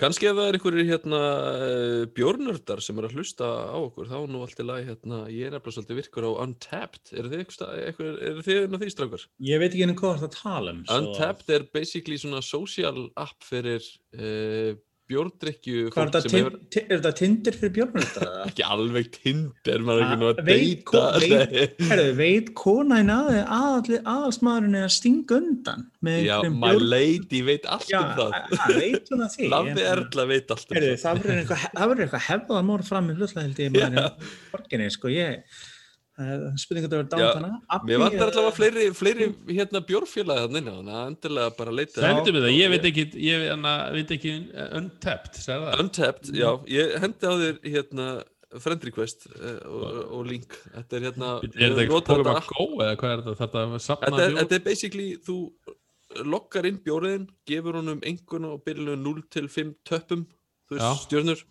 kannski 0.00 0.26
ef 0.28 0.36
það 0.36 0.48
er 0.50 0.56
einhverjir 0.58 0.88
hérna 0.90 1.20
eh, 1.66 2.02
bjórnördar 2.16 2.82
sem 2.84 2.98
er 3.00 3.06
að 3.08 3.14
hlusta 3.16 3.46
á 3.48 3.76
okkur, 3.80 4.08
þá 4.10 4.16
er 4.18 4.32
nú 4.34 4.42
allt 4.44 4.60
í 4.60 4.66
lagi 4.68 4.88
hérna, 4.90 5.20
ég 5.32 5.48
er 5.48 5.54
nefnilega 5.56 5.76
svolítið 5.78 6.00
virkur 6.02 6.26
á 6.28 6.32
Untapped, 6.44 7.12
eru 7.16 7.32
þið 7.32 8.76
á 8.76 8.76
því 8.82 8.90
strákar? 8.92 9.26
Ég 9.48 9.62
veit 9.62 9.70
ekki 9.72 9.84
henni 9.86 9.96
hvað 9.98 10.20
það 10.26 10.34
tala 10.36 10.74
um. 10.76 10.82
svo- 10.84 10.98
Untapped 11.00 11.54
er 11.56 11.64
basically 11.72 12.18
svona 12.20 12.42
social 12.44 13.06
app 13.16 13.40
fyrir 13.46 13.80
uh, 14.18 14.76
bjórdrykkju 15.10 15.82
Hvað 15.94 16.06
er 16.06 16.12
þetta, 16.16 16.82
er 17.10 17.14
tindir 17.20 17.56
fyrir 17.60 17.72
björnvölda? 17.76 18.28
ekki 18.48 18.64
alveg 18.66 19.10
tinder, 19.14 19.84
maður 19.86 20.00
er 20.00 20.06
ekki 20.06 20.18
nú 20.22 20.28
að 20.30 20.40
deyta 20.48 21.02
veit- 22.20 22.50
konaðin 22.58 23.12
að 23.14 23.30
aðalli 23.44 24.00
aðalsmaðurinn 24.14 24.78
er 24.80 24.88
að 24.88 24.94
stinga 24.96 25.38
undan 25.40 25.86
Já, 26.26 26.36
my 26.50 26.72
lady 26.80 27.42
veit 27.46 27.66
allt 27.70 27.88
um 27.92 28.10
það. 28.18 28.34
að- 28.40 28.58
að 28.66 28.76
veit 30.32 30.50
allt 30.56 30.68
um 30.70 30.80
það. 30.80 30.90
það 31.04 31.22
verður 31.22 31.38
eitthvað, 31.38 31.64
eitthvað 32.06 32.26
hefðamór 32.30 32.86
fram 32.90 33.10
í 33.12 33.16
hlutla 33.20 33.46
held 33.46 33.64
ég 33.64 33.70
í 33.70 34.06
borginni 34.52 34.90
sko 34.94 35.12
ég 35.12 35.62
spurning 36.56 36.86
að 36.86 36.94
það 36.94 37.00
verður 37.02 37.34
hana 37.36 37.80
Mér 37.84 38.00
vantar 38.00 38.30
allavega 38.30 38.52
fleiri, 38.56 38.84
fleiri 38.96 39.26
hérna 39.50 39.82
bjórfélagi 39.84 40.46
þannig 40.46 40.70
að 40.72 41.02
endilega 41.02 41.50
bara 41.58 41.74
leita 41.76 42.00
Sendum 42.00 42.38
við 42.38 42.46
það, 42.46 42.54
ég 42.56 42.72
veit 42.72 42.88
ekki, 42.90 43.04
ég 43.20 43.44
veit 43.98 44.14
ekki 44.16 44.32
uh, 44.48 44.70
untapped, 44.80 45.36
segir 45.42 45.66
það? 45.66 45.82
Untapped, 45.84 46.30
já, 46.32 46.48
ég 46.72 46.96
hendi 47.04 47.28
á 47.28 47.34
þér 47.42 47.60
hérna 47.66 48.08
friend 48.62 48.86
request 48.88 49.26
uh, 49.34 49.58
og, 49.68 49.98
og 50.16 50.30
link. 50.30 50.56
Þetta 50.72 50.96
er 50.96 51.06
hérna 51.10 51.32
Er 51.42 51.52
þetta 51.52 51.84
ekki 51.84 51.94
Pokémon 51.98 52.40
þetta 52.40 52.54
Go 52.54 52.66
eða 52.86 52.96
hvað 53.02 53.12
er 53.12 53.24
þetta? 53.26 53.36
Þetta 53.42 53.64
er 53.66 53.84
safna 53.88 54.12
þetta 54.14 54.24
er, 54.24 54.38
þetta 54.40 54.58
er 54.58 54.64
basically 54.70 55.08
þú 55.26 55.38
loggar 56.24 56.68
inn 56.68 56.80
bjóriðin 56.80 57.28
gefur 57.48 57.76
honum 57.80 58.00
engun 58.06 58.48
og 58.48 58.64
byrjunum 58.64 59.02
0 59.04 59.24
til 59.36 59.50
5 59.52 59.76
töppum 59.84 60.24
þú 60.70 60.78
veist, 60.78 61.04
stjörnur 61.04 61.42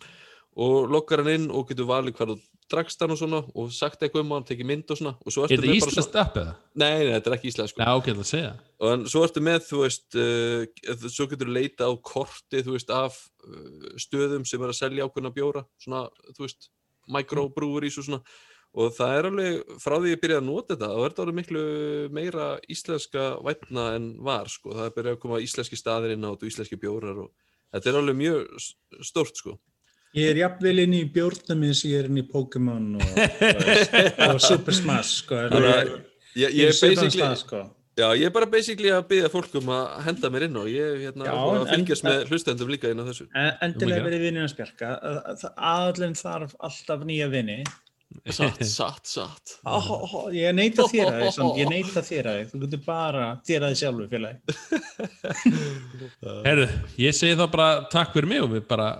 og 0.66 0.90
loggar 0.90 1.22
hann 1.22 1.34
inn 1.36 1.50
og 1.52 1.68
getur 1.70 1.86
valið 1.90 2.16
hvað 2.18 2.34
þú 2.34 2.55
drakst 2.72 3.02
hann 3.02 3.14
og 3.14 3.20
svona 3.20 3.40
og 3.46 3.70
sagt 3.74 4.02
eitthvað 4.02 4.24
um 4.24 4.32
hann, 4.36 4.46
tekið 4.48 4.68
mynd 4.70 4.90
og 4.90 4.98
svona 5.00 5.12
og 5.16 5.34
svo 5.34 5.44
Er 5.46 5.54
þetta 5.54 5.76
íslenskt 5.76 6.18
app 6.20 6.38
eða? 6.40 6.56
nei, 6.74 6.88
nei, 7.04 7.12
þetta 7.14 7.30
er 7.30 7.36
ekki 7.36 7.50
íslensk 7.52 7.74
sko. 7.74 7.84
Já, 7.84 7.92
ok, 8.00 8.10
það 8.18 8.30
segja. 8.30 8.50
og 8.80 8.92
en, 8.92 9.06
svo 9.12 9.22
ertu 9.26 9.44
með, 9.44 9.60
þú 9.68 9.82
veist 9.84 10.18
uh, 10.18 11.06
svo 11.06 11.28
getur 11.30 11.50
þú 11.50 11.56
leita 11.58 11.88
á 11.88 11.92
korti 12.10 12.64
þú 12.66 12.74
veist, 12.74 12.90
af 12.90 13.20
uh, 13.46 13.86
stöðum 14.02 14.46
sem 14.48 14.66
er 14.66 14.74
að 14.74 14.80
selja 14.80 15.06
ákveðna 15.06 15.32
bjóra 15.36 15.64
svona, 15.82 16.06
þú 16.34 16.46
veist, 16.46 16.70
microbreweries 17.16 18.00
og 18.02 18.08
svona 18.08 18.22
og 18.76 18.92
það 18.92 19.14
er 19.16 19.28
alveg, 19.30 19.76
frá 19.80 19.94
því 19.96 20.10
ég 20.12 20.20
byrjaði 20.20 20.42
að 20.42 20.48
nota 20.50 20.74
þetta 20.74 20.88
er 20.92 21.06
þetta 21.06 21.24
alveg 21.24 21.38
miklu 21.38 21.62
meira 22.12 22.48
íslenska 22.72 23.28
vætna 23.46 23.86
en 23.96 24.10
var 24.26 24.50
sko. 24.52 24.74
það 24.74 24.88
er 24.88 24.96
byrjað 24.98 25.16
að 25.16 25.22
koma 25.22 25.40
íslenski 25.44 25.78
staðir 25.80 26.16
inn 26.16 26.26
á 26.26 26.30
og 26.34 26.44
íslenski 26.44 26.80
bjórar 26.80 27.22
og 27.24 27.30
þetta 27.72 27.92
er 27.92 27.98
alveg 28.02 28.18
mjög 28.20 28.66
stórt 29.06 29.40
sko 29.40 29.56
Ég 30.16 30.30
er 30.32 30.38
jafnvel 30.40 30.78
inn 30.86 30.94
í 30.96 31.02
bjórnum 31.12 31.64
eins 31.68 31.82
og 31.84 31.90
ég 31.92 31.98
er 32.04 32.06
inn 32.10 32.20
í 32.22 32.26
Pokémon 32.30 32.84
og, 32.96 33.08
veist, 33.66 33.96
og 34.30 34.38
Super 34.40 34.76
Smash 34.76 35.18
sko. 35.22 35.40
Þannig 35.52 35.72
að 35.74 35.90
ég, 35.90 35.98
ég, 36.40 36.54
Ég 36.56 36.70
er 36.70 36.78
basically, 36.78 37.10
stað, 37.18 37.34
sko. 37.42 37.60
já, 38.00 38.06
ég 38.16 38.24
er 38.30 38.32
bara 38.32 38.48
basically 38.52 38.92
að 38.96 39.04
byggja 39.10 39.30
fólk 39.32 39.58
um 39.60 39.68
að 39.76 39.84
henda 40.06 40.30
mér 40.32 40.46
inn 40.48 40.56
og 40.60 40.70
ég 40.72 41.02
hérna, 41.04 41.28
Já, 41.28 41.34
að 41.36 41.66
fylgjast 41.74 42.06
með 42.08 42.24
hlustendum 42.32 42.72
líka 42.72 42.92
inn 42.94 43.00
á 43.00 43.08
þessu 43.10 43.26
En- 43.36 43.58
Endilega 43.68 44.06
verið 44.08 44.24
vinnir 44.30 44.46
að 44.48 44.52
spjarka 44.54 44.94
aðallin 45.56 46.16
þarf 46.16 46.56
alltaf 46.70 47.04
nýja 47.08 47.28
vinni 47.32 47.58
satt, 48.30 48.62
satt, 48.78 49.10
satt. 49.10 49.56
Ó, 49.66 49.76
ó, 49.78 49.96
ó, 50.06 50.22
Ég 50.34 50.54
neita 50.56 50.86
þér 50.90 51.12
að 51.12 51.26
því 51.36 51.48
ég 51.60 51.70
neita 51.72 52.04
þér 52.06 52.30
að 52.30 52.38
því 52.38 52.46
þú 52.52 52.62
getur 52.64 52.82
bara 52.86 53.26
þér 53.48 53.66
að 53.66 53.74
því 53.74 53.80
sjálfur 53.82 54.10
félagi. 54.14 54.38
Herðu, 56.46 56.66
ég 57.02 57.18
segi 57.18 57.38
þá 57.38 57.46
bara 57.58 57.68
takk 57.92 58.16
fyrir 58.16 58.30
mig 58.32 58.46
og 58.46 58.50
við 58.56 58.66
bara 58.70 58.90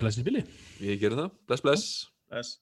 blessin 0.00 0.24
í 0.24 0.28
bili. 0.30 0.44
Ég 0.84 1.00
gerir 1.02 1.24
það, 1.24 1.32
bless 1.48 1.64
bless. 1.64 1.88
Þess 2.34 2.58